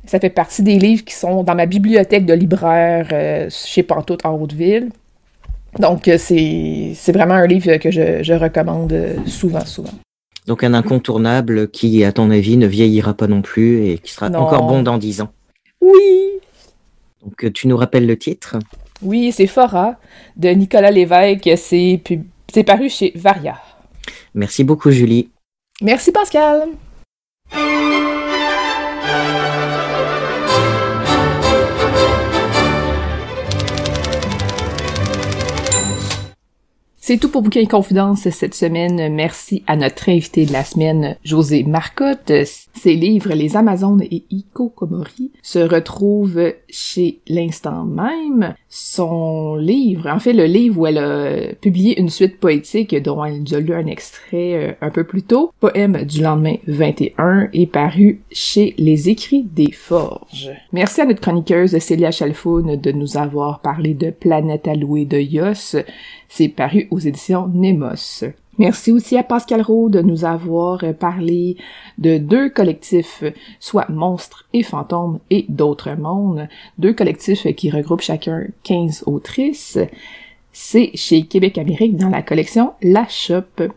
Ça 0.09 0.19
fait 0.19 0.31
partie 0.31 0.63
des 0.63 0.79
livres 0.79 1.05
qui 1.05 1.15
sont 1.15 1.45
dans 1.45 1.55
ma 1.55 1.67
bibliothèque 1.67 2.25
de 2.25 2.33
libraire 2.33 3.49
chez 3.51 3.83
Pantoute 3.85 4.25
en 4.25 4.35
Haute-Ville. 4.35 4.89
Donc, 5.79 6.11
c'est 6.17 7.13
vraiment 7.13 7.35
un 7.35 7.47
livre 7.47 7.77
que 7.77 7.91
je, 7.91 8.23
je 8.23 8.33
recommande 8.33 8.95
souvent, 9.27 9.65
souvent. 9.67 9.93
Donc 10.47 10.65
un 10.65 10.73
incontournable 10.73 11.69
qui, 11.69 12.03
à 12.05 12.13
ton 12.13 12.31
avis, 12.31 12.57
ne 12.57 12.67
vieillira 12.67 13.13
pas 13.13 13.27
non 13.27 13.43
plus 13.43 13.87
et 13.87 13.99
qui 13.99 14.13
sera 14.13 14.29
encore 14.29 14.67
bon 14.67 14.83
dans 14.83 14.97
dix 14.97 15.21
ans. 15.21 15.29
Oui. 15.83 16.41
Donc 17.23 17.45
euh, 17.45 17.51
tu 17.53 17.69
nous 17.69 17.77
rappelles 17.77 18.07
le 18.07 18.17
titre? 18.17 18.59
Oui, 19.03 19.31
c'est 19.31 19.47
Fora 19.47 19.97
de 20.37 20.49
Nicolas 20.49 20.91
Lévesque. 20.91 21.51
C'est 21.59 22.65
paru 22.65 22.89
chez 22.89 23.13
Varia. 23.15 23.57
Merci 24.33 24.65
beaucoup, 24.65 24.91
Julie. 24.91 25.29
Merci, 25.83 26.13
Pascal. 26.13 26.69
C'est 37.09 37.17
tout 37.17 37.31
pour 37.31 37.41
Bouquin 37.41 37.65
Confidence 37.65 38.29
cette 38.29 38.55
semaine. 38.55 39.11
Merci 39.15 39.63
à 39.67 39.77
notre 39.77 40.11
invité 40.11 40.45
de 40.45 40.53
la 40.53 40.63
semaine, 40.63 41.17
José 41.25 41.63
Marcotte. 41.63 42.31
Ses 42.45 42.95
livres 42.97 43.33
Les 43.33 43.57
Amazones 43.57 44.03
et 44.03 44.25
Iko 44.29 44.69
Komori 44.69 45.33
se 45.41 45.59
retrouvent 45.59 46.53
chez 46.69 47.21
l'instant 47.27 47.87
même. 47.87 48.55
Son 48.71 49.57
livre, 49.57 50.09
en 50.09 50.19
fait 50.19 50.35
le 50.35 50.45
livre 50.45 50.81
où 50.81 50.87
elle 50.87 50.99
a 50.99 51.55
publié 51.55 51.99
une 51.99 52.11
suite 52.11 52.39
poétique 52.39 52.95
dont 53.03 53.25
elle 53.25 53.43
nous 53.43 53.55
a 53.55 53.61
lu 53.61 53.73
un 53.73 53.87
extrait 53.87 54.55
euh, 54.55 54.73
un 54.83 54.91
peu 54.91 55.05
plus 55.05 55.23
tôt, 55.23 55.53
Poème 55.59 56.05
du 56.05 56.23
lendemain 56.23 56.57
21, 56.67 57.49
est 57.55 57.67
paru 57.67 58.21
chez 58.31 58.75
Les 58.77 59.09
Écrits 59.09 59.45
des 59.45 59.73
Forges. 59.73 60.51
Merci 60.73 61.01
à 61.01 61.07
notre 61.07 61.23
chroniqueuse 61.23 61.79
Célia 61.79 62.11
Chalfoun 62.11 62.77
de 62.77 62.93
nous 62.93 63.17
avoir 63.17 63.61
parlé 63.61 63.95
de 63.95 64.11
Planète 64.11 64.69
allouée 64.69 65.07
de 65.07 65.19
Yos. 65.19 65.77
C'est 66.29 66.49
paru 66.49 66.89
aux 66.91 66.99
éditions 66.99 67.49
Nemos. 67.49 68.25
Merci 68.59 68.91
aussi 68.91 69.17
à 69.17 69.23
Pascal 69.23 69.63
Roux 69.63 69.89
de 69.89 70.01
nous 70.01 70.25
avoir 70.25 70.83
parlé 70.99 71.57
de 71.99 72.19
deux 72.19 72.51
collectifs, 72.51 73.23
soit 73.61 73.89
Monstres 73.89 74.47
et 74.53 74.65
Fantômes 74.65 75.21
et 75.31 75.47
d'autres 75.49 75.93
mondes, 75.93 76.49
deux 76.77 76.93
collectifs 76.93 77.47
qui 77.55 77.71
regroupent 77.71 78.01
chacun 78.01 78.47
15 78.65 79.05
autrices. 79.07 79.79
C'est 80.53 80.91
chez 80.95 81.23
Québec 81.23 81.57
Amérique 81.57 81.97
dans 81.97 82.09
la 82.09 82.23
collection 82.23 82.73
La 82.83 83.07
Shop. 83.09 83.71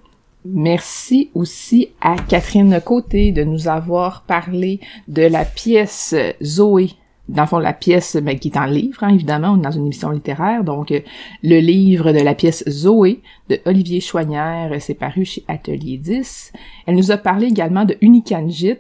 Merci 0.46 1.30
aussi 1.36 1.90
à 2.02 2.16
Catherine 2.16 2.82
Côté 2.84 3.32
de 3.32 3.44
nous 3.44 3.68
avoir 3.68 4.24
parlé 4.24 4.80
de 5.08 5.22
la 5.22 5.46
pièce 5.46 6.16
Zoé 6.42 6.90
dans 7.32 7.44
le 7.44 7.48
fond, 7.48 7.60
la 7.60 7.74
pièce 7.74 8.16
mais 8.16 8.38
qui 8.38 8.50
est 8.50 8.58
en 8.58 8.66
livre, 8.66 9.02
hein, 9.04 9.14
évidemment, 9.14 9.54
on 9.54 9.60
est 9.60 9.62
dans 9.62 9.72
une 9.72 9.86
émission 9.86 10.10
littéraire, 10.12 10.66
donc 10.66 10.92
euh, 10.92 11.00
le 11.44 11.60
livre 11.60 12.12
de 12.12 12.20
la 12.20 12.36
pièce 12.36 12.68
Zoé 12.70 13.22
de 13.50 13.62
Olivier 13.66 14.02
Choignard, 14.02 14.70
c'est 14.80 14.96
paru 14.96 15.26
chez 15.26 15.44
Atelier 15.48 15.98
10. 15.98 16.54
Elle 16.86 16.96
nous 16.96 17.12
a 17.12 17.18
parlé 17.18 17.48
également 17.48 17.86
de 17.86 17.98
Unikanjit, 18.02 18.78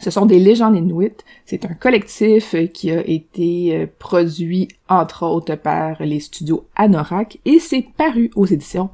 Ce 0.00 0.10
sont 0.10 0.26
des 0.26 0.40
légendes 0.40 0.76
inuites. 0.76 1.24
C'est 1.46 1.64
un 1.64 1.74
collectif 1.74 2.56
qui 2.72 2.90
a 2.90 3.06
été 3.06 3.76
euh, 3.76 3.86
produit, 4.00 4.66
entre 4.88 5.24
autres, 5.24 5.54
par 5.54 6.02
les 6.02 6.18
studios 6.18 6.66
Anorak 6.74 7.38
et 7.44 7.60
c'est 7.60 7.86
paru 7.96 8.32
aux 8.34 8.46
éditions 8.46 8.90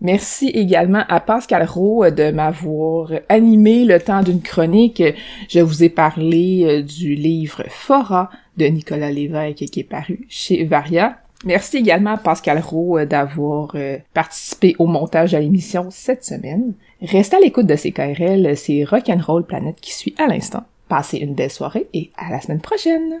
Merci 0.00 0.48
également 0.50 1.02
à 1.08 1.18
Pascal 1.18 1.64
Rowe 1.64 2.10
de 2.10 2.30
m'avoir 2.30 3.10
animé 3.28 3.84
le 3.84 3.98
temps 3.98 4.22
d'une 4.22 4.40
chronique. 4.40 5.02
Je 5.48 5.58
vous 5.58 5.82
ai 5.82 5.88
parlé 5.88 6.64
euh, 6.64 6.82
du 6.82 7.14
livre 7.16 7.64
Fora 7.68 8.30
de 8.56 8.66
Nicolas 8.66 9.10
Lévesque 9.10 9.64
qui 9.70 9.80
est 9.80 9.84
paru 9.84 10.26
chez 10.28 10.64
Varia. 10.64 11.18
Merci 11.44 11.78
également 11.78 12.12
à 12.12 12.16
Pascal 12.16 12.60
Rowe 12.60 13.04
d'avoir 13.06 13.70
euh, 13.74 13.98
participé 14.14 14.76
au 14.78 14.86
montage 14.86 15.32
de 15.32 15.38
l'émission 15.38 15.88
cette 15.90 16.24
semaine. 16.24 16.74
Restez 17.02 17.36
à 17.36 17.40
l'écoute 17.40 17.66
de 17.66 17.76
CKRL, 17.76 18.56
c'est 18.56 18.84
Rock'n'Roll 18.84 19.46
Planète 19.46 19.80
qui 19.80 19.94
suit 19.94 20.14
à 20.18 20.26
l'instant. 20.26 20.64
Passez 20.88 21.18
une 21.18 21.34
belle 21.34 21.50
soirée 21.50 21.86
et 21.92 22.10
à 22.16 22.30
la 22.30 22.40
semaine 22.40 22.60
prochaine! 22.60 23.20